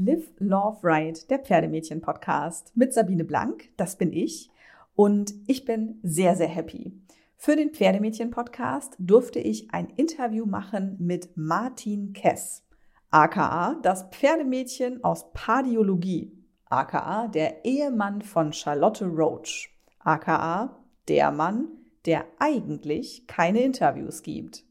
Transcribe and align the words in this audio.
Live, 0.00 0.30
Love, 0.38 0.78
Ride, 0.84 1.18
der 1.28 1.40
Pferdemädchen-Podcast 1.40 2.70
mit 2.76 2.94
Sabine 2.94 3.24
Blank, 3.24 3.70
das 3.76 3.96
bin 3.96 4.12
ich. 4.12 4.48
Und 4.94 5.34
ich 5.48 5.64
bin 5.64 5.98
sehr, 6.04 6.36
sehr 6.36 6.46
happy. 6.46 6.92
Für 7.36 7.56
den 7.56 7.70
Pferdemädchen-Podcast 7.70 8.94
durfte 9.00 9.40
ich 9.40 9.74
ein 9.74 9.88
Interview 9.96 10.46
machen 10.46 10.94
mit 11.00 11.36
Martin 11.36 12.12
Kess, 12.12 12.62
aka 13.10 13.74
das 13.82 14.04
Pferdemädchen 14.12 15.02
aus 15.02 15.32
Pardiologie, 15.32 16.30
aka 16.66 17.26
der 17.26 17.64
Ehemann 17.64 18.22
von 18.22 18.52
Charlotte 18.52 19.04
Roach, 19.04 19.68
aka 19.98 20.78
der 21.08 21.32
Mann, 21.32 21.66
der 22.06 22.24
eigentlich 22.38 23.26
keine 23.26 23.62
Interviews 23.62 24.22
gibt. 24.22 24.62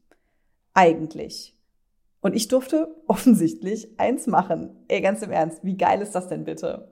Eigentlich. 0.72 1.57
Und 2.20 2.34
ich 2.34 2.48
durfte 2.48 2.94
offensichtlich 3.06 3.98
eins 3.98 4.26
machen. 4.26 4.76
Ey, 4.88 5.00
ganz 5.00 5.22
im 5.22 5.30
Ernst, 5.30 5.64
wie 5.64 5.76
geil 5.76 6.00
ist 6.02 6.14
das 6.14 6.28
denn 6.28 6.44
bitte? 6.44 6.88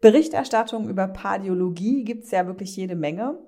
Berichterstattung 0.00 0.88
über 0.88 1.08
Pardiologie 1.08 2.04
gibt's 2.04 2.30
ja 2.30 2.46
wirklich 2.46 2.76
jede 2.76 2.96
Menge. 2.96 3.38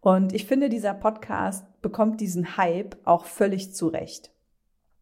Und 0.00 0.32
ich 0.32 0.46
finde, 0.46 0.68
dieser 0.68 0.94
Podcast 0.94 1.66
bekommt 1.82 2.20
diesen 2.20 2.56
Hype 2.56 2.96
auch 3.04 3.24
völlig 3.24 3.74
zurecht. 3.74 4.32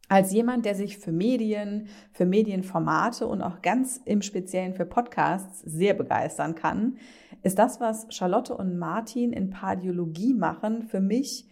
Als 0.09 0.32
jemand, 0.32 0.65
der 0.65 0.77
sich 0.77 0.98
für 0.98 1.10
Medien, 1.10 1.88
für 2.12 2.27
Medienformate 2.27 3.27
und 3.27 3.43
auch 3.43 3.60
ganz 3.60 4.01
im 4.04 4.23
Speziellen 4.23 4.74
für 4.74 4.87
Podcasts 4.87 5.60
sehr 5.60 5.95
begeistern 5.95 6.54
kann, 6.54 6.98
ist 7.43 7.59
das, 7.59 7.80
was 7.80 8.07
Charlotte 8.10 8.57
und 8.57 8.79
Martin 8.79 9.32
in 9.32 9.51
Pardiologie 9.51 10.34
machen, 10.34 10.82
für 10.82 11.01
mich 11.01 11.48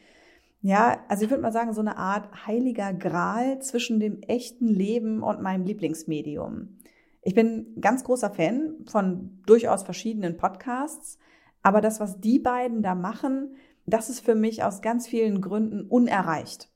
ja, 0.67 1.05
also 1.09 1.25
ich 1.25 1.31
würde 1.31 1.43
mal 1.43 1.53
sagen, 1.53 1.75
so 1.75 1.83
eine 1.83 1.99
Art 1.99 2.47
heiliger 2.47 2.95
Gral 2.95 3.59
zwischen 3.59 4.01
dem 4.01 4.23
echten 4.23 4.67
Leben 4.67 5.23
und 5.23 5.43
meinem 5.43 5.67
Lieblingsmedium. 5.67 6.79
Ich 7.21 7.35
bin 7.35 7.77
ganz 7.83 8.03
großer 8.03 8.31
Fan 8.31 8.77
von 8.87 9.43
durchaus 9.45 9.83
verschiedenen 9.83 10.39
Podcasts, 10.39 11.19
aber 11.63 11.83
das, 11.83 12.01
was 12.01 12.19
die 12.19 12.39
beiden 12.39 12.81
da 12.81 12.95
machen, 12.95 13.57
das 13.85 14.09
ist 14.09 14.21
für 14.21 14.35
mich 14.35 14.65
aus 14.65 14.81
ganz 14.81 15.07
vielen 15.07 15.43
Gründen 15.43 15.83
unerreicht. 15.83 16.71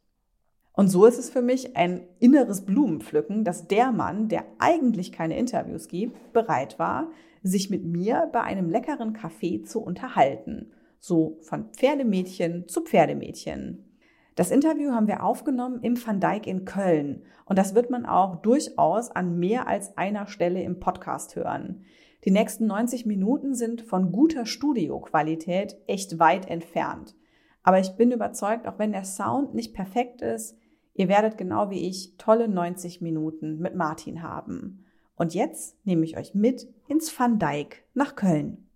Und 0.75 0.89
so 0.89 1.07
ist 1.07 1.19
es 1.19 1.31
für 1.31 1.41
mich 1.41 1.75
ein 1.75 2.07
inneres 2.19 2.67
Blumenpflücken, 2.67 3.43
dass 3.43 3.69
der 3.69 3.91
Mann, 3.91 4.29
der 4.29 4.45
eigentlich 4.59 5.13
keine 5.13 5.39
Interviews 5.39 5.89
gibt, 5.89 6.35
bereit 6.35 6.79
war, 6.79 7.11
sich 7.43 7.71
mit 7.71 7.87
mir 7.87 8.29
bei 8.35 8.43
einem 8.43 8.69
leckeren 8.69 9.15
Kaffee 9.15 9.63
zu 9.63 9.81
unterhalten 9.81 10.73
so 11.01 11.39
von 11.43 11.71
Pferdemädchen 11.73 12.69
zu 12.69 12.83
Pferdemädchen. 12.83 13.85
Das 14.39 14.53
Interview 14.53 14.93
haben 14.93 15.09
wir 15.09 15.25
aufgenommen 15.25 15.81
im 15.83 15.97
Van 15.97 16.21
Dijk 16.21 16.47
in 16.47 16.65
Köln 16.65 17.25
und 17.45 17.59
das 17.59 17.75
wird 17.75 17.91
man 17.91 18.07
auch 18.07 18.37
durchaus 18.37 19.11
an 19.11 19.37
mehr 19.37 19.67
als 19.67 19.99
einer 19.99 20.29
Stelle 20.29 20.63
im 20.63 20.79
Podcast 20.79 21.35
hören. 21.35 21.83
Die 22.25 22.31
nächsten 22.31 22.67
90 22.67 23.05
Minuten 23.05 23.57
sind 23.57 23.83
von 23.83 24.13
guter 24.13 24.47
Studioqualität 24.47 25.77
echt 25.89 26.21
weit 26.21 26.49
entfernt. 26.49 27.17
Aber 27.65 27.81
ich 27.81 27.97
bin 27.97 28.13
überzeugt, 28.13 28.69
auch 28.69 28.79
wenn 28.79 28.93
der 28.93 29.03
Sound 29.03 29.55
nicht 29.55 29.75
perfekt 29.75 30.23
ist, 30.23 30.57
ihr 30.95 31.09
werdet 31.09 31.37
genau 31.37 31.71
wie 31.71 31.89
ich 31.89 32.17
tolle 32.17 32.47
90 32.47 33.01
Minuten 33.01 33.59
mit 33.59 33.75
Martin 33.75 34.23
haben. 34.23 34.85
Und 35.17 35.35
jetzt 35.35 35.85
nehme 35.85 36.05
ich 36.05 36.17
euch 36.17 36.37
mit 36.37 36.73
ins 36.87 37.19
Van 37.19 37.41
Dijk 37.41 37.83
nach 37.93 38.15
Köln. 38.15 38.68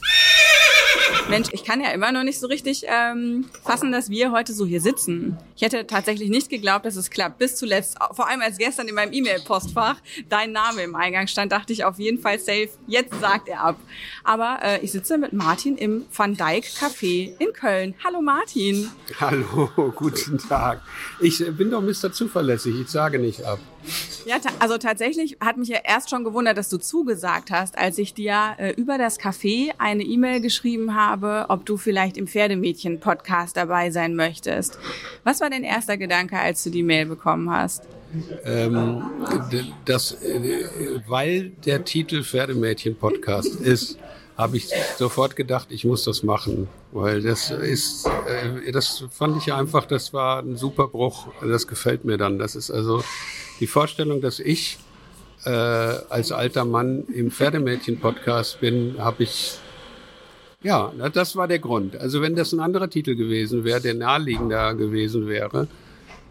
Mensch, 1.29 1.49
ich 1.53 1.65
kann 1.65 1.81
ja 1.81 1.91
immer 1.91 2.13
noch 2.13 2.25
nicht 2.25 2.39
so 2.39 2.47
richtig 2.47 2.85
ähm, 2.87 3.47
fassen, 3.65 3.93
dass 3.93 4.11
wir 4.11 4.33
heute 4.33 4.53
so 4.53 4.67
hier 4.67 4.81
sitzen. 4.81 5.39
Ich 5.57 5.63
hätte 5.63 5.87
tatsächlich 5.87 6.29
nicht 6.29 6.51
geglaubt, 6.51 6.85
dass 6.85 6.97
es 6.97 7.11
klappt. 7.11 7.39
Bis 7.39 7.57
zuletzt, 7.57 7.97
vor 8.13 8.29
allem 8.29 8.41
als 8.41 8.59
gestern 8.59 8.89
in 8.89 8.95
meinem 8.95 9.13
E-Mail-Postfach 9.13 9.97
dein 10.29 10.53
Name 10.53 10.83
im 10.83 10.95
Eingang 10.95 11.27
stand, 11.27 11.53
dachte 11.53 11.73
ich 11.73 11.85
auf 11.85 11.99
jeden 11.99 12.19
Fall 12.19 12.39
safe. 12.39 12.71
Jetzt 12.87 13.19
sagt 13.21 13.49
er 13.49 13.61
ab. 13.61 13.77
Aber 14.25 14.59
äh, 14.63 14.81
ich 14.81 14.93
sitze 14.93 15.19
mit 15.19 15.33
Martin 15.33 15.77
im 15.77 16.05
Van 16.15 16.37
Dijk 16.37 16.65
Café 16.65 17.33
in 17.39 17.53
Köln. 17.53 17.95
Hallo 18.05 18.21
Martin. 18.21 18.91
Hallo, 19.21 19.71
guten 19.97 20.39
Tag. 20.39 20.83
Ich 21.21 21.41
äh, 21.41 21.51
bin 21.51 21.71
doch 21.71 21.81
Mr. 21.81 22.13
Zuverlässig. 22.13 22.75
Ich 22.81 22.89
sage 22.89 23.19
nicht 23.19 23.45
ab. 23.45 23.59
Ja, 24.25 24.37
also 24.59 24.79
tatsächlich 24.79 25.37
hat 25.41 25.57
mich 25.57 25.69
ja 25.69 25.79
erst 25.85 26.11
schon 26.11 26.25
gewundert, 26.25 26.57
dass 26.57 26.69
du 26.69 26.79
zugesagt 26.79 27.51
hast, 27.51 27.77
als 27.77 27.99
ich 27.99 28.15
dir 28.15 28.55
äh, 28.59 28.73
über 28.75 28.99
das 28.99 29.19
Café 29.19 29.73
eine 29.79 30.03
E-Mail 30.03 30.41
geschrieben 30.41 30.95
habe, 30.95 31.47
ob 31.49 31.67
du 31.67 31.77
vielleicht 31.77 32.17
im 32.17 32.27
Pferdemädchen-Podcast 32.27 33.57
dabei 33.57 33.91
sein 33.91 34.15
möchtest. 34.15 34.79
Was 35.25 35.41
war 35.41 35.51
dein 35.51 35.65
erster 35.65 35.97
Gedanke, 35.97 36.39
als 36.39 36.63
du 36.63 36.71
die 36.71 36.83
Mail 36.83 37.07
bekommen 37.07 37.51
hast? 37.51 37.83
Ähm, 38.45 39.03
das, 39.85 40.13
äh, 40.23 40.67
weil 41.07 41.51
der 41.65 41.85
Titel 41.85 42.23
Pferdemädchen-Podcast 42.23 43.57
ist, 43.57 43.99
habe 44.37 44.57
ich 44.57 44.69
sofort 44.97 45.37
gedacht, 45.37 45.69
ich 45.71 45.85
muss 45.85 46.05
das 46.05 46.23
machen, 46.23 46.69
weil 46.93 47.23
das 47.23 47.51
ist, 47.51 48.07
äh, 48.07 48.73
das 48.73 49.05
fand 49.11 49.37
ich 49.37 49.53
einfach, 49.53 49.87
das 49.87 50.13
war 50.13 50.41
ein 50.41 50.57
super 50.57 50.89
Bruch, 50.89 51.29
das 51.43 51.67
gefällt 51.67 52.05
mir 52.05 52.19
dann. 52.19 52.39
Das 52.39 52.55
ist 52.55 52.71
also 52.71 53.03
die 53.61 53.67
Vorstellung, 53.67 54.21
dass 54.21 54.41
ich 54.41 54.79
äh, 55.45 55.51
als 55.51 56.33
alter 56.33 56.65
Mann 56.65 57.05
im 57.15 57.31
Pferdemädchen-Podcast 57.31 58.61
bin, 58.61 58.97
habe 58.99 59.25
ich 59.25 59.59
ja, 60.63 60.93
das 61.13 61.35
war 61.35 61.49
der 61.49 61.59
Grund. 61.59 61.97
Also 61.97 62.23
wenn 62.23 62.37
das 62.37 62.53
ein 62.53 62.61
anderer 62.61 62.89
Titel 62.89 63.17
gewesen 63.17 63.65
wäre, 63.65 63.81
der 63.81 63.95
naheliegender 63.95 64.75
gewesen 64.75 65.27
wäre, 65.27 65.67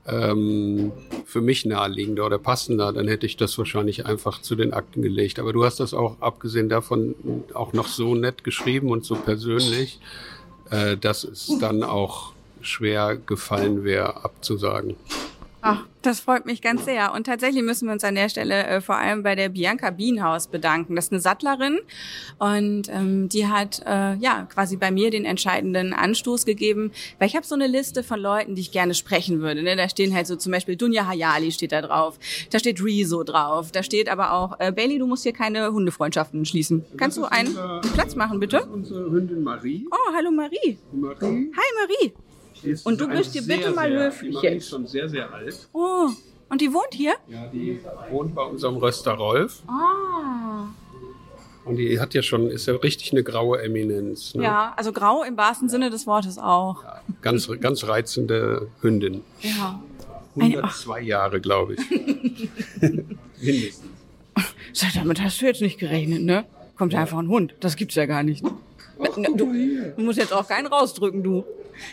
ähm, 0.07 0.91
für 1.25 1.41
mich 1.41 1.65
naheliegender 1.65 2.25
oder 2.25 2.37
passender, 2.37 2.91
dann 2.91 3.07
hätte 3.07 3.25
ich 3.25 3.37
das 3.37 3.57
wahrscheinlich 3.57 4.05
einfach 4.05 4.41
zu 4.41 4.55
den 4.55 4.73
Akten 4.73 5.01
gelegt. 5.01 5.39
Aber 5.39 5.53
du 5.53 5.63
hast 5.63 5.79
das 5.79 5.93
auch, 5.93 6.19
abgesehen 6.21 6.69
davon, 6.69 7.15
auch 7.53 7.73
noch 7.73 7.87
so 7.87 8.15
nett 8.15 8.43
geschrieben 8.43 8.89
und 8.89 9.05
so 9.05 9.15
persönlich, 9.15 9.99
äh, 10.69 10.97
dass 10.97 11.23
es 11.23 11.51
dann 11.59 11.83
auch 11.83 12.33
schwer 12.61 13.17
gefallen 13.17 13.83
wäre, 13.83 14.23
abzusagen. 14.23 14.95
Ach, 15.61 15.85
das 16.01 16.19
freut 16.19 16.47
mich 16.47 16.61
ganz 16.61 16.85
sehr. 16.85 17.13
Und 17.13 17.25
tatsächlich 17.25 17.61
müssen 17.61 17.85
wir 17.85 17.93
uns 17.93 18.03
an 18.03 18.15
der 18.15 18.29
Stelle 18.29 18.65
äh, 18.65 18.81
vor 18.81 18.95
allem 18.95 19.21
bei 19.21 19.35
der 19.35 19.49
Bianca 19.49 19.91
Bienhaus 19.91 20.47
bedanken. 20.47 20.95
Das 20.95 21.05
ist 21.05 21.11
eine 21.11 21.21
Sattlerin 21.21 21.79
und 22.39 22.89
ähm, 22.89 23.29
die 23.29 23.47
hat 23.47 23.83
äh, 23.85 24.15
ja 24.15 24.47
quasi 24.51 24.77
bei 24.77 24.89
mir 24.89 25.11
den 25.11 25.23
entscheidenden 25.23 25.93
Anstoß 25.93 26.45
gegeben, 26.45 26.91
weil 27.19 27.27
ich 27.27 27.35
habe 27.35 27.45
so 27.45 27.53
eine 27.53 27.67
Liste 27.67 28.01
von 28.01 28.19
Leuten, 28.19 28.55
die 28.55 28.61
ich 28.61 28.71
gerne 28.71 28.95
sprechen 28.95 29.41
würde. 29.41 29.61
Ne? 29.61 29.75
Da 29.75 29.87
stehen 29.87 30.15
halt 30.15 30.25
so 30.25 30.35
zum 30.35 30.51
Beispiel 30.51 30.75
Dunja 30.75 31.05
Hayali 31.05 31.51
steht 31.51 31.71
da 31.71 31.81
drauf, 31.81 32.17
da 32.49 32.57
steht 32.57 32.83
Rezo 32.83 33.23
drauf, 33.23 33.71
da 33.71 33.83
steht 33.83 34.09
aber 34.09 34.33
auch 34.33 34.59
äh, 34.59 34.71
Bailey, 34.71 34.97
du 34.97 35.05
musst 35.05 35.23
hier 35.23 35.33
keine 35.33 35.71
Hundefreundschaften 35.71 36.43
schließen. 36.45 36.83
Kannst 36.97 37.17
du 37.17 37.25
einen 37.25 37.49
unser, 37.49 37.81
Platz 37.93 38.15
machen, 38.15 38.39
bitte? 38.39 38.57
Das 38.57 38.65
ist 38.65 38.71
unsere 38.71 39.11
Hündin 39.11 39.43
Marie. 39.43 39.85
Oh, 39.91 40.13
hallo 40.15 40.31
Marie. 40.31 40.79
Marie. 40.91 41.51
Hi 41.55 41.87
Marie. 41.87 42.13
Und 42.83 43.01
du 43.01 43.07
bist 43.07 43.33
hier 43.33 43.43
bitte 43.43 43.71
mal 43.71 43.91
höflich 43.91 44.37
Die 44.39 44.47
ist 44.47 44.69
schon 44.69 44.85
sehr, 44.87 45.09
sehr 45.09 45.33
alt. 45.33 45.67
Oh, 45.73 46.09
und 46.49 46.61
die 46.61 46.73
wohnt 46.73 46.93
hier? 46.93 47.13
Ja, 47.27 47.47
die 47.47 47.79
wohnt 48.09 48.35
bei 48.35 48.43
unserem 48.43 48.77
Röster 48.77 49.13
Rolf. 49.13 49.63
Ah. 49.67 50.65
Und 51.63 51.77
die 51.77 51.99
hat 51.99 52.13
ja 52.13 52.21
schon, 52.21 52.49
ist 52.49 52.65
ja 52.67 52.75
richtig 52.75 53.11
eine 53.11 53.23
graue 53.23 53.61
Eminenz. 53.61 54.33
Ne? 54.35 54.43
Ja, 54.43 54.73
also 54.75 54.91
grau 54.91 55.23
im 55.23 55.37
wahrsten 55.37 55.69
Sinne 55.69 55.89
des 55.89 56.07
Wortes 56.07 56.37
auch. 56.37 56.83
Ja, 56.83 57.01
ganz, 57.21 57.49
ganz 57.59 57.87
reizende 57.87 58.67
Hündin. 58.81 59.21
Ja. 59.41 59.81
102 60.35 60.97
Eine, 60.97 61.07
Jahre, 61.07 61.41
glaube 61.41 61.75
ich. 61.75 61.89
Mindestens. 63.41 63.85
Damit 64.95 65.21
hast 65.21 65.41
du 65.41 65.45
jetzt 65.45 65.61
nicht 65.61 65.79
gerechnet, 65.79 66.23
ne? 66.23 66.45
Kommt 66.77 66.93
ja. 66.93 66.99
einfach 66.99 67.19
ein 67.19 67.27
Hund. 67.27 67.53
Das 67.59 67.75
gibt's 67.75 67.95
ja 67.95 68.05
gar 68.05 68.23
nicht. 68.23 68.43
Ach, 68.99 69.15
du, 69.15 69.35
du 69.35 70.03
musst 70.03 70.17
jetzt 70.17 70.33
auch 70.33 70.47
keinen 70.47 70.67
rausdrücken, 70.67 71.23
du. 71.23 71.45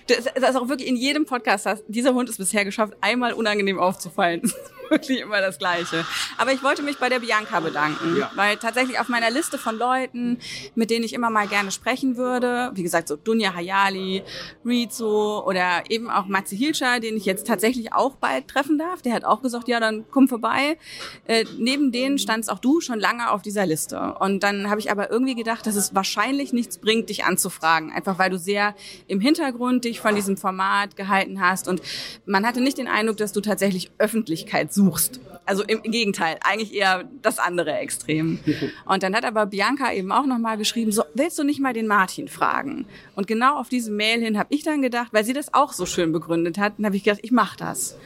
Das, 0.06 0.24
das 0.34 0.50
ist 0.50 0.56
auch 0.56 0.68
wirklich 0.68 0.88
in 0.88 0.96
jedem 0.96 1.24
Podcast, 1.24 1.66
dieser 1.88 2.14
Hund 2.14 2.28
ist 2.28 2.38
bisher 2.38 2.64
geschafft, 2.64 2.94
einmal 3.00 3.32
unangenehm 3.32 3.78
aufzufallen. 3.78 4.42
wirklich 4.90 5.20
immer 5.20 5.40
das 5.40 5.58
Gleiche. 5.58 6.04
Aber 6.36 6.52
ich 6.52 6.62
wollte 6.62 6.82
mich 6.82 6.98
bei 6.98 7.08
der 7.08 7.20
Bianca 7.20 7.60
bedanken, 7.60 8.16
ja. 8.18 8.30
weil 8.34 8.56
tatsächlich 8.56 8.98
auf 8.98 9.08
meiner 9.08 9.30
Liste 9.30 9.58
von 9.58 9.76
Leuten, 9.76 10.38
mit 10.74 10.90
denen 10.90 11.04
ich 11.04 11.12
immer 11.12 11.30
mal 11.30 11.46
gerne 11.48 11.70
sprechen 11.70 12.16
würde, 12.16 12.70
wie 12.74 12.82
gesagt, 12.82 13.08
so 13.08 13.16
Dunja 13.16 13.54
Hayali, 13.54 14.22
Rizo 14.64 15.44
oder 15.46 15.84
eben 15.88 16.10
auch 16.10 16.26
Matze 16.26 16.56
Hilscher, 16.56 17.00
den 17.00 17.16
ich 17.16 17.24
jetzt 17.24 17.46
tatsächlich 17.46 17.92
auch 17.92 18.16
bald 18.16 18.48
treffen 18.48 18.78
darf, 18.78 19.02
der 19.02 19.14
hat 19.14 19.24
auch 19.24 19.42
gesagt, 19.42 19.68
ja, 19.68 19.80
dann 19.80 20.04
komm 20.10 20.28
vorbei. 20.28 20.78
Äh, 21.26 21.44
neben 21.58 21.92
denen 21.92 22.18
standst 22.18 22.50
auch 22.50 22.58
du 22.58 22.80
schon 22.80 23.00
lange 23.00 23.30
auf 23.30 23.42
dieser 23.42 23.66
Liste. 23.66 24.14
Und 24.20 24.42
dann 24.42 24.70
habe 24.70 24.80
ich 24.80 24.90
aber 24.90 25.10
irgendwie 25.10 25.34
gedacht, 25.34 25.66
dass 25.66 25.76
es 25.76 25.94
wahrscheinlich 25.94 26.52
nichts 26.52 26.78
bringt, 26.78 27.08
dich 27.08 27.24
anzufragen, 27.24 27.92
einfach 27.92 28.18
weil 28.18 28.30
du 28.30 28.38
sehr 28.38 28.74
im 29.06 29.20
Hintergrund 29.20 29.84
dich 29.84 30.00
von 30.00 30.14
diesem 30.14 30.36
Format 30.36 30.96
gehalten 30.96 31.40
hast 31.40 31.68
und 31.68 31.82
man 32.26 32.46
hatte 32.46 32.60
nicht 32.60 32.78
den 32.78 32.88
Eindruck, 32.88 33.16
dass 33.16 33.32
du 33.32 33.40
tatsächlich 33.40 33.90
Öffentlichkeit 33.98 34.72
suchst. 34.78 35.20
Also 35.44 35.64
im 35.64 35.80
Gegenteil, 35.82 36.36
eigentlich 36.42 36.74
eher 36.74 37.08
das 37.22 37.38
andere 37.38 37.72
Extrem. 37.72 38.38
Und 38.84 39.02
dann 39.02 39.16
hat 39.16 39.24
aber 39.24 39.46
Bianca 39.46 39.92
eben 39.92 40.12
auch 40.12 40.26
nochmal 40.26 40.58
geschrieben, 40.58 40.92
so, 40.92 41.04
willst 41.14 41.38
du 41.38 41.42
nicht 41.42 41.58
mal 41.58 41.72
den 41.72 41.86
Martin 41.86 42.28
fragen? 42.28 42.84
Und 43.16 43.26
genau 43.26 43.58
auf 43.58 43.70
diese 43.70 43.90
Mail 43.90 44.20
hin 44.20 44.38
habe 44.38 44.54
ich 44.54 44.62
dann 44.62 44.82
gedacht, 44.82 45.08
weil 45.12 45.24
sie 45.24 45.32
das 45.32 45.54
auch 45.54 45.72
so 45.72 45.86
schön 45.86 46.12
begründet 46.12 46.58
hat, 46.58 46.74
dann 46.76 46.84
habe 46.84 46.96
ich 46.96 47.04
gedacht, 47.04 47.20
ich 47.22 47.32
mache 47.32 47.56
das. 47.56 47.96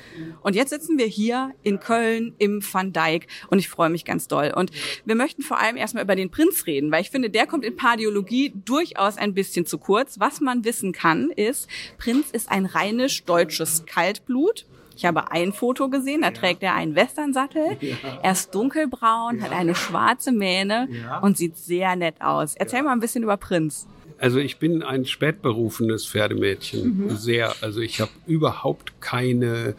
Und 0.42 0.54
jetzt 0.54 0.70
sitzen 0.70 0.98
wir 0.98 1.06
hier 1.06 1.50
in 1.64 1.80
Köln 1.80 2.34
im 2.38 2.62
Van 2.62 2.92
Dijk 2.92 3.26
und 3.48 3.58
ich 3.58 3.68
freue 3.68 3.90
mich 3.90 4.04
ganz 4.04 4.28
doll. 4.28 4.52
Und 4.54 4.70
wir 5.04 5.16
möchten 5.16 5.42
vor 5.42 5.58
allem 5.58 5.76
erstmal 5.76 6.04
über 6.04 6.14
den 6.14 6.30
Prinz 6.30 6.66
reden, 6.66 6.92
weil 6.92 7.02
ich 7.02 7.10
finde, 7.10 7.28
der 7.28 7.48
kommt 7.48 7.64
in 7.64 7.74
Pardiologie 7.74 8.52
durchaus 8.64 9.16
ein 9.18 9.34
bisschen 9.34 9.66
zu 9.66 9.78
kurz. 9.78 10.20
Was 10.20 10.40
man 10.40 10.64
wissen 10.64 10.92
kann, 10.92 11.30
ist, 11.30 11.68
Prinz 11.98 12.30
ist 12.30 12.50
ein 12.52 12.66
rheinisch-deutsches 12.66 13.84
Kaltblut 13.84 14.64
ich 15.02 15.06
habe 15.08 15.32
ein 15.32 15.52
Foto 15.52 15.88
gesehen, 15.88 16.22
da 16.22 16.30
trägt 16.30 16.62
er 16.62 16.74
einen 16.74 16.94
Westernsattel. 16.94 17.62
Ja. 17.82 17.96
Er 18.22 18.32
ist 18.32 18.54
dunkelbraun, 18.54 19.38
ja. 19.38 19.44
hat 19.44 19.52
eine 19.52 19.74
schwarze 19.74 20.30
Mähne 20.30 20.88
ja. 20.90 21.18
und 21.18 21.36
sieht 21.36 21.56
sehr 21.56 21.96
nett 21.96 22.20
aus. 22.20 22.54
Erzähl 22.54 22.82
mal 22.82 22.92
ein 22.92 23.00
bisschen 23.00 23.24
über 23.24 23.36
Prinz. 23.36 23.86
Also 24.18 24.38
ich 24.38 24.58
bin 24.58 24.82
ein 24.82 25.04
spätberufenes 25.04 26.06
Pferdemädchen. 26.06 27.06
Mhm. 27.06 27.16
Sehr. 27.16 27.52
Also 27.60 27.80
ich 27.80 28.00
habe 28.00 28.10
überhaupt 28.26 29.00
keine 29.00 29.74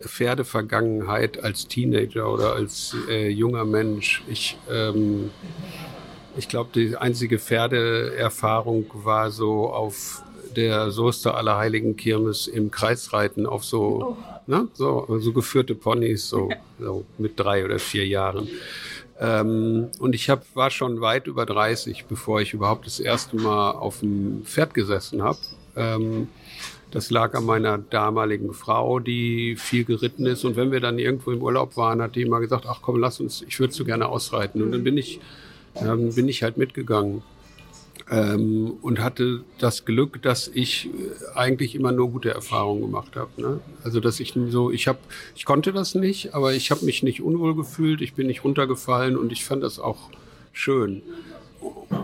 Pferdevergangenheit 0.00 1.42
als 1.42 1.68
Teenager 1.68 2.30
oder 2.30 2.54
als 2.54 2.96
äh, 3.08 3.28
junger 3.28 3.64
Mensch. 3.64 4.22
Ich, 4.28 4.58
ähm, 4.70 5.30
ich 6.36 6.48
glaube, 6.48 6.70
die 6.74 6.96
einzige 6.96 7.38
Pferdeerfahrung 7.38 8.86
war 8.94 9.30
so 9.30 9.70
auf 9.70 10.22
der 10.56 10.90
Soester 10.90 11.36
Allerheiligen 11.36 11.96
Kirmes 11.96 12.46
im 12.46 12.70
Kreisreiten 12.70 13.46
auf 13.46 13.64
so 13.64 14.16
oh 14.16 14.31
ne? 14.46 14.68
so, 14.74 15.06
so 15.20 15.32
geführte 15.32 15.74
Ponys, 15.74 16.28
so, 16.28 16.50
so 16.80 17.04
mit 17.18 17.38
drei 17.38 17.64
oder 17.64 17.78
vier 17.78 18.06
Jahren. 18.06 18.48
Ähm, 19.20 19.88
und 19.98 20.14
ich 20.14 20.30
hab, 20.30 20.44
war 20.56 20.70
schon 20.70 21.00
weit 21.00 21.26
über 21.26 21.46
30, 21.46 22.06
bevor 22.08 22.40
ich 22.40 22.54
überhaupt 22.54 22.86
das 22.86 22.98
erste 22.98 23.36
Mal 23.36 23.72
auf 23.72 24.00
dem 24.00 24.42
Pferd 24.44 24.74
gesessen 24.74 25.22
habe. 25.22 25.38
Ähm, 25.76 26.28
das 26.90 27.10
lag 27.10 27.34
an 27.34 27.46
meiner 27.46 27.78
damaligen 27.78 28.52
Frau, 28.52 28.98
die 28.98 29.56
viel 29.56 29.84
geritten 29.84 30.26
ist. 30.26 30.44
Und 30.44 30.56
wenn 30.56 30.72
wir 30.72 30.80
dann 30.80 30.98
irgendwo 30.98 31.30
im 31.30 31.42
Urlaub 31.42 31.76
waren, 31.76 32.02
hat 32.02 32.16
die 32.16 32.22
immer 32.22 32.40
gesagt, 32.40 32.66
ach 32.68 32.80
komm, 32.82 32.98
lass 33.00 33.18
uns, 33.18 33.42
ich 33.42 33.60
würde 33.60 33.72
so 33.72 33.84
gerne 33.84 34.08
ausreiten. 34.08 34.62
Und 34.62 34.72
dann 34.72 34.84
bin 34.84 34.98
ich, 34.98 35.20
ähm, 35.76 36.14
bin 36.14 36.28
ich 36.28 36.42
halt 36.42 36.58
mitgegangen 36.58 37.22
ähm, 38.12 38.74
und 38.82 39.00
hatte 39.00 39.42
das 39.58 39.86
Glück, 39.86 40.20
dass 40.20 40.46
ich 40.46 40.86
äh, 40.86 40.90
eigentlich 41.34 41.74
immer 41.74 41.92
nur 41.92 42.10
gute 42.10 42.30
Erfahrungen 42.30 42.82
gemacht 42.82 43.16
habe. 43.16 43.30
Ne? 43.40 43.60
Also 43.84 44.00
dass 44.00 44.20
ich 44.20 44.34
so, 44.50 44.70
ich 44.70 44.86
habe, 44.86 44.98
ich 45.34 45.46
konnte 45.46 45.72
das 45.72 45.94
nicht, 45.94 46.34
aber 46.34 46.52
ich 46.52 46.70
habe 46.70 46.84
mich 46.84 47.02
nicht 47.02 47.22
unwohl 47.22 47.56
gefühlt, 47.56 48.02
ich 48.02 48.12
bin 48.12 48.26
nicht 48.26 48.44
runtergefallen 48.44 49.16
und 49.16 49.32
ich 49.32 49.44
fand 49.44 49.62
das 49.62 49.78
auch 49.78 50.10
schön. 50.52 51.00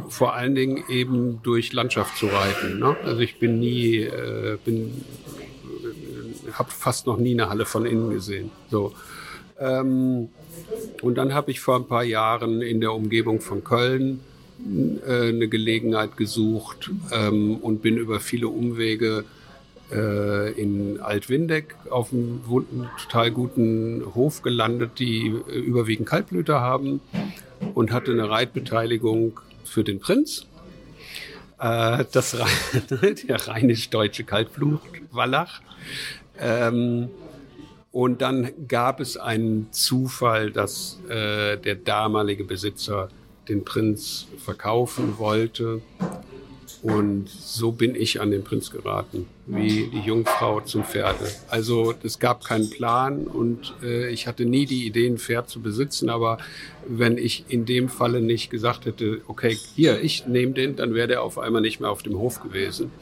Vor 0.08 0.34
allen 0.34 0.54
Dingen 0.54 0.82
eben 0.88 1.40
durch 1.42 1.74
Landschaft 1.74 2.16
zu 2.16 2.26
reiten. 2.26 2.78
Ne? 2.78 2.96
Also 3.04 3.20
ich 3.20 3.38
bin 3.38 3.58
nie, 3.58 3.98
äh, 3.98 4.56
bin, 4.64 5.04
äh, 5.66 6.52
habe 6.52 6.70
fast 6.70 7.06
noch 7.06 7.18
nie 7.18 7.34
eine 7.34 7.50
Halle 7.50 7.66
von 7.66 7.84
innen 7.84 8.08
gesehen. 8.08 8.50
So. 8.70 8.94
Ähm, 9.58 10.30
und 11.02 11.16
dann 11.16 11.34
habe 11.34 11.50
ich 11.50 11.60
vor 11.60 11.76
ein 11.76 11.86
paar 11.86 12.04
Jahren 12.04 12.62
in 12.62 12.80
der 12.80 12.94
Umgebung 12.94 13.42
von 13.42 13.62
Köln 13.62 14.20
äh, 15.06 15.28
eine 15.28 15.48
Gelegenheit 15.48 16.16
gesucht 16.16 16.90
ähm, 17.12 17.56
und 17.56 17.82
bin 17.82 17.96
über 17.96 18.20
viele 18.20 18.48
Umwege 18.48 19.24
äh, 19.92 20.52
in 20.52 21.00
Altwindeck 21.00 21.74
auf 21.90 22.12
einem 22.12 22.42
total 23.02 23.30
guten 23.30 24.02
Hof 24.14 24.42
gelandet, 24.42 24.98
die 24.98 25.28
äh, 25.28 25.58
überwiegend 25.58 26.08
Kaltblüter 26.08 26.60
haben 26.60 27.00
und 27.74 27.92
hatte 27.92 28.12
eine 28.12 28.28
Reitbeteiligung 28.28 29.40
für 29.64 29.84
den 29.84 30.00
Prinz. 30.00 30.46
Äh, 31.58 32.04
das 32.12 32.32
der 33.28 33.48
rheinisch-deutsche 33.48 34.24
Kaltblut, 34.24 34.80
Wallach. 35.10 35.60
Ähm, 36.38 37.08
und 37.90 38.20
dann 38.20 38.50
gab 38.68 39.00
es 39.00 39.16
einen 39.16 39.72
Zufall, 39.72 40.50
dass 40.50 41.00
äh, 41.08 41.56
der 41.56 41.74
damalige 41.74 42.44
Besitzer 42.44 43.08
den 43.48 43.64
Prinz 43.64 44.26
verkaufen 44.38 45.18
wollte. 45.18 45.80
Und 46.80 47.28
so 47.28 47.72
bin 47.72 47.96
ich 47.96 48.20
an 48.20 48.30
den 48.30 48.44
Prinz 48.44 48.70
geraten, 48.70 49.26
wie 49.46 49.88
die 49.92 50.00
Jungfrau 50.00 50.60
zum 50.60 50.84
Pferde. 50.84 51.28
Also 51.48 51.94
es 52.04 52.20
gab 52.20 52.44
keinen 52.44 52.70
Plan 52.70 53.26
und 53.26 53.74
äh, 53.82 54.10
ich 54.10 54.28
hatte 54.28 54.44
nie 54.44 54.64
die 54.64 54.86
Idee, 54.86 55.08
ein 55.08 55.18
Pferd 55.18 55.48
zu 55.48 55.60
besitzen. 55.60 56.08
Aber 56.08 56.38
wenn 56.86 57.18
ich 57.18 57.46
in 57.48 57.64
dem 57.64 57.88
Falle 57.88 58.20
nicht 58.20 58.50
gesagt 58.50 58.86
hätte, 58.86 59.22
okay, 59.26 59.58
hier, 59.74 60.00
ich 60.00 60.26
nehme 60.28 60.52
den, 60.52 60.76
dann 60.76 60.94
wäre 60.94 61.08
der 61.08 61.22
auf 61.22 61.38
einmal 61.38 61.62
nicht 61.62 61.80
mehr 61.80 61.90
auf 61.90 62.04
dem 62.04 62.16
Hof 62.16 62.40
gewesen. 62.40 62.92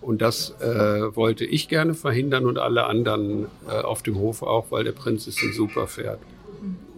Und 0.00 0.22
das 0.22 0.54
äh, 0.60 1.16
wollte 1.16 1.44
ich 1.44 1.68
gerne 1.68 1.94
verhindern 1.94 2.46
und 2.46 2.58
alle 2.58 2.84
anderen 2.84 3.46
äh, 3.66 3.72
auf 3.72 4.04
dem 4.04 4.16
Hof 4.16 4.42
auch, 4.42 4.70
weil 4.70 4.84
der 4.84 4.92
Prinz 4.92 5.26
ist 5.26 5.42
ein 5.42 5.52
super 5.52 5.88
Pferd 5.88 6.20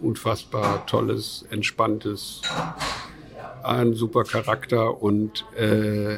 unfassbar 0.01 0.85
tolles, 0.85 1.45
entspanntes, 1.49 2.41
ein 3.63 3.93
super 3.93 4.23
Charakter 4.23 5.01
und 5.01 5.45
äh, 5.55 6.17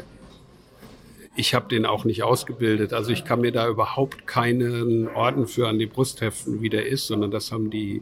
ich 1.36 1.56
habe 1.56 1.68
den 1.68 1.86
auch 1.86 2.06
nicht 2.06 2.24
ausgebildet. 2.24 2.94
Also 2.94 3.12
ich 3.12 3.26
kann 3.26 3.42
mir 3.42 3.52
da 3.52 3.68
überhaupt 3.68 4.28
keinen 4.28 5.08
Orden 5.08 5.48
für 5.48 5.68
an 5.68 5.80
die 5.80 5.88
Brust 5.88 6.22
heften, 6.22 6.62
wie 6.62 6.70
der 6.70 6.86
ist, 6.86 7.08
sondern 7.08 7.32
das 7.32 7.52
haben 7.52 7.70
die 7.70 8.02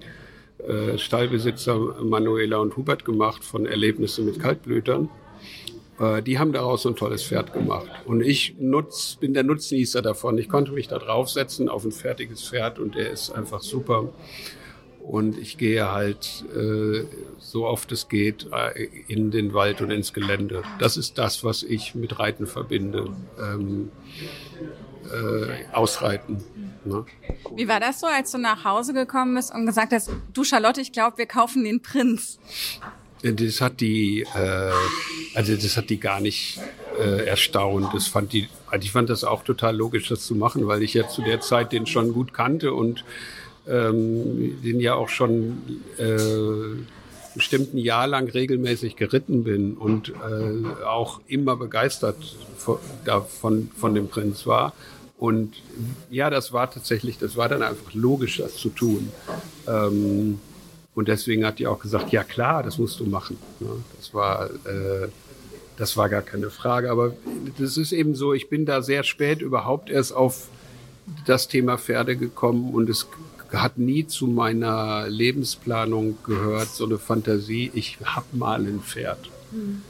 äh, 0.68 0.98
Stallbesitzer 0.98 1.78
Manuela 2.04 2.58
und 2.58 2.76
Hubert 2.76 3.06
gemacht 3.06 3.44
von 3.44 3.66
Erlebnissen 3.66 4.26
mit 4.26 4.40
Kaltblütern. 4.40 5.10
Äh, 6.00 6.22
die 6.22 6.40
haben 6.40 6.52
daraus 6.52 6.82
so 6.84 6.90
ein 6.90 6.96
tolles 6.96 7.24
Pferd 7.24 7.54
gemacht. 7.54 7.90
Und 8.06 8.22
ich 8.22 8.56
nutz, 8.60 9.18
bin 9.20 9.34
der 9.34 9.44
Nutznießer 9.44 10.02
davon. 10.02 10.38
Ich 10.38 10.50
konnte 10.50 10.72
mich 10.72 10.88
da 10.88 11.00
draufsetzen 11.00 11.70
auf 11.70 11.86
ein 11.86 11.92
fertiges 11.92 12.48
Pferd 12.48 12.80
und 12.80 12.96
der 12.96 13.12
ist 13.12 13.32
einfach 13.32 13.62
super. 13.62 14.10
Und 15.04 15.38
ich 15.38 15.58
gehe 15.58 15.92
halt 15.92 16.46
äh, 16.56 17.06
so 17.40 17.66
oft 17.66 17.92
es 17.92 18.08
geht 18.08 18.48
äh, 18.52 18.88
in 19.08 19.32
den 19.32 19.54
Wald 19.54 19.82
und 19.82 19.92
ins 19.92 20.14
Gelände. 20.14 20.64
Das 20.80 20.96
ist 20.96 21.18
das, 21.18 21.44
was 21.44 21.64
ich 21.64 21.96
mit 21.96 22.20
Reiten 22.20 22.48
verbinde. 22.48 23.14
Ähm, 23.40 23.92
äh, 25.12 25.66
ausreiten. 25.74 26.44
Ne? 26.86 27.06
Wie 27.56 27.68
war 27.68 27.80
das 27.80 28.00
so, 28.00 28.08
als 28.08 28.32
du 28.32 28.38
nach 28.38 28.64
Hause 28.64 28.94
gekommen 28.94 29.36
bist 29.36 29.54
und 29.54 29.66
gesagt 29.66 29.94
hast, 29.94 30.10
du 30.34 30.44
Charlotte, 30.44 30.82
ich 30.82 30.92
glaube, 30.92 31.18
wir 31.18 31.26
kaufen 31.26 31.64
den 31.64 31.82
Prinz? 31.82 32.40
Das 33.24 33.62
hat 33.62 33.82
die, 33.82 34.22
äh, 34.22 34.72
also 35.36 35.56
das 35.56 35.78
hat 35.78 35.90
die 35.90 36.00
gar 36.00 36.20
nicht 36.20 36.60
äh, 37.00 37.26
erstaunt. 37.28 37.94
Das 37.94 38.08
fand 38.08 38.34
die, 38.34 38.50
also 38.68 38.84
ich 38.84 38.92
fand 38.92 39.10
das 39.10 39.24
auch 39.24 39.44
total 39.44 39.76
logisch, 39.76 40.10
das 40.10 40.26
zu 40.26 40.34
machen, 40.34 40.66
weil 40.68 40.82
ich 40.82 40.96
ja 40.96 41.08
zu 41.08 41.22
der 41.22 41.40
Zeit 41.40 41.72
den 41.72 41.86
schon 41.86 42.14
gut 42.14 42.34
kannte 42.34 42.74
und 42.74 43.06
ähm, 43.68 44.62
den 44.64 44.80
ja 44.80 44.96
auch 44.96 45.10
schon 45.10 45.62
äh, 45.98 46.16
bestimmt 47.36 47.74
ein 47.74 47.78
Jahr 47.78 48.08
lang 48.08 48.30
regelmäßig 48.30 48.96
geritten 48.96 49.44
bin 49.44 49.76
und 49.76 50.10
äh, 50.10 50.86
auch 50.86 51.22
immer 51.28 51.56
begeistert 51.56 52.18
von, 52.58 52.78
davon, 53.06 53.70
von 53.76 53.96
dem 53.96 54.08
Prinz 54.08 54.46
war. 54.46 54.74
Und 55.18 55.54
ja, 56.10 56.30
das 56.30 56.52
war 56.52 56.72
tatsächlich, 56.72 57.20
das 57.20 57.38
war 57.38 57.48
dann 57.48 57.62
einfach 57.62 57.94
logisch, 57.94 58.38
das 58.38 58.56
zu 58.56 58.70
tun. 58.70 59.12
Ähm, 59.68 60.40
und 60.96 61.08
deswegen 61.08 61.46
hat 61.46 61.60
die 61.60 61.68
auch 61.68 61.80
gesagt, 61.80 62.12
ja 62.12 62.24
klar, 62.24 62.64
das 62.64 62.78
musst 62.78 63.00
du 63.00 63.06
machen. 63.06 63.38
Das 63.98 64.14
war, 64.14 64.50
äh, 64.66 65.08
das 65.78 65.96
war 65.96 66.10
gar 66.10 66.22
keine 66.22 66.50
Frage. 66.50 66.92
Aber 66.92 67.14
das 67.58 67.78
ist 67.78 67.92
eben 67.92 68.16
so, 68.16 68.34
ich 68.34 68.50
bin 68.50 68.66
da 68.66 68.82
sehr 68.82 69.04
spät 69.04 69.42
überhaupt 69.42 69.90
erst 69.90 70.14
auf 70.14 70.48
das 71.26 71.48
Thema 71.48 71.78
Pferde 71.78 72.16
gekommen 72.16 72.74
und 72.74 72.90
es 72.90 73.08
hat 73.54 73.78
nie 73.78 74.08
zu 74.08 74.28
meiner 74.28 75.08
Lebensplanung 75.08 76.18
gehört, 76.24 76.70
so 76.70 76.86
eine 76.86 76.98
Fantasie, 76.98 77.72
ich 77.74 77.98
hab 78.04 78.34
mal 78.34 78.62
ein 78.62 78.82
Pferd. 78.82 79.30
Mhm. 79.52 79.82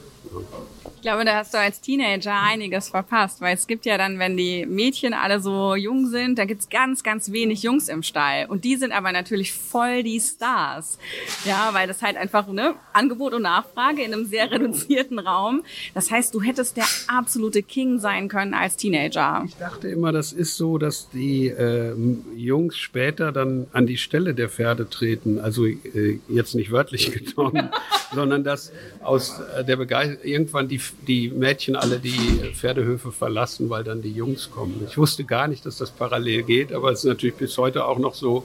Ich 1.02 1.08
glaube, 1.08 1.24
da 1.24 1.38
hast 1.38 1.52
du 1.52 1.58
als 1.58 1.80
Teenager 1.80 2.32
einiges 2.32 2.90
verpasst, 2.90 3.40
weil 3.40 3.56
es 3.56 3.66
gibt 3.66 3.86
ja 3.86 3.98
dann, 3.98 4.20
wenn 4.20 4.36
die 4.36 4.64
Mädchen 4.66 5.14
alle 5.14 5.40
so 5.40 5.74
jung 5.74 6.06
sind, 6.06 6.38
da 6.38 6.44
gibt's 6.44 6.68
ganz, 6.68 7.02
ganz 7.02 7.32
wenig 7.32 7.64
Jungs 7.64 7.88
im 7.88 8.04
Stall. 8.04 8.46
Und 8.46 8.62
die 8.62 8.76
sind 8.76 8.92
aber 8.92 9.10
natürlich 9.10 9.52
voll 9.52 10.04
die 10.04 10.20
Stars. 10.20 11.00
Ja, 11.44 11.70
weil 11.72 11.88
das 11.88 12.02
halt 12.02 12.16
einfach, 12.16 12.46
ne, 12.46 12.76
Angebot 12.92 13.34
und 13.34 13.42
Nachfrage 13.42 14.04
in 14.04 14.14
einem 14.14 14.26
sehr 14.26 14.48
reduzierten 14.52 15.18
Raum. 15.18 15.64
Das 15.92 16.08
heißt, 16.12 16.32
du 16.36 16.40
hättest 16.40 16.76
der 16.76 16.86
absolute 17.08 17.64
King 17.64 17.98
sein 17.98 18.28
können 18.28 18.54
als 18.54 18.76
Teenager. 18.76 19.42
Ich 19.44 19.56
dachte 19.56 19.88
immer, 19.88 20.12
das 20.12 20.32
ist 20.32 20.56
so, 20.56 20.78
dass 20.78 21.10
die 21.10 21.48
äh, 21.48 21.96
Jungs 22.36 22.76
später 22.76 23.32
dann 23.32 23.66
an 23.72 23.88
die 23.88 23.96
Stelle 23.96 24.34
der 24.34 24.48
Pferde 24.48 24.88
treten. 24.88 25.40
Also 25.40 25.66
äh, 25.66 26.20
jetzt 26.28 26.54
nicht 26.54 26.70
wörtlich 26.70 27.10
genommen, 27.34 27.70
sondern 28.14 28.44
dass 28.44 28.70
aus 29.02 29.40
äh, 29.40 29.64
der 29.64 29.74
Begeisterung 29.74 30.22
irgendwann 30.22 30.68
die, 30.68 30.80
die 31.06 31.30
Mädchen 31.30 31.76
alle 31.76 31.98
die 31.98 32.52
Pferdehöfe 32.54 33.12
verlassen, 33.12 33.70
weil 33.70 33.84
dann 33.84 34.02
die 34.02 34.12
Jungs 34.12 34.50
kommen. 34.50 34.86
Ich 34.88 34.96
wusste 34.98 35.24
gar 35.24 35.48
nicht, 35.48 35.66
dass 35.66 35.78
das 35.78 35.90
parallel 35.90 36.42
geht, 36.42 36.72
aber 36.72 36.92
es 36.92 37.00
ist 37.00 37.06
natürlich 37.06 37.36
bis 37.36 37.56
heute 37.58 37.84
auch 37.84 37.98
noch 37.98 38.14
so, 38.14 38.44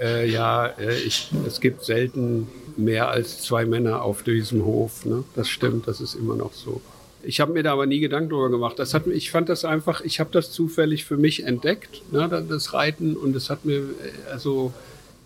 äh, 0.00 0.30
ja, 0.30 0.66
äh, 0.66 0.98
ich, 1.00 1.30
es 1.46 1.60
gibt 1.60 1.84
selten 1.84 2.48
mehr 2.76 3.08
als 3.08 3.42
zwei 3.42 3.64
Männer 3.64 4.02
auf 4.02 4.22
diesem 4.22 4.64
Hof. 4.64 5.04
Ne? 5.04 5.24
Das 5.34 5.48
stimmt, 5.48 5.88
das 5.88 6.00
ist 6.00 6.14
immer 6.14 6.36
noch 6.36 6.52
so. 6.52 6.80
Ich 7.24 7.40
habe 7.40 7.52
mir 7.52 7.62
da 7.62 7.72
aber 7.72 7.86
nie 7.86 8.00
Gedanken 8.00 8.30
drüber 8.30 8.50
gemacht. 8.50 8.78
Das 8.78 8.94
hat, 8.94 9.06
ich 9.06 9.30
fand 9.30 9.48
das 9.48 9.64
einfach, 9.64 10.00
ich 10.00 10.18
habe 10.18 10.30
das 10.32 10.50
zufällig 10.50 11.04
für 11.04 11.16
mich 11.16 11.44
entdeckt, 11.44 12.02
ne, 12.12 12.28
das 12.48 12.72
Reiten, 12.72 13.16
und 13.16 13.32
das 13.32 13.48
hat 13.48 13.64
mir, 13.64 13.84
also, 14.30 14.72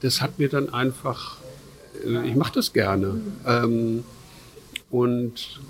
das 0.01 0.21
hat 0.21 0.39
mir 0.39 0.51
dann 0.51 0.73
einfach, 0.73 1.39
äh, 2.05 2.29
ich 2.29 2.37
mache 2.37 2.53
das 2.53 2.75
gerne. 2.75 3.21
Ähm, 3.47 4.05
und 4.91 5.61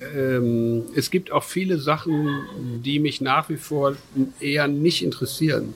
ähm, 0.00 0.84
es 0.94 1.10
gibt 1.10 1.30
auch 1.30 1.44
viele 1.44 1.78
Sachen, 1.78 2.80
die 2.84 2.98
mich 2.98 3.20
nach 3.20 3.48
wie 3.48 3.56
vor 3.56 3.96
eher 4.40 4.68
nicht 4.68 5.02
interessieren. 5.02 5.74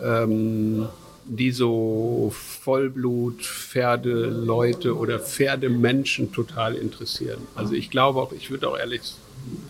Ähm, 0.00 0.88
die 1.28 1.50
so 1.50 2.32
Vollblut-Pferdeleute 2.62 4.96
oder 4.96 5.18
Pferdemenschen 5.18 6.30
total 6.32 6.76
interessieren. 6.76 7.40
Also 7.54 7.74
ich 7.74 7.90
glaube 7.90 8.20
auch, 8.20 8.32
ich 8.32 8.50
würde 8.50 8.68
auch 8.68 8.78
ehrlich, 8.78 9.02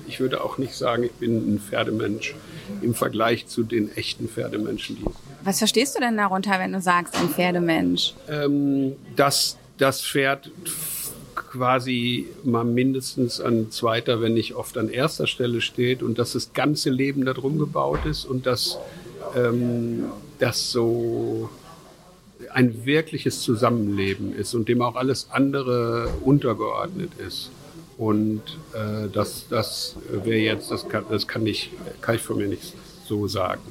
ich 0.06 0.20
würde 0.20 0.44
auch 0.44 0.58
nicht 0.58 0.74
sagen, 0.74 1.04
ich 1.04 1.12
bin 1.12 1.54
ein 1.54 1.58
Pferdemensch 1.58 2.34
im 2.82 2.94
Vergleich 2.94 3.46
zu 3.46 3.62
den 3.62 3.90
echten 3.96 4.28
Pferdemenschen. 4.28 4.96
Die 4.96 5.04
Was 5.44 5.56
verstehst 5.58 5.96
du 5.96 6.00
denn 6.00 6.18
darunter, 6.18 6.58
wenn 6.58 6.72
du 6.72 6.80
sagst, 6.80 7.16
ein 7.16 7.30
Pferdemensch? 7.30 8.12
Ähm, 8.28 8.96
dass 9.16 9.56
das 9.78 10.02
Pferd 10.02 10.50
quasi 11.36 12.26
mal 12.44 12.64
mindestens 12.64 13.40
an 13.40 13.70
zweiter, 13.70 14.20
wenn 14.20 14.34
nicht 14.34 14.54
oft 14.54 14.76
an 14.78 14.88
erster 14.88 15.26
Stelle 15.26 15.60
steht 15.60 16.02
und 16.02 16.18
dass 16.18 16.32
das 16.32 16.52
ganze 16.52 16.90
Leben 16.90 17.24
darum 17.24 17.58
gebaut 17.58 18.04
ist 18.06 18.24
und 18.24 18.46
dass 18.46 18.78
ähm, 19.36 20.04
das 20.38 20.72
so 20.72 21.48
ein 22.52 22.84
wirkliches 22.84 23.42
Zusammenleben 23.42 24.34
ist 24.34 24.54
und 24.54 24.68
dem 24.68 24.82
auch 24.82 24.96
alles 24.96 25.28
andere 25.30 26.08
untergeordnet 26.24 27.10
ist. 27.18 27.50
Und 27.98 28.42
äh, 28.72 29.08
das, 29.12 29.46
das 29.48 29.96
wäre 30.10 30.38
jetzt, 30.38 30.70
das 30.70 30.88
kann, 30.88 31.04
das 31.10 31.26
kann 31.26 31.46
ich, 31.46 31.70
kann 32.00 32.16
ich 32.16 32.22
von 32.22 32.36
mir 32.36 32.48
nicht 32.48 32.74
so 33.06 33.26
sagen. 33.26 33.62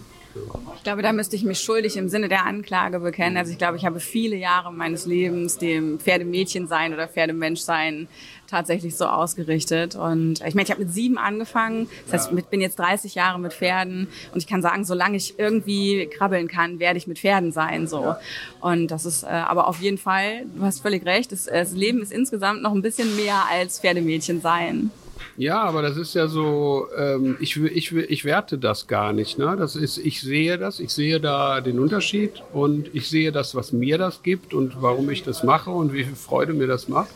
Ich 0.75 0.83
glaube, 0.83 1.01
da 1.01 1.13
müsste 1.13 1.35
ich 1.35 1.43
mich 1.43 1.59
schuldig 1.59 1.97
im 1.97 2.09
Sinne 2.09 2.27
der 2.27 2.45
Anklage 2.45 2.99
bekennen. 2.99 3.37
Also 3.37 3.51
ich 3.51 3.57
glaube, 3.57 3.77
ich 3.77 3.85
habe 3.85 3.99
viele 3.99 4.35
Jahre 4.35 4.71
meines 4.71 5.05
Lebens 5.05 5.57
dem 5.57 5.99
Pferdemädchen 5.99 6.67
sein 6.67 6.93
oder 6.93 7.07
Pferdemensch 7.07 7.61
sein 7.61 8.07
tatsächlich 8.47 8.95
so 8.95 9.05
ausgerichtet. 9.05 9.95
Und 9.95 10.41
ich 10.45 10.53
meine, 10.53 10.63
ich 10.63 10.71
habe 10.71 10.83
mit 10.83 10.93
sieben 10.93 11.17
angefangen. 11.17 11.89
Das 12.05 12.27
heißt, 12.27 12.37
ich 12.37 12.45
bin 12.45 12.61
jetzt 12.61 12.77
30 12.77 13.15
Jahre 13.15 13.39
mit 13.39 13.53
Pferden 13.53 14.07
und 14.33 14.39
ich 14.39 14.47
kann 14.47 14.61
sagen, 14.61 14.85
solange 14.85 15.17
ich 15.17 15.39
irgendwie 15.39 16.07
krabbeln 16.07 16.47
kann, 16.47 16.79
werde 16.79 16.97
ich 16.97 17.07
mit 17.07 17.19
Pferden 17.19 17.51
sein. 17.51 17.87
So. 17.87 18.15
Und 18.61 18.91
das 18.91 19.05
ist 19.05 19.23
äh, 19.23 19.27
aber 19.27 19.67
auf 19.67 19.81
jeden 19.81 19.97
Fall, 19.97 20.45
du 20.55 20.63
hast 20.63 20.81
völlig 20.81 21.05
recht, 21.05 21.31
das, 21.31 21.45
das 21.45 21.71
Leben 21.71 22.01
ist 22.01 22.11
insgesamt 22.11 22.61
noch 22.61 22.73
ein 22.73 22.81
bisschen 22.81 23.15
mehr 23.15 23.45
als 23.51 23.79
Pferdemädchen 23.79 24.41
sein. 24.41 24.91
Ja, 25.37 25.63
aber 25.63 25.81
das 25.81 25.97
ist 25.97 26.15
ja 26.15 26.27
so, 26.27 26.87
ähm, 26.97 27.35
ich, 27.41 27.57
ich, 27.57 27.91
ich 27.91 28.23
werte 28.23 28.57
das 28.57 28.87
gar 28.87 29.11
nicht. 29.11 29.37
Ne? 29.37 29.55
Das 29.57 29.75
ist, 29.75 29.97
ich 29.97 30.21
sehe 30.21 30.57
das, 30.57 30.79
ich 30.79 30.91
sehe 30.91 31.19
da 31.19 31.59
den 31.59 31.79
Unterschied 31.79 32.41
und 32.53 32.93
ich 32.93 33.09
sehe 33.09 33.33
das, 33.33 33.53
was 33.53 33.73
mir 33.73 33.97
das 33.97 34.23
gibt 34.23 34.53
und 34.53 34.81
warum 34.81 35.09
ich 35.09 35.23
das 35.23 35.43
mache 35.43 35.71
und 35.71 35.91
wie 35.93 36.05
viel 36.05 36.15
Freude 36.15 36.53
mir 36.53 36.67
das 36.67 36.87
macht. 36.87 37.11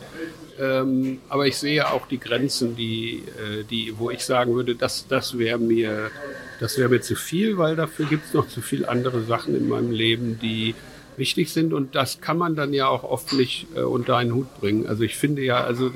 Ähm, 0.60 1.20
aber 1.30 1.48
ich 1.48 1.56
sehe 1.56 1.90
auch 1.90 2.08
die 2.08 2.20
Grenzen, 2.20 2.76
die, 2.76 3.24
äh, 3.38 3.64
die, 3.64 3.94
wo 3.98 4.10
ich 4.10 4.26
sagen 4.26 4.54
würde, 4.54 4.76
das, 4.76 5.08
das 5.08 5.38
wäre 5.38 5.58
mir, 5.58 6.12
das 6.60 6.78
wäre 6.78 6.90
mir 6.90 7.00
zu 7.00 7.16
viel, 7.16 7.58
weil 7.58 7.78
dafür 7.78 8.06
gibt 8.06 8.26
es 8.26 8.34
noch 8.34 8.50
zu 8.50 8.60
viele 8.60 8.90
andere 8.90 9.22
Sachen 9.22 9.56
in 9.56 9.70
meinem 9.70 9.92
Leben, 9.92 10.38
die 10.42 10.76
wichtig 11.20 11.52
sind 11.52 11.74
und 11.74 11.96
das 11.96 12.22
kann 12.22 12.38
man 12.38 12.56
dann 12.56 12.74
ja 12.74 12.88
auch 12.88 13.04
oft 13.04 13.34
nicht 13.34 13.68
äh, 13.76 13.82
unter 13.82 14.18
einen 14.18 14.34
Hut 14.34 14.48
bringen. 14.60 14.88
Also 14.88 15.04
ich 15.04 15.16
finde 15.16 15.44
ja, 15.44 15.64
also 15.64 15.92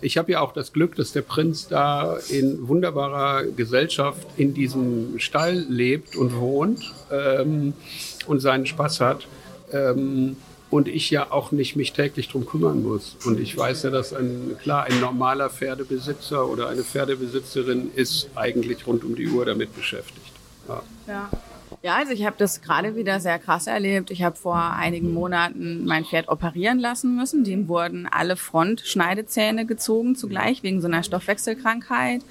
ich 0.00 0.16
habe 0.16 0.32
ja 0.32 0.40
auch 0.40 0.52
das 0.52 0.72
Glück, 0.72 0.96
dass 0.96 1.12
der 1.12 1.22
Prinz 1.22 1.68
da 1.68 2.16
in 2.28 2.68
wunderbarer 2.68 3.44
Gesellschaft 3.44 4.26
in 4.36 4.54
diesem 4.54 5.18
Stall 5.18 5.66
lebt 5.68 6.16
und 6.16 6.36
wohnt 6.36 6.92
ähm, 7.10 7.74
und 8.26 8.40
seinen 8.40 8.66
Spaß 8.66 9.00
hat. 9.00 9.26
Ähm, 9.72 10.36
und 10.70 10.86
ich 10.86 11.10
ja 11.10 11.32
auch 11.32 11.50
nicht 11.50 11.74
mich 11.74 11.92
täglich 11.92 12.28
drum 12.28 12.46
kümmern 12.46 12.82
muss. 12.82 13.16
Und 13.24 13.40
ich 13.40 13.56
weiß 13.56 13.82
ja, 13.82 13.90
dass 13.90 14.12
ein, 14.14 14.56
klar, 14.62 14.84
ein 14.84 15.00
normaler 15.00 15.50
Pferdebesitzer 15.50 16.48
oder 16.48 16.68
eine 16.68 16.84
Pferdebesitzerin 16.84 17.90
ist 17.96 18.30
eigentlich 18.36 18.86
rund 18.86 19.04
um 19.04 19.16
die 19.16 19.28
Uhr 19.28 19.44
damit 19.44 19.74
beschäftigt. 19.74 20.32
Ja. 20.68 20.82
ja. 21.08 21.30
Ja, 21.82 21.96
also 21.96 22.12
ich 22.12 22.26
habe 22.26 22.36
das 22.38 22.60
gerade 22.60 22.94
wieder 22.94 23.20
sehr 23.20 23.38
krass 23.38 23.66
erlebt. 23.66 24.10
Ich 24.10 24.22
habe 24.22 24.36
vor 24.36 24.74
einigen 24.74 25.14
Monaten 25.14 25.86
mein 25.86 26.04
Pferd 26.04 26.28
operieren 26.28 26.78
lassen 26.78 27.16
müssen. 27.16 27.42
Dem 27.42 27.68
wurden 27.68 28.06
alle 28.06 28.36
Frontschneidezähne 28.36 29.64
gezogen 29.64 30.14
zugleich 30.14 30.62
wegen 30.62 30.82
so 30.82 30.88
einer 30.88 31.02
Stoffwechselkrankheit. 31.02 32.22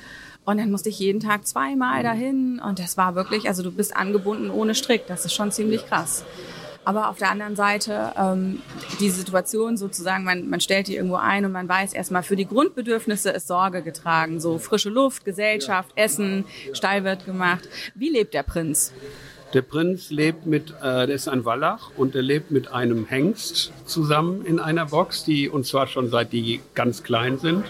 Und 0.45 0.59
dann 0.59 0.69
musste 0.69 0.89
ich 0.89 0.99
jeden 0.99 1.19
Tag 1.19 1.47
zweimal 1.47 2.03
dahin. 2.03 2.59
Und 2.59 2.77
das 2.77 2.95
war 2.95 3.15
wirklich, 3.15 3.47
also 3.47 3.63
du 3.63 3.71
bist 3.71 3.97
angebunden 3.97 4.51
ohne 4.51 4.75
Strick. 4.75 5.07
Das 5.07 5.25
ist 5.25 5.33
schon 5.33 5.51
ziemlich 5.51 5.85
krass. 5.87 6.25
Aber 6.85 7.09
auf 7.09 7.17
der 7.17 7.31
anderen 7.31 7.55
Seite, 7.55 8.13
ähm, 8.17 8.61
die 8.99 9.09
Situation 9.09 9.77
sozusagen, 9.77 10.23
man, 10.23 10.47
man 10.47 10.61
stellt 10.61 10.87
die 10.87 10.95
irgendwo 10.95 11.17
ein 11.17 11.43
und 11.45 11.51
man 11.51 11.67
weiß 11.67 11.93
erstmal, 11.93 12.23
für 12.23 12.35
die 12.35 12.47
Grundbedürfnisse 12.47 13.31
ist 13.31 13.47
Sorge 13.47 13.81
getragen. 13.81 14.39
So 14.39 14.59
frische 14.59 14.89
Luft, 14.89 15.25
Gesellschaft, 15.25 15.89
Essen, 15.95 16.45
Stall 16.73 17.03
wird 17.03 17.25
gemacht. 17.25 17.67
Wie 17.95 18.09
lebt 18.09 18.35
der 18.35 18.43
Prinz? 18.43 18.93
Der 19.53 19.63
Prinz 19.63 20.11
lebt 20.11 20.45
mit, 20.45 20.71
äh, 20.81 21.07
der 21.07 21.09
ist 21.09 21.27
ein 21.27 21.43
Wallach 21.43 21.89
und 21.97 22.13
der 22.13 22.21
lebt 22.21 22.51
mit 22.51 22.71
einem 22.71 23.05
Hengst 23.05 23.73
zusammen 23.85 24.45
in 24.45 24.59
einer 24.59 24.85
Box, 24.87 25.23
die 25.23 25.49
und 25.49 25.65
zwar 25.65 25.87
schon 25.87 26.09
seit 26.09 26.33
die 26.33 26.61
ganz 26.75 27.01
klein 27.01 27.39
sind. 27.39 27.65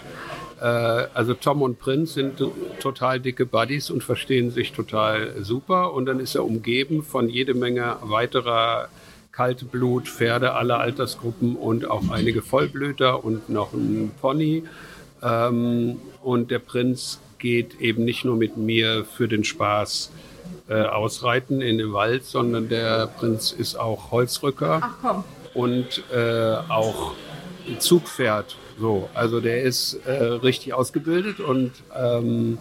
Äh, 0.60 0.64
also 0.64 1.32
Tom 1.32 1.62
und 1.62 1.78
Prinz 1.78 2.14
sind 2.14 2.42
total 2.80 3.18
dicke 3.18 3.46
Buddies 3.46 3.90
und 3.90 4.04
verstehen 4.04 4.50
sich 4.50 4.72
total 4.72 5.42
super. 5.42 5.94
Und 5.94 6.04
dann 6.04 6.20
ist 6.20 6.34
er 6.34 6.44
umgeben 6.44 7.02
von 7.02 7.30
jede 7.30 7.54
Menge 7.54 7.96
weiterer 8.02 8.88
Kaltblut, 9.32 10.06
Pferde 10.06 10.52
aller 10.52 10.80
Altersgruppen 10.80 11.56
und 11.56 11.90
auch 11.90 12.10
einige 12.10 12.42
Vollblüter 12.42 13.24
und 13.24 13.48
noch 13.48 13.72
ein 13.72 14.10
Pony. 14.20 14.64
Ähm, 15.22 15.96
und 16.22 16.50
der 16.50 16.58
Prinz 16.58 17.20
geht 17.38 17.80
eben 17.80 18.04
nicht 18.04 18.26
nur 18.26 18.36
mit 18.36 18.58
mir 18.58 19.06
für 19.06 19.28
den 19.28 19.44
Spaß 19.44 20.10
äh, 20.68 20.82
ausreiten 20.82 21.60
in 21.60 21.78
den 21.78 21.92
Wald, 21.92 22.24
sondern 22.24 22.68
der 22.68 23.06
Prinz 23.06 23.52
ist 23.52 23.76
auch 23.76 24.10
Holzrücker 24.10 24.94
und 25.54 26.02
äh, 26.12 26.54
auch 26.68 27.12
Zugpferd. 27.78 28.56
So, 28.78 29.08
also 29.14 29.40
der 29.40 29.62
ist 29.62 29.94
äh, 30.06 30.12
richtig 30.12 30.72
ausgebildet 30.72 31.40
und 31.40 31.72
ähm, 31.94 32.58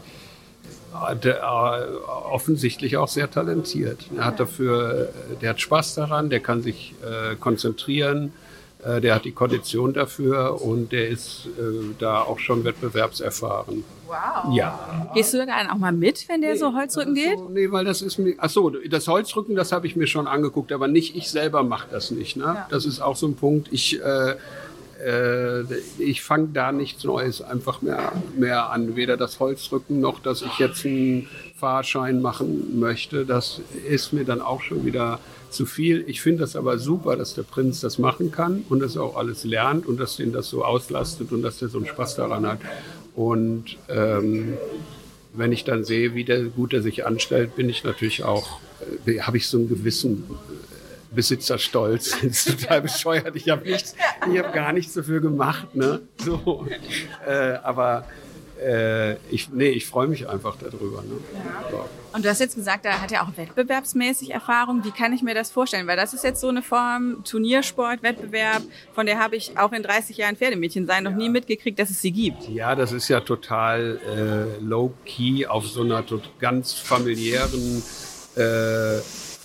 der, 1.24 1.38
äh, 1.38 2.08
offensichtlich 2.32 2.98
auch 2.98 3.08
sehr 3.08 3.30
talentiert. 3.30 4.06
Er 4.18 4.26
hat 4.26 4.40
dafür, 4.40 5.10
äh, 5.10 5.36
der 5.42 5.52
hat 5.52 5.62
Spaß 5.62 5.96
daran, 5.96 6.30
der 6.30 6.40
kann 6.42 6.62
sich 6.62 6.94
äh, 7.04 7.36
konzentrieren, 7.36 8.34
äh, 8.84 9.02
der 9.02 9.16
hat 9.16 9.26
die 9.26 9.32
Kondition 9.32 9.94
dafür 9.94 10.62
und 10.62 10.92
der 10.92 11.10
ist 11.10 11.48
äh, 11.58 11.94
da 12.00 12.22
auch 12.22 12.40
schon 12.40 12.64
wettbewerbserfahren. 12.64 13.84
Wow. 14.08 14.54
Ja. 14.56 15.12
Gehst 15.14 15.34
du 15.34 15.38
dann 15.38 15.70
auch 15.70 15.78
mal 15.78 15.92
mit, 15.92 16.28
wenn 16.30 16.42
der 16.42 16.54
nee, 16.54 16.58
so 16.58 16.74
Holzrücken 16.74 17.14
geht? 17.14 17.38
So, 17.38 17.50
nee, 17.50 17.70
weil 17.72 17.84
das 17.84 18.02
ist 18.02 18.18
mir, 18.18 18.36
ach 18.38 18.50
so, 18.50 18.70
das 18.70 19.08
Holzrücken, 19.08 19.56
das 19.56 19.72
habe 19.72 19.86
ich 19.86 19.96
mir 19.96 20.08
schon 20.08 20.28
angeguckt, 20.28 20.72
aber 20.72 20.88
nicht, 20.88 21.16
ich 21.16 21.30
selber 21.30 21.64
mache 21.64 21.88
das 21.92 22.12
nicht. 22.12 22.38
Ne? 22.38 22.46
Ja. 22.46 22.68
Das 22.70 22.86
ist 22.86 23.02
auch 23.02 23.18
so 23.18 23.28
ein 23.28 23.36
Punkt. 23.36 23.68
Ich, 23.72 24.02
äh, 24.02 24.36
äh, 25.06 25.64
ich 25.98 26.22
fange 26.22 26.48
da 26.54 26.72
nichts 26.72 27.04
Neues 27.04 27.42
einfach 27.42 27.82
mehr, 27.82 28.14
mehr 28.38 28.70
an. 28.72 28.96
Weder 28.96 29.18
das 29.18 29.42
Holzrücken 29.42 30.00
noch, 30.00 30.20
dass 30.20 30.42
ich 30.42 30.58
jetzt 30.58 30.86
einen 30.86 31.28
Fahrschein 31.56 32.22
machen 32.22 32.80
möchte. 32.80 33.26
Das 33.26 33.62
ist 33.90 34.14
mir 34.14 34.24
dann 34.24 34.42
auch 34.42 34.62
schon 34.62 34.86
wieder 34.86 35.20
zu 35.50 35.66
viel. 35.66 36.04
Ich 36.08 36.22
finde 36.22 36.42
das 36.42 36.56
aber 36.56 36.78
super, 36.78 37.16
dass 37.16 37.36
der 37.36 37.44
Prinz 37.44 37.80
das 37.82 38.00
machen 38.00 38.32
kann 38.32 38.66
und 38.70 38.80
das 38.80 38.98
auch 38.98 39.16
alles 39.16 39.44
lernt 39.44 39.86
und 39.86 40.00
dass 40.00 40.20
ihn 40.20 40.32
das 40.32 40.50
so 40.50 40.64
auslastet 40.64 41.32
und 41.32 41.42
dass 41.42 41.62
er 41.62 41.70
so 41.70 41.78
einen 41.78 41.88
Spaß 41.88 42.16
daran 42.16 42.46
hat. 42.48 42.60
Und 43.16 43.78
ähm, 43.90 44.58
wenn 45.34 45.52
ich 45.52 45.64
dann 45.64 45.84
sehe, 45.84 46.16
wie 46.16 46.24
der 46.24 46.44
gut 46.44 46.74
er 46.74 46.82
sich 46.82 47.06
anstellt, 47.06 47.56
bin 47.56 47.70
ich 47.70 47.84
natürlich 47.84 48.24
auch, 48.24 48.60
äh, 49.06 49.20
habe 49.22 49.38
ich 49.38 49.48
so 49.48 49.58
einen 49.58 49.70
gewissen 49.70 50.26
äh, 50.30 51.16
Besitzerstolz. 51.16 52.18
Das 52.22 52.46
ist 52.46 52.62
total 52.62 52.82
bescheuert. 52.82 53.36
Ich 53.36 53.50
habe 53.50 53.68
nichts, 53.68 53.96
ich 54.32 54.40
habe 54.40 54.54
gar 54.54 54.74
nichts 54.74 54.94
dafür 54.94 55.20
gemacht, 55.20 55.76
ne? 55.76 56.02
So, 56.18 56.68
äh, 57.28 57.54
aber 57.64 58.06
äh, 58.60 59.16
ich, 59.30 59.50
nee, 59.50 59.70
ich 59.70 59.86
freue 59.86 60.08
mich 60.08 60.28
einfach 60.28 60.56
darüber. 60.58 61.02
Ne? 61.02 61.18
Ja. 61.34 61.72
So. 61.72 61.90
Und 62.14 62.26
du 62.26 62.30
hast 62.30 62.40
jetzt 62.40 62.56
gesagt, 62.56 62.86
da 62.86 63.02
hat 63.02 63.12
er 63.12 63.24
auch 63.24 63.38
wettbewerbsmäßig 63.38 64.32
Erfahrung. 64.32 64.84
Wie 64.84 64.92
kann 64.92 65.14
ich 65.14 65.22
mir 65.22 65.36
das 65.36 65.52
vorstellen? 65.52 65.88
Weil 65.88 65.98
das 65.98 66.14
ist 66.14 66.24
jetzt 66.24 66.42
so 66.42 66.50
eine 66.50 66.62
Form 66.62 67.24
Turniersport, 67.24 68.02
Wettbewerb, 68.02 68.64
von 68.94 69.06
der 69.06 69.20
habe 69.20 69.36
ich 69.36 69.58
auch 69.58 69.72
in 69.72 69.84
30 69.84 70.18
Jahren 70.18 70.36
Pferdemädchen 70.36 70.88
sein 70.88 71.04
noch 71.04 71.16
nie 71.16 71.30
mitgekriegt, 71.30 71.78
dass 71.80 71.90
es 71.90 72.02
sie 72.02 72.12
gibt. 72.12 72.50
Ja, 72.50 72.76
das 72.76 72.92
ist 72.92 73.08
ja 73.08 73.20
total 73.20 74.00
äh, 74.08 74.64
low-key 74.64 75.46
auf 75.46 75.68
so 75.68 75.82
einer 75.82 76.04
ganz 76.40 76.74
familiären 76.74 77.84
äh, 78.36 79.00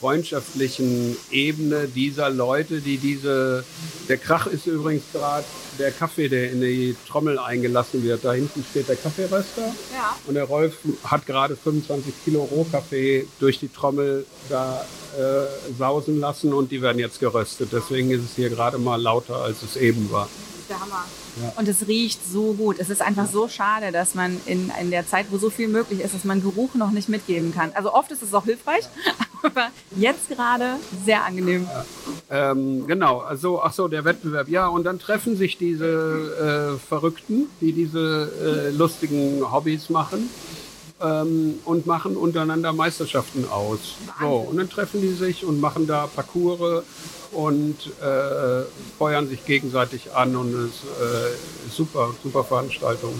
freundschaftlichen 0.04 1.16
Ebene 1.30 1.88
dieser 1.88 2.28
Leute, 2.28 2.82
die 2.82 2.98
diese, 2.98 3.64
der 4.06 4.18
Krach 4.18 4.46
ist 4.46 4.66
übrigens 4.66 5.04
gerade 5.14 5.46
der 5.78 5.92
Kaffee, 5.92 6.28
der 6.28 6.52
in 6.52 6.60
die 6.60 6.94
Trommel 7.08 7.38
eingelassen 7.38 8.04
wird. 8.04 8.22
Da 8.22 8.34
hinten 8.34 8.62
steht 8.70 8.86
der 8.86 8.96
Kaffeeröster. 8.96 9.62
Ja. 9.94 10.14
Und 10.26 10.34
der 10.34 10.44
Rolf 10.44 10.74
hat 11.04 11.24
gerade 11.24 11.56
25 11.56 12.12
Kilo 12.22 12.42
Rohkaffee 12.42 13.26
durch 13.40 13.58
die 13.60 13.68
Trommel 13.68 14.26
da 14.50 14.84
äh, 15.16 15.72
sausen 15.78 16.20
lassen 16.20 16.52
und 16.52 16.70
die 16.70 16.82
werden 16.82 16.98
jetzt 16.98 17.18
geröstet. 17.18 17.70
Deswegen 17.72 18.10
ist 18.10 18.24
es 18.24 18.36
hier 18.36 18.50
gerade 18.50 18.76
mal 18.76 19.00
lauter, 19.00 19.36
als 19.36 19.62
es 19.62 19.76
eben 19.76 20.12
war. 20.12 20.28
Ist 20.64 20.70
der 20.70 20.80
Hammer. 20.80 21.04
Ja. 21.42 21.52
Und 21.56 21.68
es 21.68 21.86
riecht 21.86 22.20
so 22.26 22.54
gut. 22.54 22.78
Es 22.78 22.88
ist 22.88 23.02
einfach 23.02 23.26
so 23.30 23.48
schade, 23.48 23.92
dass 23.92 24.14
man 24.14 24.40
in, 24.46 24.72
in 24.80 24.90
der 24.90 25.06
Zeit, 25.06 25.26
wo 25.28 25.36
so 25.36 25.50
viel 25.50 25.68
möglich 25.68 26.00
ist, 26.00 26.14
dass 26.14 26.24
man 26.24 26.40
Geruch 26.40 26.74
noch 26.74 26.90
nicht 26.90 27.10
mitgeben 27.10 27.52
kann. 27.54 27.72
Also 27.74 27.92
oft 27.92 28.10
ist 28.10 28.22
es 28.22 28.32
auch 28.32 28.46
hilfreich, 28.46 28.84
aber 29.42 29.68
jetzt 29.94 30.30
gerade 30.30 30.76
sehr 31.04 31.22
angenehm. 31.22 31.68
Ja. 32.30 32.52
Ähm, 32.52 32.86
genau, 32.86 33.18
also 33.18 33.60
ach 33.60 33.74
so, 33.74 33.88
der 33.88 34.06
Wettbewerb. 34.06 34.48
Ja, 34.48 34.68
und 34.68 34.84
dann 34.84 34.98
treffen 34.98 35.36
sich 35.36 35.58
diese 35.58 36.78
äh, 36.80 36.88
Verrückten, 36.88 37.48
die 37.60 37.74
diese 37.74 38.70
äh, 38.70 38.74
lustigen 38.74 39.52
Hobbys 39.52 39.90
machen 39.90 40.30
ähm, 41.02 41.58
und 41.64 41.86
machen 41.86 42.16
untereinander 42.16 42.72
Meisterschaften 42.72 43.46
aus. 43.50 43.94
So, 44.20 44.46
und 44.50 44.56
dann 44.56 44.68
treffen 44.68 45.00
die 45.00 45.12
sich 45.12 45.44
und 45.44 45.60
machen 45.60 45.86
da 45.86 46.06
Parcours 46.06 46.84
und 47.32 47.76
äh, 48.00 48.62
feuern 48.98 49.28
sich 49.28 49.44
gegenseitig 49.44 50.14
an 50.14 50.36
und 50.36 50.54
es 50.54 50.66
ist 50.66 50.84
äh, 50.84 51.70
super, 51.70 52.14
super 52.22 52.44
Veranstaltung. 52.44 53.14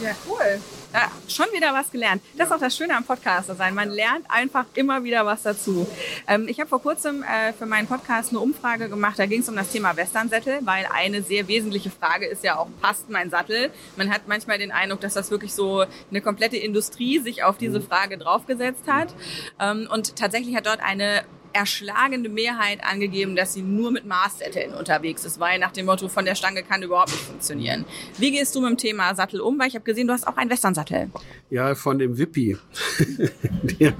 Ja, 0.00 0.10
cool. 0.28 0.60
Ja, 0.92 1.10
schon 1.26 1.46
wieder 1.54 1.72
was 1.72 1.90
gelernt. 1.90 2.22
Das 2.36 2.48
ist 2.48 2.52
auch 2.52 2.58
das 2.58 2.76
Schöne 2.76 2.96
am 2.96 3.04
Podcaster 3.04 3.54
sein. 3.54 3.74
Man 3.74 3.88
lernt 3.88 4.30
einfach 4.30 4.66
immer 4.74 5.04
wieder 5.04 5.24
was 5.24 5.42
dazu. 5.42 5.86
Ähm, 6.26 6.48
ich 6.48 6.60
habe 6.60 6.68
vor 6.68 6.82
kurzem 6.82 7.22
äh, 7.22 7.52
für 7.52 7.66
meinen 7.66 7.86
Podcast 7.86 8.30
eine 8.30 8.40
Umfrage 8.40 8.88
gemacht. 8.88 9.18
Da 9.18 9.26
ging 9.26 9.40
es 9.40 9.48
um 9.48 9.56
das 9.56 9.70
Thema 9.70 9.96
Westernsättel, 9.96 10.60
weil 10.64 10.86
eine 10.92 11.22
sehr 11.22 11.48
wesentliche 11.48 11.90
Frage 11.90 12.26
ist 12.26 12.44
ja 12.44 12.58
auch, 12.58 12.68
passt 12.80 13.08
mein 13.08 13.30
Sattel? 13.30 13.70
Man 13.96 14.12
hat 14.12 14.28
manchmal 14.28 14.58
den 14.58 14.70
Eindruck, 14.70 15.00
dass 15.00 15.14
das 15.14 15.30
wirklich 15.30 15.54
so 15.54 15.84
eine 16.10 16.20
komplette 16.20 16.56
Industrie 16.56 17.18
sich 17.18 17.42
auf 17.42 17.56
diese 17.56 17.80
Frage 17.80 18.18
draufgesetzt 18.18 18.86
hat. 18.86 19.14
Ähm, 19.60 19.88
und 19.90 20.16
tatsächlich 20.16 20.54
hat 20.56 20.66
dort 20.66 20.80
eine 20.80 21.24
erschlagende 21.52 22.28
Mehrheit 22.28 22.82
angegeben, 22.82 23.36
dass 23.36 23.54
sie 23.54 23.62
nur 23.62 23.90
mit 23.90 24.04
Maßsätteln 24.04 24.74
unterwegs 24.74 25.24
ist, 25.24 25.40
weil 25.40 25.58
nach 25.58 25.72
dem 25.72 25.86
Motto, 25.86 26.08
von 26.08 26.24
der 26.24 26.34
Stange 26.34 26.62
kann 26.62 26.82
überhaupt 26.82 27.10
nicht 27.10 27.22
funktionieren. 27.22 27.84
Wie 28.18 28.30
gehst 28.30 28.54
du 28.54 28.60
mit 28.60 28.70
dem 28.70 28.76
Thema 28.78 29.14
Sattel 29.14 29.40
um? 29.40 29.58
Weil 29.58 29.68
ich 29.68 29.74
habe 29.74 29.84
gesehen, 29.84 30.06
du 30.06 30.12
hast 30.12 30.26
auch 30.26 30.36
einen 30.36 30.50
Westernsattel. 30.50 31.10
Ja, 31.50 31.74
von 31.74 31.98
dem 31.98 32.18
Wippi. 32.18 32.56
der, 33.80 33.94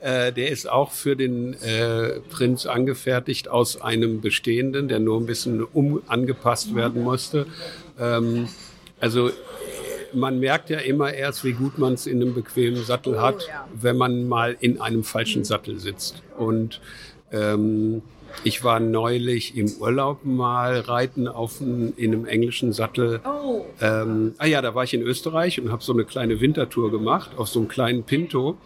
äh, 0.00 0.32
der, 0.32 0.50
ist 0.50 0.68
auch 0.68 0.92
für 0.92 1.16
den 1.16 1.54
äh, 1.54 2.20
Prinz 2.30 2.66
angefertigt 2.66 3.48
aus 3.48 3.80
einem 3.80 4.20
bestehenden, 4.20 4.88
der 4.88 5.00
nur 5.00 5.20
ein 5.20 5.26
bisschen 5.26 5.62
um 5.64 6.02
angepasst 6.06 6.74
werden 6.74 7.02
musste. 7.02 7.46
Ähm, 7.98 8.48
also 9.00 9.30
man 10.14 10.40
merkt 10.40 10.70
ja 10.70 10.78
immer 10.78 11.12
erst, 11.12 11.44
wie 11.44 11.52
gut 11.52 11.78
man 11.78 11.94
es 11.94 12.06
in 12.06 12.20
einem 12.20 12.34
bequemen 12.34 12.84
Sattel 12.84 13.20
hat, 13.20 13.36
oh, 13.36 13.48
ja. 13.48 13.68
wenn 13.74 13.96
man 13.96 14.28
mal 14.28 14.56
in 14.60 14.80
einem 14.80 15.04
falschen 15.04 15.40
mhm. 15.40 15.44
Sattel 15.44 15.78
sitzt. 15.78 16.22
Und 16.36 16.80
ähm, 17.32 18.02
ich 18.42 18.64
war 18.64 18.80
neulich 18.80 19.56
im 19.56 19.70
Urlaub 19.78 20.24
mal 20.24 20.80
reiten 20.80 21.28
auf 21.28 21.60
ein, 21.60 21.92
in 21.96 22.12
einem 22.12 22.26
englischen 22.26 22.72
Sattel. 22.72 23.20
Oh. 23.24 23.64
Ähm, 23.80 24.34
ah 24.38 24.46
ja, 24.46 24.60
da 24.60 24.74
war 24.74 24.84
ich 24.84 24.94
in 24.94 25.02
Österreich 25.02 25.60
und 25.60 25.70
habe 25.70 25.82
so 25.82 25.92
eine 25.92 26.04
kleine 26.04 26.40
Wintertour 26.40 26.90
gemacht 26.90 27.32
auf 27.36 27.48
so 27.48 27.60
einem 27.60 27.68
kleinen 27.68 28.02
Pinto 28.02 28.56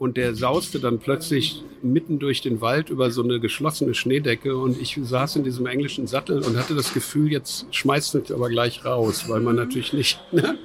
und 0.00 0.16
der 0.16 0.34
sauste 0.34 0.80
dann 0.80 0.98
plötzlich 0.98 1.62
mitten 1.82 2.18
durch 2.18 2.40
den 2.40 2.62
Wald 2.62 2.88
über 2.88 3.10
so 3.10 3.22
eine 3.22 3.38
geschlossene 3.38 3.92
Schneedecke 3.92 4.56
und 4.56 4.80
ich 4.80 4.98
saß 4.98 5.36
in 5.36 5.44
diesem 5.44 5.66
englischen 5.66 6.06
Sattel 6.06 6.42
und 6.42 6.56
hatte 6.56 6.74
das 6.74 6.94
Gefühl, 6.94 7.30
jetzt 7.30 7.66
schmeißt 7.70 8.14
es 8.14 8.32
aber 8.32 8.48
gleich 8.48 8.82
raus, 8.86 9.28
weil 9.28 9.40
man 9.40 9.56
natürlich 9.56 9.92
nicht, 9.92 10.18
ne? 10.32 10.56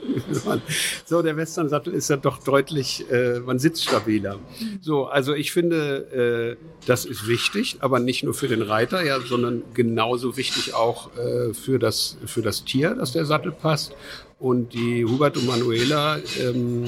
so 1.03 1.21
der 1.21 1.35
Western-Sattel 1.35 1.93
ist 1.93 2.09
ja 2.09 2.15
doch 2.15 2.41
deutlich, 2.45 3.11
äh, 3.11 3.41
man 3.41 3.59
sitzt 3.59 3.83
stabiler. 3.83 4.39
So, 4.79 5.07
also 5.07 5.33
ich 5.33 5.51
finde, 5.51 6.55
äh, 6.55 6.65
das 6.85 7.03
ist 7.03 7.27
wichtig, 7.27 7.75
aber 7.81 7.99
nicht 7.99 8.23
nur 8.23 8.33
für 8.33 8.47
den 8.47 8.61
Reiter, 8.61 9.03
ja, 9.03 9.19
sondern 9.19 9.63
genauso 9.73 10.37
wichtig 10.37 10.73
auch 10.73 11.09
äh, 11.17 11.53
für 11.53 11.77
das 11.77 12.17
für 12.25 12.41
das 12.41 12.63
Tier, 12.63 12.95
dass 12.95 13.11
der 13.11 13.25
Sattel 13.25 13.51
passt. 13.51 13.93
Und 14.39 14.73
die 14.73 15.03
Hubert 15.03 15.37
und 15.37 15.47
Manuela 15.47 16.19
ähm, 16.39 16.85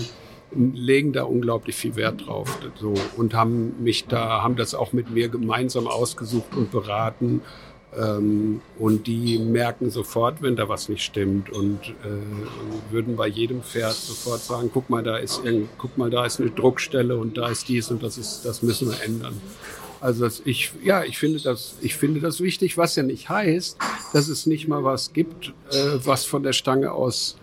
legen 0.58 1.14
da 1.14 1.24
unglaublich 1.24 1.76
viel 1.76 1.96
Wert 1.96 2.26
drauf 2.26 2.60
so, 2.80 2.94
und 3.16 3.34
haben 3.34 3.82
mich 3.84 4.08
da, 4.08 4.42
haben 4.42 4.56
das 4.56 4.74
auch 4.74 4.94
mit 4.94 5.10
mir 5.12 5.30
gemeinsam 5.30 5.88
ausgesucht 5.88 6.56
und 6.56 6.72
beraten. 6.72 7.42
Ähm, 7.96 8.62
und 8.78 9.08
die 9.08 9.40
merken 9.40 9.90
sofort, 9.90 10.42
wenn 10.42 10.56
da 10.56 10.68
was 10.68 10.90
nicht 10.90 11.04
stimmt 11.04 11.50
und 11.50 11.80
äh, 12.04 12.92
würden 12.92 13.16
bei 13.16 13.28
jedem 13.28 13.64
Pferd 13.64 13.94
sofort 13.94 14.42
sagen, 14.42 14.70
guck 14.74 14.90
mal, 14.90 15.04
da 15.04 15.18
ist 15.18 15.44
irgend, 15.44 15.70
guck 15.78 15.98
mal, 15.98 16.10
da 16.10 16.26
ist 16.26 16.42
eine 16.42 16.50
Druckstelle 16.50 17.18
und 17.18 17.38
da 17.38 17.48
ist 17.48 17.70
dies 17.70 17.90
und 17.90 18.04
das 18.04 18.18
ist, 18.18 18.44
das 18.44 18.62
müssen 18.62 18.90
wir 18.90 19.02
ändern. 19.02 19.40
Also 20.02 20.26
das, 20.26 20.42
ich, 20.46 20.72
ja, 20.84 21.04
ich 21.04 21.18
finde 21.18 21.40
das, 21.40 21.76
ich 21.82 21.96
finde 21.96 22.20
das 22.20 22.40
wichtig, 22.42 22.78
was 22.78 22.96
ja 22.96 23.04
nicht 23.04 23.30
heißt, 23.30 23.78
dass 24.14 24.28
es 24.28 24.46
nicht 24.46 24.68
mal 24.68 24.84
was 24.84 25.14
gibt, 25.14 25.54
äh, 25.72 25.98
was 26.04 26.26
von 26.26 26.44
der 26.44 26.54
Stange 26.54 26.92
aus 26.92 27.38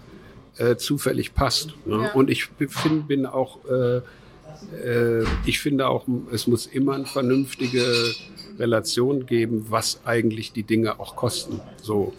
äh, 0.58 0.76
zufällig 0.76 1.34
passt. 1.34 1.70
Ne? 1.86 2.04
Ja. 2.04 2.12
Und 2.12 2.30
ich 2.30 2.46
find, 2.46 3.08
bin 3.08 3.26
auch, 3.26 3.58
äh, 3.66 3.96
äh, 4.84 5.24
ich 5.46 5.60
finde 5.60 5.88
auch, 5.88 6.06
es 6.32 6.46
muss 6.46 6.66
immer 6.66 6.94
eine 6.94 7.06
vernünftige 7.06 7.84
Relation 8.58 9.26
geben, 9.26 9.66
was 9.68 10.00
eigentlich 10.04 10.52
die 10.52 10.62
Dinge 10.62 11.00
auch 11.00 11.16
kosten. 11.16 11.60
So 11.82 12.12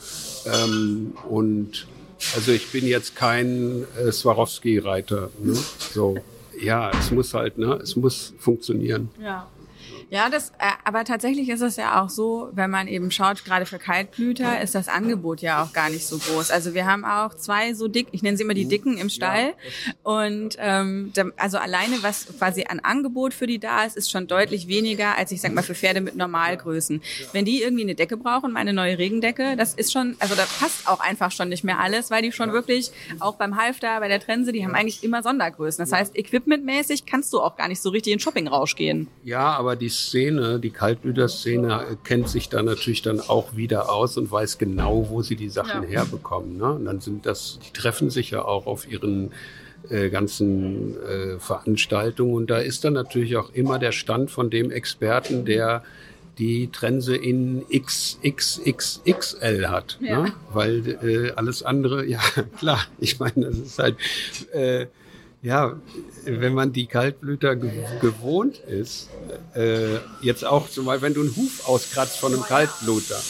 ähm, 0.46 1.14
und 1.30 1.88
also 2.36 2.52
ich 2.52 2.72
bin 2.72 2.88
jetzt 2.88 3.16
kein 3.16 3.86
äh, 3.98 4.12
Swarovski-Reiter. 4.12 5.30
Ne? 5.42 5.54
So 5.94 6.18
ja, 6.62 6.92
es 6.98 7.12
muss 7.12 7.34
halt, 7.34 7.58
ne, 7.58 7.80
es 7.82 7.96
muss 7.96 8.34
funktionieren. 8.40 9.10
Ja. 9.22 9.48
Ja, 10.10 10.30
das, 10.30 10.50
äh, 10.60 10.72
aber 10.84 11.04
tatsächlich 11.04 11.50
ist 11.50 11.62
es 11.62 11.76
ja 11.76 12.02
auch 12.02 12.10
so, 12.10 12.50
wenn 12.54 12.70
man 12.70 12.88
eben 12.88 13.12
schaut, 13.12 13.44
gerade 13.44 13.66
für 13.66 13.80
Kaltblüter 13.80 14.62
ist 14.62 14.76
das 14.76 14.88
Angebot 14.88 15.42
ja 15.42 15.64
auch 15.64 15.74
gar 15.74 15.90
nicht 15.90 16.06
so 16.06 16.18
groß. 16.18 16.52
Also 16.52 16.74
wir 16.74 16.86
haben 16.86 17.06
auch 17.06 17.34
zwei 17.34 17.74
so 17.74 17.88
dick, 17.88 18.08
ich 18.12 18.22
nenne 18.22 18.38
sie 18.38 18.44
immer 18.44 18.54
die 18.54 18.68
Dicken 18.68 18.98
im 18.98 19.10
Stall. 19.10 19.54
Und 20.04 20.58
ähm, 20.60 21.12
also 21.38 21.58
alleine, 21.58 22.02
was 22.02 22.28
quasi 22.38 22.66
an 22.68 22.80
Angebot 22.80 23.34
für 23.34 23.48
die 23.48 23.60
da 23.60 23.84
ist, 23.84 23.98
ist 23.98 24.12
schon 24.12 24.28
deutlich 24.28 24.68
weniger 24.68 25.18
als 25.18 25.32
ich 25.32 25.42
sag 25.42 25.54
mal 25.54 25.64
für 25.64 25.76
Pferde 25.76 26.02
mit 26.02 26.16
Normalgrößen. 26.16 27.02
Wenn 27.34 27.46
die 27.46 27.62
irgendwie 27.62 27.84
eine 27.84 27.96
Decke 27.96 28.18
brauchen, 28.18 28.52
meine 28.52 28.74
neue 28.74 28.98
Regendecke, 28.98 29.56
das 29.56 29.74
ist 29.74 29.92
schon, 29.92 30.16
also 30.20 30.36
da 30.36 30.46
passt 30.60 30.88
auch 30.88 31.00
einfach 31.00 31.32
schon 31.32 31.50
nicht 31.50 31.64
mehr 31.64 31.80
alles, 31.80 32.12
weil 32.12 32.22
die 32.22 32.32
schon 32.32 32.54
wirklich 32.54 32.92
auch 33.20 33.36
beim 33.36 33.58
Halfter, 33.58 34.00
bei 34.00 34.08
der 34.08 34.20
Trense, 34.20 34.52
die 34.52 34.64
haben 34.64 34.76
eigentlich 34.76 35.04
immer 35.04 35.24
Sondergrößen. 35.24 35.84
Das 35.84 35.92
heißt, 35.92 36.16
equipmentmäßig 36.16 37.06
kannst 37.06 37.34
du 37.34 37.42
auch 37.42 37.56
gar 37.56 37.68
nicht 37.68 37.82
so 37.82 37.90
richtig 37.90 38.14
in 38.14 38.20
Shoppingrausch 38.20 38.76
gehen. 38.76 39.08
Ja, 39.24 39.56
aber 39.56 39.76
die 39.76 39.90
Szene, 39.96 40.60
die 40.60 40.70
Kaltblüter-Szene, 40.70 41.98
kennt 42.04 42.30
sich 42.30 42.50
da 42.50 42.62
natürlich 42.64 43.02
dann 43.02 43.20
auch 43.20 43.56
wieder 43.56 43.92
aus 43.92 44.18
und 44.18 44.32
weiß 44.32 44.58
genau, 44.58 45.08
wo 45.10 45.22
sie 45.22 45.36
die 45.36 45.50
Sachen 45.50 45.84
ja. 45.84 45.90
herbekommen. 45.90 46.58
Ne? 46.58 46.74
Und 46.74 46.86
dann 46.86 47.02
sind 47.02 47.26
das, 47.26 47.60
die 47.66 47.74
treffen 47.74 48.10
sich 48.10 48.32
ja 48.32 48.44
auch 48.44 48.68
auf 48.68 48.90
ihren 48.90 49.32
äh, 49.90 50.10
ganzen 50.10 50.96
äh, 51.04 51.40
Veranstaltungen. 51.40 52.34
Und 52.34 52.50
da 52.50 52.58
ist 52.58 52.84
dann 52.84 52.94
natürlich 52.94 53.38
auch 53.38 53.52
immer 53.54 53.80
der 53.80 53.92
Stand 53.92 54.32
von 54.32 54.50
dem 54.50 54.72
Experten, 54.72 55.46
der 55.46 55.84
die 56.38 56.70
Trense 56.72 57.16
in 57.16 57.64
XXXXL 57.70 59.68
hat. 59.68 59.98
Ja. 60.02 60.24
Ne? 60.24 60.34
Weil 60.52 61.00
äh, 61.04 61.32
alles 61.36 61.64
andere, 61.64 62.06
ja 62.06 62.20
klar, 62.60 62.86
ich 63.00 63.20
meine, 63.20 63.46
das 63.46 63.58
ist 63.58 63.80
halt 63.80 63.96
äh, 64.54 64.88
ja, 65.46 65.76
wenn 66.26 66.56
man 66.56 66.74
die 66.74 66.88
Kaltblüter 66.88 67.56
gewohnt 67.56 68.58
ist, 68.58 69.10
äh, 69.54 69.98
jetzt 70.22 70.44
auch 70.44 70.68
zum 70.70 70.86
Beispiel, 70.86 71.04
wenn 71.04 71.14
du 71.14 71.22
einen 71.22 71.36
Huf 71.36 71.68
auskratzt 71.68 72.18
von 72.18 72.34
einem 72.34 72.42
Kaltblüter 72.42 73.22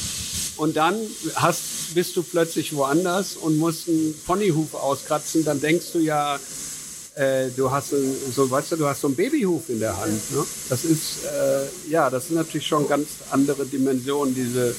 und 0.56 0.78
dann 0.78 0.96
hast, 1.36 1.94
bist 1.94 2.16
du 2.16 2.24
plötzlich 2.24 2.74
woanders 2.74 3.36
und 3.36 3.58
musst 3.58 3.90
einen 3.90 4.16
Ponyhuf 4.26 4.76
auskratzen, 4.76 5.44
dann 5.44 5.60
denkst 5.60 5.92
du 5.92 6.00
ja, 6.00 6.40
äh, 7.16 7.50
du 7.50 7.70
hast 7.70 7.90
so, 7.90 8.50
weißt 8.50 8.72
du, 8.72 8.76
du 8.78 8.88
hast 8.88 9.02
so 9.02 9.08
einen 9.08 9.18
Babyhuf 9.18 9.68
in 9.68 9.82
der 9.82 9.98
Hand. 9.98 10.32
Ne? 10.32 10.46
Das 10.70 10.86
ist, 10.86 11.26
äh, 11.26 11.92
ja, 11.92 12.10
das 12.10 12.28
sind 12.28 12.38
natürlich 12.38 12.66
schon 12.66 12.88
ganz 12.88 13.08
andere 13.30 13.66
Dimensionen, 13.66 14.34
diese 14.34 14.74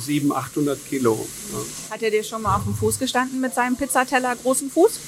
700, 0.00 0.36
800 0.36 0.88
Kilo. 0.88 1.14
Ne? 1.52 1.58
Hat 1.90 2.02
er 2.02 2.10
dir 2.10 2.24
schon 2.24 2.42
mal 2.42 2.56
auf 2.56 2.64
dem 2.64 2.74
Fuß 2.74 2.98
gestanden 2.98 3.40
mit 3.40 3.54
seinem 3.54 3.76
Pizzateller 3.76 4.34
großen 4.34 4.68
Fuß? 4.68 4.98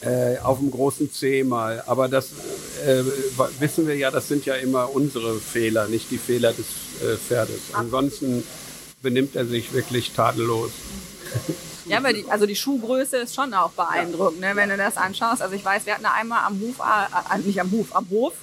Äh, 0.00 0.38
auf 0.38 0.58
dem 0.58 0.70
großen 0.70 1.12
C 1.12 1.44
mal. 1.44 1.82
Aber 1.86 2.08
das 2.08 2.30
äh, 2.84 3.02
wissen 3.58 3.86
wir 3.86 3.96
ja, 3.96 4.10
das 4.10 4.28
sind 4.28 4.44
ja 4.46 4.54
immer 4.54 4.94
unsere 4.94 5.38
Fehler, 5.38 5.88
nicht 5.88 6.10
die 6.10 6.18
Fehler 6.18 6.52
des 6.52 6.66
äh, 7.02 7.16
Pferdes. 7.16 7.60
Ansonsten 7.72 8.44
benimmt 9.02 9.36
er 9.36 9.46
sich 9.46 9.72
wirklich 9.72 10.12
tadellos. 10.12 10.70
Ja, 11.86 11.98
aber 11.98 12.12
die, 12.12 12.24
also 12.28 12.44
die 12.44 12.56
Schuhgröße 12.56 13.16
ist 13.16 13.34
schon 13.34 13.54
auch 13.54 13.70
beeindruckend, 13.70 14.40
ne, 14.40 14.54
wenn 14.54 14.68
du 14.68 14.76
das 14.76 14.96
anschaust. 14.96 15.40
Also 15.40 15.54
ich 15.54 15.64
weiß, 15.64 15.86
wir 15.86 15.94
hatten 15.94 16.04
einmal 16.04 16.44
am 16.44 16.60
Hof, 16.60 16.80
äh, 16.80 17.34
äh, 17.34 17.38
nicht 17.38 17.60
am 17.60 17.70
Hof, 17.70 17.96
am 17.96 18.06
Hof, 18.10 18.34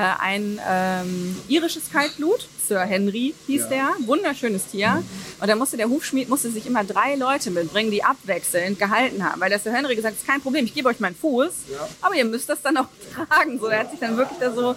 ein 0.00 0.60
ähm, 0.68 1.36
irisches 1.48 1.90
Kaltblut. 1.90 2.46
Sir 2.66 2.80
Henry 2.80 3.34
hieß 3.46 3.62
ja. 3.62 3.68
der, 3.68 4.06
wunderschönes 4.06 4.66
Tier. 4.66 5.02
Und 5.40 5.48
da 5.48 5.54
musste 5.54 5.76
der 5.76 5.88
Hufschmied 5.88 6.28
musste 6.28 6.50
sich 6.50 6.66
immer 6.66 6.82
drei 6.82 7.14
Leute 7.14 7.50
mitbringen, 7.50 7.90
die 7.90 8.02
abwechselnd 8.02 8.78
gehalten 8.78 9.22
haben, 9.22 9.40
weil 9.40 9.50
der 9.50 9.58
Sir 9.58 9.72
Henry 9.72 9.94
gesagt 9.94 10.14
hat, 10.14 10.22
ist 10.22 10.26
kein 10.26 10.40
Problem, 10.40 10.64
ich 10.64 10.74
gebe 10.74 10.88
euch 10.88 11.00
meinen 11.00 11.14
Fuß, 11.14 11.52
ja. 11.72 11.88
aber 12.00 12.14
ihr 12.14 12.24
müsst 12.24 12.48
das 12.48 12.62
dann 12.62 12.76
auch 12.78 12.86
tragen. 13.14 13.58
So, 13.58 13.66
er 13.66 13.80
hat 13.80 13.90
sich 13.90 14.00
dann 14.00 14.16
wirklich 14.16 14.38
da 14.38 14.52
so 14.52 14.74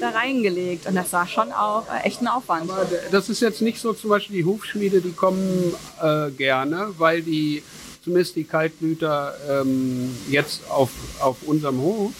da 0.00 0.10
reingelegt 0.10 0.86
und 0.86 0.96
das 0.96 1.12
war 1.12 1.26
schon 1.26 1.52
auch 1.52 1.84
äh, 1.88 2.06
echt 2.06 2.20
ein 2.20 2.28
Aufwand. 2.28 2.70
Aber 2.70 2.86
das 3.10 3.28
ist 3.28 3.40
jetzt 3.40 3.62
nicht 3.62 3.80
so, 3.80 3.92
zum 3.92 4.10
Beispiel 4.10 4.36
die 4.36 4.44
Hufschmiede, 4.44 5.00
die 5.00 5.12
kommen 5.12 5.74
äh, 6.02 6.30
gerne, 6.30 6.94
weil 6.98 7.22
die 7.22 7.62
zumindest 8.02 8.36
die 8.36 8.44
Kaltblüter 8.44 9.34
ähm, 9.48 10.16
jetzt 10.28 10.62
auf, 10.70 10.90
auf 11.20 11.36
unserem 11.46 11.78
Hof 11.78 12.12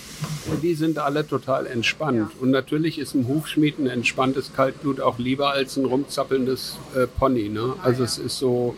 die 0.63 0.75
sind 0.75 0.99
alle 0.99 1.27
total 1.27 1.67
entspannt. 1.67 2.33
Und 2.41 2.51
natürlich 2.51 2.99
ist 2.99 3.15
ein 3.15 3.29
Hufschmied 3.29 3.79
ein 3.79 3.87
entspanntes 3.87 4.53
Kaltblut 4.55 5.01
auch 5.01 5.19
lieber 5.19 5.51
als 5.51 5.77
ein 5.77 5.85
rumzappelndes 5.85 6.79
äh, 6.97 7.07
Pony. 7.07 7.49
Ne? 7.49 7.75
Also 7.83 8.05
es 8.05 8.19
ist 8.19 8.39
so, 8.39 8.77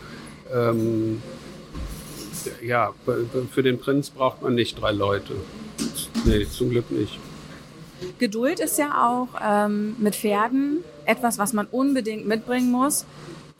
ähm, 0.53 1.21
ja, 2.63 2.93
für 3.51 3.63
den 3.63 3.79
Prinz 3.79 4.09
braucht 4.09 4.41
man 4.41 4.55
nicht 4.55 4.79
drei 4.79 4.91
Leute. 4.91 5.33
Nee, 6.25 6.45
zum 6.49 6.69
Glück 6.69 6.91
nicht. 6.91 7.19
Geduld 8.19 8.59
ist 8.59 8.77
ja 8.77 9.07
auch 9.07 9.27
ähm, 9.43 9.95
mit 9.99 10.15
Pferden 10.15 10.83
etwas, 11.05 11.37
was 11.37 11.53
man 11.53 11.67
unbedingt 11.67 12.27
mitbringen 12.27 12.71
muss. 12.71 13.05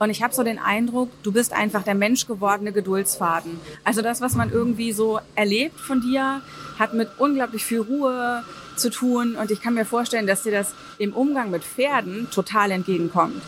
Und 0.01 0.09
ich 0.09 0.23
habe 0.23 0.33
so 0.33 0.41
den 0.41 0.57
Eindruck, 0.57 1.11
du 1.21 1.31
bist 1.31 1.53
einfach 1.53 1.83
der 1.83 1.93
menschgewordene 1.93 2.71
Geduldsfaden. 2.71 3.59
Also 3.83 4.01
das, 4.01 4.19
was 4.19 4.33
man 4.33 4.51
irgendwie 4.51 4.93
so 4.93 5.19
erlebt 5.35 5.79
von 5.79 6.01
dir, 6.01 6.41
hat 6.79 6.95
mit 6.95 7.07
unglaublich 7.19 7.63
viel 7.63 7.81
Ruhe 7.81 8.43
zu 8.75 8.89
tun. 8.89 9.35
Und 9.35 9.51
ich 9.51 9.61
kann 9.61 9.75
mir 9.75 9.85
vorstellen, 9.85 10.25
dass 10.25 10.41
dir 10.41 10.53
das 10.53 10.73
im 10.97 11.13
Umgang 11.13 11.51
mit 11.51 11.63
Pferden 11.63 12.27
total 12.31 12.71
entgegenkommt. 12.71 13.43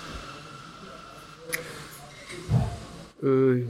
Äh, 3.24 3.64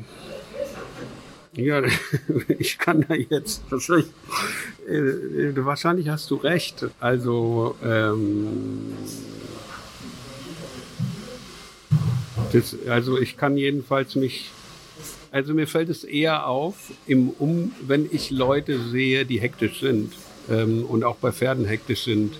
ja, 1.54 1.84
ich 2.60 2.80
kann 2.80 3.06
da 3.08 3.15
jetzt 3.15 3.62
wahrscheinlich, 3.69 4.12
äh, 4.89 5.56
wahrscheinlich 5.56 6.10
hast 6.10 6.30
du 6.30 6.36
recht. 6.36 6.88
Also 7.00 7.78
ähm, 7.82 8.93
Das, 12.52 12.76
also 12.88 13.19
ich 13.19 13.38
kann 13.38 13.58
jedenfalls 13.58 14.15
mich, 14.15 14.50
also 15.32 15.54
mir 15.54 15.67
fällt 15.67 15.89
es 15.89 16.04
eher 16.04 16.48
auf, 16.48 16.91
im 17.08 17.30
um, 17.30 17.74
wenn 17.82 18.08
ich 18.12 18.32
Leute 18.32 18.80
sehe, 18.80 19.26
die 19.26 19.39
hektisch 19.39 19.80
sind 19.80 20.13
ähm, 20.50 20.86
und 20.86 21.04
auch 21.04 21.15
bei 21.15 21.32
Pferden 21.32 21.65
hektisch 21.65 22.04
sind, 22.04 22.34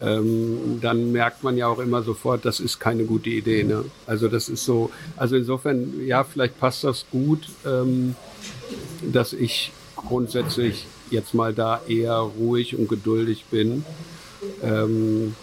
ähm, 0.00 0.78
dann 0.80 1.12
merkt 1.12 1.44
man 1.44 1.56
ja 1.56 1.66
auch 1.66 1.78
immer 1.78 2.02
sofort, 2.02 2.44
das 2.44 2.58
ist 2.58 2.78
keine 2.78 3.04
gute 3.04 3.28
Idee. 3.28 3.64
Ne? 3.64 3.84
Also 4.06 4.28
das 4.28 4.48
ist 4.48 4.64
so, 4.64 4.90
also 5.16 5.36
insofern, 5.36 6.06
ja, 6.06 6.24
vielleicht 6.24 6.58
passt 6.58 6.84
das 6.84 7.04
gut, 7.10 7.48
ähm, 7.66 8.14
dass 9.02 9.32
ich 9.32 9.72
grundsätzlich 9.96 10.86
jetzt 11.10 11.34
mal 11.34 11.52
da 11.52 11.82
eher 11.86 12.14
ruhig 12.14 12.76
und 12.76 12.88
geduldig 12.88 13.44
bin. 13.50 13.84
Ähm, 14.62 15.34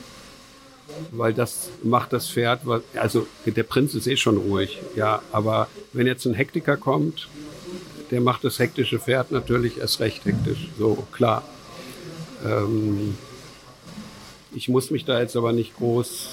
weil 1.11 1.33
das 1.33 1.69
macht 1.83 2.13
das 2.13 2.29
Pferd, 2.29 2.61
also 2.95 3.27
der 3.45 3.63
Prinz 3.63 3.93
ist 3.93 4.07
eh 4.07 4.17
schon 4.17 4.37
ruhig, 4.37 4.79
ja, 4.95 5.21
aber 5.31 5.67
wenn 5.93 6.07
jetzt 6.07 6.25
ein 6.25 6.33
Hektiker 6.33 6.77
kommt, 6.77 7.27
der 8.11 8.21
macht 8.21 8.43
das 8.43 8.59
hektische 8.59 8.99
Pferd 8.99 9.31
natürlich 9.31 9.77
erst 9.79 9.99
recht 9.99 10.25
hektisch, 10.25 10.69
so 10.77 11.05
klar. 11.11 11.43
Ähm, 12.45 13.17
ich 14.55 14.69
muss 14.69 14.91
mich 14.91 15.05
da 15.05 15.19
jetzt 15.19 15.35
aber 15.35 15.53
nicht 15.53 15.75
groß 15.75 16.29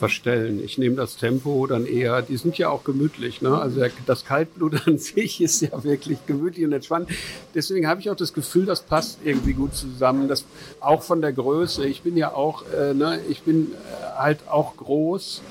verstellen. 0.00 0.60
Ich 0.64 0.78
nehme 0.78 0.96
das 0.96 1.16
Tempo 1.16 1.66
dann 1.68 1.86
eher, 1.86 2.22
die 2.22 2.36
sind 2.36 2.58
ja 2.58 2.70
auch 2.70 2.82
gemütlich. 2.82 3.42
Ne? 3.42 3.56
Also 3.56 3.82
das 4.06 4.24
Kaltblut 4.24 4.74
an 4.88 4.98
sich 4.98 5.40
ist 5.40 5.60
ja 5.60 5.84
wirklich 5.84 6.18
gemütlich 6.26 6.64
und 6.66 6.72
entspannt. 6.72 7.08
Deswegen 7.54 7.86
habe 7.86 8.00
ich 8.00 8.10
auch 8.10 8.16
das 8.16 8.32
Gefühl, 8.32 8.66
das 8.66 8.82
passt 8.82 9.20
irgendwie 9.22 9.52
gut 9.52 9.76
zusammen. 9.76 10.26
Das, 10.26 10.44
auch 10.80 11.02
von 11.02 11.20
der 11.20 11.32
Größe. 11.32 11.86
Ich 11.86 12.02
bin 12.02 12.16
ja 12.16 12.34
auch, 12.34 12.64
äh, 12.72 12.94
ne, 12.94 13.20
ich 13.28 13.42
bin 13.42 13.72
äh, 13.72 14.18
halt 14.18 14.48
auch 14.48 14.76
groß. 14.76 15.42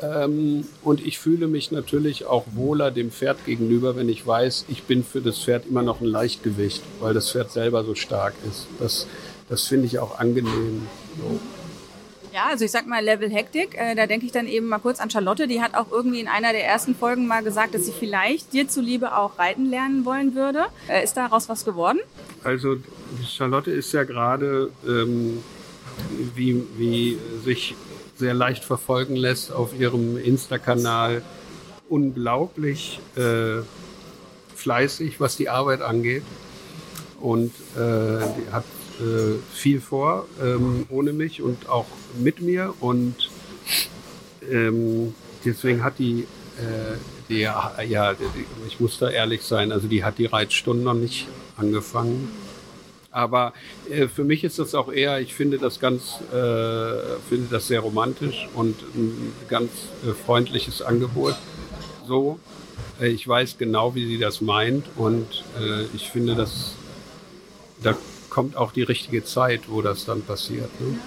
Ähm, 0.00 0.66
und 0.82 1.04
ich 1.04 1.18
fühle 1.18 1.46
mich 1.46 1.72
natürlich 1.72 2.26
auch 2.26 2.44
wohler 2.54 2.90
dem 2.90 3.10
Pferd 3.10 3.44
gegenüber, 3.44 3.96
wenn 3.96 4.08
ich 4.08 4.26
weiß, 4.26 4.66
ich 4.68 4.82
bin 4.84 5.02
für 5.02 5.20
das 5.20 5.38
Pferd 5.38 5.66
immer 5.66 5.82
noch 5.82 6.00
ein 6.00 6.06
Leichtgewicht, 6.06 6.82
weil 7.00 7.14
das 7.14 7.32
Pferd 7.32 7.50
selber 7.50 7.82
so 7.82 7.94
stark 7.94 8.34
ist. 8.48 8.66
Das, 8.78 9.06
das 9.48 9.62
finde 9.62 9.86
ich 9.86 9.98
auch 9.98 10.18
angenehm. 10.18 10.86
So. 11.18 11.40
Ja, 12.36 12.48
also 12.50 12.66
ich 12.66 12.70
sag 12.70 12.86
mal 12.86 13.02
Level 13.02 13.30
Hektik. 13.30 13.78
Äh, 13.78 13.94
da 13.94 14.06
denke 14.06 14.26
ich 14.26 14.32
dann 14.32 14.46
eben 14.46 14.66
mal 14.66 14.78
kurz 14.78 15.00
an 15.00 15.08
Charlotte. 15.08 15.46
Die 15.46 15.62
hat 15.62 15.74
auch 15.74 15.90
irgendwie 15.90 16.20
in 16.20 16.28
einer 16.28 16.52
der 16.52 16.66
ersten 16.66 16.94
Folgen 16.94 17.26
mal 17.26 17.42
gesagt, 17.42 17.74
dass 17.74 17.86
sie 17.86 17.92
vielleicht 17.92 18.52
dir 18.52 18.68
zuliebe 18.68 19.16
auch 19.16 19.38
reiten 19.38 19.64
lernen 19.70 20.04
wollen 20.04 20.34
würde. 20.34 20.66
Äh, 20.86 21.02
ist 21.02 21.16
daraus 21.16 21.48
was 21.48 21.64
geworden? 21.64 21.98
Also 22.44 22.76
Charlotte 23.26 23.70
ist 23.70 23.90
ja 23.92 24.04
gerade, 24.04 24.70
ähm, 24.86 25.42
wie, 26.34 26.62
wie 26.76 27.18
sich 27.42 27.74
sehr 28.16 28.34
leicht 28.34 28.64
verfolgen 28.64 29.16
lässt 29.16 29.50
auf 29.50 29.72
ihrem 29.72 30.18
Insta-Kanal, 30.18 31.22
unglaublich 31.88 33.00
äh, 33.16 33.62
fleißig, 34.54 35.20
was 35.20 35.38
die 35.38 35.48
Arbeit 35.48 35.80
angeht. 35.80 36.22
Und 37.18 37.54
äh, 37.78 38.52
hat 38.52 38.64
äh, 39.00 39.38
viel 39.54 39.80
vor, 39.80 40.26
ähm, 40.42 40.86
ohne 40.88 41.12
mich 41.12 41.42
und 41.42 41.68
auch 41.68 41.86
mit 42.18 42.40
mir. 42.40 42.74
Und 42.80 43.30
ähm, 44.50 45.14
deswegen 45.44 45.84
hat 45.84 45.98
die, 45.98 46.26
äh, 46.58 46.96
die, 47.28 47.40
ja, 47.40 48.14
die, 48.14 48.66
ich 48.66 48.80
muss 48.80 48.98
da 48.98 49.10
ehrlich 49.10 49.42
sein, 49.42 49.72
also 49.72 49.86
die 49.88 50.04
hat 50.04 50.18
die 50.18 50.26
Reitstunden 50.26 50.84
noch 50.84 50.94
nicht 50.94 51.26
angefangen. 51.56 52.28
Aber 53.16 53.54
äh, 53.88 54.08
für 54.08 54.24
mich 54.24 54.44
ist 54.44 54.58
das 54.58 54.74
auch 54.74 54.92
eher, 54.92 55.20
ich 55.20 55.34
finde 55.34 55.56
das 55.56 55.80
ganz, 55.80 56.20
äh, 56.32 57.16
finde 57.28 57.46
das 57.50 57.66
sehr 57.66 57.80
romantisch 57.80 58.46
und 58.52 58.76
ein 58.94 59.32
ganz 59.48 59.70
äh, 60.06 60.12
freundliches 60.12 60.82
Angebot. 60.82 61.34
So, 62.06 62.38
äh, 63.00 63.08
ich 63.08 63.26
weiß 63.26 63.56
genau, 63.56 63.94
wie 63.94 64.06
sie 64.06 64.18
das 64.18 64.42
meint 64.42 64.84
und 64.96 65.44
ich 65.94 66.10
finde, 66.10 66.34
dass 66.34 66.74
da 67.82 67.96
kommt 68.36 68.54
auch 68.54 68.70
die 68.70 68.82
richtige 68.82 69.24
Zeit, 69.24 69.62
wo 69.68 69.80
das 69.80 70.04
dann 70.04 70.20
passiert. 70.20 70.68
Ne? 70.78 70.98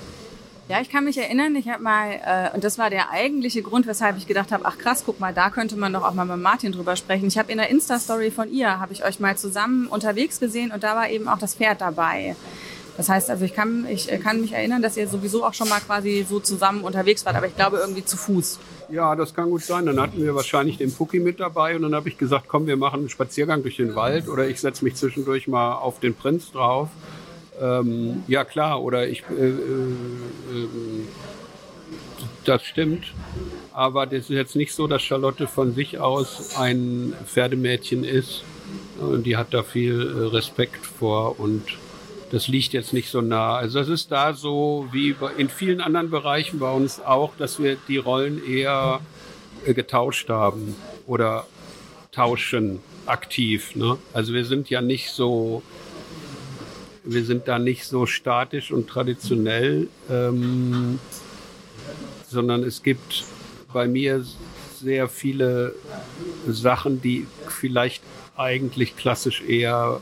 Ja, 0.67 0.81
ich 0.81 0.89
kann 0.89 1.03
mich 1.03 1.15
erinnern, 1.15 1.55
ich 1.55 1.69
habe 1.69 1.83
mal, 1.83 2.09
äh, 2.25 2.55
und 2.55 2.63
das 2.63 2.79
war 2.79 2.89
der 2.89 3.11
eigentliche 3.11 3.61
Grund, 3.61 3.85
weshalb 3.85 4.17
ich 4.17 4.25
gedacht 4.25 4.51
habe, 4.51 4.65
ach 4.65 4.79
krass, 4.79 5.03
guck 5.05 5.19
mal, 5.19 5.31
da 5.31 5.51
könnte 5.51 5.75
man 5.75 5.93
doch 5.93 6.01
auch 6.03 6.15
mal 6.15 6.25
mit 6.25 6.39
Martin 6.39 6.71
drüber 6.71 6.95
sprechen. 6.95 7.27
Ich 7.27 7.37
habe 7.37 7.51
in 7.51 7.59
der 7.59 7.69
Insta-Story 7.69 8.31
von 8.31 8.51
ihr, 8.51 8.79
habe 8.79 8.93
ich 8.93 9.05
euch 9.05 9.19
mal 9.19 9.37
zusammen 9.37 9.85
unterwegs 9.85 10.39
gesehen 10.39 10.71
und 10.71 10.81
da 10.81 10.95
war 10.95 11.07
eben 11.11 11.27
auch 11.27 11.37
das 11.37 11.53
Pferd 11.53 11.81
dabei. 11.81 12.35
Das 12.97 13.09
heißt, 13.09 13.29
also 13.29 13.45
ich 13.45 13.53
kann, 13.53 13.85
ich 13.87 14.07
kann 14.23 14.41
mich 14.41 14.53
erinnern, 14.53 14.81
dass 14.81 14.97
ihr 14.97 15.07
sowieso 15.07 15.45
auch 15.45 15.53
schon 15.53 15.69
mal 15.69 15.81
quasi 15.81 16.25
so 16.27 16.39
zusammen 16.39 16.81
unterwegs 16.81 17.27
wart, 17.27 17.35
aber 17.35 17.45
ich 17.45 17.55
glaube 17.55 17.77
irgendwie 17.77 18.03
zu 18.03 18.17
Fuß. 18.17 18.57
Ja, 18.89 19.15
das 19.15 19.35
kann 19.35 19.51
gut 19.51 19.61
sein. 19.61 19.85
Dann 19.85 19.99
hatten 19.99 20.23
wir 20.23 20.33
wahrscheinlich 20.33 20.77
den 20.77 20.91
Pucki 20.91 21.19
mit 21.19 21.39
dabei 21.39 21.75
und 21.75 21.83
dann 21.83 21.93
habe 21.93 22.09
ich 22.09 22.17
gesagt, 22.17 22.45
komm, 22.47 22.65
wir 22.65 22.75
machen 22.75 23.01
einen 23.01 23.09
Spaziergang 23.09 23.61
durch 23.61 23.77
den 23.77 23.93
Wald 23.95 24.27
oder 24.27 24.47
ich 24.47 24.59
setze 24.59 24.83
mich 24.83 24.95
zwischendurch 24.95 25.47
mal 25.47 25.75
auf 25.75 25.99
den 25.99 26.15
Prinz 26.15 26.51
drauf. 26.51 26.89
Ähm, 27.59 28.23
ja 28.27 28.45
klar, 28.45 28.81
oder 28.81 29.07
ich, 29.07 29.23
äh, 29.29 29.33
äh, 29.33 29.49
ähm, 29.49 31.07
das 32.45 32.63
stimmt. 32.63 33.05
Aber 33.73 34.05
das 34.05 34.21
ist 34.21 34.29
jetzt 34.29 34.55
nicht 34.55 34.73
so, 34.73 34.87
dass 34.87 35.01
Charlotte 35.01 35.47
von 35.47 35.73
sich 35.73 35.99
aus 35.99 36.55
ein 36.57 37.13
Pferdemädchen 37.25 38.03
ist. 38.03 38.43
Und 38.99 39.23
die 39.23 39.37
hat 39.37 39.53
da 39.53 39.63
viel 39.63 40.01
äh, 40.01 40.35
Respekt 40.35 40.85
vor 40.85 41.39
und 41.39 41.63
das 42.31 42.47
liegt 42.47 42.73
jetzt 42.73 42.93
nicht 42.93 43.09
so 43.09 43.21
nah. 43.21 43.55
Also 43.55 43.79
das 43.79 43.87
ist 43.87 44.11
da 44.11 44.33
so 44.33 44.87
wie 44.91 45.15
in 45.37 45.49
vielen 45.49 45.81
anderen 45.81 46.09
Bereichen 46.09 46.59
bei 46.59 46.71
uns 46.71 46.99
auch, 46.99 47.35
dass 47.37 47.61
wir 47.61 47.77
die 47.87 47.97
Rollen 47.97 48.45
eher 48.45 48.99
äh, 49.65 49.73
getauscht 49.73 50.29
haben 50.29 50.75
oder 51.07 51.47
tauschen 52.11 52.79
aktiv. 53.05 53.75
Ne? 53.75 53.97
Also 54.13 54.33
wir 54.33 54.45
sind 54.45 54.69
ja 54.69 54.81
nicht 54.81 55.09
so 55.11 55.63
wir 57.11 57.25
sind 57.25 57.47
da 57.47 57.59
nicht 57.59 57.85
so 57.85 58.05
statisch 58.05 58.71
und 58.71 58.87
traditionell, 58.87 59.87
ähm, 60.09 60.99
sondern 62.27 62.63
es 62.63 62.83
gibt 62.83 63.23
bei 63.73 63.87
mir 63.87 64.23
sehr 64.79 65.07
viele 65.09 65.75
Sachen, 66.47 67.01
die 67.01 67.27
vielleicht 67.47 68.03
eigentlich 68.35 68.95
klassisch 68.95 69.41
eher 69.41 69.99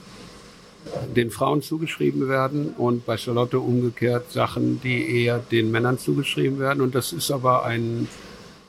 den 1.15 1.31
Frauen 1.31 1.61
zugeschrieben 1.61 2.29
werden 2.29 2.73
und 2.77 3.05
bei 3.05 3.17
Charlotte 3.17 3.59
umgekehrt 3.59 4.31
Sachen, 4.31 4.81
die 4.81 5.23
eher 5.23 5.39
den 5.39 5.71
Männern 5.71 5.97
zugeschrieben 5.97 6.59
werden. 6.59 6.81
Und 6.81 6.95
das 6.95 7.13
ist 7.13 7.31
aber 7.31 7.65
ein, 7.65 8.07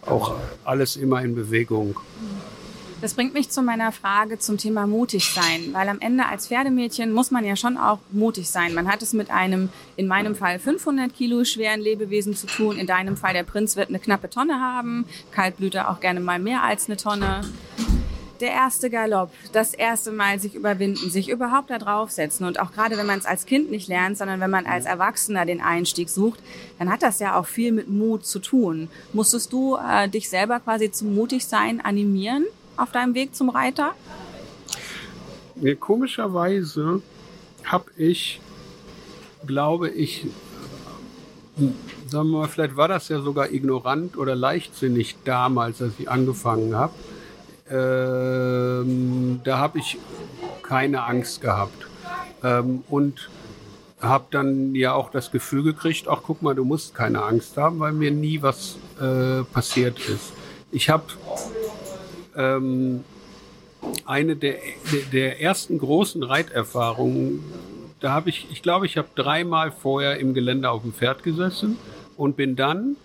auch 0.04 0.34
alles 0.64 0.96
immer 0.96 1.22
in 1.22 1.34
Bewegung. 1.34 2.00
Das 3.00 3.14
bringt 3.14 3.32
mich 3.32 3.48
zu 3.48 3.62
meiner 3.62 3.92
Frage 3.92 4.40
zum 4.40 4.58
Thema 4.58 4.88
mutig 4.88 5.32
sein, 5.32 5.68
weil 5.72 5.88
am 5.88 6.00
Ende 6.00 6.26
als 6.26 6.48
Pferdemädchen 6.48 7.12
muss 7.12 7.30
man 7.30 7.44
ja 7.44 7.54
schon 7.54 7.76
auch 7.76 8.00
mutig 8.10 8.50
sein. 8.50 8.74
Man 8.74 8.90
hat 8.90 9.02
es 9.02 9.12
mit 9.12 9.30
einem, 9.30 9.68
in 9.94 10.08
meinem 10.08 10.34
Fall 10.34 10.58
500 10.58 11.14
Kilo 11.14 11.44
schweren 11.44 11.80
Lebewesen 11.80 12.34
zu 12.34 12.48
tun. 12.48 12.76
In 12.76 12.88
deinem 12.88 13.16
Fall 13.16 13.34
der 13.34 13.44
Prinz 13.44 13.76
wird 13.76 13.88
eine 13.88 14.00
knappe 14.00 14.28
Tonne 14.30 14.60
haben, 14.60 15.06
Kaltblüter 15.30 15.90
auch 15.90 16.00
gerne 16.00 16.18
mal 16.18 16.40
mehr 16.40 16.64
als 16.64 16.88
eine 16.88 16.96
Tonne. 16.96 17.42
Der 18.40 18.50
erste 18.50 18.90
Galopp, 18.90 19.30
das 19.52 19.74
erste 19.74 20.10
Mal 20.10 20.40
sich 20.40 20.56
überwinden, 20.56 21.10
sich 21.10 21.28
überhaupt 21.28 21.70
da 21.70 21.78
draufsetzen 21.78 22.46
und 22.46 22.58
auch 22.58 22.72
gerade 22.72 22.96
wenn 22.96 23.06
man 23.06 23.18
es 23.18 23.26
als 23.26 23.46
Kind 23.46 23.70
nicht 23.70 23.88
lernt, 23.88 24.18
sondern 24.18 24.40
wenn 24.40 24.50
man 24.50 24.66
als 24.66 24.86
Erwachsener 24.86 25.44
den 25.44 25.60
Einstieg 25.60 26.08
sucht, 26.08 26.40
dann 26.80 26.90
hat 26.90 27.02
das 27.02 27.20
ja 27.20 27.38
auch 27.38 27.46
viel 27.46 27.70
mit 27.70 27.88
Mut 27.88 28.26
zu 28.26 28.40
tun. 28.40 28.88
Musstest 29.12 29.52
du 29.52 29.76
äh, 29.76 30.08
dich 30.08 30.28
selber 30.28 30.58
quasi 30.58 30.90
zum 30.90 31.14
Mutigsein 31.14 31.80
animieren? 31.80 32.44
Auf 32.78 32.92
deinem 32.92 33.14
Weg 33.14 33.34
zum 33.34 33.50
Reiter? 33.50 33.94
Nee, 35.56 35.74
komischerweise 35.74 37.02
habe 37.64 37.90
ich, 37.96 38.40
glaube 39.46 39.88
ich, 39.90 40.26
sagen 42.06 42.30
wir 42.30 42.38
mal, 42.38 42.48
vielleicht 42.48 42.76
war 42.76 42.88
das 42.88 43.08
ja 43.08 43.20
sogar 43.20 43.50
ignorant 43.50 44.16
oder 44.16 44.34
leichtsinnig 44.36 45.16
damals, 45.24 45.82
als 45.82 45.94
ich 45.98 46.08
angefangen 46.08 46.74
habe. 46.74 46.92
Ähm, 47.70 49.40
da 49.44 49.58
habe 49.58 49.78
ich 49.78 49.98
keine 50.62 51.02
Angst 51.02 51.40
gehabt. 51.40 51.86
Ähm, 52.42 52.84
und 52.88 53.28
habe 54.00 54.26
dann 54.30 54.74
ja 54.74 54.92
auch 54.92 55.10
das 55.10 55.32
Gefühl 55.32 55.64
gekriegt, 55.64 56.06
ach 56.08 56.20
guck 56.22 56.40
mal, 56.40 56.54
du 56.54 56.64
musst 56.64 56.94
keine 56.94 57.22
Angst 57.22 57.56
haben, 57.56 57.80
weil 57.80 57.92
mir 57.92 58.12
nie 58.12 58.42
was 58.42 58.76
äh, 59.00 59.42
passiert 59.52 59.98
ist. 60.08 60.32
Ich 60.70 60.88
habe 60.88 61.04
ähm, 62.38 63.04
eine 64.06 64.36
der, 64.36 64.56
der 65.12 65.40
ersten 65.40 65.78
großen 65.78 66.22
Reiterfahrungen. 66.22 67.44
Da 68.00 68.12
habe 68.12 68.30
ich, 68.30 68.46
ich 68.50 68.62
glaube, 68.62 68.86
ich 68.86 68.96
habe 68.96 69.08
dreimal 69.14 69.72
vorher 69.72 70.18
im 70.18 70.32
Gelände 70.32 70.70
auf 70.70 70.82
dem 70.82 70.92
Pferd 70.92 71.22
gesessen 71.22 71.76
und 72.16 72.36
bin 72.36 72.56
dann 72.56 72.96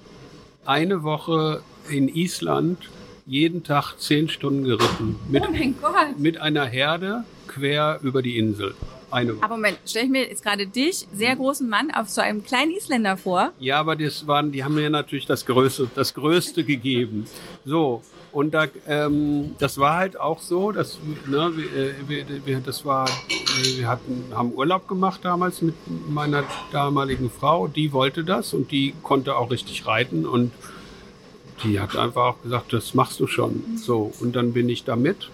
eine 0.65 1.03
Woche 1.03 1.61
in 1.89 2.07
Island 2.07 2.77
jeden 3.25 3.63
Tag 3.63 3.95
zehn 3.97 4.29
Stunden 4.29 4.63
geritten. 4.63 5.15
Mit, 5.29 5.43
oh 5.43 5.87
mit 6.17 6.39
einer 6.39 6.65
Herde 6.65 7.23
quer 7.47 7.99
über 8.01 8.21
die 8.21 8.37
Insel. 8.37 8.75
Eine 9.13 9.35
Woche. 9.35 9.43
Aber 9.43 9.55
Moment, 9.55 9.77
stelle 9.85 10.05
ich 10.05 10.11
mir 10.11 10.27
jetzt 10.27 10.43
gerade 10.43 10.65
dich, 10.65 11.07
sehr 11.13 11.35
großen 11.35 11.69
Mann, 11.69 11.91
auf 11.91 12.09
so 12.09 12.21
einem 12.21 12.43
kleinen 12.43 12.71
Isländer 12.71 13.15
vor. 13.15 13.51
Ja, 13.59 13.79
aber 13.79 13.95
das 13.95 14.25
waren, 14.25 14.51
die 14.51 14.63
haben 14.63 14.73
mir 14.73 14.89
natürlich 14.89 15.27
das 15.27 15.45
Größte, 15.45 15.87
das 15.93 16.13
Größte 16.15 16.63
gegeben. 16.63 17.25
So, 17.63 18.01
und 18.31 18.55
da, 18.55 18.65
ähm, 18.87 19.55
das 19.59 19.77
war 19.77 19.97
halt 19.97 20.19
auch 20.19 20.39
so, 20.39 20.71
dass 20.71 20.97
ne, 21.27 21.51
wir, 22.07 22.25
wir, 22.45 22.59
das 22.61 22.83
war, 22.83 23.07
wir 23.77 23.87
hatten, 23.87 24.25
haben 24.33 24.51
Urlaub 24.53 24.87
gemacht 24.87 25.19
damals 25.21 25.61
mit 25.61 25.75
meiner 26.09 26.43
damaligen 26.71 27.29
Frau. 27.29 27.67
Die 27.67 27.93
wollte 27.93 28.23
das 28.23 28.55
und 28.55 28.71
die 28.71 28.95
konnte 29.03 29.35
auch 29.35 29.51
richtig 29.51 29.85
reiten 29.85 30.25
und 30.25 30.51
die 31.63 31.79
hat 31.79 31.95
einfach 31.95 32.23
auch 32.23 32.41
gesagt, 32.41 32.73
das 32.73 32.95
machst 32.95 33.19
du 33.19 33.27
schon. 33.27 33.77
So 33.77 34.11
und 34.19 34.35
dann 34.35 34.53
bin 34.53 34.67
ich 34.67 34.83
da 34.83 34.95
mit 34.95 35.29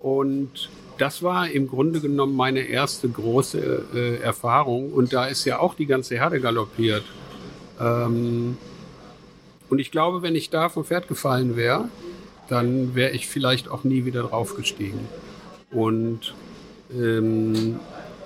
und 0.00 0.68
das 0.98 1.22
war 1.22 1.48
im 1.48 1.68
Grunde 1.68 2.00
genommen 2.00 2.36
meine 2.36 2.60
erste 2.60 3.08
große 3.08 3.84
äh, 3.94 4.16
Erfahrung 4.18 4.92
und 4.92 5.12
da 5.12 5.26
ist 5.26 5.44
ja 5.44 5.58
auch 5.58 5.74
die 5.74 5.86
ganze 5.86 6.16
Herde 6.16 6.40
galoppiert. 6.40 7.04
Ähm, 7.80 8.56
und 9.70 9.78
ich 9.78 9.90
glaube, 9.90 10.22
wenn 10.22 10.36
ich 10.36 10.50
da 10.50 10.68
vom 10.68 10.84
Pferd 10.84 11.08
gefallen 11.08 11.56
wäre, 11.56 11.88
dann 12.48 12.94
wäre 12.94 13.12
ich 13.12 13.26
vielleicht 13.26 13.68
auch 13.68 13.84
nie 13.84 14.04
wieder 14.04 14.22
draufgestiegen. 14.22 15.00
Und 15.70 16.34
ähm, 16.92 17.80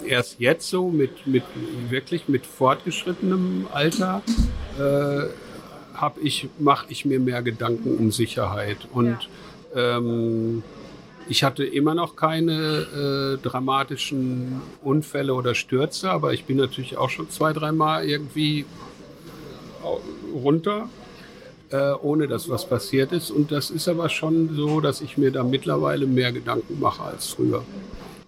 erst 0.06 0.40
jetzt 0.40 0.68
so 0.68 0.88
mit, 0.88 1.26
mit 1.26 1.44
wirklich 1.88 2.28
mit 2.28 2.44
fortgeschrittenem 2.44 3.66
Alter 3.72 4.22
äh, 4.78 5.28
habe 5.94 6.20
ich 6.20 6.48
mache 6.58 6.86
ich 6.88 7.04
mir 7.04 7.18
mehr 7.18 7.42
Gedanken 7.42 7.96
um 7.96 8.12
Sicherheit 8.12 8.78
und 8.92 9.28
ja. 9.74 9.98
ähm, 9.98 10.62
ich 11.28 11.44
hatte 11.44 11.64
immer 11.64 11.94
noch 11.94 12.16
keine 12.16 13.38
äh, 13.38 13.42
dramatischen 13.42 14.60
Unfälle 14.82 15.34
oder 15.34 15.54
Stürze, 15.54 16.10
aber 16.10 16.32
ich 16.32 16.44
bin 16.44 16.56
natürlich 16.56 16.96
auch 16.96 17.10
schon 17.10 17.30
zwei, 17.30 17.52
dreimal 17.52 18.04
irgendwie 18.04 18.64
runter 20.34 20.88
äh, 21.70 21.92
ohne 21.92 22.28
dass 22.28 22.48
was 22.48 22.68
passiert 22.68 23.12
ist. 23.12 23.30
Und 23.30 23.52
das 23.52 23.70
ist 23.70 23.88
aber 23.88 24.08
schon 24.08 24.54
so, 24.54 24.80
dass 24.80 25.00
ich 25.00 25.18
mir 25.18 25.30
da 25.30 25.44
mittlerweile 25.44 26.06
mehr 26.06 26.32
Gedanken 26.32 26.80
mache 26.80 27.02
als 27.02 27.28
früher. 27.28 27.64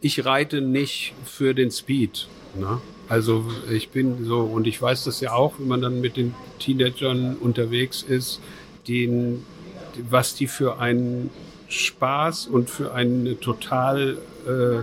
Ich 0.00 0.24
reite 0.24 0.60
nicht 0.60 1.14
für 1.24 1.54
den 1.54 1.70
Speed. 1.70 2.28
Ne? 2.58 2.80
Also 3.08 3.44
ich 3.70 3.90
bin 3.90 4.24
so, 4.24 4.40
und 4.40 4.66
ich 4.66 4.80
weiß 4.80 5.04
das 5.04 5.20
ja 5.20 5.32
auch, 5.32 5.54
wenn 5.58 5.68
man 5.68 5.80
dann 5.80 6.00
mit 6.00 6.16
den 6.16 6.34
Teenagern 6.58 7.36
unterwegs 7.36 8.02
ist, 8.02 8.40
den, 8.88 9.44
was 10.08 10.34
die 10.34 10.46
für 10.46 10.78
einen 10.78 11.30
Spaß 11.70 12.46
und 12.46 12.68
für 12.68 12.92
eine 12.92 13.38
total 13.40 14.18
äh, 14.46 14.82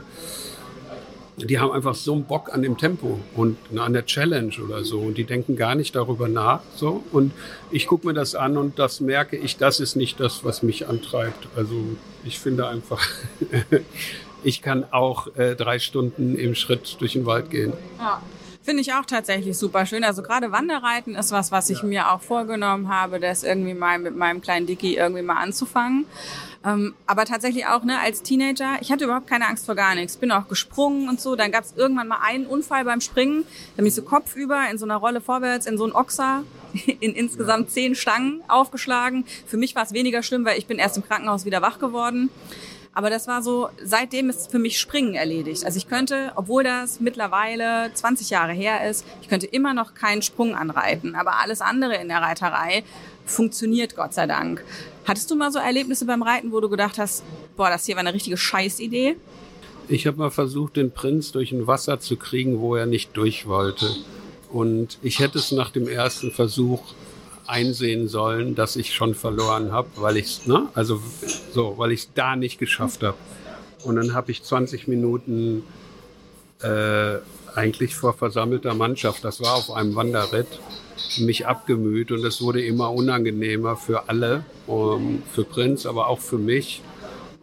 die 1.45 1.59
haben 1.59 1.71
einfach 1.71 1.93
so 1.93 2.13
einen 2.13 2.23
Bock 2.23 2.51
an 2.51 2.63
dem 2.63 2.77
Tempo 2.77 3.19
und 3.35 3.57
an 3.77 3.93
der 3.93 4.05
Challenge 4.05 4.53
oder 4.63 4.83
so 4.83 4.99
und 5.01 5.19
die 5.19 5.23
denken 5.23 5.55
gar 5.55 5.75
nicht 5.75 5.95
darüber 5.95 6.27
nach 6.27 6.61
so 6.75 7.03
und 7.11 7.31
ich 7.69 7.85
gucke 7.85 8.07
mir 8.07 8.13
das 8.13 8.33
an 8.33 8.57
und 8.57 8.79
das 8.79 9.01
merke 9.01 9.37
ich, 9.37 9.57
das 9.57 9.79
ist 9.79 9.95
nicht 9.95 10.19
das, 10.19 10.43
was 10.43 10.63
mich 10.63 10.87
antreibt. 10.87 11.47
Also 11.55 11.75
ich 12.23 12.39
finde 12.39 12.67
einfach, 12.67 13.07
ich 14.43 14.63
kann 14.63 14.85
auch 14.91 15.27
äh, 15.35 15.55
drei 15.55 15.77
Stunden 15.77 16.35
im 16.35 16.55
Schritt 16.55 16.97
durch 16.99 17.13
den 17.13 17.27
Wald 17.27 17.51
gehen. 17.51 17.73
Ja. 17.99 18.21
Finde 18.63 18.81
ich 18.81 18.91
auch 18.91 19.05
tatsächlich 19.05 19.57
super 19.57 19.85
schön. 19.85 20.03
Also 20.03 20.21
gerade 20.21 20.51
Wanderreiten 20.51 21.15
ist 21.15 21.31
was, 21.31 21.53
was 21.53 21.69
ich 21.69 21.83
ja. 21.83 21.85
mir 21.85 22.11
auch 22.11 22.21
vorgenommen 22.21 22.89
habe, 22.89 23.17
das 23.17 23.45
irgendwie 23.45 23.73
mal 23.73 23.97
mit 23.97 24.17
meinem 24.17 24.41
kleinen 24.41 24.65
Dicky 24.65 24.97
irgendwie 24.97 25.21
mal 25.21 25.37
anzufangen. 25.37 26.05
Ähm, 26.65 26.95
aber 27.05 27.25
tatsächlich 27.25 27.65
auch 27.67 27.83
ne, 27.83 27.99
als 27.99 28.23
Teenager, 28.23 28.77
ich 28.81 28.91
hatte 28.91 29.05
überhaupt 29.05 29.27
keine 29.27 29.47
Angst 29.47 29.65
vor 29.65 29.75
gar 29.75 29.95
nichts. 29.95 30.17
Bin 30.17 30.31
auch 30.31 30.47
gesprungen 30.47 31.09
und 31.09 31.21
so. 31.21 31.35
Dann 31.35 31.51
gab 31.51 31.63
es 31.63 31.73
irgendwann 31.75 32.07
mal 32.07 32.19
einen 32.21 32.45
Unfall 32.45 32.85
beim 32.85 33.01
Springen. 33.01 33.43
Da 33.75 33.77
bin 33.77 33.87
ich 33.87 33.95
so 33.95 34.01
kopfüber 34.01 34.63
in 34.71 34.77
so 34.77 34.85
einer 34.85 34.97
Rolle 34.97 35.21
vorwärts 35.21 35.65
in 35.65 35.77
so 35.77 35.83
einen 35.83 35.93
Ochser 35.93 36.43
in 36.99 37.13
insgesamt 37.13 37.71
zehn 37.71 37.95
Stangen 37.95 38.41
aufgeschlagen. 38.47 39.25
Für 39.45 39.57
mich 39.57 39.75
war 39.75 39.83
es 39.83 39.93
weniger 39.93 40.23
schlimm, 40.23 40.45
weil 40.45 40.57
ich 40.57 40.67
bin 40.67 40.79
erst 40.79 40.97
im 40.97 41.03
Krankenhaus 41.03 41.45
wieder 41.45 41.61
wach 41.61 41.79
geworden. 41.79 42.29
Aber 42.97 43.11
das 43.11 43.27
war 43.27 43.43
so, 43.43 43.69
seitdem 43.83 44.31
ist 44.31 44.49
für 44.49 44.57
mich 44.57 44.79
Springen 44.79 45.13
erledigt. 45.13 45.65
Also 45.65 45.77
ich 45.77 45.87
könnte, 45.87 46.31
obwohl 46.35 46.63
das 46.63 46.99
mittlerweile 46.99 47.91
20 47.93 48.31
Jahre 48.31 48.53
her 48.53 48.89
ist, 48.89 49.05
ich 49.21 49.29
könnte 49.29 49.45
immer 49.45 49.75
noch 49.75 49.93
keinen 49.93 50.23
Sprung 50.23 50.55
anreiten. 50.55 51.13
Aber 51.13 51.39
alles 51.39 51.61
andere 51.61 51.97
in 51.97 52.07
der 52.07 52.23
Reiterei 52.23 52.83
funktioniert 53.23 53.95
Gott 53.95 54.15
sei 54.15 54.25
Dank. 54.25 54.63
Hattest 55.07 55.31
du 55.31 55.37
mal 55.37 55.53
so 55.53 55.59
Erlebnisse 55.59 56.05
beim 56.05 56.21
Reiten, 56.21 56.51
wo 56.51 56.59
du 56.59 56.67
gedacht 56.67 56.97
hast, 56.97 57.23
boah, 57.55 57.69
das 57.69 57.85
hier 57.85 57.95
war 57.95 58.01
eine 58.01 58.13
richtige 58.13 58.35
Scheißidee? 58.35 59.15
Ich 59.87 60.05
habe 60.05 60.17
mal 60.17 60.31
versucht, 60.31 60.75
den 60.75 60.91
Prinz 60.91 61.31
durch 61.31 61.53
ein 61.53 61.65
Wasser 61.65 62.01
zu 62.01 62.17
kriegen, 62.17 62.59
wo 62.59 62.75
er 62.75 62.85
nicht 62.85 63.15
durch 63.15 63.47
wollte. 63.47 63.89
Und 64.51 64.97
ich 65.01 65.19
hätte 65.19 65.37
es 65.37 65.53
nach 65.53 65.71
dem 65.71 65.87
ersten 65.87 66.31
Versuch 66.31 66.81
einsehen 67.45 68.09
sollen, 68.09 68.53
dass 68.55 68.75
ich 68.75 68.93
schon 68.93 69.15
verloren 69.15 69.71
habe, 69.71 69.87
weil 69.95 70.17
ich 70.17 70.45
ne, 70.45 70.67
also 70.73 71.01
so, 71.53 71.75
weil 71.77 71.93
ich 71.93 72.01
es 72.01 72.09
da 72.13 72.35
nicht 72.35 72.59
geschafft 72.59 73.01
habe. 73.01 73.17
Und 73.85 73.95
dann 73.95 74.13
habe 74.13 74.31
ich 74.31 74.43
20 74.43 74.89
Minuten 74.89 75.63
äh, 76.61 77.15
eigentlich 77.55 77.95
vor 77.95 78.13
versammelter 78.13 78.73
Mannschaft, 78.73 79.23
das 79.23 79.39
war 79.39 79.55
auf 79.55 79.71
einem 79.71 79.95
Wanderritt, 79.95 80.47
mich 81.19 81.47
abgemüht 81.47 82.11
und 82.11 82.23
es 82.25 82.41
wurde 82.41 82.63
immer 82.63 82.91
unangenehmer 82.91 83.75
für 83.75 84.09
alle, 84.09 84.43
um, 84.65 85.23
für 85.31 85.43
Prinz, 85.43 85.85
aber 85.85 86.07
auch 86.07 86.19
für 86.19 86.37
mich. 86.37 86.81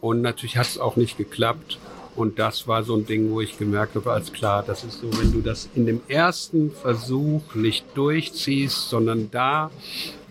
Und 0.00 0.20
natürlich 0.20 0.56
hat 0.56 0.66
es 0.66 0.78
auch 0.78 0.96
nicht 0.96 1.16
geklappt. 1.16 1.78
Und 2.16 2.38
das 2.38 2.68
war 2.68 2.84
so 2.84 2.94
ein 2.94 3.06
Ding, 3.06 3.30
wo 3.30 3.40
ich 3.40 3.58
gemerkt 3.58 3.96
habe, 3.96 4.12
als 4.12 4.32
klar, 4.32 4.62
das 4.64 4.84
ist 4.84 5.00
so, 5.00 5.10
wenn 5.18 5.32
du 5.32 5.40
das 5.40 5.68
in 5.74 5.84
dem 5.84 6.00
ersten 6.06 6.70
Versuch 6.70 7.54
nicht 7.54 7.84
durchziehst, 7.94 8.88
sondern 8.88 9.30
da, 9.32 9.72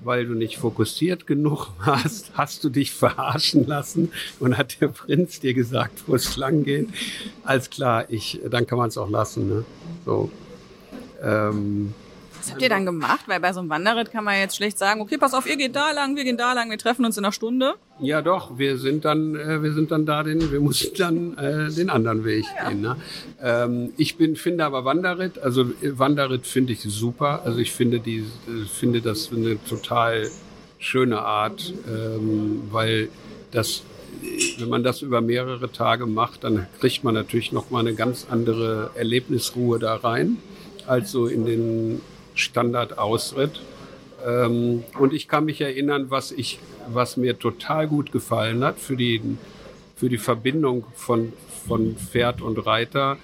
weil 0.03 0.25
du 0.25 0.33
nicht 0.33 0.57
fokussiert 0.57 1.27
genug 1.27 1.71
warst, 1.85 2.31
hast 2.35 2.63
du 2.63 2.69
dich 2.69 2.93
verarschen 2.93 3.67
lassen 3.67 4.11
und 4.39 4.57
hat 4.57 4.79
der 4.79 4.89
Prinz 4.89 5.41
dir 5.41 5.53
gesagt, 5.53 6.03
wo 6.07 6.15
es 6.15 6.37
lang 6.37 6.63
geht. 6.63 6.87
Als 7.43 7.69
klar, 7.69 8.05
ich, 8.09 8.39
dann 8.49 8.65
kann 8.65 8.77
man 8.77 8.87
es 8.87 8.97
auch 8.97 9.09
lassen. 9.09 9.49
Ne? 9.49 9.65
So. 10.05 10.31
Ähm, 11.21 11.93
was 12.43 12.51
habt 12.51 12.61
ihr 12.61 12.69
dann 12.69 12.85
gemacht? 12.85 13.21
Weil 13.27 13.39
bei 13.39 13.53
so 13.53 13.61
einem 13.61 13.69
Wanderritt 13.69 14.11
kann 14.11 14.23
man 14.23 14.37
jetzt 14.37 14.57
schlecht 14.57 14.77
sagen, 14.77 15.01
okay, 15.01 15.17
pass 15.17 15.33
auf, 15.33 15.47
ihr 15.47 15.55
geht 15.55 15.75
da 15.75 15.91
lang, 15.91 16.15
wir 16.15 16.23
gehen 16.23 16.37
da 16.37 16.53
lang, 16.53 16.69
wir 16.69 16.77
treffen 16.77 17.05
uns 17.05 17.17
in 17.17 17.23
einer 17.23 17.31
Stunde. 17.31 17.75
Ja, 17.99 18.21
doch, 18.21 18.57
wir 18.57 18.77
sind 18.77 19.05
dann, 19.05 19.35
äh, 19.35 19.63
wir 19.63 19.73
sind 19.73 19.91
dann 19.91 20.05
da 20.05 20.23
den, 20.23 20.51
wir 20.51 20.59
mussten 20.59 20.93
dann 20.97 21.37
äh, 21.37 21.71
den 21.71 21.89
anderen 21.89 22.25
Weg 22.25 22.45
ja. 22.57 22.69
gehen. 22.69 22.81
Ne? 22.81 22.97
Ähm, 23.41 23.93
ich 23.97 24.17
bin, 24.17 24.35
finde 24.35 24.65
aber 24.65 24.83
Wanderritt, 24.83 25.39
also 25.39 25.61
äh, 25.61 25.97
Wanderritt 25.97 26.45
finde 26.45 26.73
ich 26.73 26.81
super. 26.81 27.43
Also 27.45 27.59
ich 27.59 27.71
finde 27.71 27.99
die, 27.99 28.19
äh, 28.19 28.65
finde 28.71 29.01
das 29.01 29.31
eine 29.31 29.63
total 29.63 30.27
schöne 30.79 31.19
Art, 31.21 31.73
ähm, 31.87 32.63
weil 32.71 33.09
das 33.51 33.83
wenn 34.57 34.69
man 34.69 34.83
das 34.83 35.01
über 35.01 35.19
mehrere 35.21 35.71
Tage 35.71 36.05
macht, 36.05 36.43
dann 36.45 36.67
kriegt 36.79 37.03
man 37.03 37.13
natürlich 37.13 37.51
noch 37.51 37.71
mal 37.71 37.79
eine 37.79 37.93
ganz 37.93 38.27
andere 38.29 38.91
Erlebnisruhe 38.95 39.79
da 39.79 39.95
rein, 39.95 40.37
als 40.87 41.11
so 41.11 41.27
in 41.27 41.45
den 41.45 42.01
Standardausritt. 42.35 43.61
Ähm, 44.25 44.83
und 44.99 45.13
ich 45.13 45.27
kann 45.27 45.45
mich 45.45 45.61
erinnern, 45.61 46.05
was 46.09 46.31
ich, 46.31 46.59
was 46.91 47.17
mir 47.17 47.37
total 47.37 47.87
gut 47.87 48.11
gefallen 48.11 48.63
hat 48.63 48.79
für 48.79 48.95
die, 48.95 49.21
für 49.95 50.09
die 50.09 50.17
Verbindung 50.17 50.85
von, 50.95 51.33
von 51.67 51.95
Pferd 51.95 52.41
und 52.41 52.65
Reiter, 52.65 53.17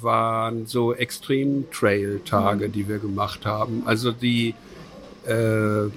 waren 0.00 0.66
so 0.66 0.92
Extreme 0.92 1.64
Trail 1.70 2.20
Tage, 2.24 2.68
die 2.68 2.88
wir 2.88 2.98
gemacht 2.98 3.46
haben. 3.46 3.82
Also 3.86 4.12
die, 4.12 4.54
äh, 5.26 5.90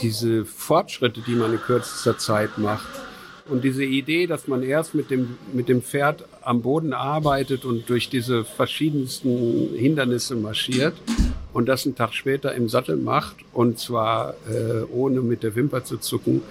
diese 0.00 0.44
Fortschritte, 0.44 1.20
die 1.20 1.34
man 1.34 1.52
in 1.52 1.60
kürzester 1.60 2.18
Zeit 2.18 2.58
macht. 2.58 2.88
Und 3.48 3.64
diese 3.64 3.84
Idee, 3.84 4.26
dass 4.26 4.48
man 4.48 4.62
erst 4.62 4.94
mit 4.94 5.10
dem, 5.10 5.36
mit 5.52 5.68
dem 5.68 5.82
Pferd 5.82 6.24
am 6.44 6.62
Boden 6.62 6.92
arbeitet 6.92 7.64
und 7.64 7.88
durch 7.88 8.08
diese 8.08 8.44
verschiedensten 8.44 9.70
Hindernisse 9.74 10.36
marschiert 10.36 10.94
und 11.52 11.68
das 11.68 11.86
einen 11.86 11.94
Tag 11.94 12.14
später 12.14 12.54
im 12.54 12.68
Sattel 12.68 12.96
macht 12.96 13.36
und 13.52 13.78
zwar 13.78 14.34
äh, 14.48 14.82
ohne 14.92 15.20
mit 15.20 15.42
der 15.42 15.54
Wimper 15.54 15.84
zu 15.84 15.98
zucken, 15.98 16.42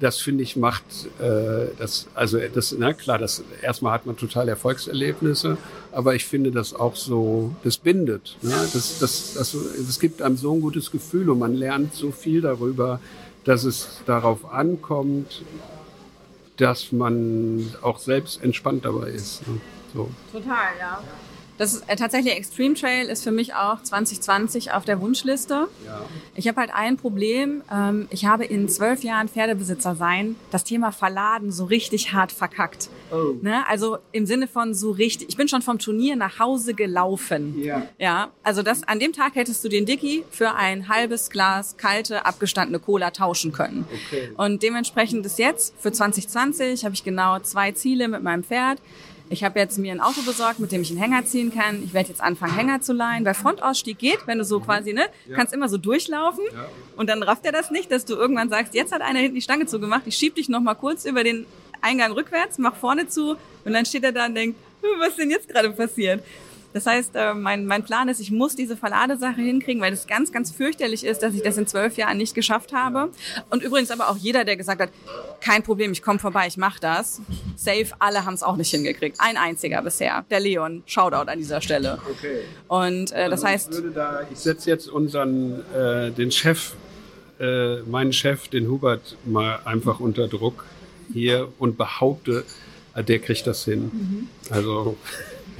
das 0.00 0.18
finde 0.18 0.42
ich 0.42 0.56
macht 0.56 0.84
äh, 1.20 1.66
das 1.78 2.06
also 2.14 2.38
das 2.54 2.74
na 2.78 2.92
klar 2.92 3.18
das 3.18 3.42
erstmal 3.62 3.92
hat 3.92 4.06
man 4.06 4.16
total 4.16 4.48
Erfolgserlebnisse 4.48 5.58
aber 5.92 6.14
ich 6.14 6.24
finde 6.24 6.50
das 6.50 6.74
auch 6.74 6.94
so 6.96 7.54
das 7.64 7.78
bindet 7.78 8.36
ne? 8.42 8.54
das 8.72 8.98
das 9.00 9.34
das 9.34 9.54
es 9.54 9.98
gibt 9.98 10.22
einem 10.22 10.36
so 10.36 10.54
ein 10.54 10.60
gutes 10.60 10.90
Gefühl 10.90 11.30
und 11.30 11.38
man 11.38 11.54
lernt 11.54 11.94
so 11.94 12.12
viel 12.12 12.40
darüber 12.40 13.00
dass 13.44 13.64
es 13.64 14.02
darauf 14.06 14.52
ankommt 14.52 15.42
dass 16.58 16.92
man 16.92 17.74
auch 17.82 17.98
selbst 17.98 18.42
entspannt 18.42 18.84
dabei 18.84 19.08
ist 19.08 19.46
ne? 19.48 19.60
so 19.94 20.10
total 20.32 20.68
ja 20.78 21.02
das 21.58 21.74
ist 21.74 21.88
äh, 21.88 21.96
tatsächlich 21.96 22.34
Extreme 22.34 22.74
Trail 22.74 23.08
ist 23.08 23.24
für 23.24 23.32
mich 23.32 23.54
auch 23.54 23.82
2020 23.82 24.72
auf 24.72 24.84
der 24.84 25.00
Wunschliste. 25.00 25.68
Ja. 25.84 26.02
Ich 26.36 26.46
habe 26.46 26.60
halt 26.60 26.70
ein 26.72 26.96
Problem. 26.96 27.62
Ähm, 27.70 28.06
ich 28.10 28.24
habe 28.24 28.44
in 28.44 28.68
zwölf 28.68 29.02
Jahren 29.02 29.28
Pferdebesitzer 29.28 29.96
sein 29.96 30.36
das 30.52 30.62
Thema 30.62 30.92
Verladen 30.92 31.50
so 31.50 31.64
richtig 31.64 32.12
hart 32.12 32.30
verkackt. 32.30 32.88
Oh. 33.10 33.34
Ne? 33.42 33.66
Also 33.68 33.98
im 34.12 34.26
Sinne 34.26 34.48
von 34.48 34.74
so 34.74 34.90
richtig. 34.90 35.28
Ich 35.28 35.36
bin 35.36 35.48
schon 35.48 35.62
vom 35.62 35.78
Turnier 35.78 36.16
nach 36.16 36.38
Hause 36.38 36.74
gelaufen. 36.74 37.62
Ja. 37.62 37.86
Ja. 37.98 38.30
Also 38.42 38.62
das 38.62 38.82
an 38.84 38.98
dem 38.98 39.12
Tag 39.12 39.34
hättest 39.34 39.64
du 39.64 39.68
den 39.68 39.86
Dicky 39.86 40.24
für 40.30 40.54
ein 40.54 40.88
halbes 40.88 41.30
Glas 41.30 41.76
kalte 41.76 42.26
abgestandene 42.26 42.78
Cola 42.78 43.10
tauschen 43.10 43.52
können. 43.52 43.86
Okay. 44.06 44.30
Und 44.36 44.62
dementsprechend 44.62 45.24
ist 45.26 45.38
jetzt 45.38 45.74
für 45.78 45.92
2020 45.92 46.84
habe 46.84 46.94
ich 46.94 47.04
genau 47.04 47.38
zwei 47.40 47.72
Ziele 47.72 48.08
mit 48.08 48.22
meinem 48.22 48.44
Pferd. 48.44 48.78
Ich 49.30 49.44
habe 49.44 49.58
jetzt 49.58 49.78
mir 49.78 49.92
ein 49.92 50.00
Auto 50.00 50.22
besorgt, 50.22 50.58
mit 50.58 50.72
dem 50.72 50.82
ich 50.82 50.90
einen 50.90 51.00
Hänger 51.00 51.24
ziehen 51.24 51.52
kann. 51.52 51.82
Ich 51.84 51.92
werde 51.92 52.08
jetzt 52.08 52.20
anfangen, 52.20 52.54
Hänger 52.54 52.80
zu 52.80 52.92
leihen, 52.92 53.24
weil 53.24 53.34
Frontausstieg 53.34 53.98
geht, 53.98 54.20
wenn 54.26 54.38
du 54.38 54.44
so 54.44 54.60
quasi, 54.60 54.92
ne, 54.92 55.06
ja. 55.28 55.36
kannst 55.36 55.52
immer 55.52 55.68
so 55.68 55.76
durchlaufen 55.76 56.44
ja. 56.52 56.66
und 56.96 57.08
dann 57.08 57.22
rafft 57.22 57.44
er 57.44 57.52
das 57.52 57.70
nicht, 57.70 57.90
dass 57.90 58.04
du 58.04 58.14
irgendwann 58.14 58.48
sagst, 58.48 58.74
jetzt 58.74 58.92
hat 58.92 59.02
einer 59.02 59.18
hinten 59.18 59.34
die 59.34 59.42
Stange 59.42 59.66
zugemacht, 59.66 60.02
ich 60.06 60.16
schieb 60.16 60.34
dich 60.34 60.48
noch 60.48 60.60
mal 60.60 60.74
kurz 60.74 61.04
über 61.04 61.24
den 61.24 61.46
Eingang 61.80 62.12
rückwärts, 62.12 62.58
mach 62.58 62.76
vorne 62.76 63.08
zu 63.08 63.36
und 63.64 63.72
dann 63.72 63.84
steht 63.84 64.04
er 64.04 64.12
da 64.12 64.26
und 64.26 64.34
denkt, 64.34 64.58
was 64.98 65.10
ist 65.10 65.18
denn 65.18 65.30
jetzt 65.30 65.48
gerade 65.48 65.70
passiert? 65.70 66.22
Das 66.74 66.86
heißt, 66.86 67.12
äh, 67.14 67.34
mein, 67.34 67.64
mein 67.64 67.82
Plan 67.82 68.08
ist, 68.08 68.20
ich 68.20 68.30
muss 68.30 68.54
diese 68.54 68.76
Verladesache 68.76 69.40
hinkriegen, 69.40 69.80
weil 69.80 69.92
es 69.92 70.06
ganz, 70.06 70.32
ganz 70.32 70.50
fürchterlich 70.50 71.02
ist, 71.02 71.22
dass 71.22 71.34
ich 71.34 71.42
das 71.42 71.56
in 71.56 71.66
zwölf 71.66 71.96
Jahren 71.96 72.18
nicht 72.18 72.34
geschafft 72.34 72.74
habe. 72.74 73.10
Und 73.48 73.62
übrigens 73.62 73.90
aber 73.90 74.10
auch 74.10 74.16
jeder, 74.16 74.44
der 74.44 74.56
gesagt 74.56 74.82
hat, 74.82 74.90
kein 75.40 75.62
Problem, 75.62 75.92
ich 75.92 76.02
komme 76.02 76.18
vorbei, 76.18 76.46
ich 76.46 76.58
mache 76.58 76.78
das. 76.80 77.22
Safe, 77.56 77.86
alle 77.98 78.24
haben 78.26 78.34
es 78.34 78.42
auch 78.42 78.56
nicht 78.56 78.70
hingekriegt. 78.70 79.18
Ein 79.18 79.38
einziger 79.38 79.80
bisher, 79.80 80.24
der 80.30 80.40
Leon. 80.40 80.82
Shoutout 80.86 81.30
an 81.30 81.38
dieser 81.38 81.62
Stelle. 81.62 81.98
Okay. 82.10 82.42
Und 82.68 83.12
äh, 83.12 83.30
das 83.30 83.44
also 83.44 83.46
heißt... 83.46 83.82
Da, 83.94 84.20
ich 84.30 84.38
setze 84.38 84.68
jetzt 84.68 84.88
unseren, 84.88 85.64
äh, 85.74 86.10
den 86.10 86.30
Chef, 86.30 86.74
äh, 87.40 87.78
meinen 87.82 88.12
Chef, 88.12 88.48
den 88.48 88.68
Hubert, 88.68 89.16
mal 89.24 89.60
einfach 89.64 90.00
unter 90.00 90.28
Druck 90.28 90.66
hier 91.12 91.48
und 91.58 91.76
behaupte, 91.76 92.44
äh, 92.94 93.04
der 93.04 93.18
kriegt 93.18 93.46
das 93.46 93.64
hin. 93.64 93.90
Mhm. 93.92 94.28
Also 94.50 94.96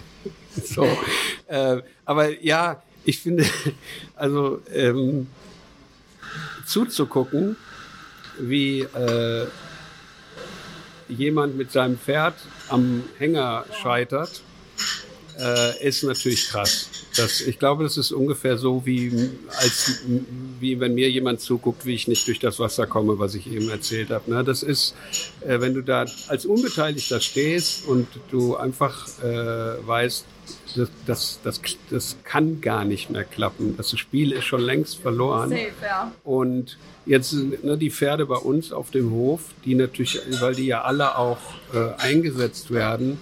so. 0.64 0.87
Äh, 1.46 1.82
aber 2.04 2.42
ja, 2.42 2.82
ich 3.04 3.20
finde, 3.20 3.46
also 4.16 4.61
ähm, 4.72 5.28
zuzugucken, 6.66 7.56
wie 8.38 8.80
äh, 8.80 9.46
jemand 11.08 11.56
mit 11.56 11.72
seinem 11.72 11.98
Pferd 11.98 12.34
am 12.68 13.02
Hänger 13.18 13.64
scheitert, 13.80 14.42
äh, 15.38 15.87
ist 15.87 16.03
natürlich 16.03 16.48
krass. 16.48 16.88
Das, 17.16 17.40
ich 17.40 17.59
glaube, 17.59 17.85
das 17.85 17.96
ist 17.96 18.12
ungefähr 18.12 18.59
so, 18.59 18.85
wie, 18.85 19.31
als, 19.57 20.01
wie 20.61 20.81
wenn 20.81 20.94
mir 20.94 21.11
jemand 21.11 21.40
zuguckt, 21.40 21.87
wie 21.87 21.94
ich 21.94 22.09
nicht 22.09 22.27
durch 22.27 22.38
das 22.38 22.59
Wasser 22.59 22.87
komme, 22.87 23.18
was 23.18 23.35
ich 23.35 23.51
eben 23.51 23.70
erzählt 23.70 24.11
habe. 24.11 24.31
Ne? 24.31 24.44
Das 24.44 24.62
ist, 24.62 24.94
äh, 25.40 25.61
wenn 25.61 25.74
du 25.74 25.83
da 25.83 26.07
als 26.29 26.44
Unbeteiligter 26.44 27.20
stehst 27.20 27.87
und 27.87 28.09
du 28.31 28.57
einfach 28.57 29.07
äh, 29.22 29.87
weißt, 29.87 30.24
das, 30.77 30.88
das, 31.07 31.40
das, 31.42 31.61
das 31.90 32.16
kann 32.24 32.61
gar 32.61 32.85
nicht 32.85 33.11
mehr 33.11 33.24
klappen. 33.24 33.77
Das 33.77 33.96
Spiel 33.98 34.33
ist 34.33 34.44
schon 34.44 34.61
längst 34.61 34.98
verloren. 34.98 35.51
Safe, 35.51 35.72
ja. 35.83 36.12
Und 36.24 36.79
jetzt 37.07 37.33
ne, 37.35 37.77
die 37.77 37.90
Pferde 37.90 38.27
bei 38.27 38.37
uns 38.37 38.72
auf 38.72 38.90
dem 38.90 39.11
Hof, 39.11 39.40
die 39.64 39.74
natürlich, 39.74 40.20
weil 40.40 40.55
die 40.55 40.66
ja 40.66 40.83
alle 40.83 41.18
auch 41.18 41.38
äh, 41.72 42.01
eingesetzt 42.01 42.70
werden, 42.70 43.18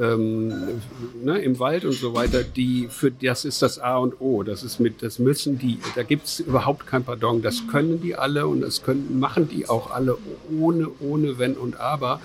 ähm, 0.00 0.80
ne, 1.22 1.38
im 1.40 1.58
Wald 1.58 1.84
und 1.84 1.92
so 1.94 2.14
weiter, 2.14 2.42
die 2.42 2.88
für 2.88 3.10
das 3.10 3.44
ist 3.44 3.62
das 3.62 3.78
A 3.78 3.96
und 3.98 4.20
O. 4.20 4.42
Das 4.42 4.62
ist 4.62 4.80
mit, 4.80 5.02
das 5.02 5.18
müssen 5.18 5.58
die, 5.58 5.78
da 5.94 6.02
gibt 6.02 6.26
es 6.26 6.40
überhaupt 6.40 6.86
kein 6.86 7.04
Pardon. 7.04 7.42
Das 7.42 7.66
können 7.68 8.00
die 8.00 8.14
alle 8.14 8.46
und 8.46 8.60
das 8.60 8.82
können, 8.82 9.18
machen 9.18 9.48
die 9.48 9.68
auch 9.68 9.90
alle 9.90 10.16
ohne, 10.58 10.88
ohne 11.00 11.38
Wenn 11.38 11.54
und 11.54 11.78
Aber. 11.78 12.20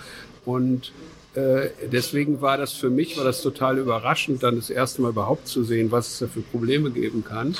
Und 0.46 0.92
äh, 1.36 1.70
deswegen 1.92 2.42
war 2.42 2.58
das 2.58 2.74
für 2.74 2.90
mich 2.90 3.18
war 3.18 3.24
das 3.24 3.42
total 3.42 3.78
überraschend, 3.78 4.44
dann 4.44 4.56
das 4.56 4.70
erste 4.70 5.02
Mal 5.02 5.10
überhaupt 5.10 5.48
zu 5.48 5.64
sehen, 5.64 5.92
was 5.92 6.08
es 6.08 6.20
da 6.20 6.28
für 6.28 6.42
Probleme 6.42 6.92
geben 6.92 7.24
kann. 7.24 7.56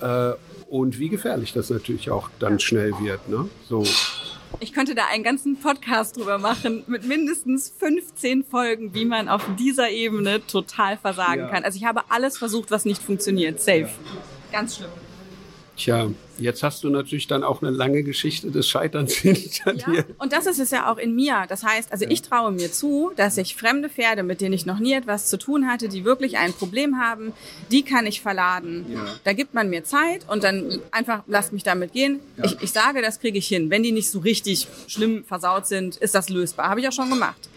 Äh, 0.00 0.32
und 0.68 1.00
wie 1.00 1.08
gefährlich 1.08 1.52
das 1.52 1.68
natürlich 1.68 2.10
auch 2.10 2.30
dann 2.38 2.60
schnell 2.60 2.92
wird. 3.00 3.28
Ne? 3.28 3.48
So. 3.68 3.84
Ich 4.58 4.72
könnte 4.72 4.94
da 4.94 5.06
einen 5.06 5.22
ganzen 5.22 5.56
Podcast 5.56 6.16
drüber 6.16 6.38
machen 6.38 6.82
mit 6.86 7.04
mindestens 7.04 7.72
15 7.78 8.44
Folgen, 8.44 8.94
wie 8.94 9.04
man 9.04 9.28
auf 9.28 9.42
dieser 9.58 9.90
Ebene 9.90 10.44
total 10.46 10.96
versagen 10.96 11.42
ja. 11.42 11.48
kann. 11.48 11.64
Also 11.64 11.76
ich 11.76 11.84
habe 11.84 12.02
alles 12.08 12.36
versucht, 12.36 12.70
was 12.70 12.84
nicht 12.84 13.02
funktioniert. 13.02 13.60
Safe. 13.60 13.82
Ja. 13.82 13.88
Ganz 14.52 14.76
schlimm. 14.76 14.90
Tja, 15.80 16.10
jetzt 16.36 16.62
hast 16.62 16.84
du 16.84 16.90
natürlich 16.90 17.26
dann 17.26 17.42
auch 17.42 17.62
eine 17.62 17.70
lange 17.70 18.02
Geschichte 18.02 18.50
des 18.50 18.68
Scheiterns 18.68 19.14
hinter 19.14 19.74
ja, 19.74 19.86
dir. 19.86 20.04
Und 20.18 20.34
das 20.34 20.44
ist 20.44 20.58
es 20.58 20.70
ja 20.70 20.92
auch 20.92 20.98
in 20.98 21.14
mir. 21.14 21.46
Das 21.48 21.64
heißt, 21.64 21.90
also 21.90 22.04
ja. 22.04 22.10
ich 22.10 22.20
traue 22.20 22.52
mir 22.52 22.70
zu, 22.70 23.12
dass 23.16 23.38
ich 23.38 23.56
fremde 23.56 23.88
Pferde, 23.88 24.22
mit 24.22 24.42
denen 24.42 24.52
ich 24.52 24.66
noch 24.66 24.78
nie 24.78 24.92
etwas 24.92 25.28
zu 25.28 25.38
tun 25.38 25.66
hatte, 25.66 25.88
die 25.88 26.04
wirklich 26.04 26.36
ein 26.36 26.52
Problem 26.52 26.98
haben, 26.98 27.32
die 27.70 27.82
kann 27.82 28.06
ich 28.06 28.20
verladen. 28.20 28.84
Ja. 28.92 29.06
Da 29.24 29.32
gibt 29.32 29.54
man 29.54 29.70
mir 29.70 29.82
Zeit 29.82 30.28
und 30.28 30.44
dann 30.44 30.80
einfach 30.90 31.22
lasst 31.26 31.54
mich 31.54 31.62
damit 31.62 31.94
gehen. 31.94 32.20
Ich, 32.44 32.60
ich 32.60 32.72
sage, 32.72 33.00
das 33.00 33.18
kriege 33.18 33.38
ich 33.38 33.48
hin. 33.48 33.70
Wenn 33.70 33.82
die 33.82 33.92
nicht 33.92 34.10
so 34.10 34.18
richtig 34.18 34.68
schlimm 34.86 35.24
versaut 35.24 35.66
sind, 35.66 35.96
ist 35.96 36.14
das 36.14 36.28
lösbar. 36.28 36.68
Habe 36.68 36.80
ich 36.80 36.88
auch 36.88 36.92
schon 36.92 37.08
gemacht. 37.08 37.48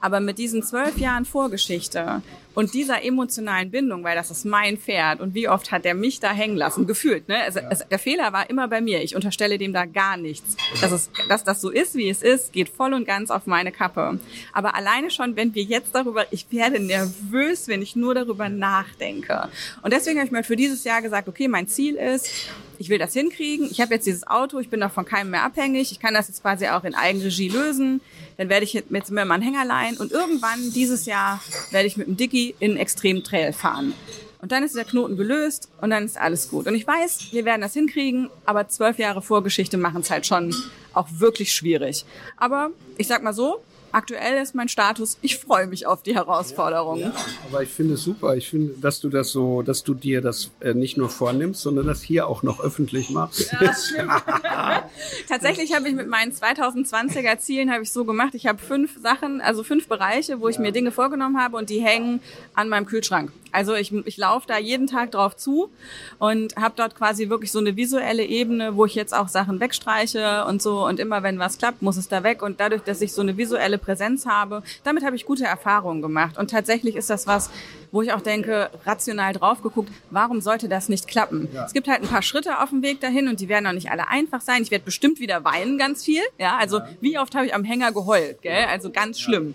Aber 0.00 0.20
mit 0.20 0.38
diesen 0.38 0.62
zwölf 0.62 0.96
Jahren 0.96 1.26
Vorgeschichte 1.26 2.22
und 2.56 2.72
dieser 2.72 3.04
emotionalen 3.04 3.70
Bindung, 3.70 4.02
weil 4.02 4.16
das 4.16 4.30
ist 4.30 4.46
mein 4.46 4.78
Pferd 4.78 5.20
und 5.20 5.34
wie 5.34 5.46
oft 5.46 5.70
hat 5.72 5.84
der 5.84 5.94
mich 5.94 6.20
da 6.20 6.32
hängen 6.32 6.56
lassen, 6.56 6.86
gefühlt. 6.86 7.28
Ne? 7.28 7.38
Also, 7.42 7.60
ja. 7.60 7.68
es, 7.70 7.86
der 7.86 7.98
Fehler 7.98 8.32
war 8.32 8.48
immer 8.48 8.66
bei 8.66 8.80
mir. 8.80 9.02
Ich 9.02 9.14
unterstelle 9.14 9.58
dem 9.58 9.74
da 9.74 9.84
gar 9.84 10.16
nichts. 10.16 10.56
Dass, 10.80 10.90
es, 10.90 11.10
dass 11.28 11.44
das 11.44 11.60
so 11.60 11.68
ist, 11.68 11.96
wie 11.96 12.08
es 12.08 12.22
ist, 12.22 12.54
geht 12.54 12.70
voll 12.70 12.94
und 12.94 13.06
ganz 13.06 13.30
auf 13.30 13.46
meine 13.46 13.72
Kappe. 13.72 14.18
Aber 14.54 14.74
alleine 14.74 15.10
schon, 15.10 15.36
wenn 15.36 15.54
wir 15.54 15.64
jetzt 15.64 15.94
darüber, 15.94 16.24
ich 16.30 16.46
werde 16.50 16.80
nervös, 16.80 17.68
wenn 17.68 17.82
ich 17.82 17.94
nur 17.94 18.14
darüber 18.14 18.48
nachdenke. 18.48 19.50
Und 19.82 19.92
deswegen 19.92 20.18
habe 20.18 20.26
ich 20.26 20.32
mir 20.32 20.42
für 20.42 20.56
dieses 20.56 20.82
Jahr 20.84 21.02
gesagt, 21.02 21.28
okay, 21.28 21.48
mein 21.48 21.68
Ziel 21.68 21.96
ist, 21.96 22.30
ich 22.78 22.88
will 22.88 22.98
das 22.98 23.12
hinkriegen. 23.12 23.68
Ich 23.70 23.80
habe 23.80 23.94
jetzt 23.94 24.06
dieses 24.06 24.26
Auto, 24.26 24.58
ich 24.58 24.70
bin 24.70 24.80
noch 24.80 24.92
von 24.92 25.04
keinem 25.04 25.30
mehr 25.30 25.42
abhängig. 25.42 25.92
Ich 25.92 26.00
kann 26.00 26.14
das 26.14 26.28
jetzt 26.28 26.42
quasi 26.42 26.68
auch 26.68 26.84
in 26.84 26.94
Eigenregie 26.94 27.48
lösen. 27.48 28.00
Dann 28.36 28.48
werde 28.48 28.64
ich 28.64 28.72
jetzt 28.72 28.90
mit 28.90 29.08
mir 29.10 29.24
mal 29.24 29.34
einen 29.34 29.42
Hänger 29.42 29.64
leihen 29.64 29.96
und 29.96 30.12
irgendwann 30.12 30.72
dieses 30.74 31.06
Jahr 31.06 31.40
werde 31.70 31.86
ich 31.86 31.96
mit 31.96 32.06
dem 32.06 32.16
Dicky 32.16 32.45
in 32.58 32.76
extrem 32.76 33.24
Trail 33.24 33.52
fahren. 33.52 33.94
Und 34.40 34.52
dann 34.52 34.62
ist 34.62 34.76
der 34.76 34.84
Knoten 34.84 35.16
gelöst 35.16 35.70
und 35.80 35.90
dann 35.90 36.04
ist 36.04 36.18
alles 36.18 36.50
gut. 36.50 36.66
Und 36.66 36.74
ich 36.74 36.86
weiß, 36.86 37.32
wir 37.32 37.44
werden 37.44 37.62
das 37.62 37.72
hinkriegen, 37.72 38.30
aber 38.44 38.68
zwölf 38.68 38.98
Jahre 38.98 39.22
Vorgeschichte 39.22 39.76
machen 39.76 40.02
es 40.02 40.10
halt 40.10 40.26
schon 40.26 40.54
auch 40.92 41.08
wirklich 41.10 41.52
schwierig. 41.52 42.04
Aber 42.36 42.70
ich 42.96 43.08
sag 43.08 43.22
mal 43.22 43.32
so, 43.32 43.62
aktuell 43.96 44.42
ist 44.42 44.54
mein 44.54 44.68
Status, 44.68 45.16
ich 45.22 45.38
freue 45.38 45.66
mich 45.66 45.86
auf 45.86 46.02
die 46.02 46.14
Herausforderungen. 46.14 47.00
Ja, 47.00 47.14
aber 47.50 47.62
ich 47.62 47.70
finde 47.70 47.94
es 47.94 48.02
super. 48.02 48.36
Ich 48.36 48.50
finde, 48.50 48.74
dass 48.78 49.00
du 49.00 49.08
das 49.08 49.30
so, 49.30 49.62
dass 49.62 49.84
du 49.84 49.94
dir 49.94 50.20
das 50.20 50.50
äh, 50.60 50.74
nicht 50.74 50.98
nur 50.98 51.08
vornimmst, 51.08 51.62
sondern 51.62 51.86
das 51.86 52.02
hier 52.02 52.28
auch 52.28 52.42
noch 52.42 52.60
öffentlich 52.60 53.08
machst. 53.08 53.50
Ja. 53.58 54.86
Tatsächlich 55.28 55.74
habe 55.74 55.88
ich 55.88 55.94
mit 55.94 56.08
meinen 56.08 56.32
2020er 56.32 57.38
Zielen 57.38 57.72
habe 57.72 57.84
ich 57.84 57.90
so 57.90 58.04
gemacht. 58.04 58.34
Ich 58.34 58.46
habe 58.46 58.58
fünf 58.58 59.00
Sachen, 59.00 59.40
also 59.40 59.64
fünf 59.64 59.88
Bereiche, 59.88 60.40
wo 60.40 60.48
ich 60.48 60.56
ja. 60.56 60.62
mir 60.62 60.72
Dinge 60.72 60.92
vorgenommen 60.92 61.40
habe 61.40 61.56
und 61.56 61.70
die 61.70 61.80
hängen 61.80 62.20
an 62.54 62.68
meinem 62.68 62.84
Kühlschrank. 62.84 63.32
Also 63.56 63.74
ich, 63.74 63.90
ich 64.04 64.18
laufe 64.18 64.46
da 64.46 64.58
jeden 64.58 64.86
Tag 64.86 65.12
drauf 65.12 65.34
zu 65.34 65.70
und 66.18 66.56
habe 66.56 66.74
dort 66.76 66.94
quasi 66.94 67.30
wirklich 67.30 67.50
so 67.50 67.58
eine 67.58 67.74
visuelle 67.74 68.24
Ebene, 68.24 68.76
wo 68.76 68.84
ich 68.84 68.94
jetzt 68.94 69.14
auch 69.14 69.28
Sachen 69.28 69.60
wegstreiche 69.60 70.44
und 70.44 70.60
so 70.60 70.84
und 70.84 71.00
immer 71.00 71.22
wenn 71.22 71.38
was 71.38 71.56
klappt, 71.56 71.80
muss 71.80 71.96
es 71.96 72.06
da 72.08 72.22
weg 72.22 72.42
und 72.42 72.60
dadurch, 72.60 72.82
dass 72.82 73.00
ich 73.00 73.14
so 73.14 73.22
eine 73.22 73.38
visuelle 73.38 73.78
Präsenz 73.86 74.26
habe, 74.26 74.62
damit 74.84 75.04
habe 75.04 75.16
ich 75.16 75.24
gute 75.24 75.44
Erfahrungen 75.44 76.02
gemacht 76.02 76.36
und 76.36 76.50
tatsächlich 76.50 76.96
ist 76.96 77.08
das 77.08 77.26
was, 77.26 77.50
wo 77.92 78.02
ich 78.02 78.12
auch 78.12 78.20
denke, 78.20 78.68
rational 78.84 79.32
drauf 79.32 79.62
geguckt, 79.62 79.90
warum 80.10 80.40
sollte 80.40 80.68
das 80.68 80.88
nicht 80.88 81.06
klappen? 81.08 81.48
Ja. 81.54 81.64
Es 81.64 81.72
gibt 81.72 81.88
halt 81.88 82.02
ein 82.02 82.08
paar 82.08 82.22
Schritte 82.22 82.60
auf 82.60 82.70
dem 82.70 82.82
Weg 82.82 83.00
dahin 83.00 83.28
und 83.28 83.40
die 83.40 83.48
werden 83.48 83.66
auch 83.66 83.72
nicht 83.72 83.90
alle 83.90 84.08
einfach 84.08 84.40
sein. 84.40 84.62
Ich 84.62 84.70
werde 84.70 84.84
bestimmt 84.84 85.20
wieder 85.20 85.44
weinen 85.44 85.78
ganz 85.78 86.04
viel, 86.04 86.22
ja, 86.38 86.56
also 86.56 86.78
ja. 86.78 86.88
wie 87.00 87.18
oft 87.18 87.34
habe 87.34 87.46
ich 87.46 87.54
am 87.54 87.64
Hänger 87.64 87.92
geheult, 87.92 88.42
gell? 88.42 88.66
Also 88.68 88.90
ganz 88.90 89.20
schlimm. 89.20 89.54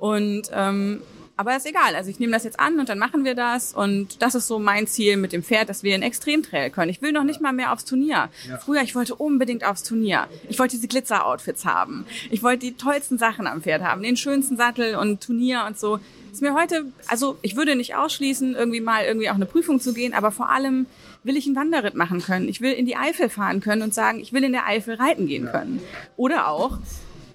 Und 0.00 0.50
ähm, 0.52 1.02
aber 1.38 1.56
ist 1.56 1.66
egal. 1.66 1.94
Also 1.94 2.10
ich 2.10 2.18
nehme 2.18 2.32
das 2.32 2.42
jetzt 2.42 2.58
an 2.58 2.80
und 2.80 2.88
dann 2.88 2.98
machen 2.98 3.24
wir 3.24 3.36
das. 3.36 3.72
Und 3.72 4.20
das 4.20 4.34
ist 4.34 4.48
so 4.48 4.58
mein 4.58 4.88
Ziel 4.88 5.16
mit 5.16 5.32
dem 5.32 5.44
Pferd, 5.44 5.68
dass 5.68 5.84
wir 5.84 5.94
in 5.94 6.02
Extremtrail 6.02 6.68
können. 6.68 6.90
Ich 6.90 7.00
will 7.00 7.12
noch 7.12 7.22
nicht 7.22 7.40
mal 7.40 7.52
mehr 7.52 7.72
aufs 7.72 7.84
Turnier. 7.84 8.28
Ja. 8.48 8.58
Früher, 8.58 8.82
ich 8.82 8.96
wollte 8.96 9.14
unbedingt 9.14 9.64
aufs 9.64 9.84
Turnier. 9.84 10.26
Ich 10.48 10.58
wollte 10.58 10.74
diese 10.74 10.88
Glitzer-Outfits 10.88 11.64
haben. 11.64 12.06
Ich 12.30 12.42
wollte 12.42 12.66
die 12.66 12.72
tollsten 12.72 13.18
Sachen 13.18 13.46
am 13.46 13.62
Pferd 13.62 13.82
haben. 13.82 14.02
Den 14.02 14.16
schönsten 14.16 14.56
Sattel 14.56 14.96
und 14.96 15.22
Turnier 15.22 15.64
und 15.68 15.78
so. 15.78 16.00
Ist 16.32 16.42
mir 16.42 16.54
heute, 16.54 16.86
also 17.06 17.38
ich 17.42 17.54
würde 17.54 17.76
nicht 17.76 17.94
ausschließen, 17.94 18.56
irgendwie 18.56 18.80
mal 18.80 19.04
irgendwie 19.04 19.30
auch 19.30 19.36
eine 19.36 19.46
Prüfung 19.46 19.80
zu 19.80 19.94
gehen, 19.94 20.14
aber 20.14 20.32
vor 20.32 20.50
allem 20.50 20.86
will 21.22 21.36
ich 21.36 21.46
einen 21.46 21.54
Wanderritt 21.54 21.94
machen 21.94 22.20
können. 22.20 22.48
Ich 22.48 22.60
will 22.60 22.72
in 22.72 22.84
die 22.84 22.96
Eifel 22.96 23.28
fahren 23.28 23.60
können 23.60 23.82
und 23.82 23.94
sagen, 23.94 24.18
ich 24.18 24.32
will 24.32 24.42
in 24.42 24.52
der 24.52 24.66
Eifel 24.66 24.96
reiten 24.96 25.28
gehen 25.28 25.48
können. 25.50 25.80
Oder 26.16 26.48
auch, 26.48 26.78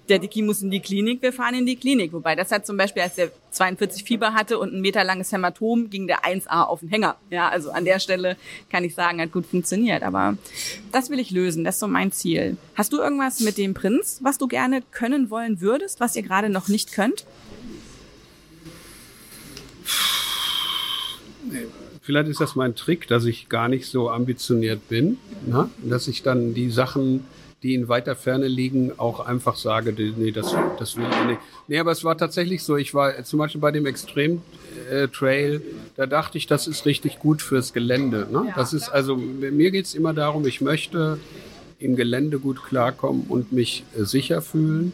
der 0.08 0.18
Dicky 0.18 0.42
muss 0.42 0.62
in 0.62 0.70
die 0.70 0.80
Klinik, 0.80 1.22
wir 1.22 1.32
fahren 1.32 1.54
in 1.54 1.66
die 1.66 1.76
Klinik. 1.76 2.12
Wobei 2.12 2.34
das 2.34 2.50
hat 2.52 2.66
zum 2.66 2.76
Beispiel, 2.76 3.02
als 3.02 3.14
der 3.14 3.30
42 3.50 4.04
Fieber 4.04 4.34
hatte 4.34 4.58
und 4.58 4.74
ein 4.74 4.80
Meter 4.80 5.04
langes 5.04 5.32
Hämatom, 5.32 5.88
ging 5.90 6.06
der 6.06 6.24
1A 6.24 6.64
auf 6.64 6.80
den 6.80 6.88
Hänger. 6.90 7.16
Ja, 7.30 7.48
also 7.48 7.70
an 7.70 7.84
der 7.84 7.98
Stelle 8.00 8.36
kann 8.70 8.84
ich 8.84 8.94
sagen, 8.94 9.20
hat 9.20 9.32
gut 9.32 9.46
funktioniert. 9.46 10.02
Aber 10.02 10.36
das 10.92 11.10
will 11.10 11.18
ich 11.18 11.30
lösen, 11.30 11.64
das 11.64 11.76
ist 11.76 11.80
so 11.80 11.88
mein 11.88 12.12
Ziel. 12.12 12.56
Hast 12.74 12.92
du 12.92 12.98
irgendwas 12.98 13.40
mit 13.40 13.56
dem 13.56 13.74
Prinz, 13.74 14.20
was 14.22 14.38
du 14.38 14.46
gerne 14.46 14.82
können 14.90 15.30
wollen 15.30 15.60
würdest, 15.60 16.00
was 16.00 16.16
ihr 16.16 16.22
gerade 16.22 16.50
noch 16.50 16.68
nicht 16.68 16.92
könnt? 16.92 17.24
Vielleicht 22.02 22.28
ist 22.28 22.40
das 22.40 22.54
mein 22.54 22.74
Trick, 22.74 23.08
dass 23.08 23.24
ich 23.24 23.48
gar 23.48 23.68
nicht 23.68 23.86
so 23.86 24.10
ambitioniert 24.10 24.88
bin, 24.88 25.18
ne? 25.46 25.70
dass 25.82 26.08
ich 26.08 26.22
dann 26.22 26.52
die 26.52 26.70
Sachen 26.70 27.24
die 27.64 27.74
in 27.74 27.88
weiter 27.88 28.14
Ferne 28.14 28.46
liegen, 28.46 28.92
auch 28.98 29.20
einfach 29.20 29.56
sage, 29.56 29.94
nee, 29.94 30.30
das, 30.30 30.54
das 30.78 30.96
will 30.96 31.06
ich 31.10 31.26
nicht. 31.26 31.40
Nee, 31.66 31.78
aber 31.78 31.92
es 31.92 32.04
war 32.04 32.16
tatsächlich 32.16 32.62
so. 32.62 32.76
Ich 32.76 32.92
war 32.92 33.24
zum 33.24 33.38
Beispiel 33.38 33.60
bei 33.60 33.70
dem 33.70 33.86
Extrem 33.86 34.42
äh, 34.90 35.08
Trail, 35.08 35.62
da 35.96 36.04
dachte 36.04 36.36
ich, 36.36 36.46
das 36.46 36.66
ist 36.66 36.84
richtig 36.84 37.18
gut 37.18 37.40
fürs 37.40 37.72
Gelände. 37.72 38.28
Ne? 38.30 38.52
Das 38.54 38.74
ist 38.74 38.90
also, 38.90 39.16
mir 39.16 39.70
geht's 39.70 39.94
immer 39.94 40.12
darum, 40.12 40.46
ich 40.46 40.60
möchte 40.60 41.18
im 41.78 41.96
Gelände 41.96 42.38
gut 42.38 42.62
klarkommen 42.62 43.24
und 43.30 43.50
mich 43.50 43.84
äh, 43.98 44.04
sicher 44.04 44.42
fühlen. 44.42 44.92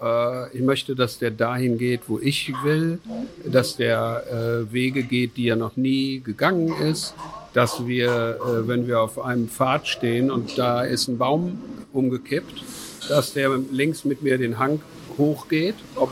Äh, 0.00 0.56
ich 0.56 0.62
möchte, 0.62 0.96
dass 0.96 1.18
der 1.18 1.32
dahin 1.32 1.76
geht, 1.76 2.08
wo 2.08 2.18
ich 2.18 2.50
will, 2.64 2.98
dass 3.44 3.76
der 3.76 4.66
Wege 4.70 5.02
geht, 5.02 5.36
die 5.36 5.48
er 5.48 5.56
noch 5.56 5.76
nie 5.76 6.20
gegangen 6.20 6.72
ist, 6.80 7.14
dass 7.56 7.86
wir, 7.86 8.38
äh, 8.38 8.68
wenn 8.68 8.86
wir 8.86 9.00
auf 9.00 9.18
einem 9.18 9.48
Pfad 9.48 9.88
stehen 9.88 10.30
und 10.30 10.58
da 10.58 10.82
ist 10.82 11.08
ein 11.08 11.16
Baum 11.16 11.58
umgekippt, 11.94 12.62
dass 13.08 13.32
der 13.32 13.58
links 13.72 14.04
mit 14.04 14.20
mir 14.20 14.36
den 14.36 14.58
Hang 14.58 14.82
hochgeht 15.16 15.74
ob, 15.94 16.10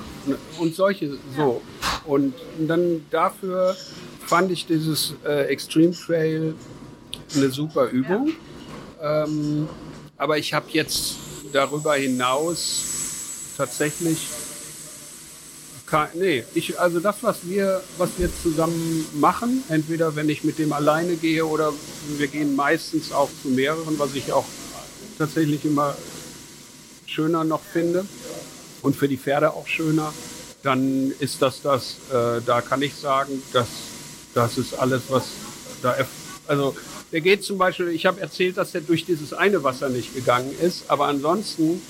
und 0.58 0.74
solche 0.74 1.18
so. 1.36 1.60
Und 2.06 2.32
dann 2.66 3.04
dafür 3.10 3.76
fand 4.24 4.52
ich 4.52 4.66
dieses 4.66 5.16
äh, 5.26 5.48
Extreme 5.48 5.92
Trail 5.92 6.54
eine 7.36 7.50
super 7.50 7.90
Übung. 7.90 8.32
Ähm, 9.02 9.68
aber 10.16 10.38
ich 10.38 10.54
habe 10.54 10.66
jetzt 10.70 11.16
darüber 11.52 11.94
hinaus 11.94 13.52
tatsächlich 13.58 14.28
nee, 16.14 16.44
ich, 16.54 16.78
also 16.80 17.00
das, 17.00 17.16
was 17.22 17.46
wir, 17.48 17.82
was 17.98 18.10
wir 18.18 18.28
zusammen 18.42 19.06
machen, 19.14 19.62
entweder 19.68 20.16
wenn 20.16 20.28
ich 20.28 20.44
mit 20.44 20.58
dem 20.58 20.72
alleine 20.72 21.16
gehe 21.16 21.44
oder 21.44 21.72
wir 22.16 22.26
gehen 22.26 22.56
meistens 22.56 23.12
auch 23.12 23.30
zu 23.42 23.48
mehreren, 23.48 23.98
was 23.98 24.14
ich 24.14 24.32
auch 24.32 24.46
tatsächlich 25.18 25.64
immer 25.64 25.96
schöner 27.06 27.44
noch 27.44 27.62
finde 27.62 28.04
und 28.82 28.96
für 28.96 29.08
die 29.08 29.16
Pferde 29.16 29.52
auch 29.52 29.66
schöner, 29.66 30.12
dann 30.62 31.12
ist 31.20 31.42
das 31.42 31.62
das, 31.62 31.96
äh, 32.10 32.40
da 32.44 32.60
kann 32.60 32.82
ich 32.82 32.94
sagen, 32.94 33.42
dass 33.52 33.68
das 34.34 34.58
ist 34.58 34.74
alles, 34.74 35.02
was 35.10 35.24
da, 35.82 35.94
also 36.48 36.74
der 37.12 37.20
geht 37.20 37.44
zum 37.44 37.58
Beispiel, 37.58 37.88
ich 37.88 38.06
habe 38.06 38.20
erzählt, 38.20 38.56
dass 38.56 38.74
er 38.74 38.80
durch 38.80 39.04
dieses 39.04 39.32
eine 39.32 39.62
Wasser 39.62 39.88
nicht 39.88 40.14
gegangen 40.14 40.50
ist, 40.60 40.84
aber 40.88 41.06
ansonsten 41.06 41.80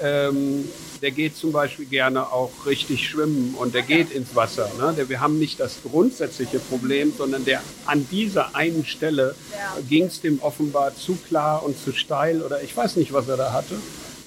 ähm, 0.00 0.68
der 1.04 1.10
geht 1.10 1.36
zum 1.36 1.52
Beispiel 1.52 1.84
gerne 1.84 2.32
auch 2.32 2.64
richtig 2.64 3.06
schwimmen 3.06 3.54
und 3.58 3.74
der 3.74 3.82
geht 3.82 4.10
ins 4.10 4.34
Wasser. 4.34 4.70
Ne? 4.78 5.04
wir 5.06 5.20
haben 5.20 5.38
nicht 5.38 5.60
das 5.60 5.80
grundsätzliche 5.82 6.58
Problem, 6.58 7.12
sondern 7.14 7.44
der 7.44 7.60
an 7.84 8.08
dieser 8.10 8.56
einen 8.56 8.86
Stelle 8.86 9.34
ja. 9.52 9.82
ging 9.86 10.04
es 10.04 10.22
dem 10.22 10.40
offenbar 10.40 10.96
zu 10.96 11.18
klar 11.28 11.62
und 11.62 11.76
zu 11.78 11.92
steil 11.92 12.40
oder 12.40 12.62
ich 12.62 12.74
weiß 12.74 12.96
nicht, 12.96 13.12
was 13.12 13.28
er 13.28 13.36
da 13.36 13.52
hatte. 13.52 13.74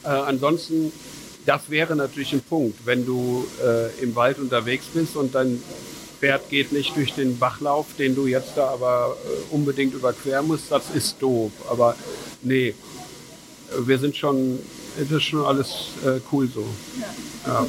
Äh, 0.03 0.09
ansonsten, 0.09 0.91
das 1.47 1.71
wäre 1.71 1.95
natürlich 1.95 2.33
ein 2.33 2.41
Punkt, 2.41 2.85
wenn 2.85 3.07
du 3.07 3.47
äh, 3.65 4.03
im 4.03 4.15
Wald 4.15 4.37
unterwegs 4.37 4.85
bist 4.93 5.15
und 5.15 5.33
dein 5.33 5.59
Pferd 6.19 6.47
geht 6.51 6.73
nicht 6.73 6.95
durch 6.95 7.11
den 7.13 7.39
Bachlauf, 7.39 7.87
den 7.97 8.13
du 8.13 8.27
jetzt 8.27 8.51
da 8.55 8.67
aber 8.67 9.17
äh, 9.25 9.55
unbedingt 9.55 9.95
überqueren 9.95 10.45
musst, 10.45 10.71
das 10.71 10.83
ist 10.93 11.19
doof. 11.23 11.51
Aber 11.71 11.95
nee, 12.43 12.75
wir 13.79 13.97
sind 13.97 14.15
schon 14.15 14.59
das 14.97 15.11
ist 15.11 15.23
schon 15.23 15.45
alles 15.45 15.89
äh, 16.05 16.19
cool 16.31 16.47
so. 16.47 16.65
Ja. 17.45 17.53
ja. 17.53 17.67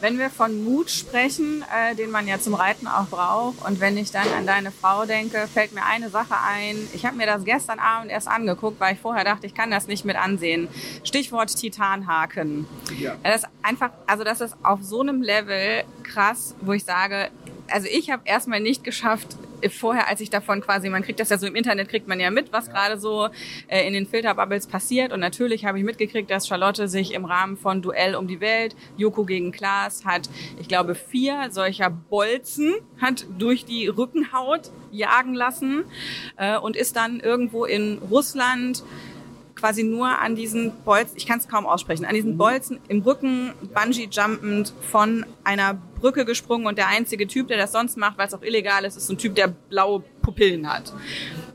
Wenn 0.00 0.18
wir 0.18 0.30
von 0.30 0.64
Mut 0.64 0.90
sprechen, 0.90 1.64
äh, 1.72 1.94
den 1.94 2.10
man 2.10 2.26
ja 2.26 2.40
zum 2.40 2.54
Reiten 2.54 2.88
auch 2.88 3.06
braucht, 3.06 3.64
und 3.64 3.78
wenn 3.78 3.96
ich 3.96 4.10
dann 4.10 4.26
an 4.36 4.46
deine 4.46 4.72
Frau 4.72 5.04
denke, 5.04 5.46
fällt 5.52 5.72
mir 5.72 5.84
eine 5.84 6.10
Sache 6.10 6.34
ein. 6.44 6.76
Ich 6.92 7.06
habe 7.06 7.16
mir 7.16 7.26
das 7.26 7.44
gestern 7.44 7.78
Abend 7.78 8.10
erst 8.10 8.26
angeguckt, 8.26 8.80
weil 8.80 8.94
ich 8.94 9.00
vorher 9.00 9.22
dachte, 9.22 9.46
ich 9.46 9.54
kann 9.54 9.70
das 9.70 9.86
nicht 9.86 10.04
mit 10.04 10.16
ansehen. 10.16 10.66
Stichwort 11.04 11.54
Titanhaken. 11.56 12.66
Ja. 12.98 13.14
Das 13.22 13.42
ist 13.42 13.48
einfach, 13.62 13.90
also 14.08 14.24
das 14.24 14.40
ist 14.40 14.56
auf 14.64 14.82
so 14.82 15.02
einem 15.02 15.22
Level 15.22 15.84
krass, 16.02 16.56
wo 16.60 16.72
ich 16.72 16.84
sage, 16.84 17.30
also 17.68 17.86
ich 17.88 18.10
habe 18.10 18.22
erstmal 18.24 18.58
nicht 18.58 18.82
geschafft, 18.82 19.36
vorher, 19.70 20.08
als 20.08 20.20
ich 20.20 20.30
davon 20.30 20.60
quasi, 20.60 20.88
man 20.88 21.02
kriegt 21.02 21.20
das 21.20 21.28
ja 21.28 21.38
so 21.38 21.46
im 21.46 21.54
Internet, 21.54 21.88
kriegt 21.88 22.08
man 22.08 22.20
ja 22.20 22.30
mit, 22.30 22.52
was 22.52 22.66
ja. 22.66 22.72
gerade 22.72 22.98
so 22.98 23.28
äh, 23.68 23.86
in 23.86 23.92
den 23.92 24.06
Filterbubbles 24.06 24.66
passiert. 24.66 25.12
Und 25.12 25.20
natürlich 25.20 25.64
habe 25.64 25.78
ich 25.78 25.84
mitgekriegt, 25.84 26.30
dass 26.30 26.46
Charlotte 26.46 26.88
sich 26.88 27.12
im 27.12 27.24
Rahmen 27.24 27.56
von 27.56 27.82
Duell 27.82 28.14
um 28.14 28.26
die 28.26 28.40
Welt, 28.40 28.74
Joko 28.96 29.24
gegen 29.24 29.52
Klaas, 29.52 30.04
hat, 30.04 30.28
ich 30.60 30.68
glaube, 30.68 30.94
vier 30.94 31.48
solcher 31.50 31.90
Bolzen 31.90 32.74
hat 33.00 33.26
durch 33.38 33.64
die 33.64 33.88
Rückenhaut 33.88 34.70
jagen 34.90 35.34
lassen 35.34 35.84
äh, 36.36 36.56
und 36.58 36.76
ist 36.76 36.96
dann 36.96 37.20
irgendwo 37.20 37.64
in 37.64 37.98
Russland 38.10 38.82
quasi 39.62 39.84
nur 39.84 40.08
an 40.18 40.34
diesen 40.34 40.72
Bolzen, 40.84 41.16
ich 41.16 41.24
kann 41.24 41.38
es 41.38 41.46
kaum 41.46 41.66
aussprechen, 41.66 42.04
an 42.04 42.16
diesen 42.16 42.32
mhm. 42.32 42.38
Bolzen 42.38 42.80
im 42.88 43.00
Rücken 43.02 43.52
bungee-jumpend 43.72 44.74
von 44.90 45.24
einer 45.44 45.74
Brücke 46.00 46.24
gesprungen 46.24 46.66
und 46.66 46.78
der 46.78 46.88
einzige 46.88 47.28
Typ, 47.28 47.46
der 47.46 47.58
das 47.58 47.70
sonst 47.70 47.96
macht, 47.96 48.18
weil 48.18 48.26
es 48.26 48.34
auch 48.34 48.42
illegal 48.42 48.84
ist, 48.84 48.96
ist 48.96 49.06
so 49.06 49.14
ein 49.14 49.18
Typ, 49.18 49.36
der 49.36 49.46
blaue 49.46 50.02
Pupillen 50.20 50.68
hat. 50.68 50.92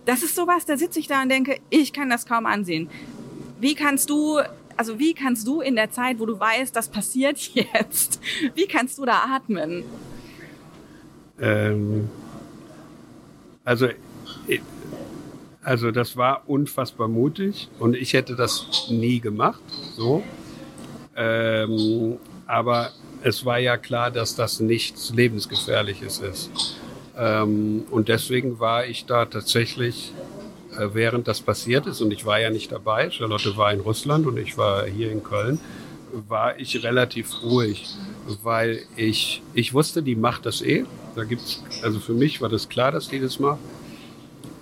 Das 0.05 0.23
ist 0.23 0.35
sowas, 0.35 0.65
da 0.65 0.77
sitze 0.77 1.01
ich 1.01 1.07
da 1.07 1.21
und 1.21 1.27
denke, 1.27 1.59
ich 1.69 1.91
kann 1.91 2.09
das 2.09 2.25
kaum 2.25 2.45
ansehen. 2.45 2.89
Wie 3.59 3.75
kannst 3.75 4.09
du 4.09 4.39
also 4.77 4.99
wie 4.99 5.13
kannst 5.13 5.45
du 5.45 5.59
in 5.59 5.75
der 5.75 5.91
Zeit, 5.91 6.19
wo 6.19 6.25
du 6.25 6.39
weißt, 6.39 6.73
das 6.73 6.87
passiert 6.87 7.37
jetzt, 7.53 8.21
wie 8.55 8.67
kannst 8.67 8.97
du 8.99 9.05
da 9.05 9.35
atmen? 9.35 9.83
Ähm, 11.41 12.09
also 13.65 13.89
also 15.67 15.91
das 15.91 16.15
war 16.15 16.43
unfassbar 16.47 17.09
mutig 17.09 17.67
und 17.77 17.93
ich 17.93 18.13
hätte 18.13 18.37
das 18.37 18.87
nie 18.89 19.19
gemacht. 19.19 19.61
So. 19.97 20.23
Ähm, 21.13 22.19
aber 22.45 22.91
es 23.21 23.43
war 23.43 23.59
ja 23.59 23.75
klar, 23.75 24.09
dass 24.09 24.33
das 24.33 24.61
nichts 24.61 25.11
lebensgefährliches 25.13 26.19
ist. 26.19 26.77
Ähm, 27.17 27.83
und 27.91 28.07
deswegen 28.07 28.61
war 28.61 28.85
ich 28.85 29.07
da 29.07 29.25
tatsächlich, 29.25 30.13
äh, 30.71 30.87
während 30.93 31.27
das 31.27 31.41
passiert 31.41 31.85
ist, 31.85 31.99
und 31.99 32.11
ich 32.11 32.25
war 32.25 32.39
ja 32.39 32.49
nicht 32.49 32.71
dabei, 32.71 33.11
Charlotte 33.11 33.57
war 33.57 33.73
in 33.73 33.81
Russland 33.81 34.25
und 34.25 34.37
ich 34.37 34.57
war 34.57 34.85
hier 34.85 35.11
in 35.11 35.21
Köln, 35.21 35.59
war 36.29 36.57
ich 36.57 36.81
relativ 36.81 37.43
ruhig, 37.43 37.89
weil 38.41 38.83
ich, 38.95 39.41
ich 39.53 39.73
wusste, 39.73 40.01
die 40.01 40.15
macht 40.15 40.45
das 40.45 40.61
eh. 40.61 40.85
Da 41.13 41.25
gibt's, 41.25 41.61
also 41.83 41.99
für 41.99 42.13
mich 42.13 42.39
war 42.39 42.47
das 42.47 42.69
klar, 42.69 42.93
dass 42.93 43.09
die 43.09 43.19
das 43.19 43.37
macht 43.37 43.59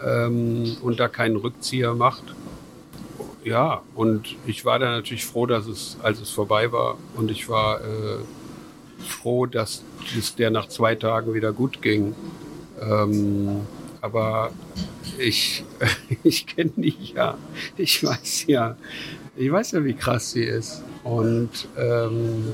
ähm, 0.04 0.78
und 0.82 1.00
da 1.00 1.08
keinen 1.08 1.36
Rückzieher 1.36 1.94
macht. 1.94 2.24
Ja, 3.44 3.82
und 3.94 4.36
ich 4.48 4.66
war 4.66 4.80
dann 4.80 4.92
natürlich 4.92 5.26
froh, 5.26 5.46
dass 5.46 5.68
es, 5.68 5.98
als 6.02 6.20
es 6.20 6.32
vorbei 6.32 6.72
war, 6.72 6.98
und 7.16 7.30
ich 7.30 7.48
war 7.48 7.80
äh, 7.80 8.18
froh, 9.06 9.46
dass 9.46 9.84
es 10.18 10.36
der 10.36 10.50
nach 10.50 10.68
zwei 10.68 10.96
Tagen 10.96 11.34
wieder 11.34 11.54
gut 11.54 11.82
ging. 11.82 12.16
Ähm, 12.82 13.62
aber 14.02 14.52
ich, 15.18 15.64
ich 16.24 16.48
kenne 16.48 16.72
die 16.76 16.96
ja. 17.14 17.38
Ich 17.78 18.04
weiß 18.04 18.46
ja, 18.48 18.78
ich 19.36 19.52
weiß 19.52 19.72
ja, 19.74 19.86
wie 19.86 19.94
krass 19.94 20.32
sie 20.32 20.44
ist. 20.44 20.84
Und 21.04 21.68
ähm, 21.78 22.54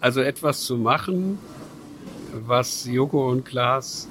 also 0.00 0.20
etwas 0.20 0.62
zu 0.62 0.76
machen, 0.76 1.38
was 2.46 2.86
Joko 2.86 3.30
und 3.30 3.44
Klaas 3.44 4.08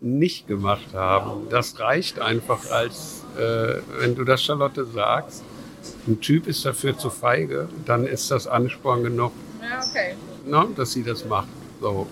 nicht 0.00 0.46
gemacht 0.46 0.94
haben, 0.94 1.48
das 1.50 1.78
reicht 1.80 2.20
einfach 2.20 2.70
als, 2.70 3.24
äh, 3.38 3.80
wenn 3.98 4.14
du 4.14 4.24
das 4.24 4.42
Charlotte 4.42 4.84
sagst, 4.84 5.42
ein 6.06 6.20
Typ 6.20 6.46
ist 6.46 6.64
dafür 6.64 6.98
zu 6.98 7.10
feige, 7.10 7.68
dann 7.84 8.06
ist 8.06 8.30
das 8.30 8.46
Ansporn 8.46 9.02
genug, 9.02 9.32
ja, 9.60 9.78
okay. 9.78 10.14
ne, 10.44 10.68
dass 10.76 10.92
sie 10.92 11.02
das 11.02 11.24
macht. 11.24 11.48
So. 11.80 12.06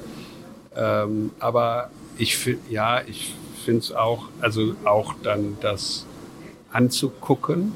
Ähm, 0.76 1.30
aber 1.39 1.91
ich 2.16 2.37
finde, 2.37 2.61
ja, 2.70 3.03
ich 3.03 3.35
finde 3.64 3.80
es 3.80 3.93
auch, 3.93 4.28
also 4.41 4.74
auch 4.85 5.14
dann 5.22 5.57
das 5.61 6.07
anzugucken. 6.72 7.72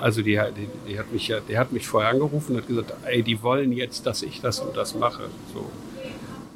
Also 0.00 0.22
die, 0.22 0.40
die, 0.56 0.68
die, 0.88 0.98
hat 0.98 1.12
mich 1.12 1.28
ja, 1.28 1.40
der 1.40 1.58
hat 1.58 1.72
mich 1.72 1.86
vorher 1.86 2.10
angerufen 2.10 2.52
und 2.52 2.62
hat 2.62 2.68
gesagt, 2.68 2.94
ey, 3.04 3.22
die 3.22 3.42
wollen 3.42 3.70
jetzt, 3.72 4.06
dass 4.06 4.22
ich 4.22 4.40
das 4.40 4.60
und 4.60 4.76
das 4.76 4.94
mache. 4.94 5.28
So. 5.52 5.66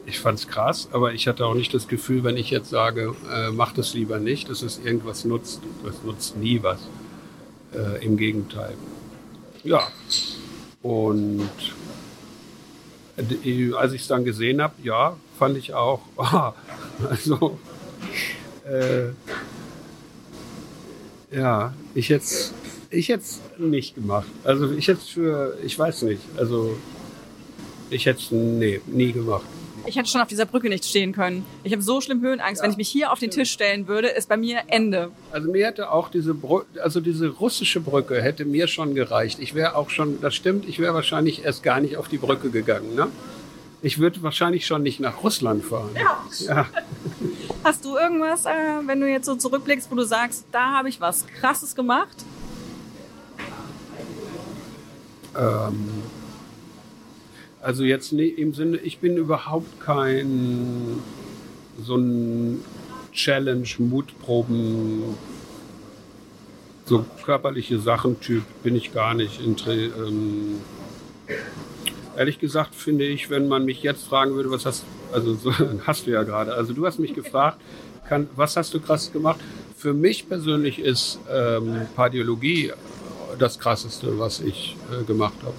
Ich 0.09 0.21
fand 0.21 0.39
es 0.39 0.49
krass, 0.49 0.89
aber 0.93 1.13
ich 1.13 1.29
hatte 1.29 1.45
auch 1.45 1.55
nicht 1.55 1.75
das 1.75 1.87
Gefühl, 1.87 2.25
wenn 2.25 2.39
ich 2.39 2.49
jetzt 2.49 2.71
sage, 2.71 3.15
äh, 3.31 3.51
mach 3.51 3.73
das 3.73 3.93
lieber 3.93 4.19
nicht, 4.19 4.49
dass 4.49 4.63
es 4.63 4.81
irgendwas 4.83 5.27
nutzt. 5.27 5.61
Das 5.85 6.03
nutzt 6.03 6.35
nie 6.39 6.63
was. 6.63 6.81
Äh, 7.75 8.03
Im 8.07 8.17
Gegenteil. 8.17 8.73
Ja. 9.65 9.87
Und 10.81 11.51
äh, 13.19 13.75
als 13.75 13.93
ich 13.93 14.01
es 14.01 14.09
dann 14.09 14.25
gesehen 14.25 14.63
habe, 14.63 14.73
ja, 14.83 15.19
fand 15.39 15.59
ich 15.59 15.75
auch, 15.75 16.01
oh, 16.17 16.53
also 17.11 17.59
äh, 18.67 19.09
ja, 21.31 21.75
ich 21.95 22.09
jetzt 22.09 22.55
ich 22.89 23.09
jetzt 23.09 23.43
nicht 23.59 23.95
gemacht. 23.95 24.29
Also 24.43 24.73
ich 24.73 24.89
hätte 24.89 25.03
für, 25.03 25.59
ich 25.63 25.79
weiß 25.79 26.03
nicht, 26.03 26.23
also 26.39 26.79
ich 27.91 28.07
hätte 28.07 28.21
es 28.21 28.31
nee, 28.31 28.81
nie 28.87 29.13
gemacht. 29.13 29.45
Ich 29.89 29.97
hätte 29.97 30.09
schon 30.09 30.21
auf 30.21 30.29
dieser 30.29 30.45
Brücke 30.45 30.69
nicht 30.69 30.85
stehen 30.85 31.13
können. 31.13 31.47
Ich 31.65 31.73
habe 31.73 31.83
so 31.83 32.03
schlimm 32.03 32.21
Höhenangst. 32.21 32.61
Ja. 32.61 32.65
Wenn 32.65 32.73
ich 32.73 32.77
mich 32.77 32.91
hier 32.91 33.11
auf 33.11 33.19
den 33.19 33.31
Tisch 33.31 33.51
stellen 33.51 33.89
würde, 33.89 34.09
ist 34.09 34.29
bei 34.29 34.37
mir 34.37 34.61
Ende. 34.67 35.11
Also 35.33 35.51
mir 35.51 35.67
hätte 35.67 35.91
auch 35.91 36.11
diese, 36.11 36.35
Br 36.35 36.67
also 36.83 37.01
diese 37.01 37.29
russische 37.29 37.81
Brücke 37.81 38.21
hätte 38.21 38.45
mir 38.45 38.69
schon 38.69 38.95
gereicht. 38.95 39.39
Ich 39.41 39.55
wäre 39.55 39.77
auch 39.77 39.89
schon, 39.89 40.21
das 40.21 40.35
stimmt, 40.35 40.69
ich 40.69 40.79
wäre 40.79 40.93
wahrscheinlich 40.93 41.43
erst 41.43 41.63
gar 41.63 41.81
nicht 41.81 41.97
auf 41.97 42.09
die 42.09 42.19
Brücke 42.19 42.51
gegangen. 42.51 42.95
Ne? 42.95 43.09
Ich 43.81 43.99
würde 43.99 44.23
wahrscheinlich 44.23 44.67
schon 44.67 44.83
nicht 44.83 45.01
nach 45.01 45.23
Russland 45.23 45.65
fahren. 45.65 45.91
Ja. 45.95 46.25
ja. 46.47 46.67
Hast 47.65 47.85
du 47.85 47.97
irgendwas, 47.97 48.45
äh, 48.45 48.51
wenn 48.85 49.01
du 49.01 49.09
jetzt 49.09 49.25
so 49.25 49.37
zurückblickst, 49.37 49.91
wo 49.91 49.95
du 49.95 50.05
sagst, 50.05 50.45
da 50.53 50.73
habe 50.73 50.91
ich 50.91 51.01
was 51.01 51.27
Krasses 51.41 51.75
gemacht? 51.75 52.25
Ähm, 55.35 56.03
also 57.61 57.85
jetzt 57.85 58.13
nee, 58.13 58.29
im 58.29 58.55
Sinne, 58.55 58.77
ich 58.79 58.99
bin 58.99 59.17
überhaupt 59.17 59.81
kein 59.81 61.01
so 61.83 61.97
ein 61.97 62.61
Challenge, 63.13 63.69
Mutproben, 63.79 65.03
so 66.85 67.05
körperliche 67.25 67.79
Sachen-Typ 67.79 68.43
bin 68.63 68.77
ich 68.77 68.93
gar 68.93 69.15
nicht. 69.15 69.41
Ähm, 69.41 70.61
ehrlich 72.17 72.39
gesagt 72.39 72.75
finde 72.75 73.05
ich, 73.05 73.31
wenn 73.31 73.49
man 73.49 73.65
mich 73.65 73.83
jetzt 73.83 74.05
fragen 74.07 74.35
würde, 74.35 74.51
was 74.51 74.65
hast 74.67 74.85
also 75.13 75.35
so, 75.35 75.53
hast 75.87 76.07
du 76.07 76.11
ja 76.11 76.23
gerade. 76.23 76.55
Also 76.55 76.73
du 76.73 76.87
hast 76.87 76.99
mich 76.99 77.15
gefragt, 77.15 77.61
kann, 78.09 78.29
was 78.37 78.57
hast 78.57 78.73
du 78.75 78.81
krass 78.81 79.13
gemacht? 79.13 79.41
Für 79.77 79.93
mich 79.93 80.29
persönlich 80.29 80.79
ist 80.79 81.21
ähm, 81.31 81.87
Pardiologie 81.95 82.73
das 83.39 83.59
krasseste, 83.59 84.19
was 84.19 84.41
ich 84.41 84.77
äh, 84.91 85.05
gemacht 85.05 85.35
habe. 85.43 85.55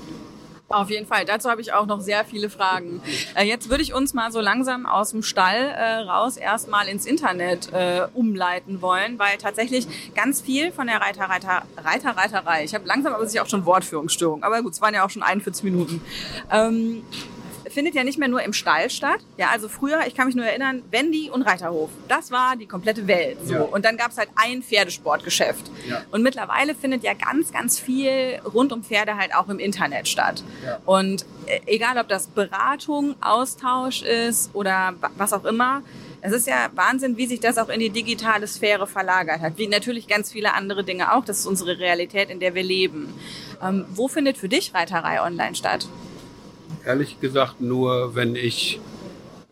Auf 0.70 0.92
jeden 0.92 1.08
Fall. 1.08 1.26
Dazu 1.26 1.50
habe 1.50 1.62
ich 1.62 1.74
auch 1.74 1.88
noch 1.88 2.00
sehr 2.00 2.24
viele 2.26 2.50
Fragen. 2.50 3.02
Äh, 3.36 3.46
jetzt 3.46 3.72
würde 3.72 3.82
ich 3.82 3.96
uns 3.96 4.14
mal 4.14 4.32
so 4.32 4.40
langsam 4.40 4.86
aus 4.86 5.10
dem 5.10 5.24
Stall 5.24 5.56
äh, 5.56 6.02
raus 6.02 6.38
erstmal 6.38 6.88
ins 6.88 7.08
Internet 7.08 7.74
äh, 7.74 8.08
umleiten 8.14 8.80
wollen, 8.82 9.18
weil 9.18 9.38
tatsächlich 9.38 9.88
ganz 10.14 10.42
viel 10.42 10.72
von 10.72 10.86
der 10.86 11.02
Reiter, 11.02 11.24
Reiter, 11.24 11.64
Reiter, 11.78 12.12
Reiterei, 12.16 12.64
ich 12.64 12.76
habe 12.76 12.86
langsam 12.86 13.16
aber 13.16 13.26
sich 13.26 13.42
auch 13.42 13.48
schon 13.48 13.66
Wortführungsstörung, 13.66 14.44
aber 14.44 14.62
gut, 14.62 14.74
es 14.74 14.82
waren 14.82 14.94
ja 14.94 15.04
auch 15.04 15.10
schon 15.10 15.24
41 15.24 15.64
Minuten. 15.64 16.02
Ähm, 16.52 17.04
findet 17.72 17.96
ja 17.96 18.04
nicht 18.04 18.18
mehr 18.18 18.28
nur 18.28 18.42
im 18.44 18.54
Stall 18.54 18.90
statt. 18.90 19.20
Ja, 19.38 19.50
also 19.52 19.70
früher, 19.70 20.06
ich 20.08 20.16
kann 20.16 20.28
mich 20.28 20.36
nur 20.36 20.46
erinnern, 20.46 20.84
Wendy 20.92 21.30
und 21.30 21.42
Reiterhof. 21.42 21.90
Das 22.08 22.32
war 22.32 22.56
die 22.56 22.66
komplette 22.66 23.08
Welt. 23.08 23.38
So. 23.46 23.54
Ja. 23.54 23.62
Und 23.62 23.86
dann 23.86 23.98
gab 23.98 24.12
es 24.12 24.18
halt 24.18 24.30
ein 24.36 24.62
Pferdesportgeschäft. 24.62 25.70
Ja. 25.88 26.04
Und 26.12 26.24
mittlerweile 26.24 26.76
findet 26.76 27.04
ja 27.04 27.14
ganz, 27.14 27.52
ganz 27.52 27.80
viel 27.80 28.40
rund 28.54 28.72
um 28.72 28.84
Pferde 28.84 29.18
halt 29.18 29.36
auch 29.36 29.50
im 29.50 29.60
Internet 29.60 30.08
statt. 30.08 30.44
Ja. 30.66 30.80
Und 30.86 31.26
äh, 31.46 31.60
egal, 31.66 31.98
ob 31.98 32.08
das 32.08 32.28
Beratung, 32.28 33.16
Austausch 33.22 34.02
ist 34.02 34.54
oder 34.54 34.94
was 35.18 35.34
auch 35.34 35.46
immer, 35.46 35.84
es 36.22 36.34
ist 36.34 36.48
ja 36.48 36.70
Wahnsinn, 36.76 37.18
wie 37.18 37.28
sich 37.28 37.40
das 37.40 37.58
auch 37.58 37.70
in 37.70 37.80
die 37.80 37.90
digitale 37.90 38.46
Sphäre 38.48 38.88
verlagert 38.88 39.42
hat. 39.42 39.58
Wie 39.58 39.68
natürlich 39.68 40.08
ganz 40.08 40.32
viele 40.32 40.54
andere 40.54 40.84
Dinge 40.84 41.14
auch. 41.14 41.24
Das 41.24 41.40
ist 41.40 41.46
unsere 41.46 41.80
Realität, 41.80 42.30
in 42.30 42.40
der 42.40 42.56
wir 42.56 42.64
leben. 42.64 43.14
Ähm, 43.62 43.86
wo 43.90 44.08
findet 44.08 44.38
für 44.38 44.50
dich 44.50 44.74
Reiterei 44.74 45.22
online 45.22 45.56
statt? 45.56 45.88
Ehrlich 46.90 47.20
gesagt 47.20 47.62
nur, 47.62 48.16
wenn 48.16 48.36
ich 48.36 48.80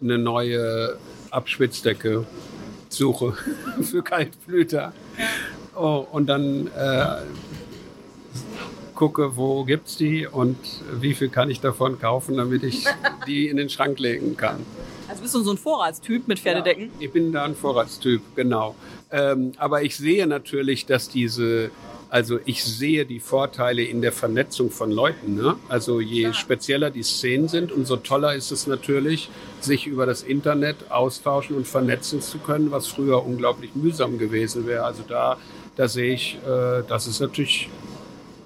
eine 0.01 0.17
neue 0.17 0.97
Abschwitzdecke 1.29 2.25
suche 2.89 3.33
für 3.83 4.01
Kaltblüter. 4.01 4.91
Oh, 5.75 6.03
und 6.11 6.25
dann 6.25 6.65
äh, 6.75 7.17
gucke, 8.95 9.38
wo 9.38 9.65
gibt 9.65 9.88
es 9.88 9.97
die 9.97 10.25
und 10.25 10.57
wie 10.99 11.13
viel 11.13 11.29
kann 11.29 11.51
ich 11.51 11.61
davon 11.61 11.99
kaufen, 11.99 12.38
damit 12.38 12.63
ich 12.63 12.85
die 13.27 13.49
in 13.49 13.57
den 13.57 13.69
Schrank 13.69 13.99
legen 13.99 14.35
kann. 14.35 14.65
Also 15.07 15.21
bist 15.21 15.35
du 15.35 15.43
so 15.43 15.51
ein 15.51 15.57
Vorratstyp 15.57 16.27
mit 16.27 16.39
Pferdedecken? 16.39 16.85
Ja, 16.85 17.05
ich 17.05 17.11
bin 17.11 17.31
da 17.31 17.43
ein 17.43 17.55
Vorratstyp, 17.55 18.21
genau. 18.35 18.73
Ähm, 19.11 19.51
aber 19.57 19.83
ich 19.83 19.95
sehe 19.95 20.25
natürlich, 20.25 20.88
dass 20.88 21.07
diese 21.07 21.69
also 22.10 22.39
ich 22.45 22.64
sehe 22.64 23.05
die 23.05 23.20
Vorteile 23.20 23.84
in 23.84 24.01
der 24.01 24.14
Vernetzung 24.14 24.72
von 24.72 24.91
Leuten. 24.91 25.36
Ne? 25.36 25.55
Also 25.68 25.99
je 25.99 26.32
spezieller 26.34 26.89
die 26.89 27.03
Szenen 27.03 27.49
sind, 27.49 27.72
umso 27.72 27.97
toller 27.97 28.34
ist 28.34 28.51
es 28.51 28.66
natürlich, 28.66 29.30
sich 29.60 29.88
über 29.88 30.05
das 30.05 30.24
Internet 30.24 30.89
austauschen 30.89 31.58
und 31.58 31.68
vernetzen 31.68 32.22
zu 32.22 32.38
können, 32.38 32.72
was 32.72 32.88
früher 32.88 33.26
unglaublich 33.26 33.76
mühsam 33.76 34.18
gewesen 34.18 34.66
wäre. 34.68 34.86
Also 34.86 35.03
da, 35.08 35.38
da 35.76 35.88
sehe 35.89 36.14
ich, 36.14 36.38
äh, 36.45 36.84
das 36.88 37.08
ist 37.08 37.20
natürlich, 37.20 37.70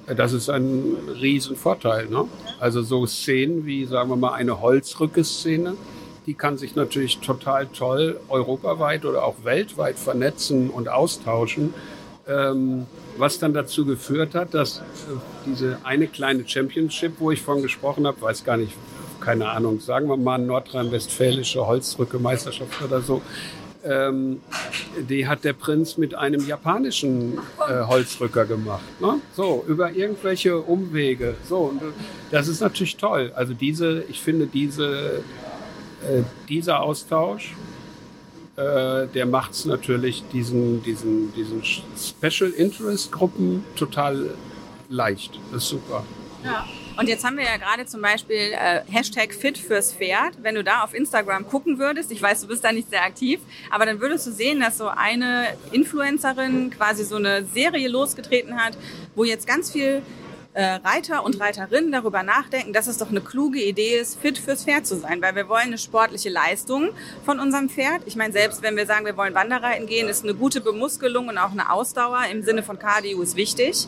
das 0.07 0.33
ist 0.33 0.49
ein 0.49 0.97
Riesenvorteil. 1.21 2.07
Ne? 2.07 2.25
Also 2.59 2.81
so 2.81 3.05
Szenen 3.05 3.65
wie, 3.67 3.85
sagen 3.85 4.09
wir 4.09 4.15
mal, 4.15 4.33
eine 4.33 4.59
Holzrücke-Szene, 4.59 5.75
die 6.25 6.33
kann 6.33 6.57
sich 6.57 6.75
natürlich 6.75 7.19
total 7.19 7.67
toll 7.67 8.19
europaweit 8.27 9.05
oder 9.05 9.23
auch 9.23 9.43
weltweit 9.43 9.99
vernetzen 9.99 10.69
und 10.71 10.89
austauschen. 10.89 11.73
Ähm, 12.27 12.87
was 13.21 13.37
dann 13.37 13.53
dazu 13.53 13.85
geführt 13.85 14.33
hat, 14.33 14.53
dass 14.55 14.79
äh, 14.79 14.81
diese 15.45 15.77
eine 15.83 16.07
kleine 16.07 16.45
Championship, 16.47 17.13
wo 17.19 17.31
ich 17.31 17.41
von 17.41 17.61
gesprochen 17.61 18.07
habe, 18.07 18.19
weiß 18.19 18.43
gar 18.43 18.57
nicht, 18.57 18.73
keine 19.21 19.49
Ahnung, 19.49 19.79
sagen 19.79 20.07
wir 20.09 20.17
mal 20.17 20.39
nordrhein-westfälische 20.39 21.65
Holzdrücke-Meisterschaft 21.65 22.81
oder 22.81 23.01
so, 23.01 23.21
ähm, 23.83 24.41
die 24.97 25.27
hat 25.27 25.43
der 25.43 25.53
Prinz 25.53 25.97
mit 25.97 26.15
einem 26.15 26.45
japanischen 26.47 27.37
äh, 27.67 27.83
Holzrücker 27.83 28.45
gemacht. 28.45 28.81
Ne? 28.99 29.21
So, 29.35 29.63
über 29.67 29.91
irgendwelche 29.91 30.57
Umwege. 30.57 31.35
So, 31.47 31.57
und 31.57 31.81
äh, 31.81 31.85
das 32.31 32.47
ist 32.47 32.59
natürlich 32.61 32.97
toll. 32.97 33.31
Also 33.35 33.53
diese, 33.53 34.03
ich 34.09 34.19
finde 34.19 34.47
diese, 34.47 35.23
äh, 36.01 36.23
dieser 36.49 36.81
Austausch 36.81 37.53
äh, 38.61 39.07
der 39.07 39.25
macht 39.25 39.51
es 39.51 39.65
natürlich 39.65 40.23
diesen, 40.31 40.83
diesen, 40.83 41.33
diesen 41.33 41.63
Special 41.63 42.51
Interest 42.51 43.11
Gruppen 43.11 43.63
total 43.75 44.31
leicht. 44.89 45.39
Das 45.51 45.63
ist 45.63 45.69
super. 45.69 46.05
Ja. 46.43 46.65
Und 46.97 47.07
jetzt 47.07 47.23
haben 47.23 47.37
wir 47.37 47.45
ja 47.45 47.57
gerade 47.57 47.85
zum 47.85 48.01
Beispiel 48.01 48.51
äh, 48.51 48.81
Hashtag 48.91 49.33
Fit 49.33 49.57
fürs 49.57 49.93
Pferd. 49.93 50.33
Wenn 50.41 50.55
du 50.55 50.63
da 50.63 50.83
auf 50.83 50.93
Instagram 50.93 51.47
gucken 51.47 51.79
würdest, 51.79 52.11
ich 52.11 52.21
weiß, 52.21 52.41
du 52.41 52.47
bist 52.47 52.63
da 52.63 52.71
nicht 52.71 52.89
sehr 52.89 53.03
aktiv, 53.03 53.39
aber 53.69 53.85
dann 53.85 54.01
würdest 54.01 54.27
du 54.27 54.31
sehen, 54.31 54.59
dass 54.59 54.77
so 54.77 54.87
eine 54.87 55.47
Influencerin 55.71 56.69
quasi 56.69 57.05
so 57.05 57.15
eine 57.15 57.45
Serie 57.45 57.87
losgetreten 57.87 58.57
hat, 58.57 58.77
wo 59.15 59.23
jetzt 59.23 59.47
ganz 59.47 59.71
viel 59.71 60.01
äh, 60.53 60.63
Reiter 60.63 61.23
und 61.23 61.39
Reiterinnen 61.39 61.91
darüber 61.91 62.23
nachdenken, 62.23 62.73
dass 62.73 62.87
es 62.87 62.97
doch 62.97 63.09
eine 63.09 63.21
kluge 63.21 63.61
Idee 63.61 63.99
ist, 63.99 64.19
fit 64.19 64.37
fürs 64.37 64.65
Pferd 64.65 64.85
zu 64.85 64.97
sein, 64.97 65.21
weil 65.21 65.35
wir 65.35 65.47
wollen 65.47 65.67
eine 65.67 65.77
sportliche 65.77 66.29
Leistung 66.29 66.89
von 67.25 67.39
unserem 67.39 67.69
Pferd. 67.69 68.01
Ich 68.05 68.15
meine, 68.15 68.33
selbst 68.33 68.61
wenn 68.61 68.75
wir 68.75 68.85
sagen, 68.85 69.05
wir 69.05 69.15
wollen 69.15 69.33
Wanderreiten 69.33 69.87
gehen, 69.87 70.09
ist 70.09 70.23
eine 70.23 70.33
gute 70.33 70.61
Bemuskelung 70.61 71.29
und 71.29 71.37
auch 71.37 71.51
eine 71.51 71.71
Ausdauer 71.71 72.21
im 72.31 72.43
Sinne 72.43 72.63
von 72.63 72.77
Cardio 72.77 73.21
ist 73.21 73.35
wichtig. 73.35 73.87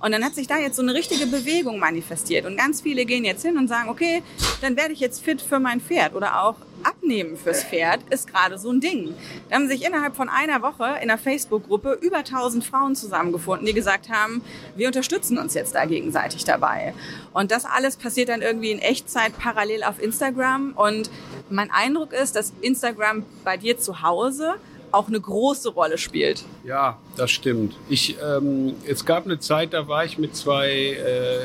Und 0.00 0.12
dann 0.12 0.24
hat 0.24 0.34
sich 0.34 0.46
da 0.46 0.58
jetzt 0.58 0.76
so 0.76 0.82
eine 0.82 0.94
richtige 0.94 1.26
Bewegung 1.26 1.78
manifestiert 1.78 2.46
und 2.46 2.56
ganz 2.56 2.82
viele 2.82 3.04
gehen 3.04 3.24
jetzt 3.24 3.42
hin 3.42 3.58
und 3.58 3.68
sagen, 3.68 3.88
okay, 3.88 4.22
dann 4.60 4.76
werde 4.76 4.92
ich 4.92 5.00
jetzt 5.00 5.22
fit 5.22 5.42
für 5.42 5.58
mein 5.58 5.80
Pferd 5.80 6.14
oder 6.14 6.42
auch 6.42 6.56
Abnehmen 6.84 7.36
fürs 7.36 7.64
Pferd 7.64 8.00
ist 8.10 8.30
gerade 8.30 8.58
so 8.58 8.70
ein 8.70 8.80
Ding. 8.80 9.14
Da 9.48 9.56
haben 9.56 9.68
sich 9.68 9.84
innerhalb 9.84 10.16
von 10.16 10.28
einer 10.28 10.62
Woche 10.62 10.84
in 10.84 11.10
einer 11.10 11.18
Facebook-Gruppe 11.18 11.98
über 12.00 12.18
1000 12.18 12.64
Frauen 12.64 12.94
zusammengefunden, 12.94 13.66
die 13.66 13.72
gesagt 13.72 14.10
haben, 14.10 14.42
wir 14.76 14.86
unterstützen 14.88 15.38
uns 15.38 15.54
jetzt 15.54 15.74
da 15.74 15.86
gegenseitig 16.04 16.44
dabei. 16.44 16.94
Und 17.32 17.50
das 17.50 17.64
alles 17.64 17.96
passiert 17.96 18.28
dann 18.28 18.42
irgendwie 18.42 18.70
in 18.70 18.78
Echtzeit 18.78 19.36
parallel 19.38 19.82
auf 19.84 20.00
Instagram. 20.00 20.72
Und 20.76 21.10
mein 21.50 21.70
Eindruck 21.70 22.12
ist, 22.12 22.36
dass 22.36 22.52
Instagram 22.60 23.24
bei 23.42 23.56
dir 23.56 23.78
zu 23.78 24.02
Hause 24.02 24.54
auch 24.92 25.08
eine 25.08 25.20
große 25.20 25.70
Rolle 25.70 25.98
spielt. 25.98 26.44
Ja, 26.62 26.98
das 27.16 27.32
stimmt. 27.32 27.74
Ich, 27.88 28.16
ähm, 28.22 28.76
es 28.86 29.04
gab 29.04 29.24
eine 29.24 29.40
Zeit, 29.40 29.72
da 29.72 29.88
war 29.88 30.04
ich 30.04 30.18
mit 30.18 30.36
zwei 30.36 30.68
äh, 30.70 31.38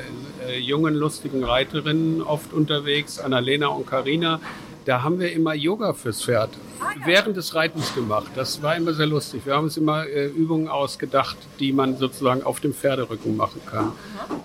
äh, 0.47 0.59
jungen, 0.59 0.93
lustigen 0.93 1.43
Reiterinnen 1.43 2.21
oft 2.21 2.53
unterwegs, 2.53 3.17
Annalena 3.17 3.67
und 3.67 3.87
Karina. 3.87 4.39
Da 4.89 5.03
haben 5.03 5.19
wir 5.19 5.31
immer 5.31 5.53
Yoga 5.53 5.93
fürs 5.93 6.23
Pferd 6.23 6.49
während 7.05 7.37
des 7.37 7.53
Reitens 7.53 7.93
gemacht. 7.93 8.31
Das 8.33 8.63
war 8.63 8.75
immer 8.75 8.91
sehr 8.91 9.05
lustig. 9.05 9.45
Wir 9.45 9.53
haben 9.53 9.65
uns 9.65 9.77
immer 9.77 10.07
äh, 10.07 10.25
Übungen 10.25 10.67
ausgedacht, 10.67 11.37
die 11.59 11.71
man 11.71 11.97
sozusagen 11.97 12.41
auf 12.41 12.59
dem 12.59 12.73
Pferderücken 12.73 13.37
machen 13.37 13.61
kann. 13.67 13.91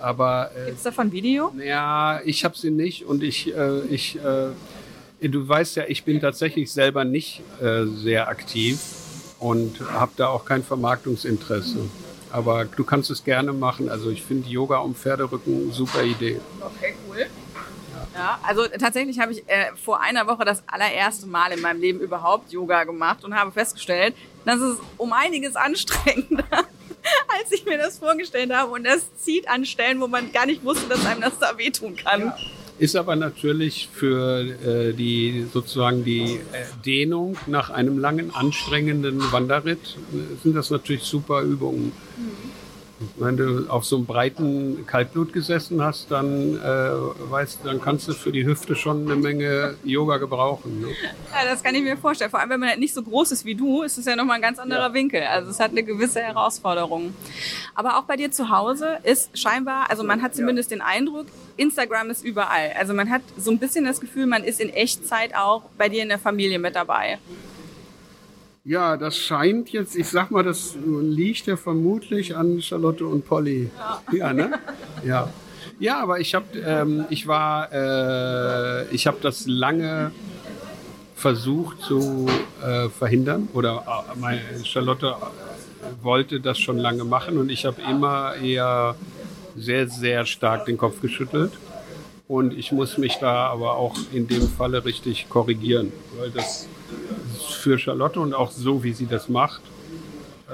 Aber 0.01 0.51
äh, 0.55 0.67
gibt's 0.67 0.83
davon 0.83 1.11
Video? 1.11 1.51
Ja, 1.57 2.21
ich 2.23 2.45
habe 2.45 2.55
sie 2.55 2.69
nicht 2.69 3.07
und 3.07 3.23
ich 3.23 3.57
äh, 3.57 3.85
ich 3.89 4.19
äh, 4.23 5.27
du 5.27 5.49
weißt 5.49 5.77
ja, 5.77 5.85
ich 5.87 6.03
bin 6.03 6.21
tatsächlich 6.21 6.71
selber 6.71 7.05
nicht 7.05 7.41
äh, 7.59 7.85
sehr 7.85 8.27
aktiv 8.27 8.77
und 9.39 9.81
habe 9.93 10.11
da 10.15 10.27
auch 10.27 10.45
kein 10.45 10.61
Vermarktungsinteresse. 10.61 11.89
Aber 12.31 12.65
du 12.65 12.83
kannst 12.83 13.09
es 13.09 13.23
gerne 13.23 13.51
machen. 13.51 13.89
Also 13.89 14.11
ich 14.11 14.21
finde 14.21 14.47
Yoga 14.47 14.77
um 14.77 14.93
Pferderücken 14.93 15.71
super 15.71 16.03
Idee. 16.03 16.39
Okay, 16.61 16.93
cool. 17.09 17.25
Ja, 18.15 18.39
also 18.43 18.65
tatsächlich 18.67 19.19
habe 19.19 19.33
ich 19.33 19.47
äh, 19.47 19.75
vor 19.75 20.01
einer 20.01 20.25
Woche 20.25 20.45
das 20.45 20.63
allererste 20.67 21.27
Mal 21.27 21.51
in 21.51 21.61
meinem 21.61 21.81
Leben 21.81 21.99
überhaupt 21.99 22.51
Yoga 22.51 22.85
gemacht 22.85 23.25
und 23.25 23.35
habe 23.35 23.51
festgestellt, 23.51 24.15
dass 24.45 24.61
es 24.61 24.77
um 24.97 25.11
einiges 25.11 25.55
anstrengender 25.57 26.45
als 27.39 27.51
ich 27.51 27.65
mir 27.65 27.77
das 27.77 27.97
vorgestellt 27.97 28.53
habe. 28.53 28.71
Und 28.71 28.85
das 28.85 29.15
zieht 29.17 29.47
an 29.47 29.65
Stellen, 29.65 29.99
wo 29.99 30.07
man 30.07 30.31
gar 30.31 30.45
nicht 30.45 30.63
wusste, 30.63 30.87
dass 30.87 31.05
einem 31.05 31.21
das 31.21 31.37
da 31.39 31.57
wehtun 31.57 31.95
kann. 31.95 32.21
Ja. 32.21 32.37
Ist 32.77 32.97
aber 32.97 33.15
natürlich 33.15 33.87
für 33.93 34.41
äh, 34.41 34.93
die 34.93 35.47
sozusagen 35.53 36.03
die 36.03 36.33
äh, 36.33 36.39
Dehnung 36.85 37.37
nach 37.47 37.69
einem 37.69 37.97
langen, 37.97 38.35
anstrengenden 38.35 39.31
Wanderritt 39.31 39.97
äh, 40.11 40.43
sind 40.43 40.55
das 40.55 40.71
natürlich 40.71 41.03
super 41.03 41.41
Übungen. 41.41 41.93
Mhm. 42.17 42.54
Wenn 43.17 43.35
du 43.35 43.69
auf 43.69 43.83
so 43.83 43.97
einem 43.97 44.05
breiten 44.05 44.85
Kaltblut 44.87 45.33
gesessen 45.33 45.81
hast, 45.81 46.11
dann 46.11 46.55
äh, 46.57 46.61
weißt 47.29 47.59
dann 47.65 47.81
kannst 47.81 48.07
du 48.07 48.13
für 48.13 48.31
die 48.31 48.45
Hüfte 48.45 48.75
schon 48.75 49.03
eine 49.03 49.15
Menge 49.15 49.75
Yoga 49.83 50.17
gebrauchen. 50.17 50.79
Ne? 50.79 50.87
Ja, 50.87 51.49
das 51.49 51.61
kann 51.61 51.75
ich 51.75 51.83
mir 51.83 51.97
vorstellen. 51.97 52.31
Vor 52.31 52.39
allem, 52.39 52.49
wenn 52.51 52.59
man 52.61 52.69
halt 52.69 52.79
nicht 52.79 52.93
so 52.93 53.03
groß 53.03 53.33
ist 53.33 53.43
wie 53.43 53.55
du, 53.55 53.83
ist 53.83 53.97
es 53.97 54.05
ja 54.05 54.15
nochmal 54.15 54.37
ein 54.37 54.41
ganz 54.41 54.59
anderer 54.59 54.87
ja. 54.87 54.93
Winkel. 54.93 55.23
Also 55.23 55.51
es 55.51 55.59
hat 55.59 55.71
eine 55.71 55.83
gewisse 55.83 56.21
Herausforderung. 56.21 57.13
Aber 57.73 57.97
auch 57.99 58.03
bei 58.03 58.15
dir 58.15 58.31
zu 58.31 58.49
Hause 58.49 58.99
ist 59.03 59.37
scheinbar, 59.37 59.89
also 59.89 60.03
man 60.03 60.21
hat 60.21 60.33
zumindest 60.33 60.71
ja. 60.71 60.77
den 60.77 60.81
Eindruck, 60.81 61.25
Instagram 61.57 62.09
ist 62.11 62.23
überall. 62.23 62.71
Also 62.79 62.93
man 62.93 63.09
hat 63.09 63.23
so 63.37 63.51
ein 63.51 63.59
bisschen 63.59 63.83
das 63.83 63.99
Gefühl, 63.99 64.25
man 64.25 64.43
ist 64.45 64.61
in 64.61 64.69
Echtzeit 64.69 65.35
auch 65.35 65.63
bei 65.77 65.89
dir 65.89 66.01
in 66.01 66.09
der 66.09 66.19
Familie 66.19 66.59
mit 66.59 66.75
dabei. 66.75 67.19
Ja, 68.67 68.97
das 68.97 69.15
scheint 69.15 69.69
jetzt, 69.69 69.95
ich 69.95 70.07
sag 70.07 70.31
mal, 70.31 70.43
das 70.43 70.75
liegt 70.83 71.45
ja 71.45 71.55
vermutlich 71.55 72.35
an 72.35 72.59
Charlotte 72.63 73.05
und 73.05 73.23
Polly. 73.23 73.69
Ja, 74.11 74.17
ja 74.17 74.33
ne? 74.33 74.59
Ja. 75.05 75.31
Ja, 75.77 76.01
aber 76.01 76.19
ich 76.19 76.33
habe, 76.33 76.57
ähm, 76.65 77.05
ich 77.11 77.27
war, 77.27 77.71
äh, 77.71 78.87
ich 78.89 79.05
habe 79.05 79.17
das 79.21 79.45
lange 79.45 80.11
versucht 81.15 81.81
zu 81.81 82.25
äh, 82.63 82.89
verhindern 82.89 83.49
oder 83.53 83.83
äh, 83.85 84.19
meine 84.19 84.41
Charlotte 84.63 85.15
wollte 86.01 86.39
das 86.39 86.57
schon 86.57 86.79
lange 86.79 87.03
machen 87.03 87.37
und 87.37 87.49
ich 87.51 87.65
habe 87.65 87.79
immer 87.87 88.35
eher 88.35 88.95
sehr, 89.55 89.87
sehr 89.89 90.25
stark 90.25 90.65
den 90.65 90.77
Kopf 90.77 91.01
geschüttelt. 91.01 91.53
Und 92.27 92.57
ich 92.57 92.71
muss 92.71 92.97
mich 92.97 93.17
da 93.21 93.45
aber 93.45 93.75
auch 93.75 93.95
in 94.11 94.27
dem 94.27 94.49
Falle 94.49 94.83
richtig 94.83 95.29
korrigieren, 95.29 95.91
weil 96.17 96.31
das 96.31 96.67
für 97.65 97.79
Charlotte 97.79 98.19
und 98.19 98.35
auch 98.35 98.51
so, 98.51 98.83
wie 98.83 98.93
sie 98.93 99.07
das 99.07 99.27
macht, 99.27 99.61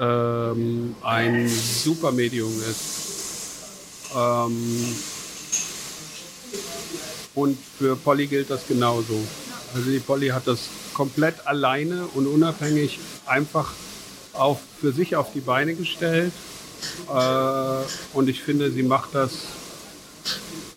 ähm, 0.00 0.94
ein 1.02 1.46
super 1.46 2.10
Medium 2.10 2.50
ist. 2.70 4.14
Ähm, 4.16 4.96
und 7.34 7.58
für 7.78 7.96
Polly 7.96 8.28
gilt 8.28 8.48
das 8.48 8.66
genauso. 8.66 9.20
Also 9.74 9.90
die 9.90 9.98
Polly 9.98 10.28
hat 10.28 10.46
das 10.46 10.70
komplett 10.94 11.46
alleine 11.46 12.06
und 12.14 12.26
unabhängig 12.26 12.98
einfach 13.26 13.74
auch 14.32 14.58
für 14.80 14.92
sich 14.92 15.14
auf 15.14 15.34
die 15.34 15.40
Beine 15.40 15.74
gestellt. 15.74 16.32
Äh, 17.14 18.16
und 18.16 18.30
ich 18.30 18.40
finde, 18.40 18.70
sie 18.70 18.84
macht 18.84 19.14
das, 19.14 19.32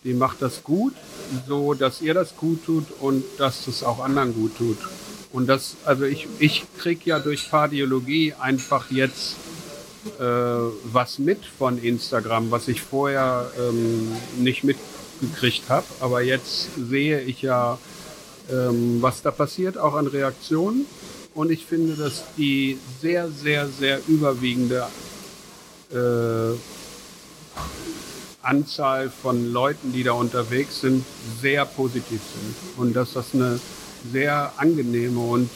sie 0.03 0.13
macht 0.13 0.41
das 0.41 0.65
gut, 0.65 0.95
so 1.47 1.73
dass 1.75 2.01
ihr 2.01 2.13
das 2.13 2.35
gut 2.35 2.65
tut 2.65 2.87
und 2.99 3.23
dass 3.37 3.67
es 3.67 3.83
auch 3.83 4.03
anderen 4.03 4.33
gut 4.33 4.57
tut. 4.57 4.79
Und 5.35 5.47
das, 5.47 5.75
also 5.83 6.05
ich, 6.05 6.29
ich 6.39 6.63
kriege 6.77 7.01
ja 7.09 7.19
durch 7.19 7.51
Pardiologie 7.51 8.33
einfach 8.39 8.89
jetzt 8.89 9.35
äh, 10.17 10.23
was 10.23 11.19
mit 11.19 11.39
von 11.43 11.77
Instagram, 11.77 12.51
was 12.51 12.69
ich 12.69 12.81
vorher 12.81 13.51
ähm, 13.59 14.13
nicht 14.37 14.63
mitgekriegt 14.63 15.67
habe. 15.67 15.85
Aber 15.99 16.21
jetzt 16.21 16.69
sehe 16.89 17.19
ich 17.19 17.41
ja, 17.41 17.77
ähm, 18.49 19.01
was 19.01 19.23
da 19.23 19.31
passiert, 19.31 19.77
auch 19.77 19.95
an 19.95 20.07
Reaktionen. 20.07 20.85
Und 21.33 21.51
ich 21.51 21.65
finde, 21.65 21.95
dass 21.95 22.23
die 22.37 22.79
sehr, 23.01 23.29
sehr, 23.29 23.67
sehr 23.67 23.99
überwiegende 24.07 24.87
äh, 25.91 26.55
Anzahl 28.41 29.09
von 29.09 29.51
Leuten, 29.51 29.91
die 29.91 30.03
da 30.03 30.13
unterwegs 30.13 30.79
sind, 30.79 31.03
sehr 31.41 31.65
positiv 31.65 32.21
sind. 32.21 32.55
Und 32.77 32.93
dass 32.93 33.11
das 33.11 33.33
eine 33.33 33.59
sehr 34.11 34.53
angenehme 34.57 35.19
und 35.19 35.49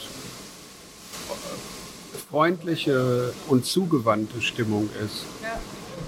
freundliche 2.30 3.34
und 3.48 3.66
zugewandte 3.66 4.42
Stimmung 4.42 4.90
ist. 5.04 5.26
Ja. 5.42 5.60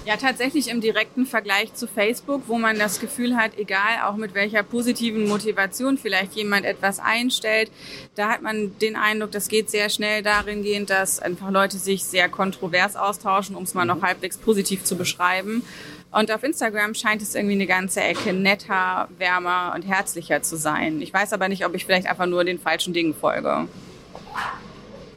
Ja, 0.04 0.18
tatsächlich 0.18 0.68
im 0.70 0.82
direkten 0.82 1.28
Vergleich 1.28 1.76
zu 1.76 1.88
Facebook, 1.88 2.44
wo 2.48 2.58
man 2.58 2.80
das 2.80 3.00
Gefühl 3.00 3.36
hat, 3.36 3.58
egal 3.58 4.02
auch 4.04 4.16
mit 4.16 4.34
welcher 4.34 4.64
positiven 4.64 5.28
Motivation 5.28 6.00
vielleicht 6.00 6.34
jemand 6.34 6.66
etwas 6.66 6.98
einstellt, 6.98 7.72
da 8.16 8.30
hat 8.30 8.42
man 8.42 8.78
den 8.80 8.96
Eindruck, 8.96 9.32
das 9.32 9.48
geht 9.48 9.70
sehr 9.70 9.90
schnell 9.90 10.24
darin 10.24 10.64
gehend, 10.64 10.90
dass 10.90 11.20
einfach 11.20 11.52
Leute 11.52 11.78
sich 11.78 12.04
sehr 12.04 12.30
kontrovers 12.30 12.96
austauschen, 12.96 13.56
um 13.56 13.64
es 13.64 13.76
mal 13.76 13.86
noch 13.86 13.98
mhm. 13.98 14.04
halbwegs 14.04 14.38
positiv 14.38 14.84
zu 14.84 14.96
beschreiben. 14.96 15.62
Und 16.12 16.30
auf 16.30 16.44
Instagram 16.44 16.94
scheint 16.94 17.22
es 17.22 17.36
irgendwie 17.36 17.54
eine 17.54 17.68
ganze 17.68 18.02
Ecke 18.02 18.34
netter, 18.34 19.08
wärmer 19.18 19.72
und 19.76 19.84
herzlicher 19.84 20.42
zu 20.42 20.58
sein. 20.58 21.02
Ich 21.02 21.14
weiß 21.14 21.32
aber 21.32 21.48
nicht, 21.48 21.66
ob 21.66 21.74
ich 21.74 21.86
vielleicht 21.86 22.08
einfach 22.08 22.26
nur 22.26 22.44
den 22.44 22.60
falschen 22.60 22.94
Dingen 22.94 23.14
folge. 23.14 23.68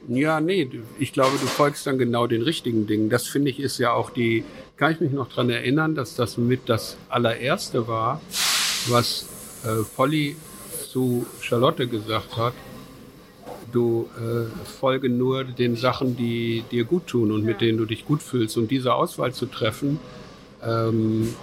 Ja, 0.06 0.40
nee, 0.40 0.70
ich 0.98 1.12
glaube, 1.12 1.38
du 1.40 1.46
folgst 1.46 1.86
dann 1.86 1.98
genau 1.98 2.26
den 2.26 2.42
richtigen 2.42 2.86
Dingen. 2.86 3.08
Das 3.08 3.26
finde 3.26 3.50
ich 3.50 3.58
ist 3.58 3.78
ja 3.78 3.92
auch 3.92 4.10
die, 4.10 4.44
kann 4.76 4.92
ich 4.92 5.00
mich 5.00 5.12
noch 5.12 5.28
dran 5.28 5.50
erinnern, 5.50 5.94
dass 5.94 6.14
das 6.14 6.36
mit 6.36 6.68
das 6.68 6.96
allererste 7.08 7.88
war, 7.88 8.20
was 8.88 9.26
äh, 9.64 9.82
Polly 9.96 10.36
zu 10.90 11.26
Charlotte 11.40 11.88
gesagt 11.88 12.36
hat. 12.36 12.52
Du 13.72 14.08
äh, 14.16 14.44
folge 14.78 15.08
nur 15.08 15.42
den 15.42 15.74
Sachen, 15.74 16.16
die 16.16 16.62
dir 16.70 16.84
gut 16.84 17.08
tun 17.08 17.32
und 17.32 17.44
mit 17.44 17.60
denen 17.60 17.78
du 17.78 17.86
dich 17.86 18.04
gut 18.04 18.22
fühlst. 18.22 18.56
Und 18.58 18.70
diese 18.70 18.94
Auswahl 18.94 19.32
zu 19.32 19.46
treffen, 19.46 19.98
ähm, 20.66 21.34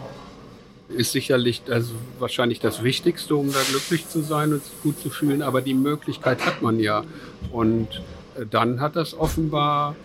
ist 0.89 1.11
sicherlich 1.11 1.63
also 1.69 1.93
wahrscheinlich 2.19 2.59
das 2.59 2.83
Wichtigste, 2.83 3.35
um 3.35 3.51
da 3.51 3.59
glücklich 3.69 4.07
zu 4.07 4.21
sein 4.21 4.53
und 4.53 4.63
sich 4.63 4.81
gut 4.83 4.99
zu 4.99 5.09
fühlen. 5.09 5.41
Aber 5.41 5.61
die 5.61 5.73
Möglichkeit 5.73 6.45
hat 6.45 6.61
man 6.61 6.79
ja. 6.79 7.03
Und 7.51 8.01
äh, 8.37 8.45
dann 8.49 8.79
hat 8.79 8.95
das 8.95 9.13
offenbar, 9.13 9.95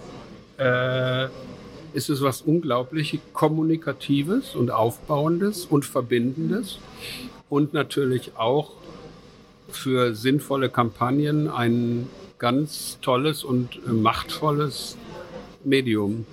äh, 0.59 1.27
ist 1.93 2.11
es 2.11 2.23
was 2.23 2.43
unglaublich 2.43 3.19
Kommunikatives 3.33 4.55
und 4.55 4.71
Aufbauendes 4.71 5.67
und 5.67 5.85
Verbindendes. 5.85 6.79
Und 7.49 7.75
natürlich 7.75 8.37
auch 8.37 8.73
für 9.69 10.15
sinnvolle 10.15 10.69
Kampagnen 10.69 11.49
ein 11.49 12.09
ganz 12.39 12.99
tolles 13.01 13.45
und 13.45 13.87
machtvolles 13.87 14.97
Medium. 15.65 16.27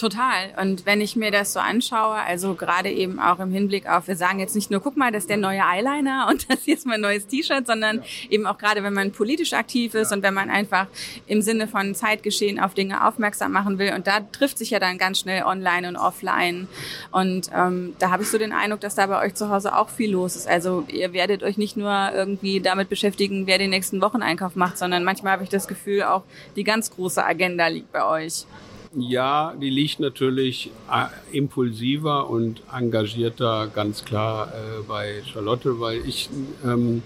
Total. 0.00 0.54
Und 0.58 0.86
wenn 0.86 1.02
ich 1.02 1.14
mir 1.14 1.30
das 1.30 1.52
so 1.52 1.60
anschaue, 1.60 2.14
also 2.14 2.54
gerade 2.54 2.90
eben 2.90 3.20
auch 3.20 3.38
im 3.38 3.52
Hinblick 3.52 3.86
auf, 3.86 4.08
wir 4.08 4.16
sagen 4.16 4.38
jetzt 4.38 4.54
nicht 4.54 4.70
nur, 4.70 4.80
guck 4.80 4.96
mal, 4.96 5.12
das 5.12 5.24
ist 5.24 5.28
der 5.28 5.36
neue 5.36 5.60
Eyeliner 5.60 6.26
und 6.30 6.50
das 6.50 6.60
hier 6.62 6.74
ist 6.74 6.86
mein 6.86 7.02
neues 7.02 7.26
T-Shirt, 7.26 7.66
sondern 7.66 7.98
ja. 7.98 8.02
eben 8.30 8.46
auch 8.46 8.56
gerade, 8.56 8.82
wenn 8.82 8.94
man 8.94 9.12
politisch 9.12 9.52
aktiv 9.52 9.92
ist 9.92 10.10
ja. 10.10 10.16
und 10.16 10.22
wenn 10.22 10.32
man 10.32 10.48
einfach 10.48 10.86
im 11.26 11.42
Sinne 11.42 11.68
von 11.68 11.94
Zeitgeschehen 11.94 12.58
auf 12.58 12.72
Dinge 12.72 13.06
aufmerksam 13.06 13.52
machen 13.52 13.78
will. 13.78 13.92
Und 13.92 14.06
da 14.06 14.20
trifft 14.20 14.56
sich 14.56 14.70
ja 14.70 14.78
dann 14.78 14.96
ganz 14.96 15.18
schnell 15.18 15.42
online 15.42 15.86
und 15.86 15.96
offline. 15.96 16.66
Und 17.10 17.50
ähm, 17.54 17.94
da 17.98 18.10
habe 18.10 18.22
ich 18.22 18.30
so 18.30 18.38
den 18.38 18.52
Eindruck, 18.52 18.80
dass 18.80 18.94
da 18.94 19.06
bei 19.06 19.20
euch 19.22 19.34
zu 19.34 19.50
Hause 19.50 19.76
auch 19.76 19.90
viel 19.90 20.12
los 20.12 20.34
ist. 20.34 20.48
Also 20.48 20.86
ihr 20.88 21.12
werdet 21.12 21.42
euch 21.42 21.58
nicht 21.58 21.76
nur 21.76 22.10
irgendwie 22.14 22.60
damit 22.60 22.88
beschäftigen, 22.88 23.46
wer 23.46 23.58
den 23.58 23.68
nächsten 23.68 24.00
Wocheneinkauf 24.00 24.56
macht, 24.56 24.78
sondern 24.78 25.04
manchmal 25.04 25.34
habe 25.34 25.42
ich 25.42 25.50
das 25.50 25.68
Gefühl, 25.68 26.04
auch 26.04 26.22
die 26.56 26.64
ganz 26.64 26.90
große 26.90 27.22
Agenda 27.22 27.66
liegt 27.66 27.92
bei 27.92 28.02
euch. 28.02 28.46
Ja, 28.92 29.54
die 29.60 29.70
liegt 29.70 30.00
natürlich 30.00 30.72
äh, 30.90 31.36
impulsiver 31.36 32.28
und 32.28 32.62
engagierter 32.76 33.70
ganz 33.72 34.04
klar 34.04 34.48
äh, 34.48 34.82
bei 34.82 35.22
Charlotte, 35.32 35.78
weil 35.78 36.04
ich 36.08 36.28
ähm, 36.64 37.02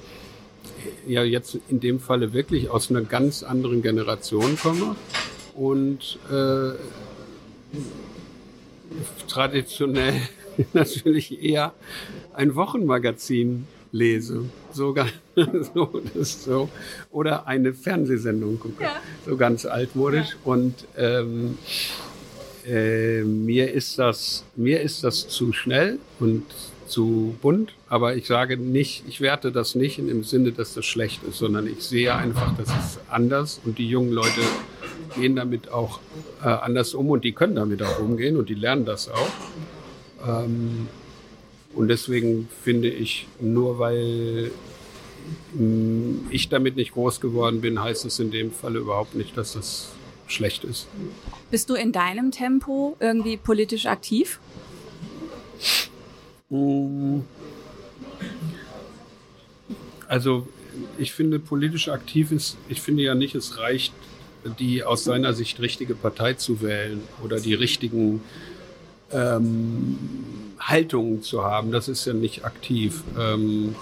ja 1.07 1.22
jetzt 1.24 1.59
in 1.68 1.80
dem 1.80 2.01
Falle 2.01 2.32
wirklich 2.32 2.70
aus 2.70 2.91
einer 2.91 3.03
ganz 3.03 3.43
anderen 3.43 3.82
Generation 3.82 4.57
komme 4.57 4.97
und 5.55 6.18
äh, 6.30 6.70
traditionell 9.28 10.22
natürlich 10.72 11.43
eher 11.43 11.74
ein 12.32 12.55
Wochenmagazin 12.55 13.66
lese. 13.95 14.45
Sogar 14.72 15.07
so, 15.74 16.03
so. 16.22 16.68
Oder 17.12 17.47
eine 17.47 17.72
Fernsehsendung 17.72 18.59
gucke. 18.59 18.82
Ja. 18.82 18.97
So 19.24 19.36
ganz 19.36 19.64
altmodisch. 19.64 20.30
Ja. 20.30 20.53
Und 20.53 20.74
ähm, 20.99 21.59
äh, 22.66 23.22
mir 23.22 23.72
ist 23.72 23.99
das, 23.99 24.45
mir 24.57 24.80
ist 24.80 25.05
das 25.05 25.28
zu 25.28 25.53
schnell 25.53 25.99
und 26.18 26.45
zu 26.86 27.34
bunt, 27.40 27.72
aber 27.88 28.14
ich 28.14 28.26
sage 28.26 28.57
nicht, 28.57 29.05
ich 29.09 29.20
werte 29.20 29.53
das 29.53 29.74
nicht 29.74 29.99
in 29.99 30.09
dem 30.09 30.22
Sinne, 30.22 30.53
dass 30.53 30.74
das 30.74 30.84
schlecht 30.84 31.22
ist, 31.24 31.38
sondern 31.38 31.66
ich 31.66 31.82
sehe 31.82 32.14
einfach, 32.14 32.55
das 32.59 32.68
ist 32.68 33.01
anders 33.09 33.61
und 33.64 33.78
die 33.78 33.88
jungen 33.88 34.12
Leute 34.12 34.40
gehen 35.16 35.36
damit 35.36 35.70
auch 35.70 36.01
äh, 36.42 36.49
anders 36.49 36.95
um 36.95 37.09
und 37.11 37.24
die 37.24 37.32
können 37.32 37.55
damit 37.55 37.82
auch 37.82 38.01
umgehen 38.01 38.36
und 38.36 38.49
die 38.49 38.55
lernen 38.55 38.84
das 38.84 39.09
auch. 39.09 39.30
Ähm, 40.26 40.88
und 41.75 41.89
deswegen 41.89 42.49
finde 42.62 42.89
ich, 42.89 43.27
nur 43.41 43.79
weil 43.79 44.51
mm, 45.55 46.27
ich 46.31 46.49
damit 46.49 46.77
nicht 46.77 46.93
groß 46.93 47.20
geworden 47.20 47.61
bin, 47.61 47.83
heißt 47.83 48.05
es 48.05 48.18
in 48.18 48.31
dem 48.31 48.53
Falle 48.53 48.79
überhaupt 48.79 49.14
nicht, 49.14 49.37
dass 49.37 49.55
das 49.55 49.89
schlecht 50.27 50.64
ist. 50.64 50.87
Bist 51.51 51.70
du 51.70 51.75
in 51.75 51.93
deinem 51.93 52.31
Tempo 52.31 52.97
irgendwie 53.01 53.37
politisch 53.37 53.87
aktiv? 53.87 54.39
Mm. 56.51 57.20
Also 60.09 60.47
ich 60.99 61.12
finde 61.12 61.39
politisch 61.39 61.89
aktiv 61.89 62.31
ist, 62.31 62.57
ich 62.68 62.81
finde 62.81 63.03
ja 63.03 63.14
nicht, 63.14 63.35
es 63.35 63.59
reicht, 63.59 63.93
die 64.59 64.85
aus 64.85 65.05
seiner 65.05 65.33
Sicht 65.33 65.61
richtige 65.61 65.95
Partei 65.95 66.35
zu 66.35 66.61
wählen 66.61 67.01
oder 67.22 67.41
die 67.41 67.55
richtigen 67.55 68.20
ähm, 69.11 69.99
Haltungen 70.61 71.22
zu 71.22 71.44
haben. 71.44 71.72
Das 71.72 71.88
ist 71.88 72.05
ja 72.07 72.12
nicht 72.12 72.44
aktiv. 72.44 73.02
Ähm, 73.18 73.74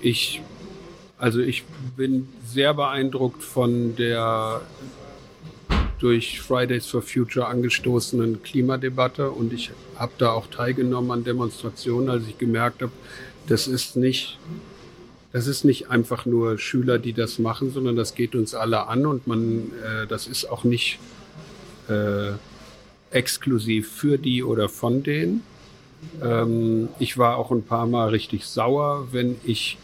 ich, 0.00 0.42
also 1.18 1.40
ich 1.40 1.64
bin 1.96 2.28
sehr 2.44 2.74
beeindruckt 2.74 3.42
von 3.42 3.96
der 3.96 4.60
durch 5.98 6.40
Fridays 6.40 6.86
for 6.86 7.02
Future 7.02 7.48
angestoßenen 7.48 8.42
Klimadebatte 8.44 9.30
und 9.30 9.52
ich 9.52 9.72
habe 9.96 10.12
da 10.18 10.30
auch 10.30 10.46
teilgenommen 10.46 11.10
an 11.10 11.24
Demonstrationen, 11.24 12.08
als 12.08 12.28
ich 12.28 12.38
gemerkt 12.38 12.82
habe, 12.82 12.92
das 13.48 13.66
ist 13.66 13.96
nicht 13.96 14.38
das 15.32 15.46
ist 15.46 15.64
nicht 15.64 15.90
einfach 15.90 16.24
nur 16.24 16.58
Schüler, 16.58 16.98
die 16.98 17.12
das 17.12 17.38
machen, 17.38 17.70
sondern 17.70 17.96
das 17.96 18.14
geht 18.14 18.34
uns 18.34 18.54
alle 18.54 18.86
an 18.86 19.04
und 19.04 19.26
man, 19.26 19.70
äh, 19.84 20.06
das 20.06 20.26
ist 20.26 20.46
auch 20.46 20.64
nicht 20.64 20.98
äh, 21.88 22.32
exklusiv 23.10 23.90
für 23.90 24.18
die 24.18 24.42
oder 24.42 24.68
von 24.68 25.02
denen. 25.02 25.42
Ähm, 26.22 26.88
ich 26.98 27.18
war 27.18 27.36
auch 27.36 27.50
ein 27.50 27.62
paar 27.62 27.86
Mal 27.86 28.10
richtig 28.10 28.46
sauer, 28.46 29.08
wenn 29.12 29.36
ich 29.44 29.78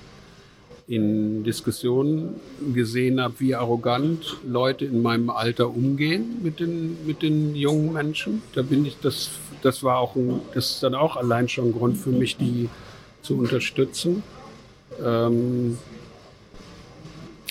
in 0.87 1.45
Diskussionen 1.45 2.41
gesehen 2.75 3.21
habe, 3.21 3.35
wie 3.39 3.55
arrogant 3.55 4.37
Leute 4.47 4.85
in 4.85 5.01
meinem 5.01 5.31
Alter 5.31 5.71
umgehen 5.71 6.41
mit 6.43 6.61
den, 6.61 7.07
mit 7.07 7.23
den 7.23 7.55
jungen 7.55 7.95
Menschen. 7.95 8.43
Da 8.55 8.61
bin 8.63 8.85
ich, 8.85 8.99
das, 9.01 9.31
das 9.63 9.83
war 9.83 9.99
auch 9.99 10.15
ein, 10.15 10.41
das 10.53 10.73
ist 10.73 10.83
dann 10.83 10.95
auch 10.95 11.17
allein 11.17 11.49
schon 11.49 11.69
ein 11.69 11.73
Grund 11.73 11.97
für 11.97 12.11
mich, 12.11 12.37
die 12.37 12.69
zu 13.23 13.39
unterstützen. 13.39 14.23
Ähm, 15.03 15.79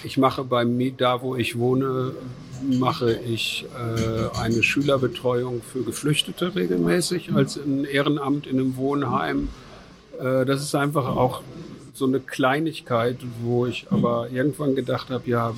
ich 0.04 0.18
mache 0.18 0.44
bei 0.44 0.64
mir, 0.64 0.92
da 0.92 1.22
wo 1.22 1.36
ich 1.36 1.58
wohne, 1.58 2.14
mache 2.62 3.14
ich 3.14 3.66
äh, 3.76 4.38
eine 4.38 4.64
Schülerbetreuung 4.64 5.62
für 5.62 5.84
Geflüchtete 5.84 6.56
regelmäßig 6.56 7.34
als 7.34 7.58
ein 7.58 7.86
Ehrenamt 7.86 8.48
in 8.48 8.60
einem 8.60 8.78
Wohnheim. 8.78 9.50
Äh, 10.20 10.46
das 10.46 10.62
ist 10.62 10.76
einfach 10.76 11.08
auch 11.08 11.42
so 11.94 12.06
eine 12.06 12.20
Kleinigkeit, 12.20 13.18
wo 13.42 13.66
ich 13.66 13.88
aber 13.92 14.30
irgendwann 14.32 14.76
gedacht 14.76 15.10
habe, 15.10 15.30
ja, 15.30 15.54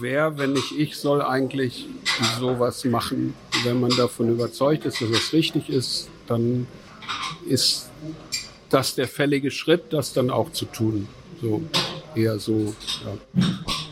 wer, 0.00 0.38
wenn 0.38 0.52
nicht 0.52 0.72
ich, 0.78 0.96
soll 0.96 1.22
eigentlich 1.22 1.86
sowas 2.38 2.84
machen? 2.84 3.34
Wenn 3.64 3.80
man 3.80 3.90
davon 3.90 4.30
überzeugt 4.30 4.84
ist, 4.84 5.00
dass 5.00 5.10
es 5.10 5.32
richtig 5.32 5.68
ist, 5.68 6.08
dann 6.26 6.66
ist 7.46 7.90
das 8.70 8.94
der 8.94 9.08
fällige 9.08 9.50
Schritt, 9.50 9.92
das 9.92 10.12
dann 10.12 10.30
auch 10.30 10.52
zu 10.52 10.64
tun. 10.66 11.08
So 11.40 11.62
eher 12.14 12.38
so. 12.38 12.74
Ja. 13.04 13.42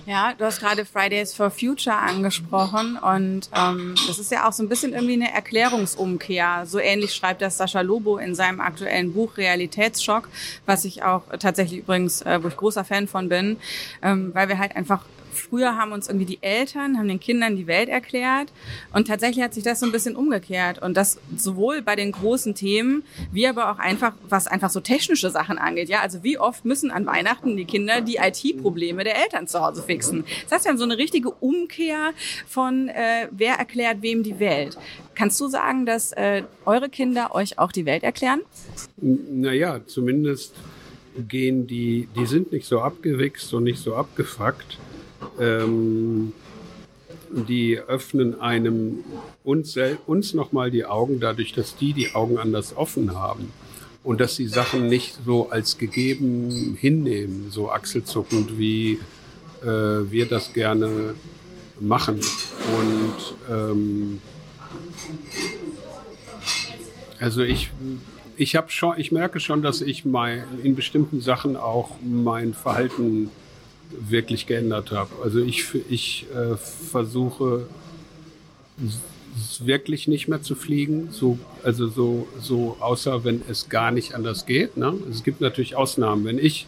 Ja, 0.07 0.34
du 0.36 0.44
hast 0.44 0.61
gerade 0.61 0.84
Fridays 0.84 1.34
for 1.34 1.51
Future 1.51 1.96
angesprochen 1.96 2.96
und 2.96 3.51
ähm, 3.55 3.94
das 4.07 4.18
ist 4.18 4.32
ja 4.32 4.48
auch 4.48 4.53
so 4.53 4.62
ein 4.62 4.68
bisschen 4.68 4.92
irgendwie 4.92 5.14
eine 5.14 5.32
Erklärungsumkehr. 5.32 6.64
So 6.66 6.78
ähnlich 6.78 7.14
schreibt 7.14 7.42
das 7.42 7.59
Sascha 7.59 7.80
Lobo 7.80 8.18
in 8.18 8.34
seinem 8.34 8.61
aktuellen 8.61 9.12
Buch 9.12 9.36
Realitätsschock, 9.36 10.28
was 10.66 10.84
ich 10.84 11.03
auch 11.03 11.22
tatsächlich 11.38 11.80
übrigens, 11.80 12.22
äh, 12.22 12.42
wo 12.42 12.48
ich 12.48 12.57
großer 12.57 12.84
Fan 12.84 13.09
von 13.09 13.28
bin, 13.28 13.59
ähm, 14.03 14.34
weil 14.34 14.48
wir 14.48 14.59
halt 14.59 14.76
einfach 14.76 15.05
früher 15.32 15.76
haben 15.76 15.92
uns 15.92 16.08
irgendwie 16.08 16.26
die 16.26 16.38
Eltern, 16.42 16.98
haben 16.98 17.08
den 17.08 17.20
Kindern 17.20 17.56
die 17.56 17.66
Welt 17.66 17.88
erklärt 17.88 18.52
und 18.92 19.08
tatsächlich 19.08 19.44
hat 19.44 19.54
sich 19.54 19.64
das 19.64 19.80
so 19.80 19.86
ein 19.86 19.92
bisschen 19.92 20.16
umgekehrt 20.16 20.80
und 20.82 20.96
das 20.96 21.18
sowohl 21.36 21.82
bei 21.82 21.96
den 21.96 22.12
großen 22.12 22.54
Themen, 22.54 23.02
wie 23.32 23.46
aber 23.46 23.70
auch 23.70 23.78
einfach, 23.78 24.12
was 24.28 24.46
einfach 24.46 24.70
so 24.70 24.80
technische 24.80 25.30
Sachen 25.30 25.58
angeht. 25.58 25.88
Ja, 25.88 26.00
also 26.00 26.22
wie 26.22 26.38
oft 26.38 26.64
müssen 26.64 26.90
an 26.90 27.06
Weihnachten 27.06 27.56
die 27.56 27.64
Kinder 27.64 28.00
die 28.00 28.16
IT-Probleme 28.16 29.04
der 29.04 29.22
Eltern 29.22 29.46
zu 29.46 29.60
Hause 29.60 29.82
fixen? 29.82 30.24
Das 30.44 30.52
heißt, 30.52 30.64
wir 30.64 30.70
haben 30.70 30.78
so 30.78 30.84
eine 30.84 30.98
richtige 30.98 31.30
Umkehr 31.30 32.12
von, 32.46 32.88
äh, 32.88 33.28
wer 33.30 33.54
erklärt 33.54 34.02
wem 34.02 34.22
die 34.22 34.38
Welt. 34.40 34.78
Kannst 35.14 35.40
du 35.40 35.48
sagen, 35.48 35.86
dass 35.86 36.12
äh, 36.12 36.42
eure 36.64 36.88
Kinder 36.88 37.34
euch 37.34 37.58
auch 37.58 37.72
die 37.72 37.86
Welt 37.86 38.02
erklären? 38.02 38.40
Naja, 38.96 39.80
zumindest 39.86 40.54
gehen 41.28 41.66
die, 41.66 42.08
die 42.16 42.26
sind 42.26 42.52
nicht 42.52 42.66
so 42.66 42.80
abgewichst 42.80 43.52
und 43.52 43.64
nicht 43.64 43.80
so 43.80 43.94
abgefuckt 43.94 44.78
ähm, 45.38 46.32
die 47.30 47.78
öffnen 47.78 48.40
einem 48.40 49.04
uns, 49.44 49.76
uns 50.06 50.34
nochmal 50.34 50.70
die 50.70 50.84
Augen, 50.84 51.20
dadurch, 51.20 51.52
dass 51.52 51.76
die 51.76 51.92
die 51.92 52.14
Augen 52.14 52.38
anders 52.38 52.76
offen 52.76 53.14
haben 53.14 53.52
und 54.02 54.20
dass 54.20 54.36
sie 54.36 54.48
Sachen 54.48 54.88
nicht 54.88 55.18
so 55.24 55.50
als 55.50 55.78
gegeben 55.78 56.76
hinnehmen, 56.80 57.50
so 57.50 57.70
achselzuckend, 57.70 58.58
wie 58.58 58.98
äh, 59.62 59.66
wir 59.66 60.26
das 60.26 60.52
gerne 60.52 61.14
machen. 61.78 62.20
Und 62.78 63.34
ähm, 63.50 64.20
also 67.18 67.42
ich, 67.42 67.70
ich 68.36 68.58
schon, 68.68 68.98
ich 68.98 69.12
merke 69.12 69.40
schon, 69.40 69.62
dass 69.62 69.82
ich 69.82 70.04
mein, 70.04 70.44
in 70.62 70.74
bestimmten 70.74 71.20
Sachen 71.20 71.56
auch 71.56 71.90
mein 72.02 72.54
Verhalten 72.54 73.30
wirklich 73.99 74.47
geändert 74.47 74.91
habe. 74.93 75.11
Also 75.22 75.41
ich, 75.41 75.64
ich 75.88 76.26
äh, 76.34 76.57
versuche 76.57 77.66
wirklich 79.61 80.09
nicht 80.09 80.28
mehr 80.28 80.43
zu 80.43 80.55
fliegen, 80.55 81.09
so, 81.11 81.38
also 81.62 81.88
so, 81.88 82.28
so 82.41 82.76
außer 82.80 83.24
wenn 83.24 83.43
es 83.49 83.68
gar 83.68 83.91
nicht 83.91 84.14
anders 84.14 84.47
geht. 84.47 84.76
Ne? 84.76 84.95
Es 85.11 85.22
gibt 85.22 85.41
natürlich 85.41 85.76
Ausnahmen. 85.76 86.24
Wenn 86.24 86.38
ich 86.38 86.66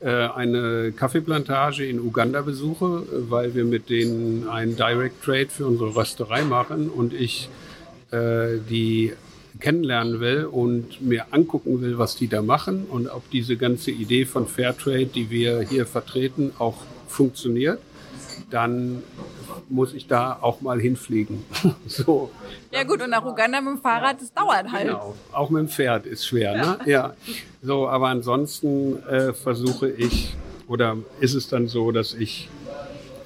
äh, 0.00 0.08
eine 0.08 0.92
Kaffeeplantage 0.92 1.86
in 1.86 2.00
Uganda 2.00 2.42
besuche, 2.42 3.04
weil 3.28 3.54
wir 3.54 3.64
mit 3.64 3.88
denen 3.88 4.48
einen 4.48 4.76
Direct 4.76 5.22
Trade 5.22 5.48
für 5.48 5.66
unsere 5.66 5.94
Rösterei 5.94 6.42
machen 6.42 6.88
und 6.88 7.12
ich 7.12 7.48
äh, 8.10 8.58
die 8.68 9.12
kennenlernen 9.62 10.18
will 10.18 10.44
und 10.44 11.00
mir 11.00 11.26
angucken 11.30 11.80
will, 11.80 11.96
was 11.96 12.16
die 12.16 12.26
da 12.26 12.42
machen 12.42 12.86
und 12.90 13.08
ob 13.08 13.30
diese 13.30 13.56
ganze 13.56 13.92
Idee 13.92 14.24
von 14.24 14.48
Fairtrade, 14.48 15.06
die 15.06 15.30
wir 15.30 15.60
hier 15.60 15.86
vertreten, 15.86 16.52
auch 16.58 16.78
funktioniert, 17.06 17.78
dann 18.50 19.04
muss 19.68 19.94
ich 19.94 20.08
da 20.08 20.36
auch 20.40 20.60
mal 20.62 20.80
hinfliegen. 20.80 21.44
so. 21.86 22.30
Ja 22.72 22.82
gut, 22.82 23.02
und 23.02 23.10
nach 23.10 23.24
Uganda 23.24 23.60
mit 23.60 23.74
dem 23.74 23.80
Fahrrad, 23.80 24.20
das 24.20 24.34
dauert 24.34 24.70
halt. 24.70 24.88
Genau, 24.88 25.14
auch 25.30 25.48
mit 25.50 25.60
dem 25.60 25.68
Pferd 25.68 26.06
ist 26.06 26.26
schwer, 26.26 26.56
ne? 26.56 26.78
Ja. 26.86 27.14
So, 27.62 27.88
aber 27.88 28.08
ansonsten 28.08 29.00
äh, 29.04 29.32
versuche 29.32 29.88
ich, 29.88 30.34
oder 30.66 30.96
ist 31.20 31.34
es 31.34 31.48
dann 31.48 31.68
so, 31.68 31.92
dass 31.92 32.14
ich 32.14 32.48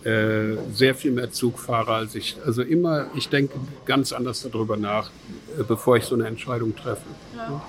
äh, 0.06 0.56
sehr 0.72 0.94
viel 0.94 1.10
mehr 1.10 1.32
Zug 1.32 1.58
fahre 1.58 1.94
als 1.94 2.14
ich. 2.14 2.36
Also 2.46 2.62
immer, 2.62 3.06
ich 3.16 3.28
denke 3.28 3.54
ganz 3.86 4.12
anders 4.12 4.42
darüber 4.42 4.76
nach, 4.76 5.10
äh, 5.58 5.64
bevor 5.64 5.96
ich 5.96 6.04
so 6.04 6.14
eine 6.14 6.28
Entscheidung 6.28 6.76
treffe. 6.76 7.02
Ja. 7.36 7.60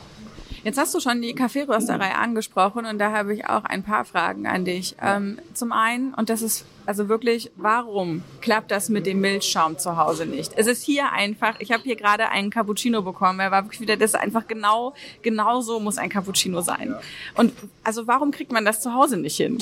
Jetzt 0.64 0.78
hast 0.78 0.94
du 0.94 1.00
schon 1.00 1.22
die 1.22 1.34
Kaffeerösterei 1.34 2.14
angesprochen 2.14 2.86
und 2.86 3.00
da 3.00 3.12
habe 3.12 3.34
ich 3.34 3.48
auch 3.48 3.64
ein 3.64 3.84
paar 3.84 4.06
Fragen 4.06 4.46
an 4.46 4.66
dich. 4.66 4.96
Ähm, 5.02 5.40
zum 5.54 5.72
einen, 5.72 6.14
und 6.14 6.30
das 6.30 6.42
ist 6.42 6.66
also 6.86 7.10
wirklich, 7.10 7.52
warum 7.56 8.22
klappt 8.42 8.70
das 8.72 8.90
mit 8.90 9.06
dem 9.06 9.20
Milchschaum 9.20 9.78
zu 9.80 9.98
Hause 9.98 10.26
nicht? 10.26 10.54
Es 10.58 10.68
ist 10.68 10.84
hier 10.84 11.12
einfach, 11.12 11.56
ich 11.60 11.72
habe 11.72 11.84
hier 11.84 11.96
gerade 11.96 12.30
einen 12.30 12.50
Cappuccino 12.50 13.02
bekommen, 13.02 13.40
er 13.40 13.50
war 13.50 13.64
wirklich 13.64 13.82
wieder, 13.82 13.98
das 13.98 14.12
ist 14.12 14.20
einfach 14.20 14.48
genau, 14.48 14.94
genau 15.22 15.62
so 15.62 15.80
muss 15.80 15.98
ein 15.98 16.10
Cappuccino 16.10 16.62
sein. 16.62 16.96
Und 17.36 17.54
also 17.84 18.06
warum 18.06 18.32
kriegt 18.32 18.52
man 18.52 18.66
das 18.66 18.82
zu 18.82 18.94
Hause 18.94 19.18
nicht 19.18 19.38
hin? 19.38 19.58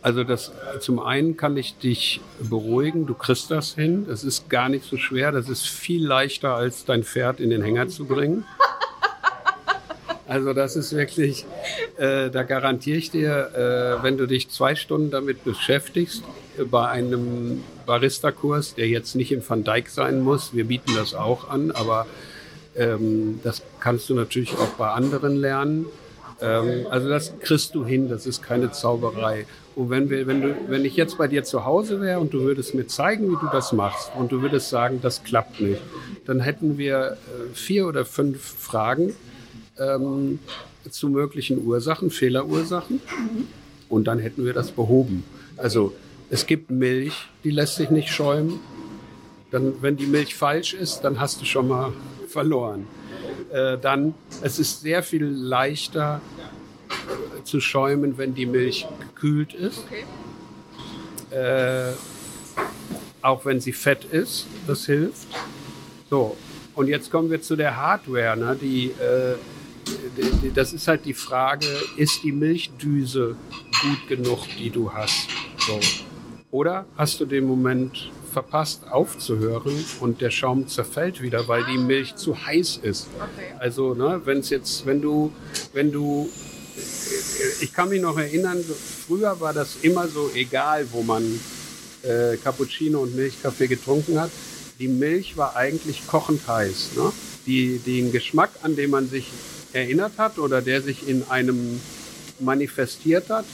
Also 0.00 0.22
das 0.22 0.52
zum 0.80 1.00
einen 1.00 1.36
kann 1.36 1.56
ich 1.56 1.76
dich 1.76 2.20
beruhigen, 2.40 3.06
du 3.06 3.14
kriegst 3.14 3.50
das 3.50 3.74
hin. 3.74 4.06
Das 4.08 4.24
ist 4.24 4.48
gar 4.48 4.68
nicht 4.68 4.84
so 4.84 4.96
schwer. 4.96 5.32
Das 5.32 5.48
ist 5.48 5.66
viel 5.66 6.06
leichter, 6.06 6.54
als 6.54 6.84
dein 6.84 7.02
Pferd 7.02 7.40
in 7.40 7.50
den 7.50 7.62
Hänger 7.62 7.88
zu 7.88 8.04
bringen. 8.06 8.44
Also 10.28 10.52
das 10.52 10.76
ist 10.76 10.94
wirklich, 10.94 11.46
äh, 11.96 12.28
da 12.28 12.42
garantiere 12.42 12.98
ich 12.98 13.10
dir, 13.10 13.98
äh, 14.00 14.02
wenn 14.02 14.18
du 14.18 14.26
dich 14.26 14.50
zwei 14.50 14.74
Stunden 14.74 15.10
damit 15.10 15.42
beschäftigst, 15.42 16.22
äh, 16.58 16.64
bei 16.64 16.86
einem 16.86 17.64
Barista-Kurs, 17.86 18.74
der 18.74 18.88
jetzt 18.88 19.14
nicht 19.14 19.32
im 19.32 19.42
Van 19.48 19.64
Dyck 19.64 19.88
sein 19.88 20.20
muss, 20.20 20.52
wir 20.52 20.66
bieten 20.66 20.94
das 20.94 21.14
auch 21.14 21.48
an, 21.48 21.70
aber 21.70 22.06
ähm, 22.76 23.40
das 23.42 23.62
kannst 23.80 24.10
du 24.10 24.14
natürlich 24.14 24.52
auch 24.52 24.68
bei 24.76 24.90
anderen 24.90 25.34
lernen. 25.34 25.86
Ähm, 26.42 26.86
also 26.90 27.08
das 27.08 27.32
kriegst 27.40 27.74
du 27.74 27.86
hin, 27.86 28.10
das 28.10 28.26
ist 28.26 28.42
keine 28.42 28.70
Zauberei. 28.70 29.46
Und 29.78 29.90
wenn, 29.90 30.10
wir, 30.10 30.26
wenn, 30.26 30.42
du, 30.42 30.56
wenn 30.66 30.84
ich 30.84 30.96
jetzt 30.96 31.18
bei 31.18 31.28
dir 31.28 31.44
zu 31.44 31.64
Hause 31.64 32.00
wäre 32.00 32.18
und 32.18 32.34
du 32.34 32.40
würdest 32.40 32.74
mir 32.74 32.88
zeigen, 32.88 33.30
wie 33.30 33.36
du 33.36 33.46
das 33.52 33.72
machst 33.72 34.10
und 34.18 34.32
du 34.32 34.42
würdest 34.42 34.70
sagen, 34.70 34.98
das 35.00 35.22
klappt 35.22 35.60
nicht, 35.60 35.80
dann 36.24 36.40
hätten 36.40 36.78
wir 36.78 37.12
äh, 37.12 37.54
vier 37.54 37.86
oder 37.86 38.04
fünf 38.04 38.42
Fragen, 38.42 39.14
ähm, 39.78 40.40
zu 40.90 41.08
möglichen 41.08 41.64
Ursachen, 41.64 42.10
Fehlerursachen. 42.10 43.00
Und 43.88 44.08
dann 44.08 44.18
hätten 44.18 44.44
wir 44.44 44.52
das 44.52 44.72
behoben. 44.72 45.22
Also 45.56 45.92
es 46.28 46.46
gibt 46.46 46.72
Milch, 46.72 47.28
die 47.44 47.52
lässt 47.52 47.76
sich 47.76 47.90
nicht 47.90 48.08
schäumen. 48.08 48.58
Dann, 49.52 49.74
wenn 49.80 49.96
die 49.96 50.06
Milch 50.06 50.34
falsch 50.34 50.74
ist, 50.74 51.02
dann 51.02 51.20
hast 51.20 51.40
du 51.40 51.44
schon 51.44 51.68
mal 51.68 51.92
verloren. 52.26 52.88
Äh, 53.52 53.78
dann, 53.78 54.14
es 54.42 54.58
ist 54.58 54.80
sehr 54.80 55.04
viel 55.04 55.24
leichter 55.24 56.20
zu 57.44 57.60
schäumen, 57.60 58.18
wenn 58.18 58.34
die 58.34 58.46
Milch 58.46 58.86
gekühlt 59.00 59.54
ist. 59.54 59.84
Okay. 59.86 60.04
Äh, 61.30 61.92
auch 63.22 63.44
wenn 63.44 63.60
sie 63.60 63.72
fett 63.72 64.04
ist, 64.04 64.46
das 64.66 64.86
hilft. 64.86 65.26
So, 66.08 66.36
und 66.74 66.88
jetzt 66.88 67.10
kommen 67.10 67.30
wir 67.30 67.42
zu 67.42 67.56
der 67.56 67.76
Hardware, 67.76 68.36
ne, 68.36 68.56
die 68.60 68.86
äh, 68.86 69.36
das 70.54 70.72
ist 70.72 70.88
halt 70.88 71.04
die 71.04 71.14
Frage, 71.14 71.66
ist 71.96 72.22
die 72.22 72.32
Milchdüse 72.32 73.36
gut 73.82 74.08
genug, 74.08 74.46
die 74.58 74.70
du 74.70 74.92
hast? 74.92 75.28
So. 75.58 75.80
Oder 76.50 76.86
hast 76.96 77.20
du 77.20 77.26
den 77.26 77.46
Moment 77.46 78.10
verpasst 78.32 78.90
aufzuhören 78.90 79.84
und 80.00 80.20
der 80.20 80.30
Schaum 80.30 80.66
zerfällt 80.66 81.20
wieder, 81.22 81.48
weil 81.48 81.64
die 81.64 81.78
Milch 81.78 82.16
zu 82.16 82.46
heiß 82.46 82.78
ist. 82.82 83.08
Also, 83.58 83.94
ne, 83.94 84.20
wenn 84.24 84.38
es 84.38 84.50
jetzt, 84.50 84.86
wenn 84.86 85.00
du, 85.00 85.32
wenn 85.72 85.92
du, 85.92 86.28
ich 87.60 87.72
kann 87.72 87.88
mich 87.88 88.00
noch 88.00 88.18
erinnern, 88.18 88.64
früher 89.06 89.40
war 89.40 89.52
das 89.52 89.76
immer 89.82 90.08
so 90.08 90.30
egal, 90.34 90.86
wo 90.92 91.02
man 91.02 91.40
äh, 92.02 92.36
Cappuccino 92.36 93.00
und 93.00 93.16
Milchkaffee 93.16 93.68
getrunken 93.68 94.20
hat. 94.20 94.30
Die 94.78 94.88
Milch 94.88 95.36
war 95.36 95.56
eigentlich 95.56 96.06
kochend 96.06 96.46
heiß. 96.46 96.90
Ne? 96.96 97.12
Die, 97.46 97.78
den 97.78 98.12
Geschmack, 98.12 98.50
an 98.62 98.76
dem 98.76 98.90
man 98.90 99.08
sich 99.08 99.30
erinnert 99.72 100.12
hat 100.18 100.38
oder 100.38 100.62
der 100.62 100.82
sich 100.82 101.08
in 101.08 101.24
einem 101.28 101.80
manifestiert 102.40 103.28
hat, 103.30 103.44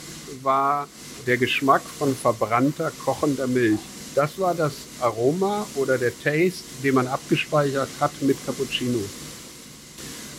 war 0.43 0.89
der 1.27 1.39
Geschmack 1.39 1.83
von 1.99 2.15
verbrannter, 2.15 2.93
kochender 3.05 3.47
Milch. 3.47 3.81
Das 4.15 4.39
war 4.39 4.55
das 4.55 4.73
Aroma 5.01 5.67
oder 5.75 5.99
der 5.99 6.13
Taste, 6.13 6.65
den 6.83 6.95
man 6.95 7.07
abgespeichert 7.07 7.89
hat 7.99 8.13
mit 8.23 8.37
Cappuccino. 8.47 9.01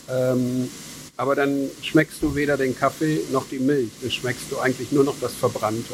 Ähm, 0.09 0.69
aber 1.17 1.35
dann 1.35 1.69
schmeckst 1.81 2.21
du 2.21 2.35
weder 2.35 2.57
den 2.57 2.77
Kaffee 2.77 3.21
noch 3.31 3.47
die 3.49 3.59
Milch. 3.59 3.89
Dann 4.01 4.11
schmeckst 4.11 4.51
du 4.51 4.59
eigentlich 4.59 4.91
nur 4.91 5.03
noch 5.03 5.15
das 5.21 5.33
Verbrannte. 5.33 5.93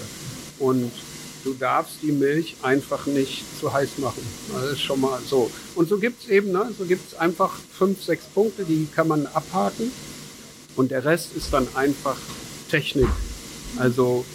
Und 0.57 0.91
du 1.43 1.53
darfst 1.53 1.97
die 2.01 2.11
Milch 2.11 2.55
einfach 2.61 3.05
nicht 3.05 3.43
zu 3.59 3.71
heiß 3.71 3.97
machen. 3.97 4.21
Das 4.53 4.71
ist 4.71 4.81
schon 4.81 5.01
mal 5.01 5.19
so. 5.27 5.51
Und 5.75 5.89
so 5.89 5.97
gibt 5.97 6.23
es 6.23 6.29
eben, 6.29 6.51
ne, 6.51 6.71
so 6.77 6.85
gibt 6.85 7.07
es 7.11 7.19
einfach 7.19 7.53
fünf, 7.77 8.03
sechs 8.03 8.25
Punkte, 8.25 8.63
die 8.63 8.87
kann 8.93 9.07
man 9.07 9.27
abhaken. 9.27 9.91
Und 10.75 10.91
der 10.91 11.05
Rest 11.05 11.35
ist 11.35 11.53
dann 11.53 11.67
einfach 11.75 12.17
Technik. 12.69 13.09
Also 13.77 14.25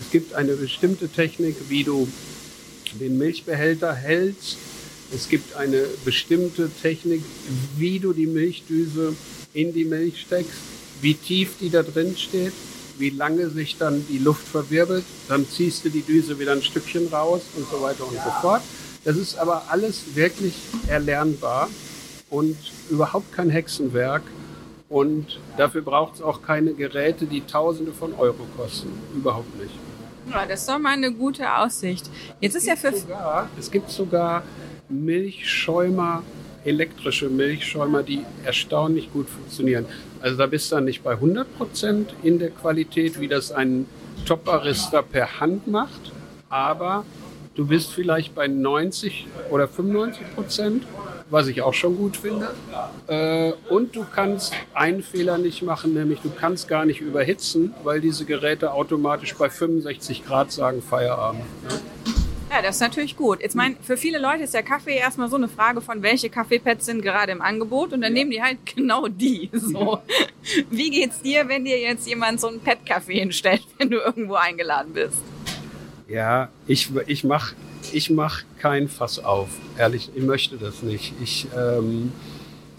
es 0.00 0.10
gibt 0.10 0.34
eine 0.34 0.54
bestimmte 0.54 1.08
Technik, 1.08 1.56
wie 1.68 1.84
du 1.84 2.08
den 3.00 3.18
Milchbehälter 3.18 3.94
hältst. 3.94 4.56
Es 5.14 5.28
gibt 5.28 5.56
eine 5.56 5.84
bestimmte 6.04 6.70
Technik, 6.70 7.22
wie 7.76 7.98
du 7.98 8.12
die 8.12 8.26
Milchdüse 8.26 9.14
in 9.54 9.72
die 9.72 9.84
Milch 9.84 10.20
steckst, 10.22 10.60
wie 11.00 11.14
tief 11.14 11.56
die 11.60 11.70
da 11.70 11.82
drin 11.82 12.16
steht 12.16 12.52
wie 12.98 13.10
lange 13.10 13.48
sich 13.48 13.78
dann 13.78 14.06
die 14.08 14.18
Luft 14.18 14.46
verwirbelt. 14.46 15.04
Dann 15.28 15.46
ziehst 15.46 15.84
du 15.84 15.88
die 15.88 16.02
Düse 16.02 16.38
wieder 16.38 16.52
ein 16.52 16.62
Stückchen 16.62 17.08
raus 17.08 17.42
und 17.56 17.68
so 17.68 17.82
weiter 17.82 18.06
und 18.06 18.14
so 18.14 18.30
fort. 18.40 18.62
Das 19.04 19.16
ist 19.16 19.36
aber 19.36 19.64
alles 19.70 20.14
wirklich 20.14 20.54
erlernbar 20.86 21.68
und 22.30 22.56
überhaupt 22.90 23.32
kein 23.32 23.50
Hexenwerk. 23.50 24.22
Und 24.88 25.40
dafür 25.56 25.82
braucht 25.82 26.16
es 26.16 26.22
auch 26.22 26.42
keine 26.42 26.74
Geräte, 26.74 27.26
die 27.26 27.40
Tausende 27.40 27.92
von 27.92 28.14
Euro 28.14 28.46
kosten. 28.56 28.92
Überhaupt 29.16 29.58
nicht. 29.58 29.74
Ja, 30.30 30.46
das 30.46 30.60
ist 30.60 30.68
doch 30.68 30.78
mal 30.78 30.92
eine 30.92 31.12
gute 31.12 31.52
Aussicht. 31.52 32.08
Jetzt 32.40 32.54
ist 32.54 32.66
ja 32.66 32.76
für. 32.76 32.94
Sogar, 32.94 33.48
es 33.58 33.70
gibt 33.70 33.90
sogar 33.90 34.44
Milchschäumer, 34.88 36.22
elektrische 36.64 37.28
Milchschäumer, 37.28 38.02
die 38.02 38.24
erstaunlich 38.44 39.12
gut 39.12 39.28
funktionieren. 39.28 39.86
Also 40.20 40.36
da 40.36 40.46
bist 40.46 40.70
du 40.70 40.76
dann 40.76 40.84
nicht 40.84 41.02
bei 41.02 41.12
100 41.12 41.56
Prozent 41.56 42.14
in 42.22 42.38
der 42.38 42.50
Qualität, 42.50 43.20
wie 43.20 43.28
das 43.28 43.52
ein 43.52 43.86
Top-Barista 44.26 45.02
per 45.02 45.40
Hand 45.40 45.66
macht, 45.66 46.12
aber 46.48 47.04
du 47.54 47.66
bist 47.66 47.92
vielleicht 47.92 48.34
bei 48.34 48.46
90 48.46 49.26
oder 49.50 49.66
95 49.66 50.34
Prozent, 50.34 50.84
was 51.30 51.48
ich 51.48 51.62
auch 51.62 51.74
schon 51.74 51.96
gut 51.96 52.16
finde. 52.16 52.50
Äh, 53.08 53.52
und 53.68 53.96
du 53.96 54.04
kannst 54.04 54.54
einen 54.74 55.02
Fehler 55.02 55.38
nicht 55.38 55.62
machen, 55.62 55.94
nämlich 55.94 56.20
du 56.20 56.30
kannst 56.30 56.68
gar 56.68 56.84
nicht 56.84 57.00
überhitzen, 57.00 57.74
weil 57.82 58.00
diese 58.00 58.24
Geräte 58.24 58.72
automatisch 58.72 59.34
bei 59.34 59.48
65 59.50 60.24
Grad 60.24 60.52
sagen 60.52 60.82
Feierabend. 60.82 61.42
Das 62.62 62.76
ist 62.76 62.80
natürlich 62.80 63.16
gut. 63.16 63.40
Jetzt 63.40 63.54
mein, 63.54 63.76
für 63.82 63.96
viele 63.96 64.18
Leute 64.18 64.44
ist 64.44 64.54
der 64.54 64.62
Kaffee 64.62 64.96
erstmal 64.96 65.28
so 65.28 65.36
eine 65.36 65.48
Frage 65.48 65.80
von, 65.80 66.02
welche 66.02 66.30
Kaffeepads 66.30 66.86
sind 66.86 67.02
gerade 67.02 67.32
im 67.32 67.42
Angebot 67.42 67.92
und 67.92 68.00
dann 68.00 68.12
nehmen 68.12 68.30
die 68.30 68.42
halt 68.42 68.58
genau 68.64 69.08
die. 69.08 69.50
So. 69.72 70.00
Wie 70.70 70.90
geht's 70.90 71.22
dir, 71.22 71.48
wenn 71.48 71.64
dir 71.64 71.78
jetzt 71.78 72.06
jemand 72.06 72.40
so 72.40 72.48
einen 72.48 72.60
Pet-Kaffee 72.60 73.20
hinstellt, 73.20 73.62
wenn 73.78 73.90
du 73.90 73.98
irgendwo 73.98 74.34
eingeladen 74.34 74.92
bist? 74.92 75.22
Ja, 76.08 76.50
ich, 76.66 76.90
ich 77.06 77.24
mach, 77.24 77.52
ich 77.92 78.10
mach 78.10 78.42
kein 78.58 78.88
Fass 78.88 79.18
auf. 79.18 79.48
Ehrlich, 79.78 80.10
ich 80.14 80.22
möchte 80.22 80.56
das 80.56 80.82
nicht. 80.82 81.14
Ich, 81.22 81.46
ähm, 81.56 82.12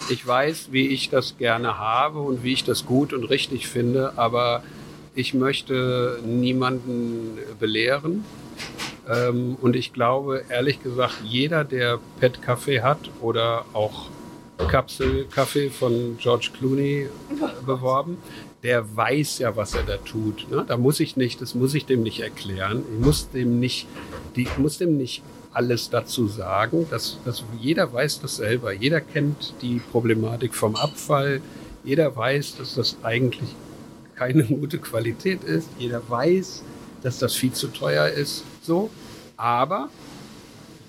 ich 0.10 0.26
weiß, 0.26 0.68
wie 0.72 0.88
ich 0.88 1.10
das 1.10 1.38
gerne 1.38 1.80
habe 1.80 2.20
und 2.20 2.44
wie 2.44 2.54
ich 2.54 2.64
das 2.64 2.86
gut 2.86 3.14
und 3.14 3.24
richtig 3.24 3.68
finde, 3.68 4.14
aber 4.18 4.64
ich 5.16 5.34
möchte 5.34 6.20
niemanden 6.26 7.38
belehren. 7.60 8.26
Ähm, 9.10 9.58
und 9.62 9.76
ich 9.76 9.94
glaube, 9.94 10.44
ehrlich 10.50 10.82
gesagt, 10.82 11.16
jeder, 11.24 11.64
der 11.64 12.00
Pet 12.20 12.42
Kaffee 12.42 12.82
hat 12.82 13.10
oder 13.22 13.66
auch 13.74 14.10
Kapselkaffee 14.58 15.70
von 15.70 16.18
George 16.18 16.52
Clooney 16.58 17.10
beworben, 17.66 18.18
der 18.62 18.96
weiß 18.96 19.40
ja, 19.40 19.56
was 19.56 19.76
er 19.76 19.84
da 19.84 19.98
tut. 19.98 20.50
Ne? 20.50 20.64
Da 20.66 20.78
muss 20.78 21.00
ich 21.00 21.18
nicht, 21.18 21.42
das 21.42 21.54
muss 21.54 21.74
ich 21.74 21.86
dem 21.86 22.04
nicht 22.04 22.22
erklären. 22.22 22.84
Ich 22.94 23.06
muss 23.06 23.30
dem 23.30 23.60
nicht, 23.60 23.88
die, 24.36 24.48
muss 24.58 24.78
dem 24.78 24.98
nicht 24.98 25.22
alles 25.52 25.90
dazu 25.90 26.28
sagen. 26.28 26.88
Das, 26.90 27.18
das, 27.26 27.44
jeder 27.60 27.92
weiß 27.92 28.22
das 28.22 28.38
selber. 28.38 28.72
Jeder 28.72 29.02
kennt 29.02 29.54
die 29.62 29.82
Problematik 29.92 30.56
vom 30.56 30.76
Abfall. 30.76 31.42
Jeder 31.84 32.16
weiß, 32.16 32.58
dass 32.58 32.76
das 32.76 32.98
eigentlich 33.04 33.50
keine 34.16 34.44
gute 34.46 34.78
Qualität 34.78 35.44
ist. 35.44 35.68
Jeder 35.78 36.02
weiß, 36.08 36.64
dass 37.02 37.20
das 37.20 37.36
viel 37.36 37.52
zu 37.52 37.68
teuer 37.68 38.08
ist. 38.08 38.46
So. 38.64 38.90
aber 39.38 39.90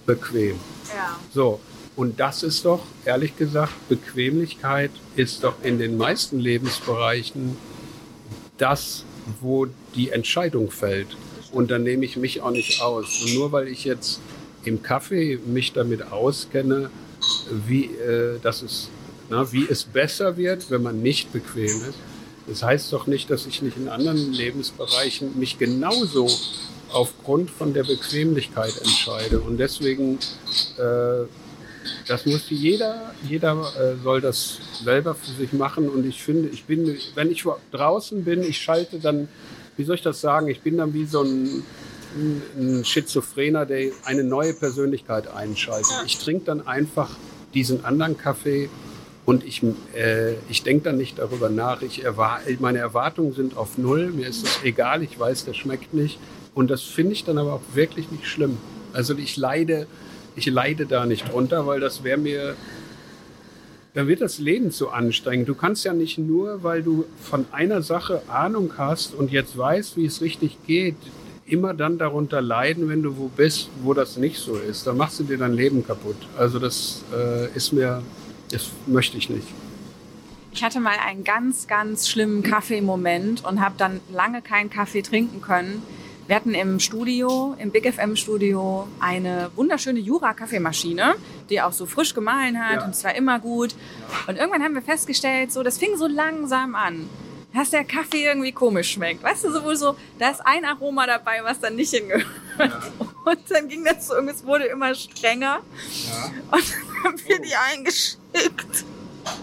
bequem. 0.06 0.56
Ja. 0.94 1.18
So, 1.32 1.60
und 1.96 2.20
das 2.20 2.42
ist 2.42 2.64
doch, 2.64 2.80
ehrlich 3.04 3.36
gesagt, 3.36 3.72
Bequemlichkeit 3.88 4.90
ist 5.16 5.44
doch 5.44 5.54
in 5.62 5.78
den 5.78 5.96
meisten 5.96 6.38
Lebensbereichen 6.38 7.56
das, 8.58 9.04
wo 9.40 9.66
die 9.94 10.10
Entscheidung 10.10 10.70
fällt. 10.70 11.16
Und 11.52 11.70
da 11.70 11.78
nehme 11.78 12.04
ich 12.04 12.16
mich 12.16 12.42
auch 12.42 12.50
nicht 12.50 12.82
aus. 12.82 13.22
Und 13.24 13.34
nur 13.34 13.52
weil 13.52 13.68
ich 13.68 13.84
jetzt 13.84 14.20
im 14.64 14.82
Kaffee 14.82 15.38
mich 15.46 15.72
damit 15.72 16.10
auskenne, 16.10 16.90
wie, 17.66 17.86
äh, 17.86 18.38
das 18.42 18.62
ist, 18.62 18.88
na, 19.30 19.50
wie 19.52 19.66
es 19.68 19.84
besser 19.84 20.36
wird, 20.36 20.70
wenn 20.70 20.82
man 20.82 21.00
nicht 21.00 21.32
bequem 21.32 21.66
ist. 21.66 21.98
Das 22.46 22.62
heißt 22.62 22.92
doch 22.92 23.06
nicht, 23.06 23.30
dass 23.30 23.46
ich 23.46 23.62
nicht 23.62 23.76
in 23.76 23.88
anderen 23.88 24.32
Lebensbereichen 24.32 25.38
mich 25.38 25.58
genauso 25.58 26.28
aufgrund 26.94 27.50
von 27.50 27.74
der 27.74 27.84
Bequemlichkeit 27.84 28.76
entscheide. 28.78 29.40
Und 29.40 29.58
deswegen, 29.58 30.18
äh, 30.78 31.26
das 32.06 32.24
muss 32.24 32.48
jeder, 32.48 33.12
jeder 33.28 33.52
äh, 33.78 34.02
soll 34.02 34.20
das 34.20 34.58
selber 34.82 35.14
für 35.14 35.32
sich 35.32 35.52
machen. 35.52 35.88
Und 35.88 36.06
ich 36.06 36.22
finde, 36.22 36.48
ich 36.48 36.64
bin, 36.64 36.96
wenn 37.14 37.30
ich 37.30 37.44
draußen 37.72 38.24
bin, 38.24 38.42
ich 38.42 38.58
schalte 38.58 39.00
dann, 39.00 39.28
wie 39.76 39.84
soll 39.84 39.96
ich 39.96 40.02
das 40.02 40.20
sagen, 40.20 40.48
ich 40.48 40.60
bin 40.60 40.76
dann 40.76 40.94
wie 40.94 41.04
so 41.04 41.22
ein, 41.22 41.64
ein 42.56 42.84
Schizophrener, 42.84 43.66
der 43.66 43.90
eine 44.04 44.22
neue 44.22 44.54
Persönlichkeit 44.54 45.28
einschaltet. 45.28 45.92
Ich 46.06 46.18
trinke 46.18 46.44
dann 46.44 46.66
einfach 46.66 47.10
diesen 47.54 47.84
anderen 47.84 48.16
Kaffee 48.16 48.70
und 49.26 49.44
ich, 49.44 49.62
äh, 49.96 50.34
ich 50.48 50.62
denke 50.62 50.84
dann 50.84 50.96
nicht 50.96 51.18
darüber 51.18 51.48
nach. 51.48 51.82
Ich 51.82 52.04
erwar 52.04 52.40
meine 52.60 52.78
Erwartungen 52.78 53.32
sind 53.32 53.56
auf 53.56 53.78
Null. 53.78 54.10
Mir 54.10 54.28
ist 54.28 54.44
es 54.46 54.60
egal. 54.62 55.02
Ich 55.02 55.18
weiß, 55.18 55.44
der 55.44 55.54
schmeckt 55.54 55.92
nicht. 55.92 56.18
Und 56.54 56.70
das 56.70 56.82
finde 56.82 57.12
ich 57.12 57.24
dann 57.24 57.38
aber 57.38 57.54
auch 57.54 57.62
wirklich 57.74 58.10
nicht 58.10 58.26
schlimm. 58.26 58.58
Also 58.92 59.16
ich 59.16 59.36
leide, 59.36 59.86
ich 60.36 60.46
leide 60.46 60.86
da 60.86 61.04
nicht 61.04 61.32
drunter, 61.32 61.66
weil 61.66 61.80
das 61.80 62.04
wäre 62.04 62.18
mir, 62.18 62.54
dann 63.94 64.06
wird 64.06 64.20
das 64.20 64.38
Leben 64.38 64.70
zu 64.70 64.90
anstrengend. 64.90 65.48
Du 65.48 65.54
kannst 65.54 65.84
ja 65.84 65.92
nicht 65.92 66.18
nur, 66.18 66.62
weil 66.62 66.82
du 66.82 67.04
von 67.20 67.46
einer 67.52 67.82
Sache 67.82 68.22
Ahnung 68.28 68.72
hast 68.78 69.14
und 69.14 69.32
jetzt 69.32 69.58
weißt, 69.58 69.96
wie 69.96 70.06
es 70.06 70.20
richtig 70.20 70.58
geht, 70.66 70.96
immer 71.46 71.74
dann 71.74 71.98
darunter 71.98 72.40
leiden, 72.40 72.88
wenn 72.88 73.02
du 73.02 73.18
wo 73.18 73.28
bist, 73.28 73.68
wo 73.82 73.92
das 73.92 74.16
nicht 74.16 74.38
so 74.38 74.56
ist. 74.56 74.86
Da 74.86 74.92
machst 74.92 75.20
du 75.20 75.24
dir 75.24 75.36
dein 75.36 75.52
Leben 75.52 75.86
kaputt. 75.86 76.16
Also 76.38 76.58
das 76.58 77.02
äh, 77.12 77.54
ist 77.54 77.72
mir 77.72 78.02
das 78.54 78.70
möchte 78.86 79.16
ich 79.16 79.28
nicht. 79.30 79.48
Ich 80.52 80.62
hatte 80.62 80.78
mal 80.78 80.96
einen 81.04 81.24
ganz, 81.24 81.66
ganz 81.66 82.08
schlimmen 82.08 82.42
Kaffeemoment 82.44 83.44
und 83.44 83.60
habe 83.60 83.74
dann 83.76 84.00
lange 84.12 84.40
keinen 84.40 84.70
Kaffee 84.70 85.02
trinken 85.02 85.42
können. 85.42 85.82
Wir 86.26 86.36
hatten 86.36 86.54
im 86.54 86.80
Studio, 86.80 87.54
im 87.58 87.70
Big 87.70 87.92
FM 87.92 88.16
Studio, 88.16 88.88
eine 88.98 89.50
wunderschöne 89.56 90.00
Jura-Kaffeemaschine, 90.00 91.16
die 91.50 91.60
auch 91.60 91.72
so 91.72 91.84
frisch 91.84 92.14
gemahlen 92.14 92.58
hat 92.58 92.76
ja. 92.76 92.84
und 92.86 92.96
zwar 92.96 93.14
immer 93.14 93.38
gut. 93.38 93.74
Und 94.26 94.38
irgendwann 94.38 94.62
haben 94.62 94.74
wir 94.74 94.80
festgestellt, 94.80 95.52
so, 95.52 95.62
das 95.62 95.76
fing 95.76 95.98
so 95.98 96.06
langsam 96.06 96.76
an, 96.76 97.10
dass 97.52 97.70
der 97.70 97.84
Kaffee 97.84 98.24
irgendwie 98.24 98.52
komisch 98.52 98.92
schmeckt. 98.92 99.22
Weißt 99.22 99.44
du, 99.44 99.52
so, 99.52 99.74
so 99.74 99.96
da 100.18 100.30
ist 100.30 100.40
ein 100.46 100.64
Aroma 100.64 101.06
dabei, 101.06 101.40
was 101.42 101.60
dann 101.60 101.76
nicht 101.76 101.92
hingehört. 101.92 102.26
Ja. 102.58 102.80
Und 103.26 103.40
dann 103.50 103.68
ging 103.68 103.84
das 103.84 104.06
so, 104.06 104.14
es 104.14 104.46
wurde 104.46 104.64
immer 104.64 104.94
strenger. 104.94 105.60
Ja. 106.06 106.24
Und 106.50 106.72
dann 106.72 107.04
haben 107.04 107.20
wir 107.26 107.36
oh. 107.38 107.42
die 107.42 107.54
eingeschickt. 107.54 108.84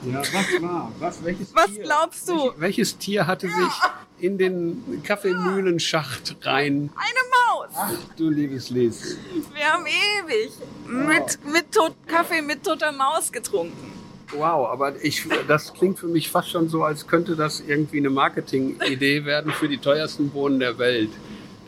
Ja, 0.03 0.19
was 0.19 0.61
war? 0.61 0.91
Was, 0.99 1.23
welches 1.23 1.53
was 1.53 1.67
Tier? 1.67 1.83
glaubst 1.83 2.29
du? 2.29 2.33
Welch, 2.33 2.59
welches 2.59 2.97
Tier 2.97 3.27
hatte 3.27 3.47
ja. 3.47 3.53
sich 3.53 3.73
in 4.21 4.37
den 4.37 5.01
Kaffeemühlenschacht 5.03 6.37
rein? 6.43 6.89
Eine 6.95 7.21
Maus. 7.31 7.69
Ach 7.75 8.15
du 8.17 8.29
liebes 8.29 8.69
Lies. 8.69 9.17
Wir 9.53 9.65
haben 9.65 9.85
ewig 9.85 10.51
mit, 10.87 11.39
mit 11.51 11.71
tot, 11.71 11.95
Kaffee 12.07 12.41
mit 12.41 12.63
toter 12.63 12.91
Maus 12.91 13.31
getrunken. 13.31 13.91
Wow, 14.33 14.69
aber 14.69 14.93
ich, 15.03 15.27
das 15.47 15.73
klingt 15.73 15.99
für 15.99 16.07
mich 16.07 16.29
fast 16.29 16.49
schon 16.49 16.69
so, 16.69 16.83
als 16.83 17.07
könnte 17.07 17.35
das 17.35 17.59
irgendwie 17.59 17.97
eine 17.97 18.09
Marketingidee 18.09 19.25
werden 19.25 19.51
für 19.51 19.67
die 19.67 19.77
teuersten 19.77 20.29
Bohnen 20.29 20.59
der 20.59 20.77
Welt. 20.77 21.09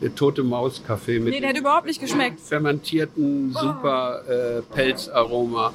Der 0.00 0.14
tote 0.14 0.42
Maus-Kaffee 0.42 1.20
mit 1.20 1.34
nee, 1.34 1.40
der 1.40 1.50
hat 1.50 1.58
überhaupt 1.58 1.86
nicht 1.86 2.00
geschmeckt. 2.00 2.40
fermentierten 2.40 3.52
super 3.52 4.22
äh, 4.28 4.62
Pelzaroma. 4.74 5.72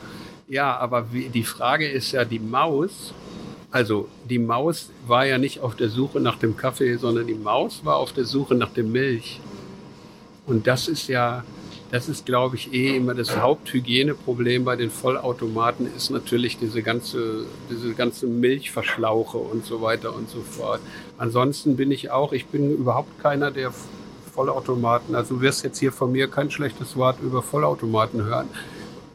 Ja, 0.47 0.77
aber 0.77 1.13
wie, 1.13 1.29
die 1.29 1.43
Frage 1.43 1.87
ist 1.87 2.11
ja, 2.11 2.25
die 2.25 2.39
Maus, 2.39 3.13
also 3.71 4.07
die 4.29 4.39
Maus 4.39 4.89
war 5.07 5.25
ja 5.25 5.37
nicht 5.37 5.59
auf 5.59 5.75
der 5.75 5.89
Suche 5.89 6.19
nach 6.19 6.37
dem 6.37 6.57
Kaffee, 6.57 6.95
sondern 6.97 7.27
die 7.27 7.35
Maus 7.35 7.81
war 7.83 7.97
auf 7.97 8.13
der 8.13 8.25
Suche 8.25 8.55
nach 8.55 8.71
der 8.71 8.83
Milch. 8.83 9.39
Und 10.47 10.65
das 10.65 10.87
ist 10.87 11.07
ja, 11.07 11.43
das 11.91 12.09
ist, 12.09 12.25
glaube 12.25 12.55
ich, 12.55 12.73
eh 12.73 12.95
immer 12.95 13.13
das 13.13 13.37
Haupthygieneproblem 13.37 14.65
bei 14.65 14.75
den 14.75 14.89
Vollautomaten 14.89 15.87
ist 15.95 16.09
natürlich 16.09 16.57
diese 16.57 16.81
ganze, 16.81 17.45
diese 17.69 17.93
ganze 17.93 18.25
Milchverschlauche 18.25 19.37
und 19.37 19.65
so 19.65 19.81
weiter 19.81 20.15
und 20.15 20.29
so 20.29 20.41
fort. 20.41 20.81
Ansonsten 21.17 21.77
bin 21.77 21.91
ich 21.91 22.09
auch, 22.09 22.33
ich 22.33 22.47
bin 22.47 22.71
überhaupt 22.75 23.19
keiner, 23.21 23.51
der 23.51 23.71
Vollautomaten, 24.33 25.15
also 25.15 25.35
du 25.35 25.41
wirst 25.41 25.63
jetzt 25.63 25.79
hier 25.79 25.91
von 25.91 26.11
mir 26.11 26.27
kein 26.27 26.49
schlechtes 26.49 26.95
Wort 26.95 27.19
über 27.21 27.43
Vollautomaten 27.43 28.23
hören 28.23 28.47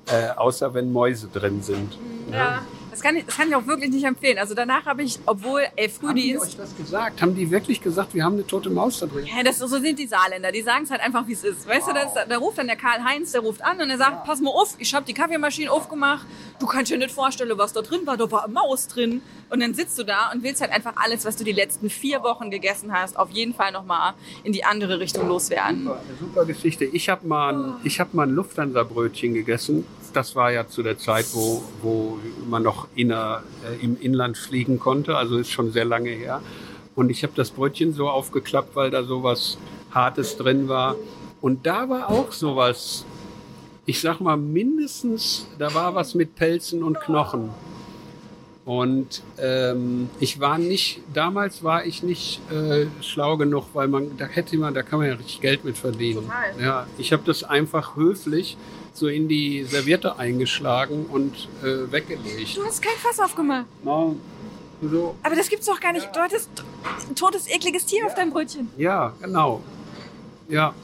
äh, 0.07 0.29
außer 0.37 0.75
wenn 0.75 0.93
Mäuse 0.93 1.29
drin 1.33 1.63
sind. 1.63 1.99
Ja. 2.31 2.37
ja. 2.37 2.63
Das 2.95 3.03
kann, 3.03 3.17
ich, 3.17 3.27
das 3.27 3.37
kann 3.37 3.49
ich 3.49 3.57
auch 3.57 3.67
wirklich 3.67 3.91
nicht 3.91 4.05
empfehlen. 4.05 4.39
Also 4.39 4.55
danach 4.55 4.87
habe 4.87 5.03
ich, 5.03 5.19
obwohl 5.27 5.63
ey, 5.75 5.89
Frühdienst... 5.89 6.07
Haben 6.07 6.15
die 6.15 6.39
euch 6.39 6.57
das 6.57 6.77
gesagt? 6.77 7.23
Haben 7.23 7.35
die 7.35 7.51
wirklich 7.51 7.81
gesagt, 7.81 8.15
wir 8.15 8.23
haben 8.23 8.35
eine 8.35 8.47
tote 8.47 8.71
Maus 8.71 9.01
da 9.01 9.07
drin? 9.07 9.27
Ja, 9.27 9.43
das, 9.43 9.59
so 9.59 9.67
sind 9.67 9.99
die 9.99 10.07
Saarländer. 10.07 10.53
Die 10.53 10.63
sagen 10.63 10.85
es 10.85 10.93
halt 10.93 11.01
einfach, 11.01 11.27
wie 11.27 11.33
es 11.33 11.43
ist. 11.43 11.67
Weißt 11.67 11.89
wow. 11.89 11.93
du, 11.93 12.01
das, 12.15 12.29
da 12.29 12.39
ruft 12.39 12.59
dann 12.59 12.69
der 12.69 12.77
Karl-Heinz, 12.77 13.33
der 13.33 13.41
ruft 13.41 13.65
an 13.65 13.81
und 13.81 13.91
er 13.91 13.99
sagt, 13.99 14.13
ja. 14.13 14.23
pass 14.25 14.41
mal 14.41 14.51
auf, 14.51 14.77
ich 14.79 14.95
habe 14.95 15.05
die 15.05 15.13
Kaffeemaschine 15.13 15.73
aufgemacht. 15.73 16.25
Du 16.61 16.67
kannst 16.67 16.93
dir 16.93 16.97
nicht 16.97 17.11
vorstellen, 17.11 17.59
was 17.59 17.73
da 17.73 17.83
drin 17.83 18.03
war. 18.05 18.17
Da 18.17 18.31
war 18.31 18.45
eine 18.45 18.53
Maus 18.53 18.87
drin. 18.87 19.23
Und 19.51 19.59
dann 19.59 19.75
sitzt 19.75 19.99
du 19.99 20.05
da 20.05 20.31
und 20.33 20.45
willst 20.45 20.61
halt 20.61 20.71
einfach 20.71 20.93
alles, 20.95 21.25
was 21.25 21.35
du 21.35 21.43
die 21.43 21.51
letzten 21.51 21.91
vier 21.91 22.23
Wochen 22.23 22.49
gegessen 22.53 22.93
hast, 22.93 23.17
auf 23.17 23.31
jeden 23.33 23.55
Fall 23.55 23.73
nochmal 23.73 24.15
in 24.45 24.53
die 24.53 24.65
andere 24.65 25.01
Richtung 25.01 25.27
loswerden. 25.27 25.83
Super, 25.83 26.01
super 26.21 26.45
Geschichte. 26.45 26.85
Ich 26.85 27.09
habe 27.09 27.27
mal, 27.27 27.55
ein, 27.55 27.75
ich 27.83 27.99
hab 27.99 28.15
mal 28.15 28.29
ein 28.29 28.35
Lufthansa-Brötchen 28.35 29.35
gegessen 29.35 29.85
das 30.17 30.37
war 30.37 30.53
ja 30.53 30.67
zu 30.67 30.83
der 30.83 30.99
Zeit, 30.99 31.27
wo, 31.33 31.63
wo 31.83 32.19
man 32.49 32.63
noch 32.63 32.89
inner, 32.95 33.43
äh, 33.65 33.85
im 33.85 34.01
Inland 34.01 34.37
fliegen 34.37 34.79
konnte, 34.79 35.17
also 35.17 35.37
ist 35.37 35.51
schon 35.51 35.73
sehr 35.73 35.85
lange 35.85 36.11
her. 36.11 36.41
Und 36.95 37.11
ich 37.11 37.23
habe 37.23 37.33
das 37.35 37.51
Brötchen 37.51 37.93
so 37.93 38.09
aufgeklappt, 38.09 38.77
weil 38.77 38.91
da 38.91 39.03
sowas 39.03 39.59
Hartes 39.91 40.37
drin 40.37 40.69
war. 40.69 40.97
Und 41.41 41.67
da 41.67 41.89
war 41.89 42.11
auch 42.11 42.33
sowas, 42.33 43.05
ich 43.85 44.01
sag 44.01 44.21
mal 44.21 44.37
mindestens, 44.37 45.47
da 45.59 45.75
war 45.75 45.95
was 45.95 46.15
mit 46.15 46.37
Pelzen 46.37 46.83
und 46.83 47.01
Knochen. 47.01 47.51
Und 48.65 49.23
ähm, 49.39 50.09
ich 50.21 50.41
war 50.41 50.57
nicht, 50.57 51.01
damals 51.13 51.63
war 51.63 51.85
ich 51.85 52.03
nicht 52.03 52.41
äh, 52.51 52.87
schlau 53.03 53.37
genug, 53.37 53.67
weil 53.75 53.89
man, 53.89 54.17
da 54.17 54.25
hätte 54.25 54.57
man, 54.57 54.73
da 54.73 54.83
kann 54.83 55.01
man 55.01 55.09
ja 55.09 55.15
richtig 55.15 55.43
Geld 55.43 55.65
mit 55.65 55.77
verdienen. 55.77 56.23
Total. 56.23 56.65
Ja, 56.65 56.87
ich 56.97 57.13
habe 57.13 57.23
das 57.27 57.45
einfach 57.45 57.97
höflich 57.97 58.57
so 58.95 59.09
in 59.09 59.29
die 59.29 59.65
Serviette 59.65 60.19
eingeschlagen 60.19 61.07
und 61.07 61.49
äh, 61.63 61.93
weggelegt. 61.93 62.57
Du 62.57 62.65
hast 62.65 62.81
kein 62.81 62.97
Fass 62.97 63.21
aufgemacht. 63.21 63.67
No, 63.85 64.17
so. 64.81 65.17
Aber 65.23 65.35
das 65.35 65.49
gibt's 65.49 65.67
doch 65.67 65.81
gar 65.81 65.93
nicht. 65.93 66.05
Ja. 66.07 66.13
Du 66.13 66.21
hattest 66.21 66.51
ein 67.09 67.15
totes, 67.15 67.49
ekliges 67.49 67.87
Tier 67.87 68.01
ja. 68.01 68.07
auf 68.07 68.15
deinem 68.15 68.31
Brötchen. 68.31 68.71
Ja, 68.79 69.13
genau. 69.21 69.63
Ja. 70.49 70.75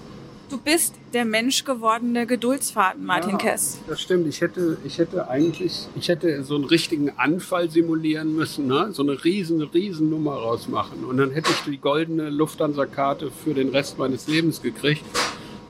Du 0.48 0.58
bist 0.58 0.96
der 1.12 1.24
menschgewordene 1.24 2.26
Geduldsfaden, 2.26 3.04
Martin 3.04 3.32
ja, 3.32 3.36
Kess. 3.36 3.78
Das 3.86 4.00
stimmt. 4.00 4.26
Ich 4.26 4.40
hätte, 4.40 4.78
ich 4.84 4.98
hätte 4.98 5.28
eigentlich, 5.28 5.86
ich 5.94 6.08
hätte 6.08 6.42
so 6.42 6.56
einen 6.56 6.64
richtigen 6.64 7.10
Anfall 7.10 7.70
simulieren 7.70 8.34
müssen, 8.34 8.66
ne? 8.66 8.88
so 8.90 9.04
eine 9.04 9.22
riesen, 9.22 9.62
riesen 9.62 10.10
Nummer 10.10 10.34
rausmachen. 10.34 11.04
Und 11.04 11.18
dann 11.18 11.30
hätte 11.30 11.52
ich 11.52 11.60
die 11.70 11.78
goldene 11.78 12.30
Lufthansa-Karte 12.30 13.30
für 13.30 13.54
den 13.54 13.68
Rest 13.68 13.98
meines 13.98 14.26
Lebens 14.26 14.60
gekriegt. 14.60 15.04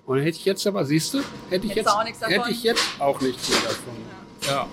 Und 0.06 0.18
hätte 0.18 0.38
ich 0.38 0.44
jetzt 0.44 0.66
aber, 0.66 0.84
siehst 0.84 1.14
du, 1.14 1.18
hätte 1.50 1.66
ich, 1.66 1.74
jetzt, 1.74 1.96
hätte 2.22 2.50
ich 2.50 2.62
jetzt 2.62 2.82
auch 2.98 3.20
nichts 3.20 3.48
mehr 3.48 3.58
davon. 3.60 3.94
Ja. 4.42 4.50
ja. 4.50 4.66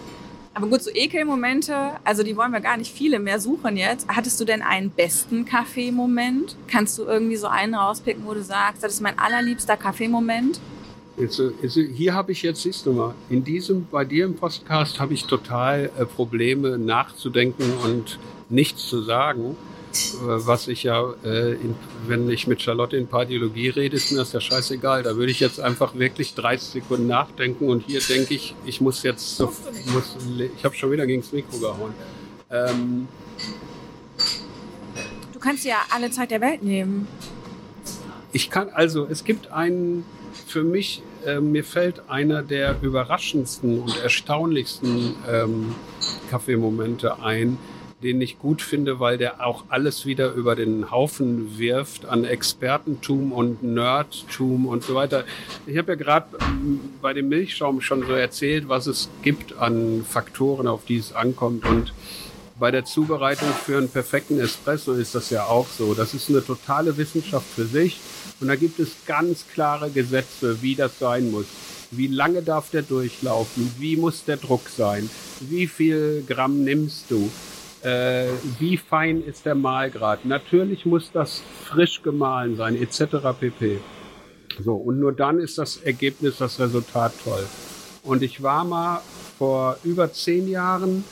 Aber 0.58 0.66
gut, 0.66 0.82
so 0.82 0.90
Ekelmomente, 0.92 1.92
also 2.04 2.24
die 2.24 2.36
wollen 2.36 2.52
wir 2.52 2.62
gar 2.62 2.78
nicht 2.78 2.92
viele 2.92 3.20
mehr 3.20 3.40
suchen 3.40 3.78
jetzt. 3.78 4.08
Hattest 4.08 4.40
du 4.40 4.46
denn 4.46 4.64
einen 4.64 4.90
besten 4.90 5.46
Kaffeemoment? 5.46 6.56
Kannst 6.68 6.98
du 6.98 7.04
irgendwie 7.04 7.36
so 7.36 7.46
einen 7.46 7.76
rauspicken, 7.76 8.26
wo 8.26 8.34
du 8.34 8.42
sagst, 8.42 8.84
das 8.84 8.94
ist 8.94 9.02
mein 9.02 9.20
allerliebster 9.20 9.78
Kaffeemoment? 9.78 10.60
Jetzt, 11.16 11.40
jetzt, 11.62 11.76
hier 11.76 12.16
habe 12.16 12.32
ich 12.32 12.42
jetzt, 12.42 12.64
siehst 12.64 12.88
du 12.88 12.94
mal, 12.94 13.14
in 13.30 13.44
diesem, 13.44 13.86
bei 13.86 14.04
dir 14.04 14.26
im 14.26 14.36
Podcast 14.36 15.00
habe 15.00 15.14
ich 15.14 15.26
total 15.26 15.92
äh, 15.96 16.06
Probleme 16.06 16.80
nachzudenken 16.80 17.74
und 17.84 18.18
nichts 18.50 18.88
zu 18.88 19.04
sagen. 19.04 19.56
Äh, 20.16 20.48
was 20.48 20.68
ich 20.68 20.84
ja, 20.84 21.14
äh, 21.24 21.54
in, 21.54 21.76
wenn 22.08 22.30
ich 22.30 22.48
mit 22.48 22.62
Charlotte 22.62 22.98
in 22.98 23.08
Pardiologie 23.08 23.70
rede, 23.70 23.96
ist 23.96 24.12
mir 24.12 24.20
das 24.20 24.34
ja 24.34 24.42
scheißegal. 24.42 25.04
Da 25.04 25.16
würde 25.16 25.32
ich 25.32 25.40
jetzt 25.40 25.60
einfach 25.60 25.96
wirklich 25.96 26.34
30 26.36 26.82
Sekunden 26.82 27.08
nachdenken 27.08 27.70
und 27.70 27.86
hier 27.86 28.02
denke 28.02 28.34
ich, 28.34 28.56
ich 28.66 28.82
muss 28.82 29.04
jetzt, 29.04 29.38
so, 29.38 29.54
muss, 29.94 30.16
ich 30.58 30.64
habe 30.64 30.76
schon 30.76 30.92
wieder 30.92 31.06
gegen 31.06 31.22
das 31.22 31.32
Mikro 31.32 31.58
gehauen. 31.58 31.94
Ähm, 32.50 33.08
du 35.34 35.40
kannst 35.40 35.66
ja 35.66 35.78
alle 35.90 36.12
Zeit 36.12 36.32
der 36.32 36.42
Welt 36.42 36.64
nehmen. 36.64 37.08
Ich 38.32 38.50
kann, 38.50 38.70
also 38.70 39.08
es 39.10 39.24
gibt 39.24 39.52
einen, 39.52 40.06
für 40.46 40.64
mich, 40.64 41.02
äh, 41.26 41.40
mir 41.40 41.64
fällt 41.64 42.10
einer 42.10 42.44
der 42.44 42.78
überraschendsten 42.82 43.82
und 43.82 43.98
erstaunlichsten 44.02 45.16
ähm, 45.30 45.76
Kaffeemomente 46.30 47.20
ein, 47.22 47.58
den 48.04 48.22
ich 48.22 48.38
gut 48.38 48.62
finde, 48.62 49.00
weil 49.00 49.18
der 49.18 49.46
auch 49.46 49.66
alles 49.70 50.06
wieder 50.06 50.34
über 50.34 50.56
den 50.56 50.92
Haufen 50.92 51.58
wirft 51.58 52.06
an 52.06 52.26
Expertentum 52.26 53.32
und 53.32 53.64
Nerdtum 53.64 54.68
und 54.68 54.84
so 54.84 54.94
weiter. 54.94 55.24
Ich 55.66 55.78
habe 55.78 55.94
ja 55.94 55.96
gerade 55.96 56.28
ähm, 56.42 56.80
bei 57.02 57.14
dem 57.14 57.30
Milchschaum 57.30 57.82
schon 57.82 58.06
so 58.06 58.14
erzählt, 58.14 58.70
was 58.70 58.86
es 58.86 59.10
gibt 59.24 59.58
an 59.58 60.06
Faktoren, 60.08 60.68
auf 60.68 60.86
die 60.86 60.98
es 60.98 61.14
ankommt 61.14 61.66
und 61.66 61.94
bei 62.60 62.72
der 62.72 62.86
Zubereitung 62.86 63.50
für 63.50 63.78
einen 63.78 63.90
perfekten 63.90 64.40
Espresso 64.40 64.94
ist 64.94 65.14
das 65.14 65.30
ja 65.30 65.46
auch 65.46 65.68
so. 65.68 65.94
Das 65.94 66.16
ist 66.16 66.30
eine 66.30 66.44
totale 66.44 66.98
Wissenschaft 66.98 67.46
für 67.48 67.66
sich. 67.66 68.00
Und 68.40 68.48
da 68.48 68.56
gibt 68.56 68.80
es 68.80 68.90
ganz 69.06 69.46
klare 69.54 69.92
Gesetze, 69.92 70.62
wie 70.62 70.74
das 70.74 70.98
sein 70.98 71.30
muss. 71.30 71.46
Wie 71.92 72.08
lange 72.08 72.42
darf 72.42 72.72
der 72.72 72.82
durchlaufen? 72.82 73.72
Wie 73.78 73.96
muss 73.96 74.26
der 74.26 74.38
Druck 74.38 74.70
sein? 74.70 75.10
Wie 75.40 75.68
viel 75.68 76.24
Gramm 76.28 76.64
nimmst 76.64 77.06
du? 77.10 77.30
Äh, 77.84 78.28
wie 78.60 78.78
fein 78.78 79.24
ist 79.24 79.46
der 79.46 79.56
Mahlgrad? 79.56 80.26
Natürlich 80.26 80.86
muss 80.86 81.12
das 81.12 81.44
frisch 81.66 82.02
gemahlen 82.02 82.56
sein, 82.56 82.76
etc. 82.76 83.18
pp. 83.40 83.80
So, 84.64 84.76
und 84.76 85.00
nur 85.00 85.12
dann 85.12 85.40
ist 85.40 85.58
das 85.58 85.78
Ergebnis, 85.78 86.38
das 86.38 86.60
Resultat 86.60 87.14
toll. 87.24 87.46
Und 88.04 88.24
ich 88.24 88.42
war 88.42 88.64
mal 88.64 89.02
vor 89.38 89.78
über 89.84 90.12
zehn 90.12 90.48
Jahren 90.50 91.04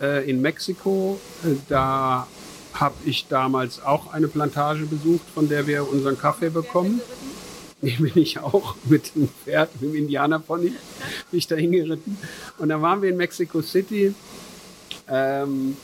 äh, 0.00 0.28
in 0.28 0.40
Mexiko. 0.40 1.20
Da 1.68 2.26
habe 2.72 2.94
ich 3.04 3.26
damals 3.28 3.82
auch 3.82 4.12
eine 4.12 4.28
Plantage 4.28 4.86
besucht, 4.86 5.24
von 5.34 5.48
der 5.48 5.66
wir 5.66 5.88
unseren 5.88 6.18
Kaffee 6.18 6.50
bekommen. 6.50 7.00
Die 7.82 7.90
bin 7.90 8.12
ich 8.14 8.38
auch 8.38 8.74
mit 8.84 9.14
dem 9.14 9.28
Pferd, 9.28 9.70
mit 9.80 9.90
dem 9.90 9.94
Indianerpony, 9.94 10.68
bin 11.30 11.38
ich 11.38 11.46
da 11.46 11.56
hingeritten. 11.56 12.16
Und 12.58 12.70
da 12.70 12.80
waren 12.80 13.02
wir 13.02 13.10
in 13.10 13.16
Mexico 13.16 13.60
City. 13.60 14.14
Ähm, 15.08 15.76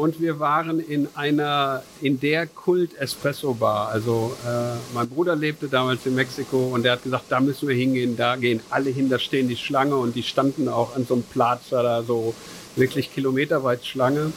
und 0.00 0.20
wir 0.20 0.40
waren 0.40 0.80
in 0.80 1.08
einer, 1.14 1.82
in 2.00 2.18
der 2.18 2.46
Kult 2.46 2.96
Espresso 2.96 3.52
Bar. 3.52 3.88
Also 3.88 4.32
äh, 4.46 4.76
mein 4.94 5.08
Bruder 5.08 5.36
lebte 5.36 5.68
damals 5.68 6.06
in 6.06 6.14
Mexiko 6.14 6.70
und 6.72 6.84
der 6.84 6.92
hat 6.92 7.02
gesagt, 7.02 7.24
da 7.28 7.38
müssen 7.38 7.68
wir 7.68 7.74
hingehen, 7.74 8.16
da 8.16 8.36
gehen 8.36 8.60
alle 8.70 8.88
hin, 8.88 9.10
da 9.10 9.18
stehen 9.18 9.48
die 9.48 9.56
Schlange 9.56 9.96
und 9.96 10.16
die 10.16 10.22
standen 10.22 10.68
auch 10.68 10.96
an 10.96 11.04
so 11.04 11.14
einem 11.14 11.22
Platz 11.24 11.68
da 11.70 12.02
so 12.02 12.34
wirklich 12.76 13.12
kilometerweit 13.12 13.84
Schlange. 13.84 14.32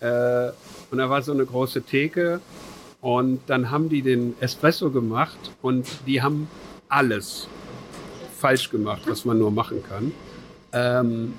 Äh, 0.00 0.52
und 0.90 0.98
da 0.98 1.10
war 1.10 1.20
so 1.22 1.32
eine 1.32 1.44
große 1.44 1.82
Theke 1.82 2.40
und 3.02 3.40
dann 3.46 3.70
haben 3.70 3.90
die 3.90 4.00
den 4.00 4.34
Espresso 4.40 4.90
gemacht 4.90 5.38
und 5.60 5.86
die 6.06 6.22
haben 6.22 6.48
alles 6.88 7.46
falsch 8.38 8.70
gemacht, 8.70 9.02
was 9.06 9.26
man 9.26 9.38
nur 9.38 9.50
machen 9.50 9.82
kann. 9.86 10.12
Ähm, 10.72 11.34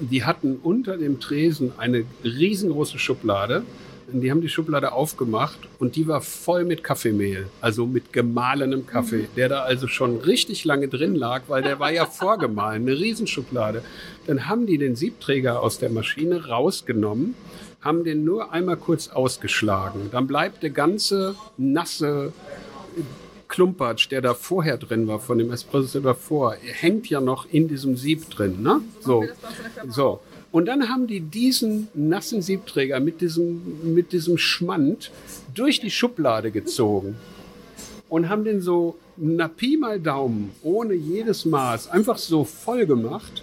die 0.00 0.24
hatten 0.24 0.56
unter 0.62 0.96
dem 0.96 1.20
Tresen 1.20 1.72
eine 1.78 2.04
riesengroße 2.24 2.98
Schublade. 2.98 3.62
Die 4.12 4.30
haben 4.30 4.40
die 4.40 4.48
Schublade 4.48 4.90
aufgemacht 4.90 5.60
und 5.78 5.94
die 5.94 6.08
war 6.08 6.20
voll 6.20 6.64
mit 6.64 6.82
Kaffeemehl, 6.82 7.46
also 7.60 7.86
mit 7.86 8.12
gemahlenem 8.12 8.84
Kaffee, 8.84 9.28
der 9.36 9.48
da 9.48 9.62
also 9.62 9.86
schon 9.86 10.16
richtig 10.16 10.64
lange 10.64 10.88
drin 10.88 11.14
lag, 11.14 11.42
weil 11.46 11.62
der 11.62 11.78
war 11.78 11.92
ja 11.92 12.06
vorgemahlen, 12.20 12.82
eine 12.82 12.98
Riesenschublade. 12.98 13.84
Dann 14.26 14.48
haben 14.48 14.66
die 14.66 14.78
den 14.78 14.96
Siebträger 14.96 15.62
aus 15.62 15.78
der 15.78 15.90
Maschine 15.90 16.48
rausgenommen, 16.48 17.36
haben 17.82 18.02
den 18.02 18.24
nur 18.24 18.52
einmal 18.52 18.78
kurz 18.78 19.08
ausgeschlagen. 19.08 20.08
Dann 20.10 20.26
bleibt 20.26 20.64
der 20.64 20.70
ganze 20.70 21.36
nasse 21.56 22.32
Klumpatsch, 23.50 24.10
der 24.10 24.22
da 24.22 24.32
vorher 24.32 24.78
drin 24.78 25.06
war, 25.06 25.18
von 25.20 25.36
dem 25.36 25.52
Espresso 25.52 26.00
davor, 26.00 26.56
hängt 26.62 27.10
ja 27.10 27.20
noch 27.20 27.46
in 27.50 27.68
diesem 27.68 27.96
Sieb 27.96 28.30
drin. 28.30 28.62
Ne? 28.62 28.80
So. 29.00 29.24
so. 29.88 30.20
Und 30.52 30.66
dann 30.66 30.88
haben 30.88 31.06
die 31.06 31.20
diesen 31.20 31.88
nassen 31.94 32.40
Siebträger 32.40 32.98
mit 32.98 33.20
diesem, 33.20 33.94
mit 33.94 34.12
diesem 34.12 34.38
Schmand 34.38 35.10
durch 35.54 35.80
die 35.80 35.90
Schublade 35.90 36.50
gezogen 36.50 37.16
und 38.08 38.28
haben 38.28 38.44
den 38.44 38.60
so 38.60 38.96
na 39.22 39.48
Pi 39.48 39.76
mal 39.76 40.00
Daumen, 40.00 40.50
ohne 40.62 40.94
jedes 40.94 41.44
Maß, 41.44 41.90
einfach 41.90 42.16
so 42.16 42.44
voll 42.44 42.86
gemacht, 42.86 43.42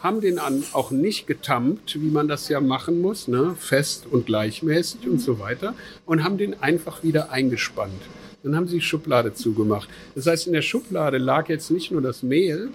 haben 0.00 0.22
den 0.22 0.38
an, 0.38 0.64
auch 0.72 0.90
nicht 0.90 1.26
getampt, 1.26 2.00
wie 2.00 2.08
man 2.08 2.28
das 2.28 2.48
ja 2.48 2.60
machen 2.60 3.02
muss, 3.02 3.28
ne? 3.28 3.54
fest 3.58 4.06
und 4.10 4.24
gleichmäßig 4.24 5.06
und 5.06 5.20
so 5.20 5.38
weiter, 5.38 5.74
und 6.06 6.24
haben 6.24 6.38
den 6.38 6.60
einfach 6.62 7.02
wieder 7.02 7.30
eingespannt. 7.30 8.00
Dann 8.42 8.54
haben 8.54 8.68
sie 8.68 8.76
die 8.76 8.82
Schublade 8.82 9.34
zugemacht. 9.34 9.88
Das 10.14 10.26
heißt, 10.26 10.46
in 10.46 10.52
der 10.52 10.62
Schublade 10.62 11.18
lag 11.18 11.48
jetzt 11.48 11.70
nicht 11.70 11.90
nur 11.90 12.00
das 12.00 12.22
Mehl, 12.22 12.70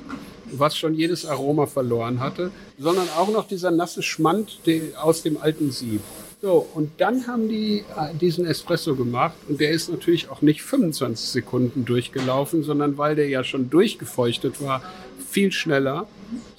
was 0.52 0.78
schon 0.78 0.94
jedes 0.94 1.26
Aroma 1.26 1.66
verloren 1.66 2.20
hatte, 2.20 2.52
sondern 2.78 3.08
auch 3.18 3.32
noch 3.32 3.48
dieser 3.48 3.72
nasse 3.72 4.04
Schmand 4.04 4.60
aus 5.02 5.24
dem 5.24 5.42
alten 5.42 5.72
Sieb. 5.72 6.02
So, 6.42 6.68
und 6.74 6.92
dann 6.98 7.26
haben 7.26 7.48
die 7.48 7.86
äh, 7.98 8.14
diesen 8.20 8.46
Espresso 8.46 8.98
gemacht 8.98 9.36
und 9.48 9.62
der 9.62 9.72
ist 9.72 9.90
natürlich 9.90 10.30
auch 10.30 10.42
nicht 10.42 10.62
25 10.62 11.30
Sekunden 11.30 11.86
durchgelaufen, 11.86 12.64
sondern 12.64 12.98
weil 12.98 13.16
der 13.16 13.30
ja 13.30 13.46
schon 13.46 13.70
durchgefeuchtet 13.70 14.62
war, 14.62 14.84
viel 15.30 15.54
schneller. 15.54 16.06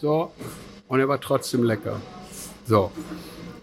So, 0.01 0.33
und 0.89 1.01
er 1.01 1.09
war 1.09 1.21
trotzdem 1.21 1.65
lecker. 1.65 2.01
So. 2.67 2.91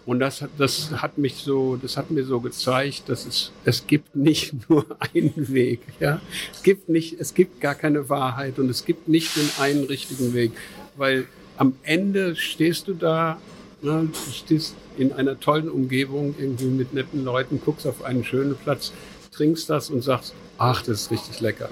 Und 0.04 0.18
das, 0.18 0.44
das 0.58 0.90
hat 0.90 1.18
mich 1.18 1.36
so, 1.36 1.76
das 1.76 1.96
hat 1.96 2.10
mir 2.10 2.24
so 2.24 2.40
gezeigt, 2.40 3.08
dass 3.08 3.24
es, 3.24 3.52
es 3.64 3.86
gibt 3.86 4.16
nicht 4.16 4.54
nur 4.68 4.84
einen 4.98 5.52
Weg, 5.52 5.80
ja. 6.00 6.20
Es 6.52 6.62
gibt 6.62 6.88
nicht, 6.88 7.20
es 7.20 7.34
gibt 7.34 7.60
gar 7.60 7.74
keine 7.74 8.08
Wahrheit 8.08 8.58
und 8.58 8.68
es 8.68 8.84
gibt 8.84 9.08
nicht 9.08 9.36
den 9.36 9.48
einen 9.60 9.84
richtigen 9.84 10.34
Weg, 10.34 10.52
weil 10.96 11.26
am 11.56 11.74
Ende 11.84 12.34
stehst 12.34 12.88
du 12.88 12.94
da, 12.94 13.38
ne, 13.80 14.08
du 14.12 14.32
stehst 14.32 14.74
in 14.96 15.12
einer 15.12 15.38
tollen 15.38 15.68
Umgebung, 15.70 16.34
irgendwie 16.38 16.66
mit 16.66 16.92
netten 16.92 17.24
Leuten, 17.24 17.60
guckst 17.64 17.86
auf 17.86 18.02
einen 18.02 18.24
schönen 18.24 18.56
Platz, 18.56 18.92
trinkst 19.30 19.70
das 19.70 19.88
und 19.88 20.02
sagst, 20.02 20.34
ach, 20.58 20.82
das 20.82 21.02
ist 21.02 21.10
richtig 21.10 21.40
lecker. 21.40 21.70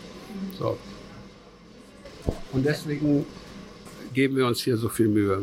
So. 0.59 0.79
Und 2.53 2.65
deswegen 2.65 3.27
geben 4.15 4.37
wir 4.37 4.47
uns 4.47 4.63
hier 4.63 4.77
so 4.77 4.89
viel 4.89 5.09
Mühe. 5.09 5.43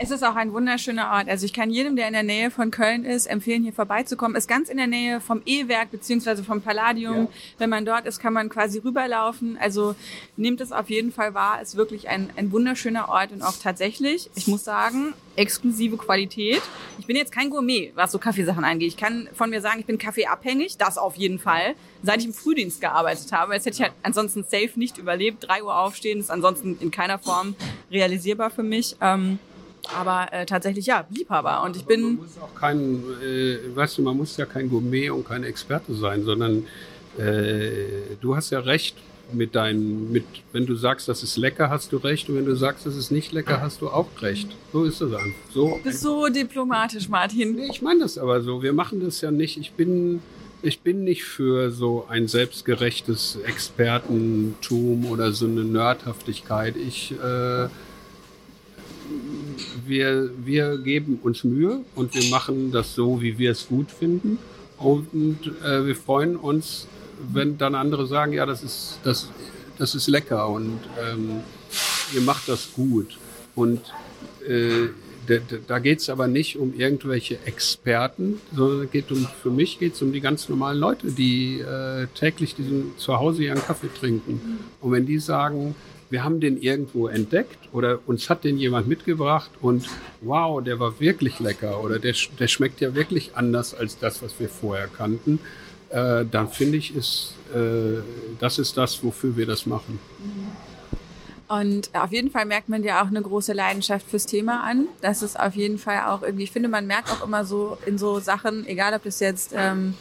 Es 0.00 0.12
ist 0.12 0.22
auch 0.22 0.36
ein 0.36 0.52
wunderschöner 0.52 1.10
Ort. 1.10 1.28
Also 1.28 1.44
ich 1.44 1.52
kann 1.52 1.70
jedem, 1.70 1.96
der 1.96 2.06
in 2.06 2.12
der 2.12 2.22
Nähe 2.22 2.52
von 2.52 2.70
Köln 2.70 3.04
ist, 3.04 3.26
empfehlen, 3.26 3.64
hier 3.64 3.72
vorbeizukommen. 3.72 4.36
Ist 4.36 4.46
ganz 4.46 4.68
in 4.68 4.76
der 4.76 4.86
Nähe 4.86 5.20
vom 5.20 5.42
E-Werk 5.44 5.90
beziehungsweise 5.90 6.44
vom 6.44 6.62
Palladium. 6.62 7.22
Ja. 7.22 7.28
Wenn 7.58 7.70
man 7.70 7.84
dort 7.84 8.06
ist, 8.06 8.20
kann 8.20 8.32
man 8.32 8.48
quasi 8.48 8.78
rüberlaufen. 8.78 9.58
Also 9.60 9.96
nehmt 10.36 10.60
es 10.60 10.70
auf 10.70 10.88
jeden 10.88 11.10
Fall 11.10 11.34
wahr. 11.34 11.60
Ist 11.60 11.76
wirklich 11.76 12.08
ein, 12.08 12.30
ein 12.36 12.52
wunderschöner 12.52 13.08
Ort 13.08 13.32
und 13.32 13.42
auch 13.42 13.56
tatsächlich, 13.60 14.30
ich 14.36 14.46
muss 14.46 14.62
sagen, 14.62 15.14
exklusive 15.34 15.96
Qualität. 15.96 16.62
Ich 17.00 17.06
bin 17.06 17.16
jetzt 17.16 17.32
kein 17.32 17.50
Gourmet, 17.50 17.90
was 17.96 18.12
so 18.12 18.20
Kaffeesachen 18.20 18.62
angeht. 18.62 18.88
Ich 18.88 18.96
kann 18.96 19.28
von 19.34 19.50
mir 19.50 19.60
sagen, 19.60 19.80
ich 19.80 19.86
bin 19.86 19.98
kaffeeabhängig, 19.98 20.78
das 20.78 20.96
auf 20.96 21.16
jeden 21.16 21.40
Fall. 21.40 21.74
Seit 22.04 22.20
ich 22.20 22.26
im 22.26 22.34
Frühdienst 22.34 22.80
gearbeitet 22.80 23.32
habe, 23.32 23.54
jetzt 23.54 23.66
hätte 23.66 23.74
ich 23.74 23.82
halt 23.82 23.92
ansonsten 24.04 24.44
safe 24.44 24.70
nicht 24.76 24.96
überlebt. 24.96 25.44
Drei 25.48 25.64
Uhr 25.64 25.76
aufstehen 25.76 26.20
ist 26.20 26.30
ansonsten 26.30 26.78
in 26.80 26.92
keiner 26.92 27.18
Form 27.18 27.56
realisierbar 27.90 28.50
für 28.50 28.62
mich. 28.62 28.94
Ähm, 29.00 29.40
aber 29.96 30.32
äh, 30.32 30.46
tatsächlich 30.46 30.86
ja, 30.86 31.06
Liebhaber. 31.10 31.62
Und 31.64 31.76
ich 31.76 31.84
bin. 31.84 32.02
Man 32.02 32.16
muss 32.16 32.38
auch 32.38 32.54
kein, 32.54 33.02
äh, 33.22 33.58
weißt 33.74 33.98
du, 33.98 34.02
man 34.02 34.16
muss 34.16 34.36
ja 34.36 34.46
kein 34.46 34.68
Gourmet 34.68 35.10
und 35.10 35.26
kein 35.26 35.44
Experte 35.44 35.94
sein, 35.94 36.24
sondern 36.24 36.64
äh, 37.16 38.16
du 38.20 38.36
hast 38.36 38.50
ja 38.50 38.60
recht 38.60 38.96
mit 39.32 39.54
deinen, 39.54 40.10
mit, 40.10 40.24
wenn 40.52 40.66
du 40.66 40.74
sagst, 40.74 41.08
das 41.08 41.22
ist 41.22 41.36
lecker, 41.36 41.70
hast 41.70 41.92
du 41.92 41.98
recht. 41.98 42.28
Und 42.28 42.36
wenn 42.36 42.46
du 42.46 42.56
sagst, 42.56 42.86
das 42.86 42.96
ist 42.96 43.10
nicht 43.10 43.32
lecker, 43.32 43.60
hast 43.60 43.82
du 43.82 43.88
auch 43.88 44.08
recht. 44.20 44.48
So 44.72 44.84
ist 44.84 45.00
es 45.00 45.12
einfach. 45.12 45.52
So. 45.52 45.76
Du 45.76 45.82
bist 45.82 46.00
so 46.00 46.28
diplomatisch, 46.28 47.08
Martin. 47.08 47.56
Nee, 47.56 47.68
ich 47.70 47.82
meine 47.82 48.00
das 48.00 48.18
aber 48.18 48.40
so. 48.40 48.62
Wir 48.62 48.72
machen 48.72 49.00
das 49.00 49.20
ja 49.20 49.30
nicht. 49.30 49.58
Ich 49.58 49.72
bin, 49.72 50.22
ich 50.62 50.80
bin 50.80 51.04
nicht 51.04 51.24
für 51.24 51.70
so 51.70 52.06
ein 52.08 52.26
selbstgerechtes 52.26 53.38
Expertentum 53.44 55.06
oder 55.06 55.32
so 55.32 55.46
eine 55.46 55.64
Nerdhaftigkeit. 55.64 56.76
Ich, 56.76 57.12
äh, 57.12 57.68
wir, 59.88 60.30
wir 60.44 60.78
geben 60.78 61.18
uns 61.22 61.44
Mühe 61.44 61.80
und 61.94 62.14
wir 62.14 62.30
machen 62.30 62.72
das 62.72 62.94
so, 62.94 63.20
wie 63.20 63.38
wir 63.38 63.52
es 63.52 63.68
gut 63.68 63.90
finden. 63.90 64.38
Und 64.76 65.38
äh, 65.64 65.84
wir 65.86 65.96
freuen 65.96 66.36
uns, 66.36 66.86
wenn 67.32 67.58
dann 67.58 67.74
andere 67.74 68.06
sagen, 68.06 68.32
ja, 68.32 68.46
das 68.46 68.62
ist, 68.62 68.98
das, 69.02 69.28
das 69.76 69.94
ist 69.94 70.08
lecker 70.08 70.48
und 70.48 70.78
ähm, 71.02 71.40
ihr 72.14 72.20
macht 72.20 72.48
das 72.48 72.72
gut. 72.72 73.18
Und 73.54 73.80
äh, 74.46 74.88
da 75.66 75.78
geht 75.78 75.98
es 75.98 76.08
aber 76.08 76.26
nicht 76.26 76.56
um 76.56 76.72
irgendwelche 76.74 77.38
Experten, 77.44 78.40
sondern 78.54 78.90
geht 78.90 79.10
um, 79.12 79.26
für 79.42 79.50
mich 79.50 79.78
geht 79.78 79.94
es 79.94 80.00
um 80.00 80.12
die 80.12 80.20
ganz 80.20 80.48
normalen 80.48 80.78
Leute, 80.78 81.10
die 81.12 81.60
äh, 81.60 82.06
täglich 82.14 82.54
diesen, 82.54 82.96
zu 82.96 83.18
Hause 83.18 83.44
ihren 83.44 83.60
Kaffee 83.60 83.90
trinken. 83.92 84.58
Und 84.80 84.92
wenn 84.92 85.04
die 85.04 85.18
sagen, 85.18 85.74
wir 86.10 86.24
haben 86.24 86.40
den 86.40 86.60
irgendwo 86.60 87.08
entdeckt 87.08 87.58
oder 87.72 87.98
uns 88.06 88.30
hat 88.30 88.44
den 88.44 88.58
jemand 88.58 88.88
mitgebracht 88.88 89.50
und 89.60 89.86
wow, 90.20 90.62
der 90.62 90.80
war 90.80 90.98
wirklich 91.00 91.38
lecker 91.40 91.82
oder 91.82 91.98
der, 91.98 92.14
der 92.38 92.48
schmeckt 92.48 92.80
ja 92.80 92.94
wirklich 92.94 93.36
anders 93.36 93.74
als 93.74 93.98
das, 93.98 94.22
was 94.22 94.38
wir 94.38 94.48
vorher 94.48 94.88
kannten, 94.88 95.38
äh, 95.90 96.24
dann 96.30 96.48
finde 96.48 96.78
ich, 96.78 96.94
ist, 96.94 97.34
äh, 97.54 98.00
das 98.38 98.58
ist 98.58 98.76
das, 98.76 99.02
wofür 99.02 99.36
wir 99.36 99.46
das 99.46 99.66
machen. 99.66 99.98
Und 101.48 101.90
auf 101.94 102.12
jeden 102.12 102.30
Fall 102.30 102.44
merkt 102.44 102.68
man 102.68 102.82
ja 102.84 103.02
auch 103.02 103.06
eine 103.06 103.22
große 103.22 103.54
Leidenschaft 103.54 104.08
fürs 104.08 104.26
Thema 104.26 104.64
an. 104.64 104.86
Das 105.00 105.22
ist 105.22 105.40
auf 105.40 105.54
jeden 105.54 105.78
Fall 105.78 106.02
auch 106.06 106.22
irgendwie, 106.22 106.44
ich 106.44 106.50
finde, 106.50 106.68
man 106.68 106.86
merkt 106.86 107.10
auch 107.10 107.24
immer 107.24 107.46
so 107.46 107.78
in 107.86 107.96
so 107.96 108.20
Sachen, 108.20 108.66
egal 108.66 108.92
ob 108.92 109.04
das 109.04 109.20
jetzt 109.20 109.54
ähm, 109.56 109.94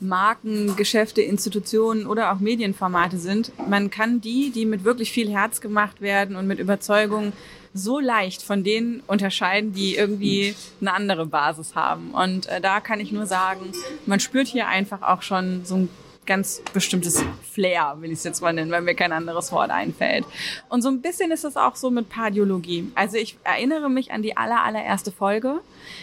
Marken, 0.00 0.76
Geschäfte, 0.76 1.22
Institutionen 1.22 2.06
oder 2.06 2.32
auch 2.32 2.40
Medienformate 2.40 3.18
sind, 3.18 3.52
man 3.68 3.90
kann 3.90 4.20
die, 4.20 4.50
die 4.50 4.66
mit 4.66 4.84
wirklich 4.84 5.12
viel 5.12 5.30
Herz 5.30 5.60
gemacht 5.60 6.00
werden 6.00 6.36
und 6.36 6.46
mit 6.46 6.58
Überzeugung 6.58 7.32
so 7.72 7.98
leicht 7.98 8.42
von 8.42 8.62
denen 8.62 9.02
unterscheiden, 9.06 9.72
die 9.72 9.96
irgendwie 9.96 10.54
eine 10.80 10.94
andere 10.94 11.26
Basis 11.26 11.74
haben. 11.74 12.12
Und 12.12 12.46
äh, 12.46 12.60
da 12.60 12.80
kann 12.80 13.00
ich 13.00 13.10
nur 13.10 13.26
sagen, 13.26 13.72
man 14.06 14.20
spürt 14.20 14.46
hier 14.46 14.68
einfach 14.68 15.02
auch 15.02 15.22
schon 15.22 15.64
so 15.64 15.76
ein 15.76 15.88
ganz 16.26 16.62
bestimmtes 16.72 17.22
Flair, 17.50 17.96
will 18.00 18.10
ich 18.10 18.18
es 18.18 18.24
jetzt 18.24 18.40
mal 18.40 18.52
nennen, 18.52 18.70
weil 18.70 18.82
mir 18.82 18.94
kein 18.94 19.12
anderes 19.12 19.52
Wort 19.52 19.70
einfällt. 19.70 20.24
Und 20.68 20.82
so 20.82 20.88
ein 20.88 21.00
bisschen 21.00 21.30
ist 21.30 21.44
es 21.44 21.56
auch 21.56 21.76
so 21.76 21.90
mit 21.90 22.08
Pardiologie. 22.08 22.90
Also 22.94 23.16
ich 23.16 23.36
erinnere 23.44 23.88
mich 23.88 24.12
an 24.12 24.22
die 24.22 24.36
aller, 24.36 24.62
allererste 24.62 25.12
Folge. 25.12 25.60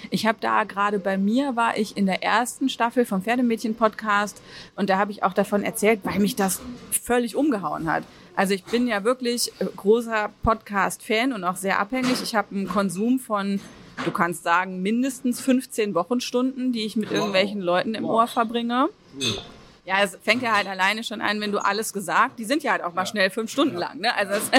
Ich 0.10 0.26
habe 0.26 0.38
da 0.42 0.64
gerade 0.64 1.00
bei 1.00 1.18
mir, 1.18 1.56
war 1.56 1.78
ich 1.78 1.98
in 1.98 2.06
der 2.06 2.24
ersten 2.24 2.70
Staffel 2.70 3.06
vom 3.06 3.24
Pferdemädchen-Podcast 3.24 4.42
und 4.76 4.90
da 4.90 4.98
habe 4.98 5.12
ich 5.12 5.24
auch 5.24 5.34
davon 5.34 5.64
erzählt, 5.64 6.02
weil 6.04 6.20
mich 6.20 6.36
das 6.36 6.62
völlig 6.92 7.36
umgehauen 7.36 7.92
hat. 7.92 8.04
Also 8.36 8.54
ich 8.54 8.64
bin 8.64 8.88
ja 8.88 9.04
wirklich 9.04 9.52
großer 9.76 10.30
Podcast-Fan 10.44 11.34
und 11.34 11.44
auch 11.44 11.58
sehr 11.58 11.80
abhängig. 11.80 12.22
Ich 12.24 12.36
habe 12.36 12.56
einen 12.56 12.68
Konsum 12.68 13.20
von 13.20 13.60
du 14.06 14.12
kannst 14.12 14.44
sagen, 14.44 14.82
mindestens 14.82 15.42
15 15.42 15.94
Wochenstunden, 15.94 16.72
die 16.72 16.86
ich 16.86 16.96
mit 16.96 17.12
irgendwelchen 17.12 17.62
Leuten 17.62 17.94
im 17.94 18.06
Ohr 18.06 18.28
verbringe. 18.28 18.90
Ja, 19.20 19.28
es 19.86 20.18
fängt 20.22 20.44
ja 20.44 20.56
halt 20.56 20.68
alleine 20.68 21.04
schon 21.04 21.22
an, 21.22 21.42
wenn 21.42 21.52
du 21.52 21.58
alles 21.58 21.92
gesagt, 21.92 22.40
die 22.40 22.46
sind 22.46 22.64
ja 22.64 22.72
halt 22.72 22.84
auch 22.84 22.94
mal 22.94 23.06
schnell 23.06 23.30
fünf 23.30 23.52
Stunden 23.52 23.78
lang, 23.78 24.00
ne? 24.00 24.16
Also 24.16 24.34
das 24.34 24.50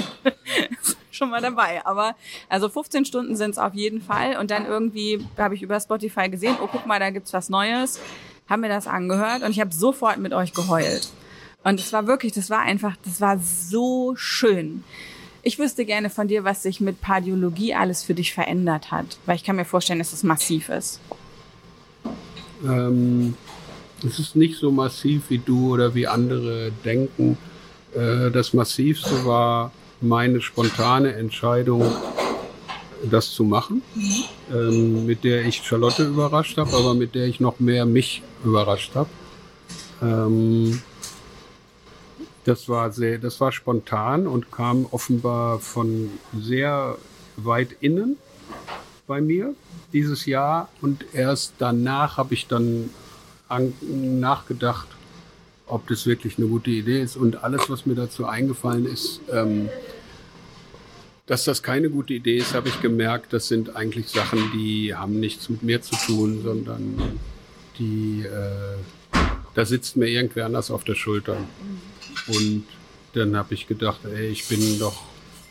ist 0.82 0.96
schon 1.10 1.30
mal 1.30 1.40
dabei. 1.40 1.84
Aber 1.86 2.16
also 2.48 2.68
15 2.68 3.04
Stunden 3.04 3.36
sind 3.36 3.50
es 3.50 3.58
auf 3.58 3.74
jeden 3.74 4.02
Fall. 4.02 4.36
Und 4.36 4.50
dann 4.50 4.66
irgendwie 4.66 5.24
habe 5.38 5.54
ich 5.54 5.62
über 5.62 5.78
Spotify 5.78 6.28
gesehen, 6.28 6.56
oh 6.60 6.68
guck 6.70 6.86
mal, 6.86 6.98
da 6.98 7.10
gibt's 7.10 7.32
was 7.32 7.48
Neues. 7.48 8.00
Haben 8.48 8.62
mir 8.62 8.68
das 8.68 8.86
angehört 8.86 9.42
und 9.42 9.52
ich 9.52 9.60
habe 9.60 9.72
sofort 9.72 10.18
mit 10.18 10.32
euch 10.32 10.52
geheult. 10.52 11.08
Und 11.62 11.78
es 11.78 11.92
war 11.92 12.06
wirklich, 12.08 12.32
das 12.32 12.50
war 12.50 12.60
einfach, 12.60 12.96
das 13.04 13.20
war 13.20 13.38
so 13.38 14.14
schön. 14.16 14.82
Ich 15.44 15.58
wüsste 15.58 15.84
gerne 15.84 16.10
von 16.10 16.28
dir, 16.28 16.44
was 16.44 16.62
sich 16.62 16.80
mit 16.80 17.00
Pardiologie 17.00 17.74
alles 17.74 18.02
für 18.02 18.14
dich 18.14 18.32
verändert 18.32 18.90
hat, 18.90 19.18
weil 19.26 19.36
ich 19.36 19.44
kann 19.44 19.56
mir 19.56 19.64
vorstellen, 19.64 19.98
dass 19.98 20.12
es 20.12 20.22
massiv 20.22 20.68
ist. 20.68 21.00
Ähm, 22.64 23.36
es 24.04 24.18
ist 24.18 24.36
nicht 24.36 24.58
so 24.58 24.70
massiv, 24.70 25.24
wie 25.28 25.38
du 25.38 25.72
oder 25.72 25.94
wie 25.94 26.06
andere 26.06 26.72
denken. 26.84 27.38
Äh, 27.94 28.30
das 28.30 28.52
Massivste 28.52 29.24
war 29.24 29.72
meine 30.00 30.40
spontane 30.40 31.14
Entscheidung, 31.14 31.84
das 33.10 33.30
zu 33.32 33.44
machen, 33.44 33.82
ähm, 34.52 35.06
mit 35.06 35.24
der 35.24 35.44
ich 35.44 35.62
Charlotte 35.62 36.04
überrascht 36.04 36.56
habe, 36.58 36.72
aber 36.76 36.94
mit 36.94 37.14
der 37.14 37.26
ich 37.26 37.40
noch 37.40 37.60
mehr 37.60 37.86
mich 37.86 38.22
überrascht 38.44 38.94
habe. 38.94 39.08
Ähm, 40.00 40.82
das 42.44 42.68
war 42.68 42.90
sehr, 42.90 43.18
das 43.18 43.40
war 43.40 43.52
spontan 43.52 44.26
und 44.26 44.50
kam 44.50 44.86
offenbar 44.90 45.60
von 45.60 46.10
sehr 46.40 46.96
weit 47.36 47.76
innen 47.80 48.16
bei 49.06 49.20
mir 49.20 49.54
dieses 49.92 50.26
Jahr 50.26 50.68
und 50.80 51.04
erst 51.12 51.54
danach 51.58 52.16
habe 52.16 52.34
ich 52.34 52.46
dann 52.48 52.90
an, 53.52 53.72
nachgedacht, 54.20 54.88
ob 55.66 55.86
das 55.88 56.06
wirklich 56.06 56.38
eine 56.38 56.48
gute 56.48 56.70
Idee 56.70 57.02
ist 57.02 57.16
und 57.16 57.44
alles, 57.44 57.68
was 57.70 57.86
mir 57.86 57.94
dazu 57.94 58.26
eingefallen 58.26 58.86
ist, 58.86 59.20
ähm, 59.30 59.68
dass 61.26 61.44
das 61.44 61.62
keine 61.62 61.88
gute 61.88 62.14
Idee 62.14 62.38
ist, 62.38 62.54
habe 62.54 62.68
ich 62.68 62.80
gemerkt, 62.80 63.32
das 63.32 63.48
sind 63.48 63.76
eigentlich 63.76 64.08
Sachen, 64.08 64.50
die 64.52 64.94
haben 64.94 65.20
nichts 65.20 65.48
mit 65.48 65.62
mir 65.62 65.80
zu 65.80 65.94
tun, 66.06 66.42
sondern 66.42 67.18
die, 67.78 68.24
äh, 68.26 69.18
da 69.54 69.64
sitzt 69.64 69.96
mir 69.96 70.08
irgendwer 70.08 70.46
anders 70.46 70.70
auf 70.70 70.84
der 70.84 70.94
Schulter. 70.94 71.36
Und 72.26 72.64
dann 73.14 73.36
habe 73.36 73.54
ich 73.54 73.66
gedacht, 73.66 74.00
ey, 74.04 74.28
ich 74.28 74.48
bin 74.48 74.78
doch, 74.78 75.02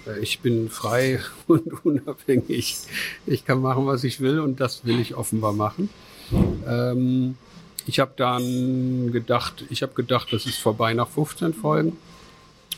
äh, 0.05 0.19
ich 0.19 0.39
bin 0.41 0.69
frei 0.69 1.19
und 1.47 1.85
unabhängig. 1.85 2.77
Ich 3.25 3.45
kann 3.45 3.61
machen, 3.61 3.85
was 3.85 4.03
ich 4.03 4.19
will 4.19 4.39
und 4.39 4.59
das 4.59 4.85
will 4.85 4.99
ich 4.99 5.15
offenbar 5.15 5.53
machen. 5.53 5.89
Ähm, 6.67 7.37
ich 7.87 7.99
habe 7.99 8.13
dann 8.15 9.11
gedacht, 9.11 9.65
ich 9.69 9.81
habe 9.81 9.93
gedacht, 9.93 10.31
das 10.31 10.45
ist 10.45 10.59
vorbei 10.59 10.93
nach 10.93 11.07
15 11.07 11.53
Folgen. 11.53 11.97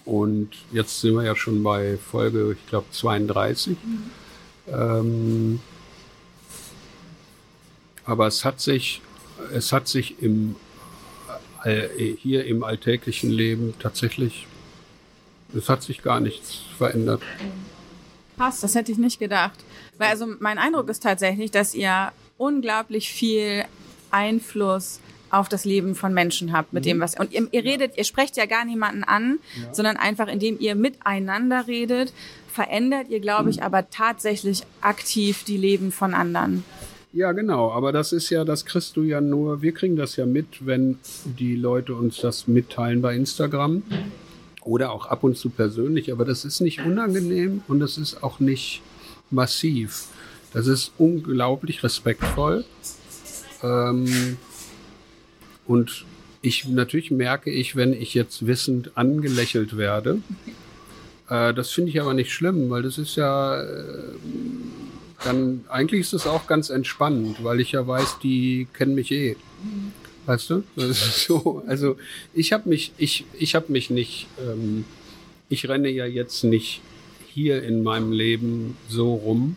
Und 0.06 0.50
jetzt 0.72 1.02
sind 1.02 1.16
wir 1.16 1.24
ja 1.24 1.36
schon 1.36 1.64
bei 1.64 1.98
Folge, 1.98 2.54
ich 2.54 2.68
glaube, 2.68 2.88
32. 2.92 3.78
Mhm. 3.84 4.04
Ähm, 4.68 5.60
aber 8.06 8.28
es 8.28 8.44
hat 8.44 8.60
sich, 8.60 9.02
es 9.54 9.72
hat 9.72 9.88
sich 9.88 10.22
im 10.22 10.56
äh, 11.64 12.16
hier 12.18 12.46
im 12.46 12.64
alltäglichen 12.64 13.30
Leben 13.30 13.74
tatsächlich, 13.80 14.48
es 15.56 15.70
hat 15.70 15.84
sich 15.84 16.02
gar 16.02 16.20
nichts 16.20 16.60
verändert. 16.78 17.22
Krass, 18.38 18.62
das 18.62 18.76
hätte 18.76 18.92
ich 18.92 18.98
nicht 18.98 19.20
gedacht. 19.20 19.60
Weil 19.98 20.10
also 20.10 20.28
mein 20.40 20.58
Eindruck 20.58 20.90
ist 20.90 21.04
tatsächlich, 21.04 21.52
dass 21.52 21.74
ihr 21.74 22.12
unglaublich 22.38 23.12
viel 23.12 23.66
Einfluss 24.14 25.00
auf 25.30 25.50
das 25.50 25.66
Leben 25.66 25.96
von 25.96 26.14
Menschen 26.14 26.54
habt 26.54 26.74
mit 26.74 26.84
mhm. 26.84 26.90
dem 26.90 27.00
was 27.00 27.20
und 27.20 27.34
ihr, 27.34 27.48
ihr 27.52 27.64
redet 27.64 27.98
ihr 27.98 28.04
sprecht 28.04 28.38
ja 28.38 28.46
gar 28.46 28.66
niemanden 28.66 29.04
an 29.04 29.40
ja. 29.62 29.74
sondern 29.74 29.98
einfach 29.98 30.28
indem 30.28 30.60
ihr 30.60 30.76
miteinander 30.76 31.68
redet 31.68 32.14
verändert 32.48 33.10
ihr 33.10 33.20
glaube 33.20 33.50
ich 33.50 33.58
mhm. 33.58 33.64
aber 33.64 33.90
tatsächlich 33.90 34.62
aktiv 34.82 35.44
die 35.44 35.58
Leben 35.58 35.92
von 35.92 36.14
anderen 36.14 36.64
ja, 37.16 37.32
genau. 37.32 37.72
Aber 37.72 37.92
das 37.92 38.12
ist 38.12 38.32
ja, 38.32 38.44
das 38.44 38.66
kriegst 38.66 38.98
du 38.98 39.04
ja 39.04 39.22
nur, 39.22 39.62
wir 39.62 39.72
kriegen 39.72 39.96
das 39.96 40.16
ja 40.16 40.26
mit, 40.26 40.66
wenn 40.66 40.98
die 41.26 41.56
Leute 41.56 41.94
uns 41.94 42.18
das 42.18 42.48
mitteilen 42.48 43.04
bei 43.04 43.16
Instagram 43.16 43.84
oder 44.64 44.92
auch 44.92 45.06
ab 45.06 45.24
und 45.24 45.38
zu 45.38 45.52
persönlich. 45.52 46.12
Aber 46.12 46.26
das 46.26 46.44
ist 46.44 46.60
nicht 46.60 46.82
unangenehm 46.82 47.62
und 47.68 47.80
das 47.80 48.00
ist 48.00 48.24
auch 48.24 48.40
nicht 48.40 48.82
massiv. 49.30 50.08
Das 50.54 50.66
ist 50.66 50.92
unglaublich 50.98 51.84
respektvoll. 51.84 52.66
Ähm, 53.64 54.38
und 55.66 56.06
ich 56.42 56.68
natürlich 56.68 57.10
merke 57.10 57.50
ich, 57.50 57.76
wenn 57.76 57.94
ich 57.94 58.14
jetzt 58.14 58.46
wissend 58.46 58.92
angelächelt 58.96 59.78
werde. 59.78 60.22
Äh, 61.30 61.54
das 61.54 61.72
finde 61.72 61.90
ich 61.90 62.02
aber 62.02 62.14
nicht 62.14 62.32
schlimm, 62.32 62.70
weil 62.70 62.84
das 62.84 62.98
ist 62.98 63.16
ja 63.16 63.62
äh, 63.62 64.14
dann 65.24 65.64
eigentlich 65.70 66.02
ist 66.02 66.14
es 66.14 66.28
auch 66.28 66.48
ganz 66.48 66.70
entspannend, 66.70 67.44
weil 67.44 67.62
ich 67.62 67.72
ja 67.72 67.88
weiß, 67.88 68.20
die 68.22 68.68
kennen 68.74 68.94
mich 68.94 69.12
eh. 69.12 69.38
Weißt 70.26 70.50
du? 70.50 70.64
so. 70.94 71.64
Also 71.68 71.98
ich 72.34 72.54
habe 72.54 72.68
mich, 72.70 72.92
ich, 72.98 73.26
ich 73.38 73.56
habe 73.56 73.72
mich 73.72 73.90
nicht, 73.90 74.28
ähm, 74.40 74.86
ich 75.50 75.68
renne 75.70 75.90
ja 75.90 76.06
jetzt 76.06 76.44
nicht 76.44 76.82
hier 77.28 77.64
in 77.64 77.84
meinem 77.84 78.12
Leben 78.12 78.78
so 78.90 79.14
rum 79.16 79.56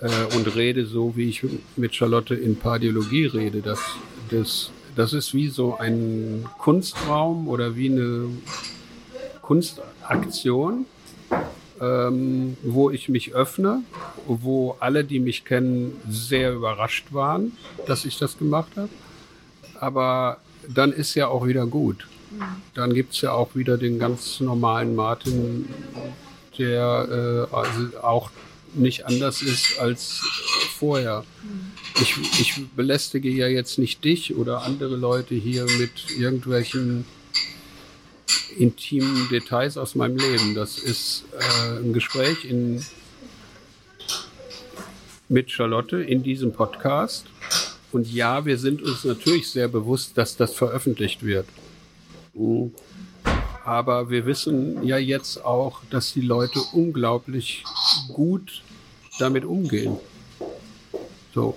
äh, 0.00 0.36
und 0.36 0.54
rede 0.54 0.86
so, 0.86 1.16
wie 1.16 1.28
ich 1.28 1.42
mit 1.76 1.94
Charlotte 1.94 2.34
in 2.34 2.56
Pardiologie 2.56 3.26
rede. 3.26 3.60
Das, 3.60 3.80
das, 4.30 4.70
das 4.94 5.12
ist 5.12 5.34
wie 5.34 5.48
so 5.48 5.76
ein 5.76 6.46
Kunstraum 6.58 7.48
oder 7.48 7.76
wie 7.76 7.90
eine 7.90 8.28
Kunstaktion 9.42 10.86
ähm, 11.80 12.56
wo 12.62 12.90
ich 12.90 13.08
mich 13.08 13.34
öffne, 13.34 13.82
wo 14.26 14.76
alle, 14.80 15.04
die 15.04 15.20
mich 15.20 15.44
kennen, 15.44 16.00
sehr 16.08 16.52
überrascht 16.52 17.12
waren, 17.12 17.52
dass 17.86 18.04
ich 18.04 18.18
das 18.18 18.38
gemacht 18.38 18.72
habe. 18.76 18.88
Aber 19.78 20.38
dann 20.68 20.92
ist 20.92 21.14
ja 21.14 21.28
auch 21.28 21.46
wieder 21.46 21.66
gut. 21.66 22.08
Dann 22.74 22.92
gibt 22.92 23.14
es 23.14 23.20
ja 23.20 23.32
auch 23.32 23.54
wieder 23.54 23.78
den 23.78 23.98
ganz 23.98 24.40
normalen 24.40 24.94
Martin, 24.94 25.68
der 26.58 27.48
äh, 27.52 27.54
also 27.54 27.98
auch 28.02 28.30
nicht 28.76 29.06
anders 29.06 29.42
ist 29.42 29.78
als 29.78 30.20
vorher. 30.78 31.24
Ich, 32.00 32.14
ich 32.40 32.54
belästige 32.76 33.30
ja 33.30 33.48
jetzt 33.48 33.78
nicht 33.78 34.04
dich 34.04 34.34
oder 34.36 34.62
andere 34.62 34.96
Leute 34.96 35.34
hier 35.34 35.64
mit 35.78 36.10
irgendwelchen 36.18 37.04
intimen 38.56 39.28
Details 39.28 39.76
aus 39.76 39.94
meinem 39.94 40.18
Leben. 40.18 40.54
Das 40.54 40.78
ist 40.78 41.24
äh, 41.38 41.78
ein 41.78 41.92
Gespräch 41.92 42.44
in, 42.44 42.84
mit 45.28 45.50
Charlotte 45.50 46.02
in 46.02 46.22
diesem 46.22 46.52
Podcast. 46.52 47.26
Und 47.92 48.12
ja, 48.12 48.44
wir 48.44 48.58
sind 48.58 48.82
uns 48.82 49.04
natürlich 49.04 49.48
sehr 49.50 49.68
bewusst, 49.68 50.18
dass 50.18 50.36
das 50.36 50.54
veröffentlicht 50.54 51.24
wird. 51.24 51.46
Aber 53.64 54.10
wir 54.10 54.26
wissen 54.26 54.84
ja 54.84 54.98
jetzt 54.98 55.44
auch, 55.44 55.80
dass 55.90 56.12
die 56.12 56.20
Leute 56.20 56.60
unglaublich 56.72 57.64
gut 58.12 58.62
damit 59.18 59.44
umgehen. 59.44 59.96
So. 61.34 61.56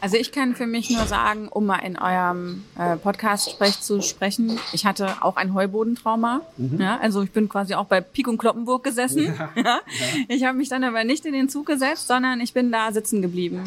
Also 0.00 0.16
ich 0.16 0.32
kann 0.32 0.54
für 0.54 0.66
mich 0.66 0.90
nur 0.90 1.04
sagen, 1.06 1.48
um 1.48 1.66
mal 1.66 1.78
in 1.78 1.98
eurem 1.98 2.64
äh, 2.78 2.96
Podcast-Sprech 2.96 3.80
zu 3.80 4.00
sprechen, 4.02 4.58
ich 4.72 4.86
hatte 4.86 5.22
auch 5.22 5.36
ein 5.36 5.54
Heubodentrauma. 5.54 6.40
Mhm. 6.56 6.80
Ja, 6.80 6.98
also 7.00 7.22
ich 7.22 7.30
bin 7.30 7.48
quasi 7.48 7.74
auch 7.74 7.86
bei 7.86 8.00
Pik 8.00 8.28
und 8.28 8.38
Kloppenburg 8.38 8.82
gesessen. 8.84 9.34
Ja. 9.38 9.50
Ja. 9.56 9.80
Ich 10.28 10.44
habe 10.44 10.56
mich 10.56 10.68
dann 10.68 10.84
aber 10.84 11.04
nicht 11.04 11.24
in 11.26 11.32
den 11.32 11.48
Zug 11.48 11.66
gesetzt, 11.66 12.08
sondern 12.08 12.40
ich 12.40 12.52
bin 12.52 12.72
da 12.72 12.92
sitzen 12.92 13.22
geblieben. 13.22 13.64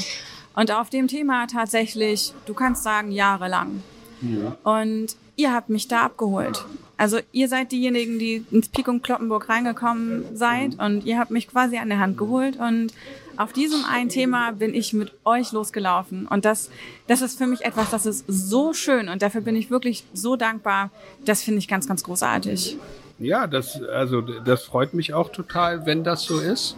Und 0.55 0.71
auf 0.71 0.89
dem 0.89 1.07
Thema 1.07 1.47
tatsächlich, 1.47 2.33
du 2.45 2.53
kannst 2.53 2.83
sagen, 2.83 3.11
jahrelang. 3.11 3.81
Ja. 4.21 4.57
Und 4.63 5.15
ihr 5.35 5.53
habt 5.53 5.69
mich 5.69 5.87
da 5.87 6.03
abgeholt. 6.03 6.63
Also 7.03 7.19
ihr 7.33 7.49
seid 7.49 7.73
diejenigen, 7.73 8.17
die 8.17 8.45
ins 8.49 8.69
Pik 8.69 8.87
und 8.87 9.03
Kloppenburg 9.03 9.49
reingekommen 9.49 10.23
seid 10.37 10.79
und 10.79 11.03
ihr 11.03 11.19
habt 11.19 11.31
mich 11.31 11.49
quasi 11.49 11.77
an 11.77 11.89
der 11.89 11.99
Hand 11.99 12.17
geholt 12.17 12.55
und 12.55 12.93
auf 13.35 13.51
diesem 13.51 13.83
einen 13.83 14.07
Thema 14.07 14.53
bin 14.53 14.73
ich 14.73 14.93
mit 14.93 15.11
euch 15.25 15.51
losgelaufen 15.51 16.27
und 16.27 16.45
das, 16.45 16.69
das 17.07 17.21
ist 17.21 17.37
für 17.37 17.45
mich 17.45 17.65
etwas, 17.65 17.89
das 17.89 18.05
ist 18.05 18.23
so 18.29 18.71
schön 18.71 19.09
und 19.09 19.21
dafür 19.21 19.41
bin 19.41 19.57
ich 19.57 19.69
wirklich 19.69 20.05
so 20.13 20.37
dankbar. 20.37 20.91
Das 21.25 21.43
finde 21.43 21.59
ich 21.59 21.67
ganz, 21.67 21.89
ganz 21.89 22.05
großartig. 22.05 22.77
Ja, 23.19 23.47
das, 23.47 23.83
also 23.83 24.21
das 24.21 24.63
freut 24.63 24.93
mich 24.93 25.13
auch 25.13 25.29
total, 25.29 25.85
wenn 25.85 26.05
das 26.05 26.23
so 26.23 26.39
ist. 26.39 26.77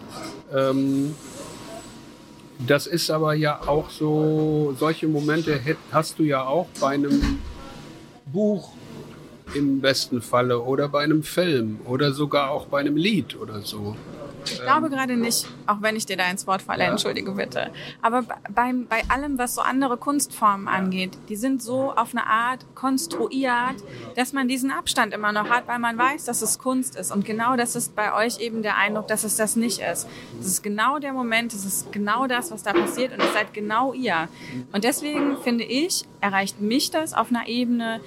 Ähm, 0.52 1.14
das 2.66 2.88
ist 2.88 3.12
aber 3.12 3.36
ja 3.36 3.62
auch 3.68 3.92
so, 3.92 4.76
solche 4.80 5.08
Momente 5.08 5.60
hast 5.92 6.18
du 6.18 6.24
ja 6.24 6.44
auch 6.44 6.66
bei 6.80 6.96
einem 6.96 7.38
Buch 8.26 8.75
im 9.54 9.82
besten 9.82 10.22
Falle 10.22 10.62
oder 10.62 10.90
bei 10.90 11.04
einem 11.04 11.24
Film 11.24 11.80
oder 11.86 12.14
sogar 12.14 12.50
auch 12.50 12.68
bei 12.68 12.80
einem 12.80 12.98
Lied 12.98 13.38
oder 13.40 13.62
so. 13.62 13.96
Ich 14.46 14.62
glaube 14.62 14.90
gerade 14.90 15.18
nicht, 15.18 15.48
auch 15.66 15.82
wenn 15.82 15.96
ich 15.96 16.06
dir 16.06 16.18
da 16.18 16.30
ins 16.30 16.46
Wort 16.46 16.62
falle, 16.62 16.84
ja. 16.84 16.92
entschuldige 16.92 17.32
bitte. 17.32 17.72
Aber 18.02 18.24
beim, 18.54 18.86
bei 18.88 19.02
allem, 19.08 19.38
was 19.38 19.56
so 19.56 19.62
andere 19.62 19.98
Kunstformen 19.98 20.68
angeht, 20.68 21.18
die 21.30 21.36
sind 21.36 21.62
so 21.62 21.92
auf 21.92 22.12
eine 22.12 22.28
Art 22.28 22.66
konstruiert, 22.76 23.76
dass 24.16 24.34
man 24.34 24.48
diesen 24.48 24.72
Abstand 24.72 25.14
immer 25.14 25.32
noch 25.32 25.50
hat, 25.50 25.68
weil 25.68 25.80
man 25.80 25.98
weiß, 25.98 26.26
dass 26.26 26.42
es 26.42 26.60
Kunst 26.60 26.96
ist. 26.96 27.12
Und 27.12 27.26
genau 27.26 27.56
das 27.56 27.76
ist 27.76 27.96
bei 27.96 28.14
euch 28.14 28.40
eben 28.40 28.62
der 28.62 28.78
Eindruck, 28.78 29.08
dass 29.08 29.24
es 29.24 29.36
das 29.36 29.56
nicht 29.56 29.80
ist. 29.80 30.08
Es 30.40 30.46
ist 30.46 30.64
genau 30.64 31.00
der 31.00 31.14
Moment, 31.14 31.54
es 31.54 31.66
ist 31.66 31.92
genau 31.92 32.28
das, 32.28 32.52
was 32.52 32.64
da 32.64 32.74
passiert 32.74 33.14
und 33.14 33.22
es 33.22 33.34
seid 33.34 33.54
genau 33.54 33.94
ihr. 33.94 34.28
Und 34.74 34.84
deswegen 34.84 35.38
finde 35.38 35.64
ich, 35.64 36.06
erreicht 36.22 36.62
mich 36.62 36.92
das 36.92 37.14
auf 37.14 37.30
einer 37.30 37.48
Ebene, 37.48 38.00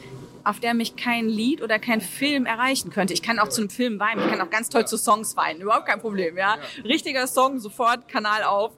auf 0.48 0.60
der 0.60 0.72
mich 0.72 0.96
kein 0.96 1.28
Lied 1.28 1.60
oder 1.60 1.78
kein 1.78 2.00
Film 2.00 2.46
erreichen 2.46 2.90
könnte. 2.90 3.12
Ich 3.12 3.20
kann 3.20 3.38
auch 3.38 3.48
zu 3.48 3.60
einem 3.60 3.68
Film 3.68 4.00
weinen, 4.00 4.22
ich 4.22 4.30
kann 4.30 4.40
auch 4.40 4.48
ganz 4.48 4.70
toll 4.70 4.86
zu 4.86 4.96
Songs 4.96 5.36
weinen, 5.36 5.60
überhaupt 5.60 5.84
kein 5.84 6.00
Problem, 6.00 6.38
ja. 6.38 6.56
Richtiger 6.84 7.26
Song, 7.26 7.60
sofort 7.60 8.08
Kanal 8.08 8.44
auf, 8.44 8.72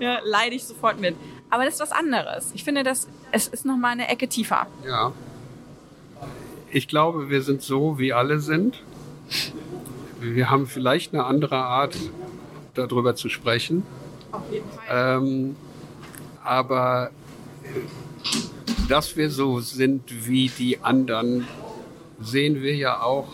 ja, 0.00 0.20
leide 0.24 0.56
ich 0.56 0.64
sofort 0.64 0.98
mit. 0.98 1.14
Aber 1.50 1.66
das 1.66 1.74
ist 1.74 1.80
was 1.80 1.92
anderes. 1.92 2.52
Ich 2.54 2.64
finde, 2.64 2.84
das, 2.84 3.06
es 3.32 3.48
ist 3.48 3.66
nochmal 3.66 3.92
eine 3.92 4.08
Ecke 4.08 4.28
tiefer. 4.28 4.66
Ja. 4.86 5.12
Ich 6.70 6.88
glaube, 6.88 7.28
wir 7.28 7.42
sind 7.42 7.60
so, 7.60 7.98
wie 7.98 8.14
alle 8.14 8.40
sind. 8.40 8.82
Wir 10.20 10.48
haben 10.48 10.66
vielleicht 10.66 11.12
eine 11.12 11.24
andere 11.24 11.56
Art, 11.56 11.96
darüber 12.72 13.14
zu 13.14 13.28
sprechen. 13.28 13.82
Auf 14.32 14.50
jeden 14.50 14.70
Fall. 14.70 15.18
Ähm, 15.18 15.56
aber 16.42 17.10
dass 18.88 19.16
wir 19.16 19.30
so 19.30 19.60
sind 19.60 20.26
wie 20.26 20.48
die 20.48 20.80
anderen, 20.80 21.46
sehen 22.20 22.62
wir 22.62 22.74
ja 22.74 23.02
auch 23.02 23.28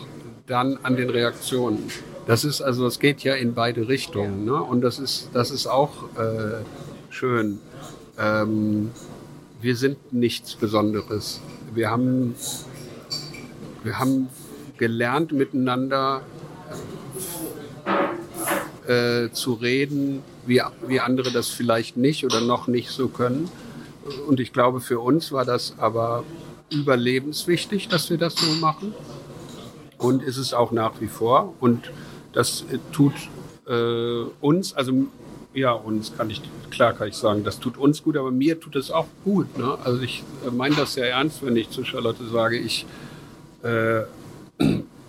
dann 0.47 0.77
an 0.83 0.95
den 0.95 1.09
Reaktionen. 1.09 1.89
Das 2.27 2.43
ist 2.43 2.61
also, 2.61 2.85
es 2.85 2.99
geht 2.99 3.23
ja 3.23 3.35
in 3.35 3.53
beide 3.53 3.87
Richtungen. 3.87 4.45
Ne? 4.45 4.61
Und 4.61 4.81
das 4.81 4.99
ist, 4.99 5.29
das 5.33 5.51
ist 5.51 5.67
auch 5.67 5.91
äh, 6.17 6.63
schön. 7.09 7.59
Ähm, 8.19 8.91
wir 9.61 9.75
sind 9.75 10.13
nichts 10.13 10.55
Besonderes. 10.55 11.39
Wir 11.73 11.89
haben, 11.89 12.35
wir 13.83 13.97
haben 13.97 14.27
gelernt, 14.77 15.31
miteinander 15.31 16.21
äh, 18.87 19.29
zu 19.31 19.53
reden, 19.53 20.21
wie, 20.45 20.61
wie 20.87 20.99
andere 20.99 21.31
das 21.31 21.49
vielleicht 21.49 21.95
nicht 21.95 22.25
oder 22.25 22.41
noch 22.41 22.67
nicht 22.67 22.89
so 22.89 23.07
können. 23.07 23.49
Und 24.27 24.39
ich 24.39 24.53
glaube, 24.53 24.81
für 24.81 24.99
uns 24.99 25.31
war 25.31 25.45
das 25.45 25.75
aber 25.77 26.23
überlebenswichtig, 26.69 27.87
dass 27.87 28.09
wir 28.09 28.17
das 28.17 28.35
so 28.35 28.51
machen. 28.59 28.93
Und 29.97 30.23
ist 30.23 30.37
es 30.37 30.53
auch 30.53 30.71
nach 30.71 30.99
wie 30.99 31.07
vor. 31.07 31.53
Und 31.59 31.91
das 32.33 32.65
tut 32.91 33.13
äh, 33.67 34.23
uns, 34.41 34.73
also 34.73 35.07
ja, 35.53 35.71
uns 35.71 36.15
kann 36.15 36.29
ich, 36.29 36.41
klar 36.69 36.93
kann 36.93 37.07
ich 37.07 37.15
sagen, 37.15 37.43
das 37.43 37.59
tut 37.59 37.77
uns 37.77 38.03
gut, 38.03 38.17
aber 38.17 38.29
mir 38.29 38.59
tut 38.59 38.75
es 38.75 38.91
auch 38.91 39.07
gut. 39.23 39.57
Ne? 39.57 39.77
Also 39.83 40.01
ich 40.01 40.23
äh, 40.45 40.51
meine 40.51 40.75
das 40.75 40.93
sehr 40.93 41.09
ernst, 41.09 41.45
wenn 41.45 41.55
ich 41.55 41.69
zu 41.69 41.85
Charlotte 41.85 42.27
sage, 42.27 42.57
ich 42.57 42.85
äh, 43.63 44.01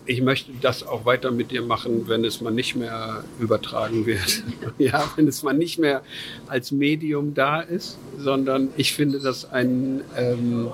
ich 0.06 0.22
möchte 0.22 0.52
das 0.60 0.86
auch 0.86 1.04
weiter 1.04 1.30
mit 1.30 1.50
dir 1.50 1.62
machen, 1.62 2.08
wenn 2.08 2.24
es 2.24 2.40
mal 2.40 2.52
nicht 2.52 2.76
mehr 2.76 3.24
übertragen 3.38 4.06
wird. 4.06 4.42
ja, 4.78 5.04
wenn 5.16 5.26
es 5.26 5.42
mal 5.42 5.52
nicht 5.52 5.78
mehr 5.78 6.02
als 6.46 6.72
Medium 6.72 7.34
da 7.34 7.60
ist, 7.60 7.98
sondern 8.18 8.68
ich 8.76 8.94
finde 8.94 9.20
das 9.20 9.50
ein, 9.50 10.02
ähm, 10.16 10.70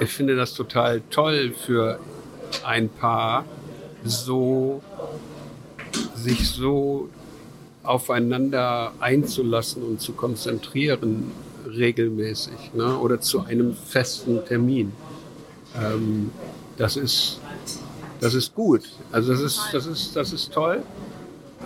ich 0.00 0.10
finde 0.10 0.36
das 0.36 0.54
total 0.54 1.02
toll 1.10 1.52
für 1.52 1.98
ein 2.64 2.88
Paar, 2.88 3.44
so 4.04 4.82
sich 6.14 6.48
so 6.48 7.08
aufeinander 7.82 8.92
einzulassen 9.00 9.82
und 9.82 10.00
zu 10.00 10.12
konzentrieren 10.12 11.30
regelmäßig 11.66 12.74
ne? 12.74 12.98
oder 12.98 13.20
zu 13.20 13.44
einem 13.44 13.74
festen 13.74 14.44
Termin. 14.44 14.92
Ähm, 15.76 16.30
das 16.76 16.96
ist 16.96 17.40
das 18.20 18.34
ist 18.34 18.54
gut. 18.54 18.82
Also 19.12 19.32
das 19.32 19.40
ist, 19.40 19.60
das 19.72 19.86
ist, 19.86 20.16
das 20.16 20.32
ist 20.32 20.52
toll. 20.52 20.82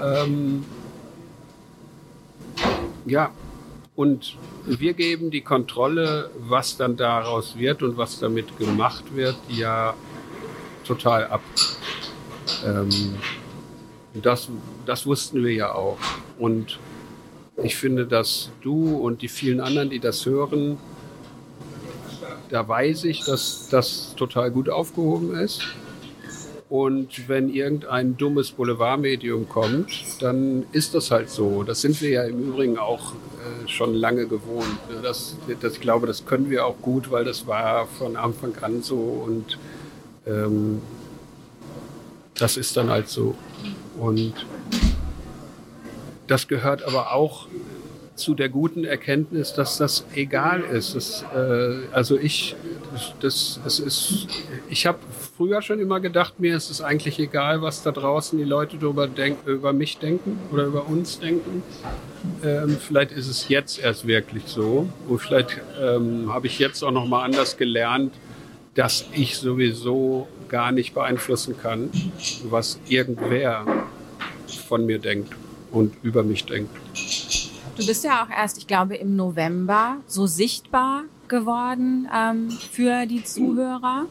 Ähm, 0.00 0.64
ja, 3.06 3.30
und 3.94 4.36
wir 4.64 4.94
geben 4.94 5.30
die 5.30 5.40
Kontrolle, 5.40 6.30
was 6.38 6.76
dann 6.76 6.96
daraus 6.96 7.56
wird 7.56 7.82
und 7.82 7.96
was 7.96 8.18
damit 8.20 8.58
gemacht 8.58 9.04
wird, 9.14 9.36
ja 9.48 9.94
total 10.84 11.26
ab. 11.26 11.42
Ähm, 12.64 13.14
das, 14.14 14.48
das 14.86 15.06
wussten 15.06 15.42
wir 15.44 15.52
ja 15.52 15.72
auch. 15.74 15.98
Und 16.38 16.78
ich 17.62 17.76
finde, 17.76 18.06
dass 18.06 18.50
du 18.62 18.96
und 18.96 19.22
die 19.22 19.28
vielen 19.28 19.60
anderen, 19.60 19.90
die 19.90 20.00
das 20.00 20.26
hören, 20.26 20.78
da 22.50 22.66
weiß 22.66 23.04
ich, 23.04 23.24
dass 23.24 23.68
das 23.70 24.14
total 24.16 24.50
gut 24.50 24.68
aufgehoben 24.68 25.34
ist. 25.34 25.62
Und 26.72 27.28
wenn 27.28 27.52
irgendein 27.52 28.16
dummes 28.16 28.52
Boulevardmedium 28.52 29.46
kommt, 29.46 30.22
dann 30.22 30.64
ist 30.72 30.94
das 30.94 31.10
halt 31.10 31.28
so. 31.28 31.64
Das 31.64 31.82
sind 31.82 32.00
wir 32.00 32.08
ja 32.08 32.22
im 32.22 32.48
Übrigen 32.48 32.78
auch 32.78 33.12
äh, 33.12 33.68
schon 33.68 33.92
lange 33.92 34.26
gewohnt. 34.26 34.78
Das, 35.02 35.36
das, 35.60 35.74
ich 35.74 35.80
glaube, 35.82 36.06
das 36.06 36.24
können 36.24 36.48
wir 36.48 36.64
auch 36.64 36.80
gut, 36.80 37.10
weil 37.10 37.26
das 37.26 37.46
war 37.46 37.86
von 37.88 38.16
Anfang 38.16 38.56
an 38.62 38.80
so 38.80 38.96
und 38.96 39.58
ähm, 40.26 40.80
das 42.36 42.56
ist 42.56 42.74
dann 42.74 42.88
halt 42.88 43.10
so. 43.10 43.34
Und 43.98 44.32
das 46.26 46.48
gehört 46.48 46.84
aber 46.84 47.12
auch 47.12 47.48
zu 48.16 48.34
der 48.34 48.48
guten 48.48 48.84
Erkenntnis, 48.84 49.52
dass 49.52 49.76
das 49.76 50.06
egal 50.14 50.62
ist. 50.62 50.94
Das, 50.94 51.22
äh, 51.34 51.86
also 51.92 52.16
ich, 52.16 52.56
das, 53.20 53.60
das 53.62 53.78
ist, 53.78 54.26
ich 54.70 54.86
habe 54.86 55.00
früher 55.42 55.60
schon 55.60 55.80
immer 55.80 55.98
gedacht, 55.98 56.38
mir 56.38 56.56
ist 56.56 56.70
es 56.70 56.80
eigentlich 56.80 57.18
egal, 57.18 57.62
was 57.62 57.82
da 57.82 57.90
draußen 57.90 58.38
die 58.38 58.44
Leute 58.44 58.76
darüber 58.76 59.08
denk, 59.08 59.44
über 59.44 59.72
mich 59.72 59.98
denken 59.98 60.38
oder 60.52 60.66
über 60.66 60.86
uns 60.86 61.18
denken. 61.18 61.64
Ähm, 62.44 62.76
vielleicht 62.78 63.10
ist 63.10 63.26
es 63.26 63.48
jetzt 63.48 63.80
erst 63.80 64.06
wirklich 64.06 64.44
so. 64.46 64.88
Und 65.08 65.18
vielleicht 65.18 65.60
ähm, 65.82 66.32
habe 66.32 66.46
ich 66.46 66.60
jetzt 66.60 66.84
auch 66.84 66.92
noch 66.92 67.08
mal 67.08 67.24
anders 67.24 67.56
gelernt, 67.56 68.14
dass 68.76 69.04
ich 69.12 69.36
sowieso 69.36 70.28
gar 70.48 70.70
nicht 70.70 70.94
beeinflussen 70.94 71.56
kann, 71.60 71.90
was 72.48 72.78
irgendwer 72.88 73.66
von 74.68 74.86
mir 74.86 75.00
denkt 75.00 75.34
und 75.72 75.92
über 76.04 76.22
mich 76.22 76.44
denkt. 76.44 76.70
Du 77.76 77.84
bist 77.84 78.04
ja 78.04 78.22
auch 78.22 78.30
erst, 78.30 78.58
ich 78.58 78.68
glaube, 78.68 78.94
im 78.94 79.16
November 79.16 79.96
so 80.06 80.28
sichtbar 80.28 81.02
geworden 81.26 82.08
ähm, 82.14 82.48
für 82.48 83.06
die 83.06 83.24
Zuhörer. 83.24 84.06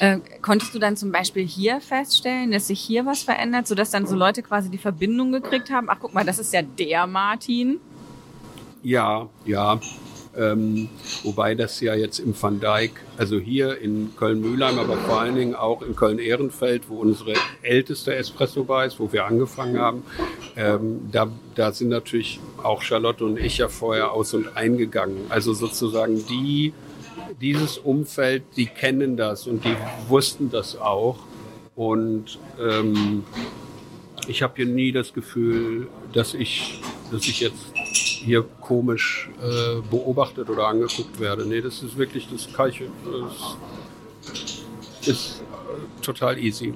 Äh, 0.00 0.18
konntest 0.40 0.74
du 0.74 0.78
dann 0.78 0.96
zum 0.96 1.12
Beispiel 1.12 1.46
hier 1.46 1.80
feststellen, 1.80 2.50
dass 2.52 2.68
sich 2.68 2.80
hier 2.80 3.06
was 3.06 3.22
verändert, 3.22 3.66
sodass 3.66 3.90
dann 3.90 4.06
so 4.06 4.16
Leute 4.16 4.42
quasi 4.42 4.70
die 4.70 4.78
Verbindung 4.78 5.32
gekriegt 5.32 5.70
haben? 5.70 5.88
Ach, 5.90 5.98
guck 6.00 6.14
mal, 6.14 6.24
das 6.24 6.38
ist 6.38 6.52
ja 6.52 6.62
der 6.62 7.06
Martin. 7.06 7.80
Ja, 8.82 9.28
ja. 9.44 9.80
Ähm, 10.34 10.88
wobei 11.24 11.54
das 11.54 11.80
ja 11.80 11.94
jetzt 11.94 12.18
im 12.18 12.34
Van 12.40 12.58
Dijk, 12.58 12.92
also 13.18 13.38
hier 13.38 13.78
in 13.78 14.16
Köln-Mühlheim, 14.16 14.78
aber 14.78 14.96
vor 14.96 15.20
allen 15.20 15.34
Dingen 15.34 15.54
auch 15.54 15.82
in 15.82 15.94
Köln-Ehrenfeld, 15.94 16.88
wo 16.88 16.96
unsere 16.96 17.34
älteste 17.60 18.14
Espresso-Bar 18.14 18.86
ist, 18.86 18.98
wo 18.98 19.12
wir 19.12 19.26
angefangen 19.26 19.78
haben, 19.78 20.04
ähm, 20.56 21.00
da, 21.12 21.28
da 21.54 21.72
sind 21.72 21.90
natürlich 21.90 22.40
auch 22.62 22.80
Charlotte 22.80 23.22
und 23.26 23.38
ich 23.38 23.58
ja 23.58 23.68
vorher 23.68 24.12
aus 24.12 24.32
und 24.32 24.56
eingegangen. 24.56 25.18
Also 25.28 25.52
sozusagen 25.52 26.26
die, 26.26 26.72
dieses 27.40 27.78
Umfeld, 27.78 28.44
die 28.56 28.66
kennen 28.66 29.16
das 29.16 29.46
und 29.46 29.64
die 29.64 29.76
wussten 30.08 30.50
das 30.50 30.76
auch. 30.76 31.18
Und 31.74 32.38
ähm, 32.60 33.24
ich 34.28 34.42
habe 34.42 34.54
hier 34.56 34.66
nie 34.66 34.92
das 34.92 35.12
Gefühl, 35.12 35.88
dass 36.12 36.34
ich, 36.34 36.80
dass 37.10 37.26
ich 37.26 37.40
jetzt 37.40 37.72
hier 37.74 38.42
komisch 38.60 39.30
äh, 39.42 39.80
beobachtet 39.90 40.48
oder 40.48 40.68
angeguckt 40.68 41.18
werde. 41.18 41.46
Nee, 41.46 41.60
das 41.60 41.82
ist 41.82 41.96
wirklich 41.96 42.28
das 42.30 42.52
Kalche. 42.52 42.86
Das 44.24 45.08
ist 45.08 45.42
total 46.02 46.38
easy. 46.38 46.74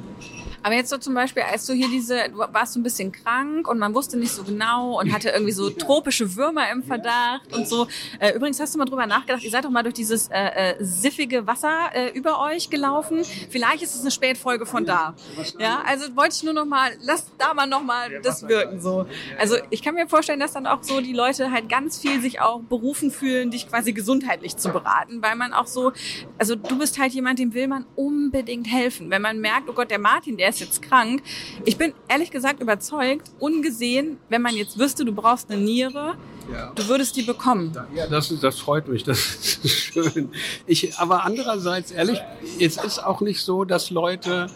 Aber 0.66 0.74
jetzt 0.74 0.90
so 0.90 0.98
zum 0.98 1.14
Beispiel, 1.14 1.44
als 1.44 1.64
du 1.64 1.74
hier 1.74 1.88
diese, 1.88 2.28
du 2.28 2.38
warst 2.38 2.72
so 2.72 2.80
ein 2.80 2.82
bisschen 2.82 3.12
krank 3.12 3.68
und 3.68 3.78
man 3.78 3.94
wusste 3.94 4.16
nicht 4.16 4.32
so 4.32 4.42
genau 4.42 4.98
und 4.98 5.12
hatte 5.12 5.28
irgendwie 5.28 5.52
so 5.52 5.70
tropische 5.70 6.34
Würmer 6.34 6.68
im 6.72 6.82
Verdacht 6.82 7.54
und 7.54 7.68
so. 7.68 7.86
Äh, 8.18 8.32
übrigens 8.32 8.58
hast 8.58 8.74
du 8.74 8.78
mal 8.80 8.84
drüber 8.84 9.06
nachgedacht, 9.06 9.44
ihr 9.44 9.50
seid 9.52 9.64
doch 9.64 9.70
mal 9.70 9.84
durch 9.84 9.94
dieses 9.94 10.26
äh, 10.26 10.72
äh, 10.72 10.74
siffige 10.80 11.46
Wasser 11.46 11.90
äh, 11.94 12.08
über 12.18 12.40
euch 12.40 12.68
gelaufen. 12.68 13.22
Vielleicht 13.48 13.84
ist 13.84 13.94
es 13.94 14.00
eine 14.00 14.10
Spätfolge 14.10 14.66
von 14.66 14.84
da. 14.84 15.14
Ja, 15.60 15.84
also 15.86 16.16
wollte 16.16 16.34
ich 16.34 16.42
nur 16.42 16.52
noch 16.52 16.64
mal, 16.64 16.90
lass 17.00 17.30
da 17.38 17.54
mal 17.54 17.68
noch 17.68 17.84
mal 17.84 18.20
das 18.22 18.48
wirken 18.48 18.80
so. 18.80 19.06
Also 19.38 19.54
ich 19.70 19.82
kann 19.82 19.94
mir 19.94 20.08
vorstellen, 20.08 20.40
dass 20.40 20.54
dann 20.54 20.66
auch 20.66 20.82
so 20.82 21.00
die 21.00 21.12
Leute 21.12 21.52
halt 21.52 21.68
ganz 21.68 22.00
viel 22.00 22.20
sich 22.20 22.40
auch 22.40 22.60
berufen 22.60 23.12
fühlen, 23.12 23.52
dich 23.52 23.68
quasi 23.68 23.92
gesundheitlich 23.92 24.56
zu 24.56 24.70
beraten, 24.70 25.22
weil 25.22 25.36
man 25.36 25.52
auch 25.52 25.68
so, 25.68 25.92
also 26.38 26.56
du 26.56 26.76
bist 26.76 26.98
halt 26.98 27.12
jemand, 27.12 27.38
dem 27.38 27.54
will 27.54 27.68
man 27.68 27.86
unbedingt 27.94 28.66
helfen. 28.66 29.10
Wenn 29.10 29.22
man 29.22 29.38
merkt, 29.38 29.68
oh 29.68 29.72
Gott, 29.72 29.92
der 29.92 30.00
Martin, 30.00 30.36
der 30.36 30.48
ist 30.48 30.55
ist 30.56 30.60
jetzt 30.60 30.82
krank. 30.82 31.22
Ich 31.64 31.76
bin 31.76 31.92
ehrlich 32.08 32.30
gesagt 32.30 32.60
überzeugt, 32.60 33.30
ungesehen, 33.38 34.18
wenn 34.28 34.42
man 34.42 34.54
jetzt 34.54 34.78
wüsste, 34.78 35.04
du 35.04 35.12
brauchst 35.12 35.50
eine 35.50 35.60
Niere, 35.60 36.14
ja. 36.52 36.72
du 36.74 36.88
würdest 36.88 37.16
die 37.16 37.22
bekommen. 37.22 37.72
Ja, 37.94 38.06
das, 38.06 38.32
das 38.40 38.58
freut 38.58 38.88
mich, 38.88 39.04
das 39.04 39.18
ist 39.62 39.70
schön. 39.70 40.30
Ich, 40.66 40.96
aber 40.98 41.24
andererseits, 41.24 41.90
ehrlich, 41.90 42.20
es 42.58 42.76
ist 42.76 43.04
auch 43.04 43.20
nicht 43.20 43.42
so, 43.42 43.64
dass 43.64 43.90
Leute 43.90 44.46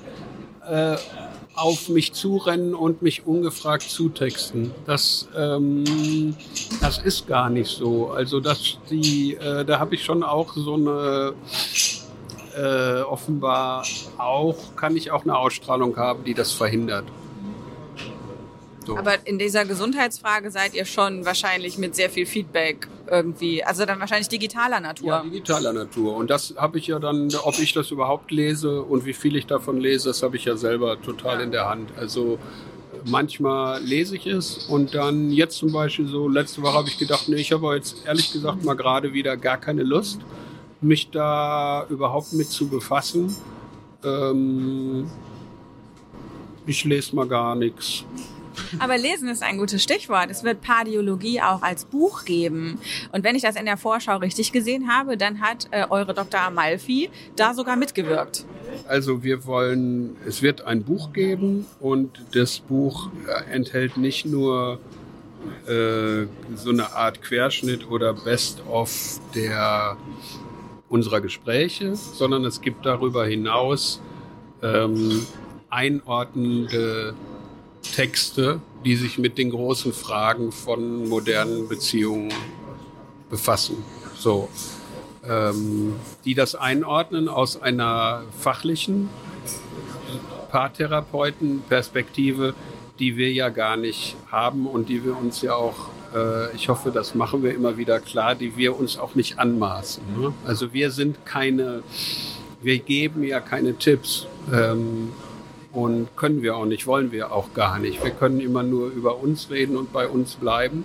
äh, 0.66 0.96
auf 1.54 1.88
mich 1.90 2.14
zurennen 2.14 2.74
und 2.74 3.02
mich 3.02 3.26
ungefragt 3.26 3.82
zutexten. 3.82 4.70
Das, 4.86 5.28
ähm, 5.36 6.34
das 6.80 6.98
ist 6.98 7.26
gar 7.26 7.50
nicht 7.50 7.68
so. 7.68 8.10
Also 8.10 8.40
dass 8.40 8.78
die, 8.88 9.34
äh, 9.34 9.64
da 9.66 9.78
habe 9.78 9.94
ich 9.94 10.04
schon 10.04 10.22
auch 10.22 10.54
so 10.54 10.74
eine 10.74 11.34
äh, 12.56 13.02
offenbar 13.02 13.84
auch, 14.18 14.76
kann 14.76 14.96
ich 14.96 15.10
auch 15.10 15.24
eine 15.24 15.36
Ausstrahlung 15.36 15.96
haben, 15.96 16.24
die 16.24 16.34
das 16.34 16.52
verhindert. 16.52 17.04
So. 18.86 18.96
Aber 18.96 19.26
in 19.26 19.38
dieser 19.38 19.64
Gesundheitsfrage 19.64 20.50
seid 20.50 20.74
ihr 20.74 20.84
schon 20.84 21.24
wahrscheinlich 21.24 21.76
mit 21.78 21.94
sehr 21.94 22.08
viel 22.10 22.26
Feedback 22.26 22.88
irgendwie, 23.08 23.62
also 23.62 23.84
dann 23.84 24.00
wahrscheinlich 24.00 24.28
digitaler 24.28 24.80
Natur. 24.80 25.08
Ja, 25.08 25.22
digitaler 25.22 25.72
Natur. 25.72 26.16
Und 26.16 26.30
das 26.30 26.54
habe 26.56 26.78
ich 26.78 26.86
ja 26.86 26.98
dann, 26.98 27.30
ob 27.42 27.58
ich 27.58 27.72
das 27.72 27.90
überhaupt 27.90 28.30
lese 28.30 28.82
und 28.82 29.04
wie 29.04 29.12
viel 29.12 29.36
ich 29.36 29.46
davon 29.46 29.78
lese, 29.78 30.08
das 30.08 30.22
habe 30.22 30.36
ich 30.36 30.44
ja 30.44 30.56
selber 30.56 31.00
total 31.00 31.38
ja. 31.38 31.44
in 31.44 31.52
der 31.52 31.68
Hand. 31.68 31.90
Also 31.98 32.38
manchmal 33.04 33.82
lese 33.82 34.16
ich 34.16 34.26
es 34.26 34.66
und 34.68 34.94
dann 34.94 35.30
jetzt 35.30 35.58
zum 35.58 35.72
Beispiel 35.72 36.06
so, 36.06 36.28
letzte 36.28 36.62
Woche 36.62 36.74
habe 36.74 36.88
ich 36.88 36.98
gedacht, 36.98 37.28
nee, 37.28 37.36
ich 37.36 37.52
habe 37.52 37.74
jetzt 37.74 38.06
ehrlich 38.06 38.32
gesagt 38.32 38.64
mal 38.64 38.74
gerade 38.74 39.12
wieder 39.12 39.36
gar 39.36 39.58
keine 39.58 39.82
Lust 39.82 40.20
mich 40.82 41.10
da 41.10 41.86
überhaupt 41.88 42.32
mit 42.32 42.48
zu 42.48 42.68
befassen. 42.68 43.34
Ähm, 44.04 45.10
ich 46.66 46.84
lese 46.84 47.14
mal 47.16 47.26
gar 47.26 47.54
nichts. 47.54 48.04
Aber 48.78 48.96
lesen 48.98 49.28
ist 49.28 49.42
ein 49.42 49.58
gutes 49.58 49.82
Stichwort. 49.82 50.30
Es 50.30 50.44
wird 50.44 50.60
Pardiologie 50.60 51.40
auch 51.40 51.62
als 51.62 51.84
Buch 51.84 52.24
geben. 52.24 52.78
Und 53.12 53.24
wenn 53.24 53.34
ich 53.34 53.42
das 53.42 53.56
in 53.56 53.64
der 53.64 53.76
Vorschau 53.76 54.16
richtig 54.18 54.52
gesehen 54.52 54.88
habe, 54.92 55.16
dann 55.16 55.40
hat 55.40 55.68
äh, 55.70 55.86
eure 55.88 56.14
Dr. 56.14 56.40
Amalfi 56.40 57.10
da 57.36 57.54
sogar 57.54 57.76
mitgewirkt. 57.76 58.44
Also 58.86 59.22
wir 59.22 59.46
wollen, 59.46 60.16
es 60.26 60.42
wird 60.42 60.62
ein 60.62 60.84
Buch 60.84 61.12
geben 61.12 61.66
und 61.80 62.22
das 62.32 62.60
Buch 62.60 63.10
äh, 63.26 63.52
enthält 63.52 63.96
nicht 63.96 64.26
nur 64.26 64.78
äh, 65.66 66.26
so 66.54 66.70
eine 66.70 66.92
Art 66.92 67.22
Querschnitt 67.22 67.88
oder 67.88 68.12
Best-of 68.14 69.20
der 69.34 69.96
unserer 70.90 71.22
Gespräche, 71.22 71.94
sondern 71.94 72.44
es 72.44 72.60
gibt 72.60 72.84
darüber 72.84 73.24
hinaus 73.24 74.02
ähm, 74.62 75.26
einordnende 75.70 77.14
Texte, 77.94 78.60
die 78.84 78.96
sich 78.96 79.16
mit 79.16 79.38
den 79.38 79.48
großen 79.50 79.94
Fragen 79.94 80.52
von 80.52 81.08
modernen 81.08 81.68
Beziehungen 81.68 82.34
befassen. 83.30 83.82
So, 84.16 84.48
ähm, 85.26 85.94
die 86.24 86.34
das 86.34 86.56
einordnen 86.56 87.28
aus 87.28 87.62
einer 87.62 88.24
fachlichen 88.38 89.08
Paartherapeutenperspektive, 90.50 92.54
die 92.98 93.16
wir 93.16 93.32
ja 93.32 93.48
gar 93.48 93.76
nicht 93.76 94.16
haben 94.30 94.66
und 94.66 94.88
die 94.88 95.04
wir 95.04 95.16
uns 95.16 95.40
ja 95.40 95.54
auch 95.54 95.88
äh, 96.14 96.54
ich 96.54 96.68
hoffe, 96.68 96.90
das 96.90 97.14
machen 97.14 97.42
wir 97.42 97.54
immer 97.54 97.76
wieder 97.76 98.00
klar, 98.00 98.34
die 98.34 98.56
wir 98.56 98.78
uns 98.78 98.98
auch 98.98 99.14
nicht 99.14 99.38
anmaßen. 99.38 100.02
Ne? 100.20 100.32
Also 100.46 100.72
wir 100.72 100.90
sind 100.90 101.24
keine, 101.24 101.82
wir 102.62 102.78
geben 102.78 103.22
ja 103.22 103.40
keine 103.40 103.76
Tipps. 103.76 104.26
Ähm, 104.52 105.10
und 105.72 106.08
können 106.16 106.42
wir 106.42 106.56
auch 106.56 106.64
nicht, 106.64 106.86
wollen 106.86 107.12
wir 107.12 107.32
auch 107.32 107.54
gar 107.54 107.78
nicht. 107.78 108.02
Wir 108.02 108.10
können 108.10 108.40
immer 108.40 108.62
nur 108.62 108.90
über 108.90 109.18
uns 109.18 109.50
reden 109.50 109.76
und 109.76 109.92
bei 109.92 110.08
uns 110.08 110.34
bleiben. 110.34 110.84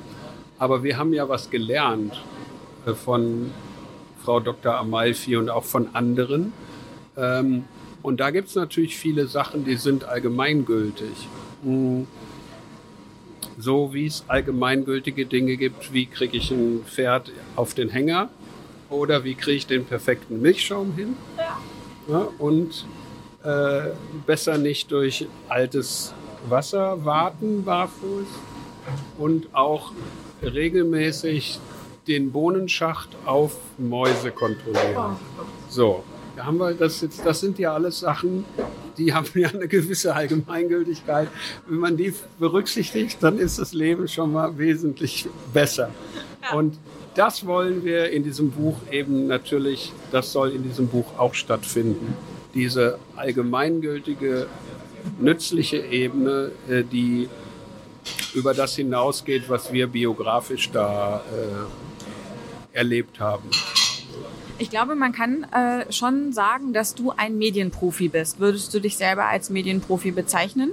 Aber 0.59 0.83
wir 0.83 0.97
haben 0.97 1.13
ja 1.13 1.27
was 1.27 1.49
gelernt 1.49 2.21
äh, 2.85 2.93
von 2.93 3.51
Frau 4.23 4.39
Dr. 4.39 4.75
Amalfi 4.75 5.37
und 5.37 5.49
auch 5.49 5.63
von 5.63 5.89
anderen. 5.93 6.53
Ähm, 7.17 7.65
und 8.01 8.19
da 8.19 8.29
gibt 8.29 8.49
es 8.49 8.55
natürlich 8.55 8.95
viele 8.97 9.27
Sachen, 9.27 9.65
die 9.65 9.75
sind 9.75 10.03
allgemeingültig. 10.05 11.27
So 13.57 13.93
wie 13.93 14.07
es 14.07 14.23
allgemeingültige 14.27 15.25
Dinge 15.25 15.55
gibt, 15.57 15.93
wie 15.93 16.05
kriege 16.05 16.37
ich 16.37 16.51
ein 16.51 16.83
Pferd 16.85 17.31
auf 17.55 17.73
den 17.73 17.89
Hänger 17.89 18.29
oder 18.89 19.23
wie 19.23 19.35
kriege 19.35 19.57
ich 19.57 19.67
den 19.67 19.85
perfekten 19.85 20.41
Milchschaum 20.41 20.93
hin. 20.93 21.15
Ja, 22.07 22.27
und 22.37 22.85
äh, 23.43 23.91
besser 24.25 24.57
nicht 24.57 24.91
durch 24.91 25.27
altes 25.49 26.13
Wasser 26.49 27.03
warten 27.05 27.63
barfuß 27.63 28.27
und 29.17 29.47
auch 29.53 29.91
regelmäßig 30.43 31.59
den 32.07 32.31
Bohnenschacht 32.31 33.09
auf 33.25 33.57
Mäuse 33.77 34.31
kontrollieren. 34.31 35.15
So, 35.69 36.03
da 36.35 36.45
haben 36.45 36.57
wir 36.57 36.73
das 36.73 37.01
jetzt, 37.01 37.25
das 37.25 37.39
sind 37.39 37.57
ja 37.57 37.73
alles 37.73 38.01
Sachen, 38.01 38.45
die 38.97 39.13
haben 39.13 39.27
ja 39.35 39.49
eine 39.49 39.67
gewisse 39.67 40.15
Allgemeingültigkeit. 40.15 41.29
Wenn 41.67 41.79
man 41.79 41.97
die 41.97 42.13
berücksichtigt, 42.39 43.17
dann 43.21 43.37
ist 43.37 43.59
das 43.59 43.73
Leben 43.73 44.07
schon 44.07 44.31
mal 44.33 44.57
wesentlich 44.57 45.27
besser. 45.53 45.89
Und 46.53 46.77
das 47.15 47.45
wollen 47.45 47.83
wir 47.83 48.09
in 48.11 48.23
diesem 48.23 48.51
Buch 48.51 48.77
eben 48.91 49.27
natürlich, 49.27 49.91
das 50.11 50.31
soll 50.31 50.51
in 50.51 50.63
diesem 50.63 50.87
Buch 50.87 51.17
auch 51.17 51.33
stattfinden. 51.33 52.13
Diese 52.53 52.99
allgemeingültige, 53.15 54.47
nützliche 55.19 55.77
Ebene, 55.77 56.51
äh, 56.69 56.83
die 56.83 57.29
über 58.33 58.53
das 58.53 58.75
hinausgeht, 58.75 59.49
was 59.49 59.71
wir 59.71 59.87
biografisch 59.87 60.69
da 60.71 61.23
äh, 61.31 62.77
erlebt 62.77 63.19
haben. 63.19 63.49
Ich 64.57 64.69
glaube, 64.69 64.95
man 64.95 65.11
kann 65.11 65.43
äh, 65.51 65.91
schon 65.91 66.31
sagen, 66.31 66.71
dass 66.71 66.95
du 66.95 67.11
ein 67.11 67.37
Medienprofi 67.37 68.07
bist. 68.07 68.39
Würdest 68.39 68.73
du 68.73 68.79
dich 68.79 68.95
selber 68.95 69.25
als 69.25 69.49
Medienprofi 69.49 70.11
bezeichnen? 70.11 70.71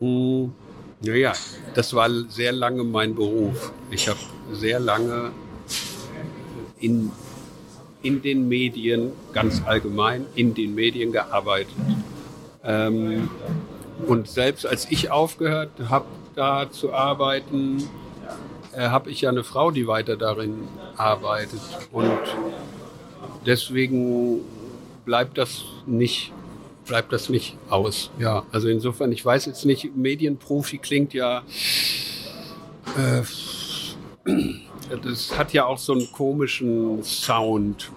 Hm, 0.00 0.52
naja, 1.02 1.34
das 1.74 1.92
war 1.92 2.08
sehr 2.28 2.52
lange 2.52 2.84
mein 2.84 3.14
Beruf. 3.14 3.72
Ich 3.90 4.08
habe 4.08 4.18
sehr 4.52 4.80
lange 4.80 5.30
in, 6.80 7.10
in 8.02 8.22
den 8.22 8.48
Medien, 8.48 9.12
ganz 9.34 9.62
allgemein, 9.66 10.24
in 10.34 10.54
den 10.54 10.74
Medien 10.74 11.12
gearbeitet. 11.12 11.74
Ähm, 12.64 13.28
und 14.06 14.28
selbst 14.28 14.66
als 14.66 14.90
ich 14.90 15.10
aufgehört 15.10 15.70
habe, 15.88 16.06
da 16.34 16.70
zu 16.70 16.92
arbeiten, 16.92 17.88
äh, 18.76 18.88
habe 18.88 19.10
ich 19.10 19.22
ja 19.22 19.30
eine 19.30 19.44
Frau, 19.44 19.70
die 19.70 19.86
weiter 19.86 20.16
darin 20.16 20.68
arbeitet. 20.96 21.60
Und 21.92 22.18
deswegen 23.44 24.40
bleibt 25.04 25.38
das 25.38 25.64
nicht 25.86 26.32
bleibt 26.86 27.12
das 27.12 27.28
nicht 27.28 27.56
aus. 27.68 28.10
Ja, 28.18 28.44
also 28.52 28.68
insofern, 28.68 29.12
ich 29.12 29.24
weiß 29.24 29.46
jetzt 29.46 29.64
nicht, 29.64 29.96
Medienprofi 29.96 30.78
klingt 30.78 31.12
ja, 31.14 31.42
äh, 32.96 33.22
das 35.02 35.36
hat 35.36 35.52
ja 35.52 35.66
auch 35.66 35.78
so 35.78 35.92
einen 35.92 36.10
komischen 36.12 37.02
Sound. 37.02 37.90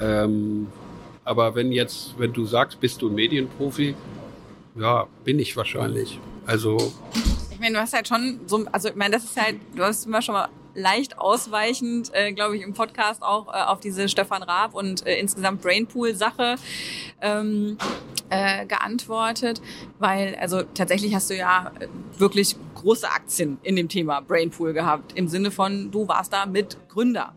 Ähm, 0.00 0.68
aber 1.24 1.54
wenn 1.54 1.72
jetzt, 1.72 2.14
wenn 2.18 2.32
du 2.32 2.44
sagst, 2.46 2.80
bist 2.80 3.02
du 3.02 3.08
ein 3.08 3.14
Medienprofi, 3.14 3.94
ja, 4.76 5.06
bin 5.24 5.38
ich 5.38 5.56
wahrscheinlich. 5.56 6.18
Also 6.46 6.92
meine, 7.62 7.76
du 7.76 7.80
hast 7.80 7.94
halt 7.94 8.08
schon 8.08 8.40
so, 8.46 8.66
also 8.70 8.88
ich 8.88 8.94
meine, 8.94 9.14
das 9.14 9.24
ist 9.24 9.40
halt, 9.40 9.56
du 9.74 9.82
hast 9.82 10.04
immer 10.04 10.20
schon 10.20 10.34
mal 10.34 10.48
leicht 10.74 11.18
ausweichend, 11.18 12.10
äh, 12.14 12.32
glaube 12.32 12.56
ich, 12.56 12.62
im 12.62 12.74
Podcast 12.74 13.22
auch 13.22 13.48
äh, 13.48 13.62
auf 13.62 13.80
diese 13.80 14.08
Stefan 14.08 14.42
Raab 14.42 14.74
und 14.74 15.06
äh, 15.06 15.18
insgesamt 15.18 15.62
Brainpool-Sache 15.62 16.56
ähm, 17.20 17.76
äh, 18.30 18.66
geantwortet, 18.66 19.60
weil 19.98 20.34
also 20.40 20.62
tatsächlich 20.62 21.14
hast 21.14 21.30
du 21.30 21.36
ja 21.36 21.72
wirklich 22.16 22.56
große 22.74 23.08
Aktien 23.08 23.58
in 23.62 23.76
dem 23.76 23.88
Thema 23.88 24.20
Brainpool 24.20 24.72
gehabt, 24.72 25.12
im 25.16 25.28
Sinne 25.28 25.50
von, 25.50 25.90
du 25.90 26.08
warst 26.08 26.32
da 26.32 26.46
mit 26.46 26.76
Gründer 26.88 27.34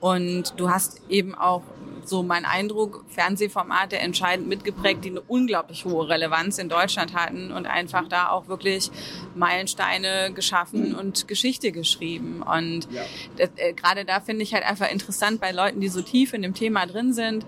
und 0.00 0.54
du 0.56 0.70
hast 0.70 1.02
eben 1.08 1.34
auch 1.34 1.62
so 2.08 2.22
mein 2.22 2.44
Eindruck, 2.44 3.04
Fernsehformate 3.08 3.98
entscheidend 3.98 4.48
mitgeprägt, 4.48 5.04
die 5.04 5.10
eine 5.10 5.20
unglaublich 5.20 5.84
hohe 5.84 6.08
Relevanz 6.08 6.58
in 6.58 6.68
Deutschland 6.68 7.14
hatten 7.14 7.52
und 7.52 7.66
einfach 7.66 8.08
da 8.08 8.30
auch 8.30 8.48
wirklich 8.48 8.90
Meilensteine 9.34 10.32
geschaffen 10.34 10.94
und 10.94 11.28
Geschichte 11.28 11.72
geschrieben. 11.72 12.42
Und 12.42 12.88
das, 13.36 13.50
äh, 13.56 13.72
gerade 13.72 14.04
da 14.04 14.20
finde 14.20 14.42
ich 14.42 14.54
halt 14.54 14.64
einfach 14.64 14.90
interessant 14.90 15.40
bei 15.40 15.52
Leuten, 15.52 15.80
die 15.80 15.88
so 15.88 16.02
tief 16.02 16.32
in 16.32 16.42
dem 16.42 16.54
Thema 16.54 16.86
drin 16.86 17.12
sind, 17.12 17.44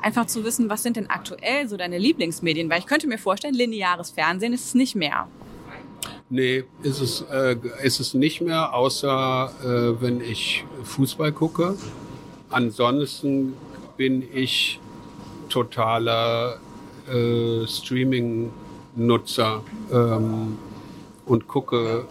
einfach 0.00 0.26
zu 0.26 0.44
wissen, 0.44 0.68
was 0.68 0.82
sind 0.82 0.96
denn 0.96 1.10
aktuell 1.10 1.68
so 1.68 1.76
deine 1.76 1.98
Lieblingsmedien? 1.98 2.70
Weil 2.70 2.80
ich 2.80 2.86
könnte 2.86 3.06
mir 3.06 3.18
vorstellen, 3.18 3.54
lineares 3.54 4.10
Fernsehen 4.10 4.52
ist 4.52 4.66
es 4.66 4.74
nicht 4.74 4.94
mehr. 4.94 5.28
Nee, 6.28 6.64
ist 6.82 7.00
es, 7.00 7.24
äh, 7.30 7.56
ist 7.82 8.00
es 8.00 8.14
nicht 8.14 8.40
mehr, 8.40 8.74
außer 8.74 9.52
äh, 9.62 10.02
wenn 10.02 10.20
ich 10.20 10.64
Fußball 10.82 11.32
gucke. 11.32 11.76
Ansonsten 12.50 13.54
bin 13.96 14.22
ich 14.32 14.80
totaler 15.48 16.58
äh, 17.08 17.66
Streaming-Nutzer 17.66 19.62
ähm, 19.92 20.58
und 21.24 21.48
gucke 21.48 22.06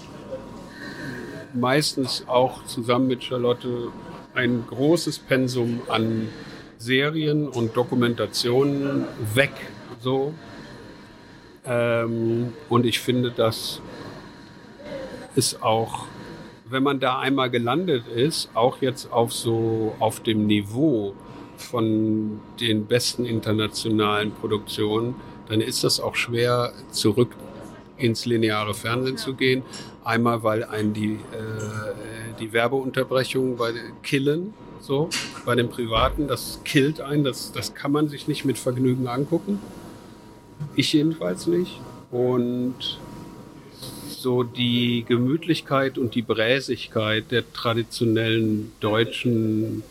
meistens 1.53 2.25
auch 2.27 2.65
zusammen 2.65 3.07
mit 3.07 3.23
Charlotte 3.23 3.89
ein 4.33 4.65
großes 4.67 5.19
Pensum 5.19 5.81
an 5.87 6.27
Serien 6.77 7.47
und 7.47 7.75
Dokumentationen 7.75 9.05
weg. 9.33 9.53
So. 9.99 10.33
Ähm, 11.65 12.53
und 12.69 12.85
ich 12.85 12.99
finde, 12.99 13.31
das 13.31 13.81
ist 15.35 15.63
auch, 15.63 16.05
wenn 16.69 16.83
man 16.83 16.99
da 16.99 17.19
einmal 17.19 17.49
gelandet 17.49 18.07
ist, 18.07 18.49
auch 18.53 18.81
jetzt 18.81 19.11
auf 19.11 19.33
so 19.33 19.95
auf 19.99 20.19
dem 20.19 20.45
Niveau, 20.47 21.13
von 21.57 22.39
den 22.59 22.85
besten 22.85 23.25
internationalen 23.25 24.31
Produktionen, 24.31 25.15
dann 25.49 25.61
ist 25.61 25.83
das 25.83 25.99
auch 25.99 26.15
schwer, 26.15 26.73
zurück 26.91 27.29
ins 27.97 28.25
lineare 28.25 28.73
Fernsehen 28.73 29.17
zu 29.17 29.33
gehen. 29.33 29.63
Einmal, 30.03 30.43
weil 30.43 30.63
einen 30.63 30.93
die, 30.93 31.13
äh, 31.13 32.33
die 32.39 32.51
Werbeunterbrechungen 32.53 33.57
bei 33.57 33.73
killen, 34.03 34.53
so 34.81 35.09
bei 35.45 35.55
den 35.55 35.69
Privaten, 35.69 36.27
das 36.27 36.59
killt 36.63 37.01
einen, 37.01 37.23
das, 37.23 37.51
das 37.51 37.73
kann 37.73 37.91
man 37.91 38.07
sich 38.07 38.27
nicht 38.27 38.45
mit 38.45 38.57
Vergnügen 38.57 39.07
angucken. 39.07 39.59
Ich 40.75 40.93
jedenfalls 40.93 41.47
nicht. 41.47 41.79
Und 42.11 42.99
so 44.25 44.43
die 44.43 45.05
Gemütlichkeit 45.07 45.97
und 45.97 46.15
die 46.15 46.21
Bräsigkeit 46.21 47.31
der 47.31 47.51
traditionellen 47.53 48.71
deutschen 48.79 49.83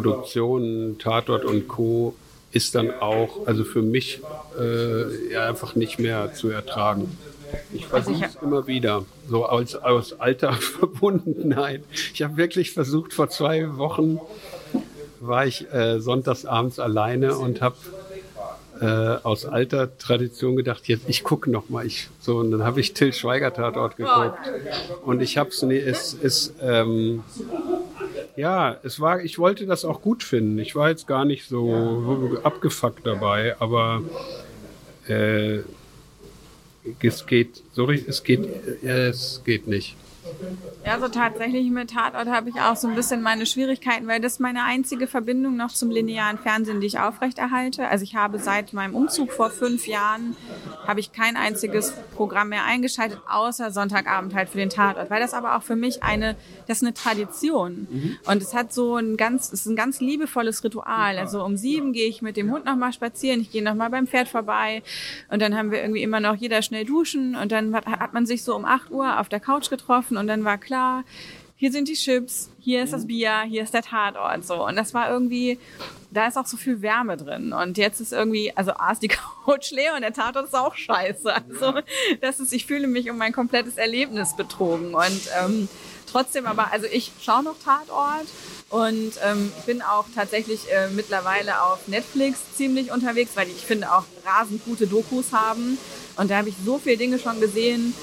Produktion, 0.00 0.96
Tatort 0.98 1.44
und 1.44 1.68
Co. 1.68 2.14
ist 2.52 2.74
dann 2.74 2.90
auch, 3.00 3.46
also 3.46 3.64
für 3.64 3.82
mich 3.82 4.20
äh, 4.58 5.36
einfach 5.36 5.74
nicht 5.74 5.98
mehr 5.98 6.32
zu 6.34 6.48
ertragen. 6.48 7.16
Ich 7.72 7.86
versuche 7.86 8.24
es 8.24 8.36
also 8.36 8.46
immer 8.46 8.66
wieder, 8.66 9.04
so 9.28 9.44
als, 9.46 9.74
aus 9.76 10.18
alter 10.18 10.52
Verbundenheit. 10.54 11.82
Ich 12.12 12.22
habe 12.22 12.36
wirklich 12.36 12.72
versucht, 12.72 13.12
vor 13.12 13.30
zwei 13.30 13.76
Wochen 13.76 14.20
war 15.20 15.46
ich 15.46 15.72
äh, 15.72 16.00
sonntagsabends 16.00 16.78
alleine 16.78 17.36
und 17.38 17.62
habe 17.62 17.76
äh, 18.80 18.86
aus 19.22 19.46
alter 19.46 19.96
Tradition 19.96 20.56
gedacht, 20.56 20.86
jetzt 20.86 21.04
ich 21.08 21.24
gucke 21.24 21.50
noch 21.50 21.68
mal. 21.70 21.86
Ich, 21.86 22.08
so, 22.20 22.36
und 22.38 22.50
dann 22.50 22.64
habe 22.64 22.80
ich 22.80 22.92
Till 22.92 23.12
Schweiger 23.12 23.52
Tatort 23.52 23.96
geguckt. 23.96 24.38
Und 25.02 25.22
ich 25.22 25.38
habe 25.38 25.50
es, 25.50 25.62
nee, 25.62 25.78
es 25.78 26.12
ist, 26.12 26.54
ähm, 26.60 27.22
ja, 28.36 28.76
es 28.82 29.00
war, 29.00 29.22
ich 29.22 29.38
wollte 29.38 29.66
das 29.66 29.84
auch 29.84 30.02
gut 30.02 30.22
finden. 30.22 30.58
Ich 30.58 30.74
war 30.76 30.88
jetzt 30.88 31.06
gar 31.06 31.24
nicht 31.24 31.48
so 31.48 32.38
abgefuckt 32.42 33.06
dabei, 33.06 33.56
aber 33.60 34.02
äh, 35.08 35.60
es 37.02 37.26
geht, 37.26 37.62
sorry, 37.72 38.04
es 38.06 38.22
geht, 38.22 38.46
äh, 38.82 39.08
es 39.08 39.42
geht 39.44 39.66
nicht. 39.66 39.96
Ja, 40.84 41.00
so 41.00 41.08
tatsächlich 41.08 41.68
mit 41.70 41.90
Tatort 41.90 42.28
habe 42.28 42.50
ich 42.50 42.56
auch 42.56 42.76
so 42.76 42.86
ein 42.86 42.94
bisschen 42.94 43.20
meine 43.20 43.44
Schwierigkeiten, 43.44 44.06
weil 44.06 44.20
das 44.20 44.34
ist 44.34 44.40
meine 44.40 44.62
einzige 44.64 45.06
Verbindung 45.06 45.56
noch 45.56 45.72
zum 45.72 45.90
linearen 45.90 46.38
Fernsehen, 46.38 46.80
die 46.80 46.86
ich 46.86 47.00
aufrechterhalte. 47.00 47.88
Also 47.88 48.04
ich 48.04 48.14
habe 48.14 48.38
seit 48.38 48.72
meinem 48.72 48.94
Umzug 48.94 49.32
vor 49.32 49.50
fünf 49.50 49.88
Jahren 49.88 50.36
habe 50.86 51.00
ich 51.00 51.12
kein 51.12 51.36
einziges 51.36 51.92
Programm 52.14 52.50
mehr 52.50 52.64
eingeschaltet, 52.64 53.18
außer 53.28 53.72
Sonntagabend 53.72 54.34
halt 54.34 54.48
für 54.48 54.58
den 54.58 54.70
Tatort, 54.70 55.10
weil 55.10 55.20
das 55.20 55.34
aber 55.34 55.56
auch 55.56 55.62
für 55.62 55.74
mich 55.74 56.02
eine, 56.02 56.36
das 56.68 56.78
ist 56.78 56.84
eine 56.84 56.94
Tradition. 56.94 57.88
Mhm. 57.90 58.16
Und 58.24 58.42
es 58.42 58.54
hat 58.54 58.72
so 58.72 58.96
ein 58.96 59.16
ganz, 59.16 59.52
es 59.52 59.60
ist 59.60 59.66
ein 59.66 59.76
ganz 59.76 60.00
liebevolles 60.00 60.62
Ritual. 60.62 61.18
Also 61.18 61.44
um 61.44 61.56
sieben 61.56 61.92
gehe 61.92 62.08
ich 62.08 62.22
mit 62.22 62.36
dem 62.36 62.52
Hund 62.52 62.64
nochmal 62.64 62.92
spazieren, 62.92 63.40
ich 63.40 63.50
gehe 63.50 63.62
nochmal 63.62 63.90
beim 63.90 64.06
Pferd 64.06 64.28
vorbei 64.28 64.82
und 65.30 65.42
dann 65.42 65.56
haben 65.56 65.72
wir 65.72 65.80
irgendwie 65.80 66.02
immer 66.02 66.20
noch 66.20 66.36
jeder 66.36 66.62
schnell 66.62 66.84
duschen 66.84 67.34
und 67.34 67.50
dann 67.50 67.74
hat 67.74 68.14
man 68.14 68.26
sich 68.26 68.44
so 68.44 68.54
um 68.54 68.64
acht 68.64 68.90
Uhr 68.90 69.18
auf 69.18 69.28
der 69.28 69.40
Couch 69.40 69.68
getroffen 69.68 70.15
und 70.16 70.26
dann 70.26 70.44
war 70.44 70.58
klar, 70.58 71.04
hier 71.58 71.72
sind 71.72 71.88
die 71.88 71.94
Chips, 71.94 72.50
hier 72.60 72.82
ist 72.82 72.92
das 72.92 73.04
mhm. 73.04 73.08
Bier, 73.08 73.42
hier 73.48 73.62
ist 73.62 73.72
der 73.72 73.82
Tatort, 73.82 74.44
so. 74.44 74.66
Und 74.66 74.76
das 74.76 74.92
war 74.92 75.10
irgendwie, 75.10 75.58
da 76.10 76.26
ist 76.26 76.36
auch 76.36 76.46
so 76.46 76.58
viel 76.58 76.82
Wärme 76.82 77.16
drin. 77.16 77.54
Und 77.54 77.78
jetzt 77.78 78.00
ist 78.00 78.12
irgendwie, 78.12 78.54
also 78.54 78.72
A 78.72 78.92
ist 78.92 79.02
die 79.02 79.08
Couch 79.44 79.70
leer 79.70 79.94
und 79.94 80.02
der 80.02 80.12
Tatort 80.12 80.46
ist 80.46 80.54
auch 80.54 80.74
scheiße. 80.74 81.34
Also, 81.34 81.80
das 82.20 82.40
ist, 82.40 82.52
ich 82.52 82.66
fühle 82.66 82.86
mich 82.86 83.10
um 83.10 83.16
mein 83.16 83.32
komplettes 83.32 83.76
Erlebnis 83.76 84.36
betrogen. 84.36 84.94
Und 84.94 85.20
ähm, 85.42 85.68
trotzdem 86.10 86.46
aber, 86.46 86.72
also 86.72 86.86
ich 86.92 87.12
schaue 87.22 87.42
noch 87.42 87.56
Tatort 87.64 88.26
und 88.68 89.12
ähm, 89.24 89.50
bin 89.64 89.80
auch 89.80 90.06
tatsächlich 90.14 90.70
äh, 90.70 90.88
mittlerweile 90.88 91.62
auf 91.62 91.88
Netflix 91.88 92.40
ziemlich 92.54 92.92
unterwegs, 92.92 93.30
weil 93.34 93.48
ich 93.48 93.64
finde 93.64 93.92
auch 93.92 94.04
rasend 94.26 94.64
gute 94.66 94.86
Dokus 94.86 95.32
haben. 95.32 95.78
Und 96.16 96.30
da 96.30 96.36
habe 96.36 96.50
ich 96.50 96.54
so 96.64 96.78
viele 96.78 96.98
Dinge 96.98 97.18
schon 97.18 97.40
gesehen, 97.40 97.94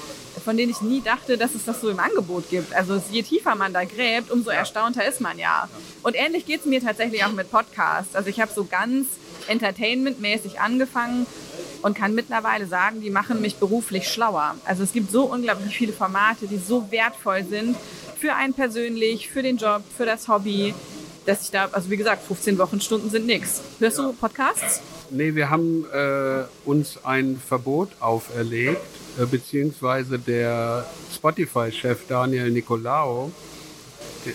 von 0.42 0.56
denen 0.56 0.70
ich 0.70 0.80
nie 0.80 1.00
dachte, 1.00 1.36
dass 1.36 1.54
es 1.54 1.64
das 1.64 1.80
so 1.80 1.90
im 1.90 1.98
Angebot 1.98 2.50
gibt. 2.50 2.74
Also 2.74 3.00
je 3.10 3.22
tiefer 3.22 3.54
man 3.54 3.72
da 3.72 3.84
gräbt, 3.84 4.30
umso 4.30 4.50
erstaunter 4.50 5.06
ist 5.06 5.20
man 5.20 5.38
ja. 5.38 5.68
Und 6.02 6.16
ähnlich 6.16 6.46
geht 6.46 6.60
es 6.60 6.66
mir 6.66 6.82
tatsächlich 6.82 7.24
auch 7.24 7.32
mit 7.32 7.50
Podcasts. 7.50 8.14
Also 8.14 8.28
ich 8.28 8.40
habe 8.40 8.52
so 8.54 8.64
ganz 8.64 9.06
entertainmentmäßig 9.48 10.60
angefangen 10.60 11.26
und 11.82 11.94
kann 11.94 12.14
mittlerweile 12.14 12.66
sagen, 12.66 13.00
die 13.00 13.10
machen 13.10 13.40
mich 13.40 13.56
beruflich 13.56 14.08
schlauer. 14.08 14.56
Also 14.64 14.82
es 14.82 14.92
gibt 14.92 15.10
so 15.10 15.24
unglaublich 15.24 15.76
viele 15.76 15.92
Formate, 15.92 16.46
die 16.46 16.58
so 16.58 16.90
wertvoll 16.90 17.44
sind 17.44 17.76
für 18.18 18.34
einen 18.34 18.54
persönlich, 18.54 19.28
für 19.28 19.42
den 19.42 19.58
Job, 19.58 19.82
für 19.96 20.06
das 20.06 20.28
Hobby, 20.28 20.74
dass 21.26 21.42
ich 21.42 21.50
da, 21.50 21.68
also 21.72 21.90
wie 21.90 21.96
gesagt, 21.96 22.26
15 22.26 22.58
Wochenstunden 22.58 23.10
sind 23.10 23.26
nichts. 23.26 23.60
Hörst 23.78 23.98
du 23.98 24.12
Podcasts? 24.12 24.80
Nee, 25.10 25.34
wir 25.34 25.50
haben 25.50 25.84
äh, 25.92 26.44
uns 26.64 27.04
ein 27.04 27.40
Verbot 27.46 27.90
auferlegt 28.00 28.80
beziehungsweise 29.30 30.18
der 30.18 30.86
Spotify-Chef 31.14 32.06
Daniel 32.08 32.50
Nicolao 32.50 33.30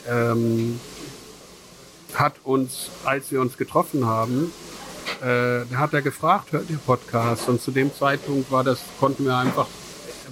ähm, 0.09 0.79
hat 2.13 2.35
uns, 2.43 2.89
als 3.05 3.31
wir 3.31 3.41
uns 3.41 3.57
getroffen 3.57 4.05
haben, 4.05 4.51
äh, 5.21 5.65
hat 5.75 5.93
er 5.93 6.01
gefragt, 6.01 6.51
hört 6.51 6.69
ihr 6.69 6.77
Podcast? 6.77 7.49
Und 7.49 7.61
zu 7.61 7.71
dem 7.71 7.93
Zeitpunkt 7.93 8.51
war 8.51 8.63
das, 8.63 8.79
konnten 8.99 9.25
wir 9.25 9.37
einfach 9.37 9.67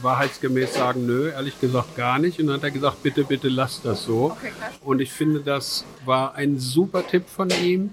wahrheitsgemäß 0.02 0.76
sagen, 0.76 1.06
nö, 1.06 1.30
ehrlich 1.30 1.60
gesagt 1.60 1.96
gar 1.96 2.20
nicht. 2.20 2.40
Und 2.40 2.48
dann 2.48 2.58
hat 2.58 2.64
er 2.64 2.72
gesagt, 2.72 3.04
bitte, 3.04 3.24
bitte 3.24 3.50
lasst 3.50 3.86
das 3.86 4.04
so. 4.04 4.32
Okay, 4.32 4.52
und 4.84 5.02
ich 5.02 5.12
finde, 5.12 5.42
das 5.42 5.86
war 6.06 6.36
ein 6.36 6.60
super 6.60 7.06
Tipp 7.06 7.28
von 7.28 7.50
ihm. 7.50 7.92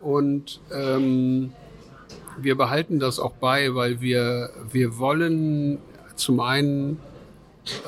Und 0.00 0.60
ähm, 0.72 1.52
wir 2.40 2.56
behalten 2.56 2.98
das 2.98 3.18
auch 3.18 3.32
bei, 3.32 3.74
weil 3.74 4.00
wir, 4.00 4.50
wir 4.70 4.98
wollen 4.98 5.78
zum 6.16 6.40
einen 6.40 6.98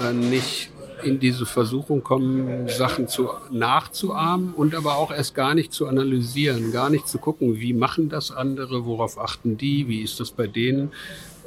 äh, 0.01 0.13
nicht 0.13 0.71
in 1.03 1.19
diese 1.19 1.47
Versuchung 1.47 2.03
kommen, 2.03 2.69
Sachen 2.69 3.09
zu, 3.09 3.31
nachzuahmen 3.51 4.53
und 4.55 4.75
aber 4.75 4.97
auch 4.97 5.11
erst 5.11 5.35
gar 5.35 5.55
nicht 5.55 5.73
zu 5.73 5.87
analysieren, 5.87 6.73
gar 6.73 6.91
nicht 6.91 7.09
zu 7.09 7.19
gucken, 7.19 7.59
wie 7.59 7.73
machen 7.73 8.09
das 8.09 8.31
andere, 8.31 8.85
worauf 8.85 9.19
achten 9.19 9.57
die, 9.57 9.89
wie 9.89 10.03
ist 10.03 10.21
das 10.21 10.31
bei 10.31 10.47
denen, 10.47 10.93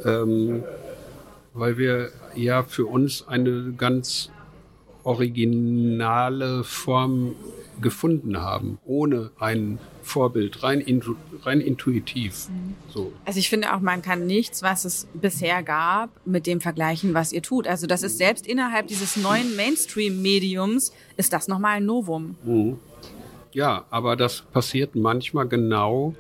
ähm, 0.04 0.64
weil 1.54 1.78
wir 1.78 2.10
ja 2.36 2.64
für 2.64 2.88
uns 2.88 3.28
eine 3.28 3.74
ganz 3.78 4.32
originale 5.04 6.64
Form 6.64 7.36
gefunden 7.82 8.42
haben, 8.42 8.80
ohne 8.86 9.32
ein 9.38 9.78
Vorbild, 10.04 10.64
rein, 10.64 10.80
intu 10.82 11.16
rein 11.44 11.62
intuitiv. 11.62 12.48
So. 12.94 13.12
Also 13.26 13.40
ich 13.40 13.50
finde 13.50 13.74
auch, 13.74 13.80
man 13.80 14.02
kann 14.02 14.26
nichts, 14.26 14.62
was 14.62 14.86
es 14.86 15.08
bisher 15.14 15.64
gab, 15.64 16.10
mit 16.26 16.48
dem 16.48 16.62
vergleichen, 16.62 17.14
was 17.14 17.34
ihr 17.34 17.42
tut. 17.42 17.68
Also 17.68 17.88
das 17.88 18.04
ist 18.04 18.18
selbst 18.18 18.48
innerhalb 18.48 18.88
dieses 18.88 19.18
neuen 19.18 19.56
Mainstream-Mediums, 19.56 20.94
ist 21.18 21.34
das 21.34 21.48
nochmal 21.48 21.78
ein 21.78 21.86
Novum. 21.86 22.36
Mhm. 22.44 22.78
Ja, 23.52 23.86
aber 23.92 24.16
das 24.16 24.42
passiert 24.42 24.96
manchmal 24.96 25.48
genau 25.48 26.16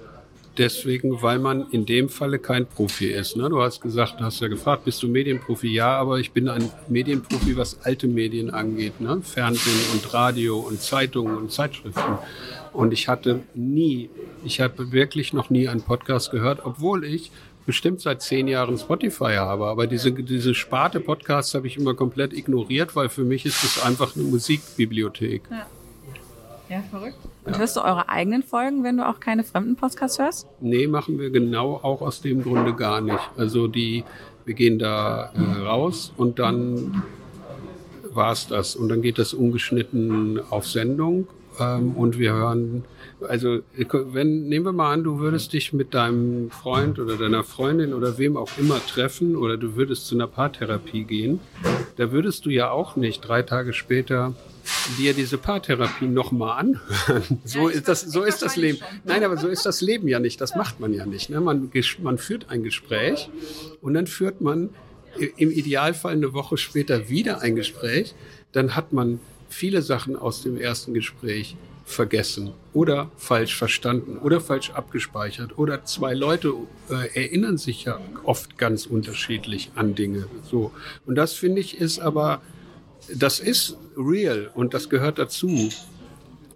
deswegen, 0.57 1.22
weil 1.22 1.39
man 1.39 1.69
in 1.72 1.85
dem 1.85 2.10
Falle 2.10 2.39
kein 2.39 2.65
Profi 2.65 3.07
ist. 3.07 3.35
Ne? 3.35 3.49
Du 3.49 3.61
hast 3.61 3.81
gesagt, 3.81 4.22
hast 4.22 4.39
ja 4.41 4.47
gefragt, 4.47 4.85
bist 4.85 5.01
du 5.03 5.07
Medienprofi? 5.07 5.68
Ja, 5.68 5.97
aber 5.97 6.19
ich 6.19 6.31
bin 6.31 6.47
ein 6.49 6.69
Medienprofi, 6.88 7.57
was 7.57 7.84
alte 7.84 8.07
Medien 8.07 8.51
angeht. 8.51 9.01
Ne? 9.01 9.22
Fernsehen 9.23 9.80
und 9.93 10.14
Radio 10.14 10.60
und 10.60 10.81
Zeitungen 10.81 11.38
und 11.38 11.51
Zeitschriften. 11.51 12.19
Und 12.73 12.91
ich 12.91 13.07
hatte 13.07 13.41
nie, 13.53 14.09
ich 14.43 14.59
habe 14.59 14.91
wirklich 14.91 15.31
noch 15.33 15.49
nie 15.49 15.67
einen 15.67 15.81
Podcast 15.81 16.31
gehört, 16.31 16.65
obwohl 16.65 17.05
ich 17.05 17.31
bestimmt 17.65 18.01
seit 18.01 18.21
zehn 18.21 18.47
Jahren 18.47 18.77
Spotify 18.77 19.35
habe. 19.35 19.67
Aber 19.67 19.87
diese, 19.87 20.11
diese 20.11 20.53
Sparte 20.53 20.99
Podcasts 20.99 21.53
habe 21.53 21.67
ich 21.67 21.77
immer 21.77 21.93
komplett 21.93 22.33
ignoriert, 22.33 22.95
weil 22.95 23.09
für 23.09 23.23
mich 23.23 23.45
ist 23.45 23.63
es 23.63 23.81
einfach 23.83 24.15
eine 24.15 24.25
Musikbibliothek. 24.25 25.43
Ja. 25.49 25.65
Ja, 26.69 26.81
verrückt. 26.89 27.17
Und 27.43 27.53
ja. 27.53 27.59
hörst 27.59 27.75
du 27.75 27.81
eure 27.81 28.09
eigenen 28.09 28.41
Folgen, 28.41 28.83
wenn 28.83 28.97
du 28.97 29.07
auch 29.07 29.19
keine 29.19 29.43
fremden 29.43 29.75
Podcasts 29.75 30.17
hörst? 30.17 30.47
Nee, 30.61 30.87
machen 30.87 31.19
wir 31.19 31.29
genau 31.29 31.75
auch 31.75 32.01
aus 32.01 32.21
dem 32.21 32.41
Grunde 32.41 32.73
gar 32.73 33.01
nicht. 33.01 33.19
Also 33.37 33.67
die, 33.67 34.03
wir 34.45 34.53
gehen 34.55 34.79
da 34.79 35.31
äh, 35.35 35.61
raus 35.61 36.13
und 36.17 36.39
dann 36.39 37.03
war 38.11 38.31
es 38.31 38.47
das. 38.47 38.75
Und 38.75 38.89
dann 38.89 39.01
geht 39.01 39.19
das 39.19 39.33
ungeschnitten 39.33 40.39
auf 40.49 40.67
Sendung 40.67 41.27
ähm, 41.59 41.91
und 41.95 42.17
wir 42.17 42.34
hören, 42.34 42.85
also 43.27 43.59
wenn, 43.91 44.47
nehmen 44.47 44.65
wir 44.65 44.73
mal 44.73 44.93
an, 44.93 45.03
du 45.03 45.19
würdest 45.19 45.53
dich 45.53 45.73
mit 45.73 45.93
deinem 45.93 46.49
Freund 46.51 46.99
oder 46.99 47.15
deiner 47.15 47.43
Freundin 47.43 47.93
oder 47.93 48.17
wem 48.17 48.38
auch 48.38 48.49
immer 48.57 48.80
treffen 48.85 49.35
oder 49.35 49.57
du 49.57 49.75
würdest 49.75 50.07
zu 50.07 50.15
einer 50.15 50.27
Paartherapie 50.27 51.03
gehen, 51.03 51.39
da 51.97 52.11
würdest 52.11 52.45
du 52.45 52.49
ja 52.49 52.71
auch 52.71 52.95
nicht 52.95 53.21
drei 53.21 53.41
Tage 53.41 53.73
später 53.73 54.34
dir 54.97 55.13
diese 55.13 55.38
Paartherapie 55.38 56.05
nochmal 56.05 56.59
anhören. 56.59 57.39
So 57.43 57.69
ja, 57.69 57.75
ist 57.75 57.88
das, 57.88 58.01
so 58.01 58.23
ist 58.23 58.41
das 58.41 58.55
Leben. 58.55 58.80
Nein, 59.03 59.23
aber 59.23 59.38
so 59.38 59.47
ist 59.47 59.65
das 59.65 59.81
Leben 59.81 60.07
ja 60.07 60.19
nicht. 60.19 60.39
Das 60.41 60.55
macht 60.55 60.80
man 60.80 60.93
ja 60.93 61.05
nicht. 61.05 61.30
Ne? 61.30 61.41
Man, 61.41 61.71
man 62.01 62.17
führt 62.17 62.49
ein 62.49 62.63
Gespräch 62.63 63.30
und 63.81 63.93
dann 63.93 64.07
führt 64.07 64.41
man 64.41 64.69
im 65.38 65.51
Idealfall 65.51 66.13
eine 66.13 66.34
Woche 66.34 66.57
später 66.57 67.09
wieder 67.09 67.41
ein 67.41 67.55
Gespräch. 67.55 68.15
Dann 68.51 68.75
hat 68.75 68.93
man 68.93 69.19
viele 69.53 69.81
Sachen 69.81 70.15
aus 70.15 70.41
dem 70.41 70.57
ersten 70.57 70.93
Gespräch 70.93 71.55
vergessen 71.85 72.53
oder 72.73 73.11
falsch 73.17 73.55
verstanden 73.57 74.17
oder 74.17 74.39
falsch 74.39 74.71
abgespeichert 74.71 75.57
oder 75.57 75.84
zwei 75.84 76.13
Leute 76.13 76.53
äh, 76.89 77.13
erinnern 77.13 77.57
sich 77.57 77.84
ja 77.84 77.99
oft 78.23 78.57
ganz 78.57 78.85
unterschiedlich 78.85 79.71
an 79.75 79.93
Dinge. 79.93 80.27
So 80.49 80.71
und 81.05 81.15
das 81.15 81.34
finde 81.34 81.59
ich 81.61 81.77
ist 81.80 81.99
aber 81.99 82.41
das 83.13 83.39
ist 83.39 83.77
real 83.97 84.49
und 84.53 84.73
das 84.73 84.89
gehört 84.89 85.19
dazu. 85.19 85.69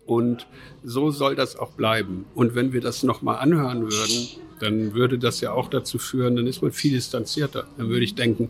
Und 0.05 0.47
so 0.83 1.11
soll 1.11 1.35
das 1.35 1.57
auch 1.57 1.71
bleiben. 1.71 2.25
Und 2.33 2.55
wenn 2.55 2.71
wir 2.71 2.79
das 2.79 3.03
nochmal 3.03 3.39
anhören 3.39 3.83
würden, 3.83 4.27
dann 4.59 4.93
würde 4.93 5.19
das 5.19 5.41
ja 5.41 5.51
auch 5.51 5.69
dazu 5.69 5.99
führen, 5.99 6.37
dann 6.37 6.47
ist 6.47 6.61
man 6.61 6.71
viel 6.71 6.93
distanzierter. 6.93 7.67
Dann 7.77 7.89
würde 7.89 8.05
ich 8.05 8.15
denken, 8.15 8.49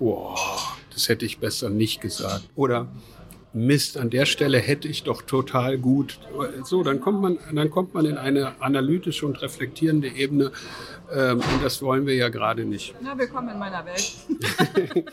oh, 0.00 0.34
das 0.92 1.08
hätte 1.08 1.24
ich 1.24 1.38
besser 1.38 1.70
nicht 1.70 2.00
gesagt. 2.00 2.48
Oder 2.56 2.88
Mist, 3.66 3.96
an 3.96 4.10
der 4.10 4.26
Stelle 4.26 4.58
hätte 4.58 4.88
ich 4.88 5.02
doch 5.02 5.22
total 5.22 5.78
gut. 5.78 6.18
So, 6.64 6.82
dann 6.82 7.00
kommt 7.00 7.20
man, 7.20 7.38
dann 7.52 7.70
kommt 7.70 7.94
man 7.94 8.06
in 8.06 8.16
eine 8.16 8.60
analytische 8.60 9.26
und 9.26 9.40
reflektierende 9.42 10.08
Ebene. 10.08 10.52
Ähm, 11.10 11.40
und 11.40 11.64
das 11.64 11.80
wollen 11.82 12.06
wir 12.06 12.14
ja 12.14 12.28
gerade 12.28 12.64
nicht. 12.64 12.94
Na, 13.00 13.16
willkommen 13.16 13.48
in 13.48 13.58
meiner 13.58 13.84
Welt. 13.84 14.12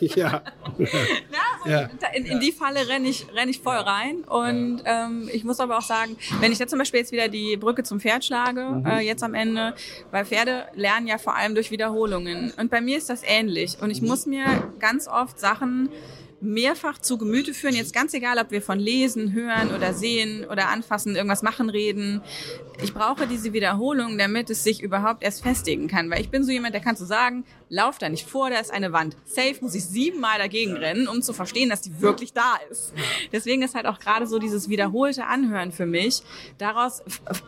ja. 0.00 0.42
Na, 0.78 1.70
ja. 1.70 1.90
In, 2.14 2.26
in, 2.26 2.40
die 2.40 2.52
Falle 2.52 2.86
renne 2.88 3.08
ich, 3.08 3.26
renn 3.34 3.48
ich 3.48 3.60
voll 3.60 3.76
rein. 3.76 4.18
Und 4.24 4.82
ähm, 4.84 5.28
ich 5.32 5.44
muss 5.44 5.58
aber 5.58 5.78
auch 5.78 5.82
sagen, 5.82 6.16
wenn 6.40 6.52
ich 6.52 6.58
jetzt 6.58 6.70
zum 6.70 6.78
Beispiel 6.78 7.00
jetzt 7.00 7.12
wieder 7.12 7.28
die 7.28 7.56
Brücke 7.56 7.82
zum 7.82 8.00
Pferd 8.00 8.24
schlage, 8.24 8.62
mhm. 8.62 8.86
äh, 8.86 9.00
jetzt 9.00 9.22
am 9.22 9.34
Ende, 9.34 9.74
weil 10.10 10.24
Pferde 10.24 10.64
lernen 10.74 11.06
ja 11.06 11.18
vor 11.18 11.34
allem 11.34 11.54
durch 11.54 11.70
Wiederholungen. 11.70 12.52
Und 12.58 12.70
bei 12.70 12.80
mir 12.80 12.98
ist 12.98 13.08
das 13.08 13.22
ähnlich. 13.24 13.78
Und 13.80 13.90
ich 13.90 14.02
mhm. 14.02 14.08
muss 14.08 14.26
mir 14.26 14.44
ganz 14.78 15.08
oft 15.08 15.40
Sachen 15.40 15.88
mehrfach 16.40 16.98
zu 16.98 17.18
Gemüte 17.18 17.54
führen. 17.54 17.74
Jetzt 17.74 17.94
ganz 17.94 18.14
egal, 18.14 18.38
ob 18.38 18.50
wir 18.50 18.62
von 18.62 18.78
Lesen, 18.78 19.32
Hören 19.32 19.74
oder 19.74 19.94
Sehen 19.94 20.44
oder 20.44 20.68
Anfassen, 20.68 21.16
irgendwas 21.16 21.42
machen 21.42 21.70
reden. 21.70 22.22
Ich 22.82 22.92
brauche 22.92 23.26
diese 23.26 23.52
Wiederholung, 23.52 24.18
damit 24.18 24.50
es 24.50 24.62
sich 24.62 24.82
überhaupt 24.82 25.22
erst 25.22 25.42
festigen 25.42 25.88
kann. 25.88 26.10
Weil 26.10 26.20
ich 26.20 26.30
bin 26.30 26.44
so 26.44 26.52
jemand, 26.52 26.74
der 26.74 26.82
kann 26.82 26.96
so 26.96 27.04
sagen, 27.04 27.44
lauf 27.68 27.98
da 27.98 28.08
nicht 28.08 28.28
vor, 28.28 28.50
da 28.50 28.58
ist 28.58 28.72
eine 28.72 28.92
Wand. 28.92 29.16
Safe 29.24 29.56
muss 29.60 29.74
ich 29.74 29.84
siebenmal 29.84 30.38
dagegen 30.38 30.74
rennen, 30.74 31.08
um 31.08 31.22
zu 31.22 31.32
verstehen, 31.32 31.68
dass 31.68 31.80
die 31.80 32.00
wirklich 32.00 32.32
da 32.32 32.54
ist. 32.70 32.92
Deswegen 33.32 33.62
ist 33.62 33.74
halt 33.74 33.86
auch 33.86 33.98
gerade 33.98 34.26
so 34.26 34.38
dieses 34.38 34.68
wiederholte 34.68 35.26
Anhören 35.26 35.72
für 35.72 35.86
mich. 35.86 36.22
Daraus, 36.58 37.02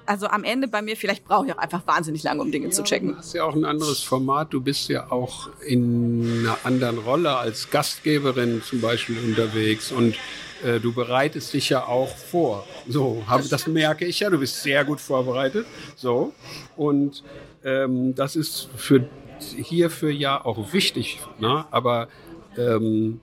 also 0.06 0.26
am 0.28 0.44
Ende 0.44 0.66
bei 0.66 0.82
mir, 0.82 0.96
vielleicht 0.96 1.24
brauche 1.24 1.46
ich 1.46 1.52
auch 1.52 1.58
einfach 1.58 1.86
wahnsinnig 1.86 2.22
lange, 2.22 2.40
um 2.40 2.50
Dinge 2.50 2.66
ja, 2.66 2.72
zu 2.72 2.82
checken. 2.82 3.10
Du 3.10 3.16
hast 3.16 3.34
ja 3.34 3.44
auch 3.44 3.54
ein 3.54 3.64
anderes 3.64 4.02
Format. 4.02 4.52
Du 4.52 4.60
bist 4.60 4.88
ja 4.88 5.10
auch 5.12 5.50
in 5.66 6.40
einer 6.40 6.58
anderen 6.64 6.98
Rolle 6.98 7.36
als 7.36 7.70
Gastgeberin 7.70 8.62
zum 8.62 8.77
Beispiel 8.80 9.18
unterwegs 9.18 9.92
und 9.92 10.16
äh, 10.64 10.80
du 10.80 10.92
bereitest 10.92 11.52
dich 11.54 11.68
ja 11.68 11.86
auch 11.86 12.16
vor. 12.16 12.66
So, 12.88 13.22
hab, 13.26 13.48
das 13.48 13.66
merke 13.66 14.04
ich 14.04 14.20
ja. 14.20 14.30
Du 14.30 14.38
bist 14.38 14.62
sehr 14.62 14.84
gut 14.84 15.00
vorbereitet. 15.00 15.66
So 15.96 16.32
und 16.76 17.22
ähm, 17.64 18.14
das 18.14 18.36
ist 18.36 18.68
für 18.76 19.08
hierfür 19.40 20.10
ja 20.10 20.44
auch 20.44 20.72
wichtig. 20.72 21.20
Ne? 21.38 21.64
Aber 21.70 22.08
ähm, 22.56 23.20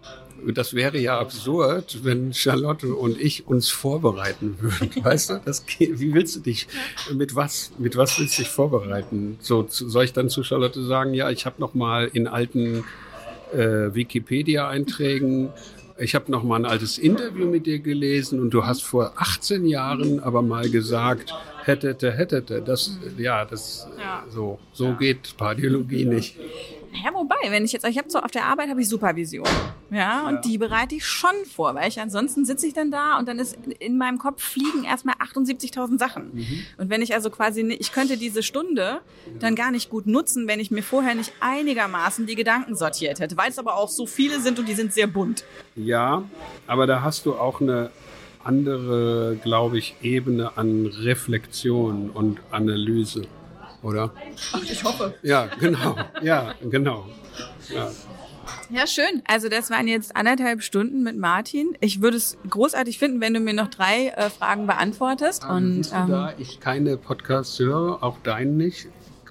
das 0.53 0.73
wäre 0.73 0.97
ja 0.99 1.19
absurd, 1.19 2.03
wenn 2.03 2.33
Charlotte 2.33 2.93
und 2.93 3.19
ich 3.19 3.47
uns 3.47 3.69
vorbereiten 3.69 4.57
würden. 4.59 4.91
Weißt 5.03 5.29
du, 5.29 5.41
das 5.43 5.65
wie 5.79 6.13
willst 6.13 6.35
du 6.35 6.39
dich 6.41 6.67
mit 7.13 7.35
was 7.35 7.71
mit 7.77 7.97
was 7.97 8.19
willst 8.19 8.37
du 8.37 8.43
dich 8.43 8.51
vorbereiten? 8.51 9.37
So 9.39 9.65
soll 9.67 10.05
ich 10.05 10.13
dann 10.13 10.29
zu 10.29 10.43
Charlotte 10.43 10.83
sagen, 10.83 11.13
ja, 11.13 11.29
ich 11.29 11.45
habe 11.45 11.59
noch 11.59 11.73
mal 11.73 12.09
in 12.11 12.27
alten 12.27 12.83
äh, 13.53 13.93
Wikipedia-Einträgen 13.93 15.49
ich 15.97 16.13
habe 16.13 16.29
noch 16.29 16.43
mal 16.43 16.57
ein 16.57 16.65
altes 16.65 16.97
Interview 16.97 17.45
mit 17.47 17.65
dir 17.65 17.79
gelesen 17.79 18.41
und 18.41 18.49
du 18.49 18.65
hast 18.65 18.83
vor 18.83 19.13
18 19.15 19.65
Jahren 19.65 20.19
aber 20.19 20.41
mal 20.41 20.69
gesagt, 20.69 21.33
hättete, 21.63 22.11
hättete. 22.11 22.61
Das, 22.61 22.97
ja, 23.17 23.45
das, 23.45 23.87
ja. 23.97 24.25
so, 24.29 24.59
so 24.73 24.87
ja. 24.87 24.93
geht 24.93 25.37
Pardiologie 25.37 26.05
nicht. 26.05 26.37
Ja, 27.03 27.13
wobei, 27.13 27.35
wenn 27.49 27.65
ich 27.65 27.71
jetzt, 27.71 27.85
ich 27.85 27.97
habe 27.97 28.09
so 28.09 28.19
auf 28.19 28.31
der 28.31 28.45
Arbeit 28.45 28.69
habe 28.69 28.81
ich 28.81 28.89
Supervision, 28.89 29.47
ja, 29.91 30.27
und 30.27 30.35
ja. 30.35 30.41
die 30.41 30.57
bereite 30.57 30.95
ich 30.95 31.05
schon 31.05 31.35
vor, 31.53 31.75
weil 31.75 31.89
ich 31.89 31.99
ansonsten 31.99 32.45
sitze 32.45 32.67
ich 32.67 32.73
dann 32.73 32.91
da 32.91 33.17
und 33.17 33.27
dann 33.27 33.39
ist 33.39 33.57
in 33.79 33.97
meinem 33.97 34.17
Kopf 34.17 34.41
fliegen 34.41 34.83
erstmal 34.83 35.15
78.000 35.15 35.99
Sachen. 35.99 36.31
Mhm. 36.33 36.65
Und 36.77 36.89
wenn 36.89 37.01
ich 37.01 37.13
also 37.13 37.29
quasi, 37.29 37.61
ich 37.61 37.91
könnte 37.91 38.17
diese 38.17 38.43
Stunde 38.43 38.99
dann 39.39 39.55
gar 39.55 39.71
nicht 39.71 39.89
gut 39.89 40.07
nutzen, 40.07 40.47
wenn 40.47 40.59
ich 40.59 40.71
mir 40.71 40.83
vorher 40.83 41.15
nicht 41.15 41.33
einigermaßen 41.39 42.25
die 42.25 42.35
Gedanken 42.35 42.75
sortiert 42.75 43.19
hätte, 43.19 43.37
weil 43.37 43.49
es 43.49 43.59
aber 43.59 43.75
auch 43.75 43.89
so 43.89 44.05
viele 44.05 44.39
sind 44.39 44.59
und 44.59 44.67
die 44.67 44.75
sind 44.75 44.93
sehr 44.93 45.07
bunt. 45.07 45.43
Ja, 45.75 46.23
aber 46.67 46.87
da 46.87 47.01
hast 47.01 47.25
du 47.25 47.35
auch 47.35 47.61
eine 47.61 47.91
andere, 48.43 49.37
glaube 49.43 49.77
ich, 49.79 49.95
Ebene 50.01 50.57
an 50.57 50.85
Reflexion 50.85 52.09
und 52.11 52.39
Analyse 52.51 53.23
oder? 53.85 54.11
Ach, 54.51 54.63
ich 54.63 54.83
hoffe. 54.83 55.13
Ja, 55.21 55.47
genau. 55.59 55.95
Ja, 56.21 56.55
genau. 56.69 57.05
Ja. 57.73 57.91
Ja, 58.69 58.87
schön. 58.87 59.21
Also 59.27 59.47
das 59.49 59.69
waren 59.69 59.87
jetzt 59.87 60.15
anderthalb 60.15 60.61
Stunden 60.61 61.03
mit 61.03 61.17
Martin. 61.17 61.77
Ich 61.81 62.01
würde 62.01 62.17
es 62.17 62.37
großartig 62.49 62.97
finden, 62.97 63.21
wenn 63.21 63.33
du 63.33 63.39
mir 63.39 63.53
noch 63.53 63.67
drei 63.67 64.07
äh, 64.09 64.29
Fragen 64.29 64.67
beantwortest. 64.67 65.43
Also, 65.43 65.55
und 65.55 65.91
ähm, 65.93 66.09
da 66.09 66.33
ich 66.37 66.59
keine 66.59 66.97
Podcasts 66.97 67.57
höre, 67.59 68.03
auch 68.03 68.17
deinen 68.23 68.57
nicht, 68.57 68.87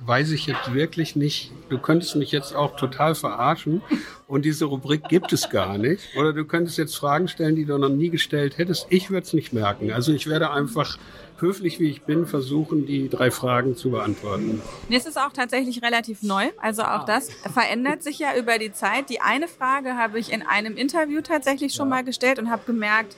weiß 0.06 0.30
ich 0.30 0.46
jetzt 0.46 0.74
wirklich 0.74 1.16
nicht. 1.16 1.52
Du 1.68 1.78
könntest 1.78 2.14
mich 2.16 2.30
jetzt 2.30 2.54
auch 2.54 2.76
total 2.76 3.14
verarschen 3.14 3.82
und 4.26 4.44
diese 4.44 4.66
Rubrik 4.66 5.08
gibt 5.08 5.32
es 5.32 5.50
gar 5.50 5.78
nicht. 5.78 6.02
Oder 6.16 6.32
du 6.32 6.44
könntest 6.44 6.78
jetzt 6.78 6.96
Fragen 6.96 7.28
stellen, 7.28 7.56
die 7.56 7.64
du 7.64 7.78
noch 7.78 7.88
nie 7.88 8.10
gestellt 8.10 8.58
hättest. 8.58 8.86
Ich 8.90 9.10
würde 9.10 9.26
es 9.26 9.32
nicht 9.32 9.52
merken. 9.52 9.92
Also 9.92 10.12
ich 10.12 10.28
werde 10.28 10.50
einfach 10.50 10.98
höflich 11.44 11.78
wie 11.78 11.90
ich 11.90 12.02
bin, 12.02 12.26
versuchen, 12.26 12.86
die 12.86 13.08
drei 13.08 13.30
Fragen 13.30 13.76
zu 13.76 13.90
beantworten. 13.90 14.62
Es 14.90 15.06
ist 15.06 15.18
auch 15.18 15.32
tatsächlich 15.32 15.82
relativ 15.82 16.22
neu. 16.22 16.48
Also 16.56 16.82
auch 16.82 17.02
ah. 17.02 17.04
das 17.06 17.28
verändert 17.52 18.02
sich 18.02 18.18
ja 18.18 18.36
über 18.36 18.58
die 18.58 18.72
Zeit. 18.72 19.10
Die 19.10 19.20
eine 19.20 19.46
Frage 19.46 19.96
habe 19.96 20.18
ich 20.18 20.32
in 20.32 20.42
einem 20.42 20.76
Interview 20.76 21.20
tatsächlich 21.20 21.74
schon 21.74 21.88
ja. 21.88 21.96
mal 21.96 22.04
gestellt 22.04 22.38
und 22.38 22.50
habe 22.50 22.62
gemerkt, 22.66 23.16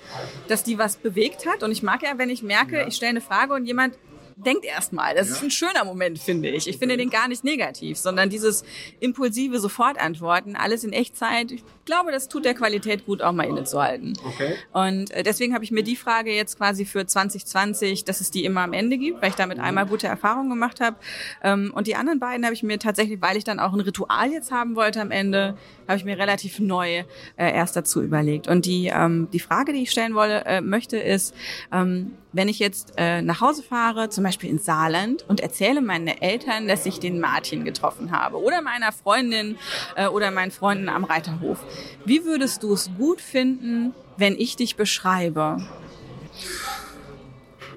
dass 0.49 0.65
die 0.65 0.79
was 0.79 0.97
bewegt 0.97 1.47
hat. 1.47 1.63
Und 1.63 1.71
ich 1.71 1.83
mag 1.83 2.03
ja, 2.03 2.19
wenn 2.19 2.31
ich 2.31 2.43
merke, 2.43 2.79
ja. 2.79 2.87
ich 2.87 2.97
stelle 2.97 3.11
eine 3.11 3.21
Frage 3.21 3.55
und 3.55 3.67
jemand 3.67 3.97
denkt 4.37 4.65
erstmal. 4.65 5.15
Das 5.15 5.29
ja. 5.29 5.35
ist 5.35 5.43
ein 5.43 5.51
schöner 5.51 5.85
Moment, 5.85 6.19
finde 6.19 6.51
ich. 6.51 6.67
Ich 6.67 6.79
finde 6.79 6.97
den 6.97 7.11
gar 7.11 7.29
nicht 7.29 7.45
negativ, 7.45 7.97
sondern 7.99 8.29
dieses 8.29 8.65
impulsive 9.01 9.59
Sofortantworten, 9.59 10.57
alles 10.57 10.85
in 10.85 10.93
Echtzeit. 10.93 11.55
Ich 11.87 11.93
glaube, 11.93 12.11
das 12.11 12.27
tut 12.27 12.45
der 12.45 12.55
Qualität 12.55 13.07
gut, 13.07 13.23
auch 13.23 13.31
mal 13.31 13.45
innezuhalten. 13.45 14.15
Okay. 14.27 14.57
Und 14.73 15.13
äh, 15.13 15.23
deswegen 15.23 15.55
habe 15.55 15.63
ich 15.63 15.71
mir 15.71 15.85
die 15.85 15.95
Frage 15.95 16.35
jetzt 16.35 16.59
quasi 16.59 16.85
für 16.85 17.07
2020, 17.07 18.03
dass 18.03 18.21
es 18.21 18.33
die 18.33 18.45
immer 18.45 18.63
am 18.63 18.73
Ende 18.73 18.99
gibt, 18.99 19.23
weil 19.23 19.29
ich 19.29 19.37
damit 19.37 19.59
mhm. 19.59 19.63
einmal 19.63 19.87
gute 19.87 20.09
Erfahrungen 20.09 20.51
gemacht 20.51 20.81
habe. 20.81 20.97
Ähm, 21.45 21.71
und 21.73 21.87
die 21.87 21.95
anderen 21.95 22.19
beiden 22.19 22.45
habe 22.45 22.55
ich 22.55 22.65
mir 22.65 22.81
tatsächlich, 22.81 23.23
weil 23.23 23.37
ich 23.37 23.45
dann 23.45 23.61
auch 23.61 23.73
ein 23.73 23.79
Ritual 23.79 24.33
jetzt 24.33 24.51
haben 24.51 24.75
wollte 24.75 25.01
am 25.01 25.13
Ende, 25.13 25.57
habe 25.87 25.97
ich 25.97 26.05
mir 26.05 26.19
relativ 26.19 26.59
neu 26.59 27.05
äh, 27.37 27.55
erst 27.55 27.77
dazu 27.77 28.03
überlegt. 28.03 28.49
Und 28.49 28.67
die, 28.67 28.91
ähm, 28.93 29.29
die 29.33 29.39
Frage, 29.39 29.73
die 29.73 29.85
ich 29.85 29.93
stellen 29.93 30.17
wolle, 30.17 30.45
äh, 30.45 30.61
möchte, 30.61 30.97
ist, 30.97 31.37
ähm, 31.73 32.15
wenn 32.37 32.49
ich 32.49 32.59
jetzt 32.59 32.93
äh, 32.99 33.23
nach 33.23 33.41
Hause 33.41 33.63
fahre, 33.63 34.11
zum 34.11 34.23
Beispiel 34.23 34.51
ins 34.51 34.67
Saarland, 34.67 35.25
und 35.27 35.41
erzähle 35.41 35.81
meinen 35.81 36.09
Eltern, 36.09 36.69
dass 36.69 36.85
ich 36.85 37.01
den 37.01 37.19
Martin 37.19 37.65
getroffen 37.65 38.11
habe 38.11 38.43
oder 38.43 38.61
meiner 38.61 38.93
Freundin 38.93 39.57
äh, 39.97 40.07
oder 40.07 40.31
meinen 40.31 40.51
Freunden 40.51 40.91
am 40.91 41.05
Reiterhof, 41.05 41.65
wie 42.05 42.25
würdest 42.25 42.63
du 42.63 42.73
es 42.73 42.91
gut 42.97 43.21
finden, 43.21 43.95
wenn 44.17 44.35
ich 44.37 44.57
dich 44.57 44.77
beschreibe? 44.77 45.59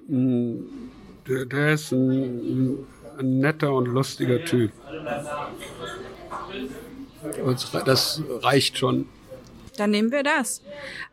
Der, 0.07 1.45
der 1.45 1.73
ist 1.73 1.91
ein, 1.91 2.85
ein 3.17 3.39
netter 3.39 3.73
und 3.73 3.87
lustiger 3.87 4.43
Typ. 4.43 4.71
Das 7.85 8.23
reicht 8.41 8.77
schon. 8.77 9.07
Dann 9.77 9.91
nehmen 9.91 10.11
wir 10.11 10.23
das. 10.23 10.61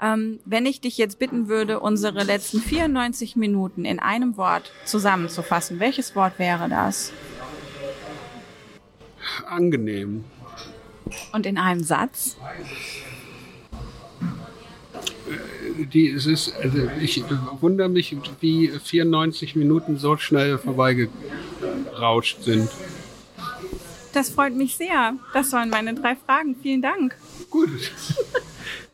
Ähm, 0.02 0.40
wenn 0.44 0.66
ich 0.66 0.80
dich 0.80 0.98
jetzt 0.98 1.18
bitten 1.18 1.48
würde, 1.48 1.78
unsere 1.78 2.24
letzten 2.24 2.60
94 2.60 3.36
Minuten 3.36 3.84
in 3.84 4.00
einem 4.00 4.36
Wort 4.36 4.72
zusammenzufassen, 4.84 5.78
welches 5.78 6.16
Wort 6.16 6.38
wäre 6.38 6.68
das? 6.68 7.12
Angenehm. 9.46 10.24
Und 11.32 11.46
in 11.46 11.58
einem 11.58 11.82
Satz? 11.82 12.36
Äh, 15.28 15.84
die, 15.86 16.10
es 16.10 16.26
ist, 16.26 16.54
also 16.56 16.78
ich 17.00 17.22
wundere 17.60 17.88
mich, 17.88 18.16
wie 18.40 18.68
94 18.68 19.56
Minuten 19.56 19.98
so 19.98 20.16
schnell 20.16 20.58
vorbeigerauscht 20.58 22.42
sind. 22.42 22.68
Das 24.12 24.30
freut 24.30 24.54
mich 24.54 24.76
sehr. 24.76 25.14
Das 25.34 25.52
waren 25.52 25.68
meine 25.68 25.94
drei 25.94 26.16
Fragen. 26.16 26.56
Vielen 26.62 26.80
Dank. 26.80 27.14
Gut. 27.50 27.68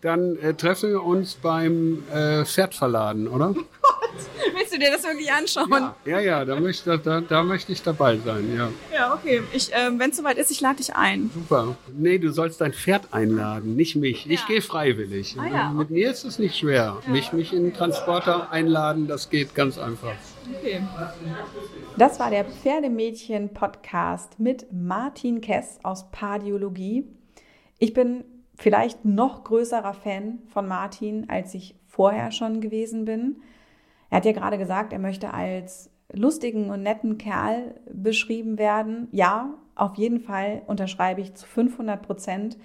Dann 0.00 0.36
äh, 0.38 0.54
treffen 0.54 0.90
wir 0.90 1.04
uns 1.04 1.34
beim 1.34 2.02
äh, 2.12 2.44
Pferdverladen, 2.44 3.28
oder? 3.28 3.54
Willst 4.72 4.82
du 4.82 4.86
dir 4.86 4.96
das 4.96 5.04
wirklich 5.04 5.30
anschauen? 5.30 5.92
Ja, 6.06 6.18
ja, 6.18 6.20
ja 6.20 6.44
da, 6.46 6.58
möchte, 6.58 6.98
da, 6.98 7.20
da 7.20 7.42
möchte 7.42 7.72
ich 7.72 7.82
dabei 7.82 8.16
sein, 8.16 8.56
ja. 8.56 8.70
Ja, 8.94 9.14
okay. 9.14 9.42
Ich, 9.52 9.70
äh, 9.70 9.90
Wenn 9.98 10.10
es 10.10 10.16
soweit 10.16 10.38
ist, 10.38 10.50
ich 10.50 10.62
lade 10.62 10.76
dich 10.76 10.96
ein. 10.96 11.30
Super. 11.34 11.76
Nee, 11.94 12.18
du 12.18 12.32
sollst 12.32 12.62
dein 12.62 12.72
Pferd 12.72 13.12
einladen, 13.12 13.76
nicht 13.76 13.96
mich. 13.96 14.24
Ja. 14.24 14.32
Ich 14.32 14.46
gehe 14.46 14.62
freiwillig. 14.62 15.36
Ah, 15.38 15.46
ja. 15.46 15.68
Mit 15.68 15.90
mir 15.90 16.10
ist 16.10 16.24
es 16.24 16.38
nicht 16.38 16.56
schwer. 16.56 16.96
Ja. 17.04 17.12
Mich, 17.12 17.34
mich 17.34 17.52
in 17.52 17.64
den 17.64 17.74
Transporter 17.74 18.50
einladen, 18.50 19.08
das 19.08 19.28
geht 19.28 19.54
ganz 19.54 19.76
einfach. 19.76 20.14
Okay. 20.58 20.80
Das 21.98 22.18
war 22.18 22.30
der 22.30 22.46
Pferdemädchen-Podcast 22.46 24.40
mit 24.40 24.72
Martin 24.72 25.42
Kess 25.42 25.80
aus 25.82 26.10
Pardiologie. 26.10 27.04
Ich 27.78 27.92
bin 27.92 28.24
vielleicht 28.56 29.04
noch 29.04 29.44
größerer 29.44 29.92
Fan 29.92 30.38
von 30.48 30.66
Martin, 30.66 31.28
als 31.28 31.52
ich 31.52 31.74
vorher 31.86 32.30
schon 32.30 32.62
gewesen 32.62 33.04
bin. 33.04 33.42
Er 34.12 34.16
hat 34.16 34.26
ja 34.26 34.32
gerade 34.32 34.58
gesagt, 34.58 34.92
er 34.92 34.98
möchte 34.98 35.32
als 35.32 35.90
lustigen 36.12 36.68
und 36.68 36.82
netten 36.82 37.16
Kerl 37.16 37.80
beschrieben 37.90 38.58
werden. 38.58 39.08
Ja, 39.10 39.54
auf 39.74 39.94
jeden 39.94 40.20
Fall 40.20 40.60
unterschreibe 40.66 41.22
ich 41.22 41.32
zu 41.32 41.46
500 41.46 42.02
Prozent. 42.02 42.58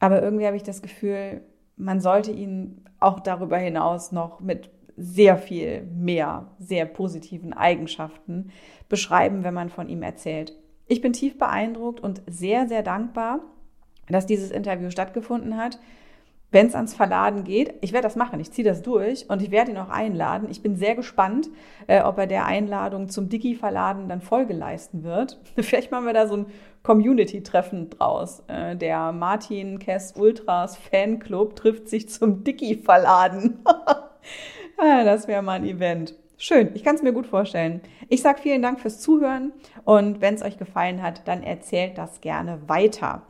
Aber 0.00 0.20
irgendwie 0.20 0.46
habe 0.46 0.56
ich 0.56 0.64
das 0.64 0.82
Gefühl, 0.82 1.42
man 1.76 2.00
sollte 2.00 2.32
ihn 2.32 2.84
auch 2.98 3.20
darüber 3.20 3.58
hinaus 3.58 4.10
noch 4.10 4.40
mit 4.40 4.70
sehr 4.96 5.36
viel 5.36 5.82
mehr, 5.94 6.48
sehr 6.58 6.84
positiven 6.84 7.52
Eigenschaften 7.52 8.50
beschreiben, 8.88 9.44
wenn 9.44 9.54
man 9.54 9.68
von 9.68 9.88
ihm 9.88 10.02
erzählt. 10.02 10.58
Ich 10.88 11.00
bin 11.00 11.12
tief 11.12 11.38
beeindruckt 11.38 12.00
und 12.00 12.22
sehr, 12.26 12.66
sehr 12.66 12.82
dankbar, 12.82 13.38
dass 14.08 14.26
dieses 14.26 14.50
Interview 14.50 14.90
stattgefunden 14.90 15.56
hat. 15.56 15.78
Wenn 16.52 16.66
es 16.66 16.74
ans 16.74 16.94
Verladen 16.94 17.44
geht, 17.44 17.74
ich 17.80 17.92
werde 17.92 18.06
das 18.06 18.16
machen, 18.16 18.40
ich 18.40 18.50
ziehe 18.50 18.66
das 18.66 18.82
durch 18.82 19.30
und 19.30 19.40
ich 19.40 19.50
werde 19.50 19.70
ihn 19.70 19.78
auch 19.78 19.88
einladen. 19.88 20.48
Ich 20.50 20.62
bin 20.62 20.74
sehr 20.76 20.96
gespannt, 20.96 21.48
äh, 21.86 22.02
ob 22.02 22.18
er 22.18 22.26
der 22.26 22.46
Einladung 22.46 23.08
zum 23.08 23.28
Digi-Verladen 23.28 24.08
dann 24.08 24.20
Folge 24.20 24.52
leisten 24.52 25.04
wird. 25.04 25.40
Vielleicht 25.56 25.92
machen 25.92 26.06
wir 26.06 26.12
da 26.12 26.26
so 26.26 26.36
ein 26.36 26.46
Community-Treffen 26.82 27.90
draus. 27.90 28.42
Äh, 28.48 28.76
der 28.76 29.12
Martin 29.12 29.78
Kess 29.78 30.14
Ultras 30.16 30.76
Fanclub 30.76 31.54
trifft 31.54 31.88
sich 31.88 32.08
zum 32.08 32.44
Digi-Verladen. 32.44 33.64
Ah, 34.82 35.04
das 35.04 35.28
wäre 35.28 35.42
mal 35.42 35.54
ein 35.54 35.66
Event. 35.66 36.14
Schön, 36.38 36.70
ich 36.72 36.82
kann 36.82 36.94
es 36.94 37.02
mir 37.02 37.12
gut 37.12 37.26
vorstellen. 37.26 37.82
Ich 38.08 38.22
sage 38.22 38.40
vielen 38.40 38.62
Dank 38.62 38.80
fürs 38.80 38.98
Zuhören 38.98 39.52
und 39.84 40.22
wenn 40.22 40.34
es 40.34 40.42
euch 40.42 40.56
gefallen 40.56 41.02
hat, 41.02 41.28
dann 41.28 41.42
erzählt 41.42 41.98
das 41.98 42.22
gerne 42.22 42.66
weiter. 42.66 43.22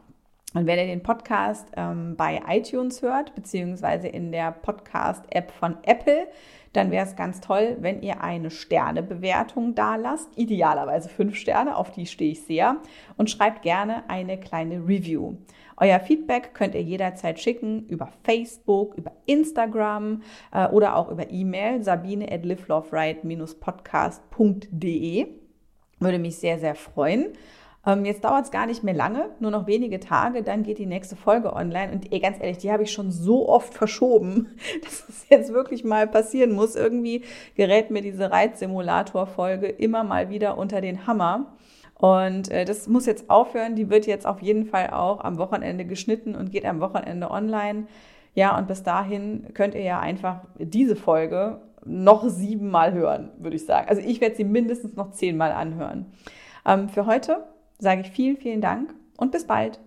Und 0.52 0.66
wenn 0.66 0.78
ihr 0.78 0.86
den 0.86 1.02
Podcast 1.02 1.68
ähm, 1.76 2.16
bei 2.16 2.42
iTunes 2.48 3.02
hört, 3.02 3.34
beziehungsweise 3.36 4.08
in 4.08 4.32
der 4.32 4.50
Podcast-App 4.50 5.52
von 5.52 5.76
Apple, 5.84 6.26
dann 6.72 6.90
wäre 6.90 7.06
es 7.06 7.14
ganz 7.16 7.40
toll, 7.40 7.78
wenn 7.80 8.02
ihr 8.02 8.22
eine 8.22 8.50
Sternebewertung 8.50 9.74
da 9.74 9.96
lasst. 9.96 10.28
Idealerweise 10.36 11.08
fünf 11.08 11.36
Sterne, 11.36 11.74
auf 11.76 11.90
die 11.92 12.04
stehe 12.06 12.32
ich 12.32 12.42
sehr. 12.42 12.76
Und 13.16 13.30
schreibt 13.30 13.62
gerne 13.62 14.04
eine 14.08 14.38
kleine 14.38 14.86
Review. 14.86 15.36
Euer 15.76 16.00
Feedback 16.00 16.52
könnt 16.52 16.74
ihr 16.74 16.82
jederzeit 16.82 17.40
schicken 17.40 17.86
über 17.86 18.10
Facebook, 18.24 18.96
über 18.96 19.12
Instagram 19.26 20.22
äh, 20.52 20.66
oder 20.68 20.96
auch 20.96 21.10
über 21.10 21.30
E-Mail 21.30 21.82
sabine 21.82 22.30
at 22.30 22.44
liveloveright-podcast.de. 22.44 25.26
Würde 25.98 26.18
mich 26.18 26.36
sehr, 26.36 26.58
sehr 26.58 26.74
freuen. 26.74 27.28
Ähm, 27.86 28.04
jetzt 28.04 28.24
dauert 28.24 28.44
es 28.44 28.50
gar 28.50 28.66
nicht 28.66 28.84
mehr 28.84 28.94
lange, 28.94 29.30
nur 29.40 29.50
noch 29.50 29.66
wenige 29.66 30.00
Tage, 30.00 30.42
dann 30.42 30.62
geht 30.62 30.78
die 30.78 30.86
nächste 30.86 31.16
Folge 31.16 31.54
online. 31.54 31.92
Und 31.92 32.12
ey, 32.12 32.20
ganz 32.20 32.38
ehrlich, 32.38 32.58
die 32.58 32.70
habe 32.70 32.82
ich 32.82 32.92
schon 32.92 33.10
so 33.10 33.48
oft 33.48 33.72
verschoben, 33.72 34.48
dass 34.82 35.08
es 35.08 35.28
jetzt 35.30 35.52
wirklich 35.52 35.82
mal 35.82 36.06
passieren 36.06 36.52
muss. 36.52 36.76
Irgendwie 36.76 37.24
gerät 37.54 37.90
mir 37.90 38.02
diese 38.02 38.30
Reitsimulator-Folge 38.30 39.66
immer 39.66 40.04
mal 40.04 40.28
wieder 40.28 40.58
unter 40.58 40.80
den 40.80 41.06
Hammer. 41.06 41.56
Und 41.98 42.50
äh, 42.50 42.64
das 42.64 42.86
muss 42.86 43.06
jetzt 43.06 43.30
aufhören. 43.30 43.76
Die 43.76 43.88
wird 43.88 44.06
jetzt 44.06 44.26
auf 44.26 44.42
jeden 44.42 44.66
Fall 44.66 44.90
auch 44.90 45.20
am 45.20 45.38
Wochenende 45.38 45.86
geschnitten 45.86 46.34
und 46.34 46.50
geht 46.50 46.66
am 46.66 46.80
Wochenende 46.80 47.30
online. 47.30 47.86
Ja, 48.34 48.56
und 48.58 48.68
bis 48.68 48.82
dahin 48.82 49.48
könnt 49.54 49.74
ihr 49.74 49.82
ja 49.82 50.00
einfach 50.00 50.42
diese 50.58 50.96
Folge 50.96 51.60
noch 51.84 52.28
siebenmal 52.28 52.92
hören, 52.92 53.30
würde 53.38 53.56
ich 53.56 53.64
sagen. 53.64 53.88
Also 53.88 54.02
ich 54.02 54.20
werde 54.20 54.36
sie 54.36 54.44
mindestens 54.44 54.96
noch 54.96 55.12
zehnmal 55.12 55.52
anhören. 55.52 56.06
Ähm, 56.66 56.88
für 56.90 57.06
heute 57.06 57.44
sage 57.80 58.02
ich 58.02 58.10
vielen, 58.10 58.36
vielen 58.36 58.60
Dank 58.60 58.94
und 59.16 59.32
bis 59.32 59.46
bald. 59.46 59.80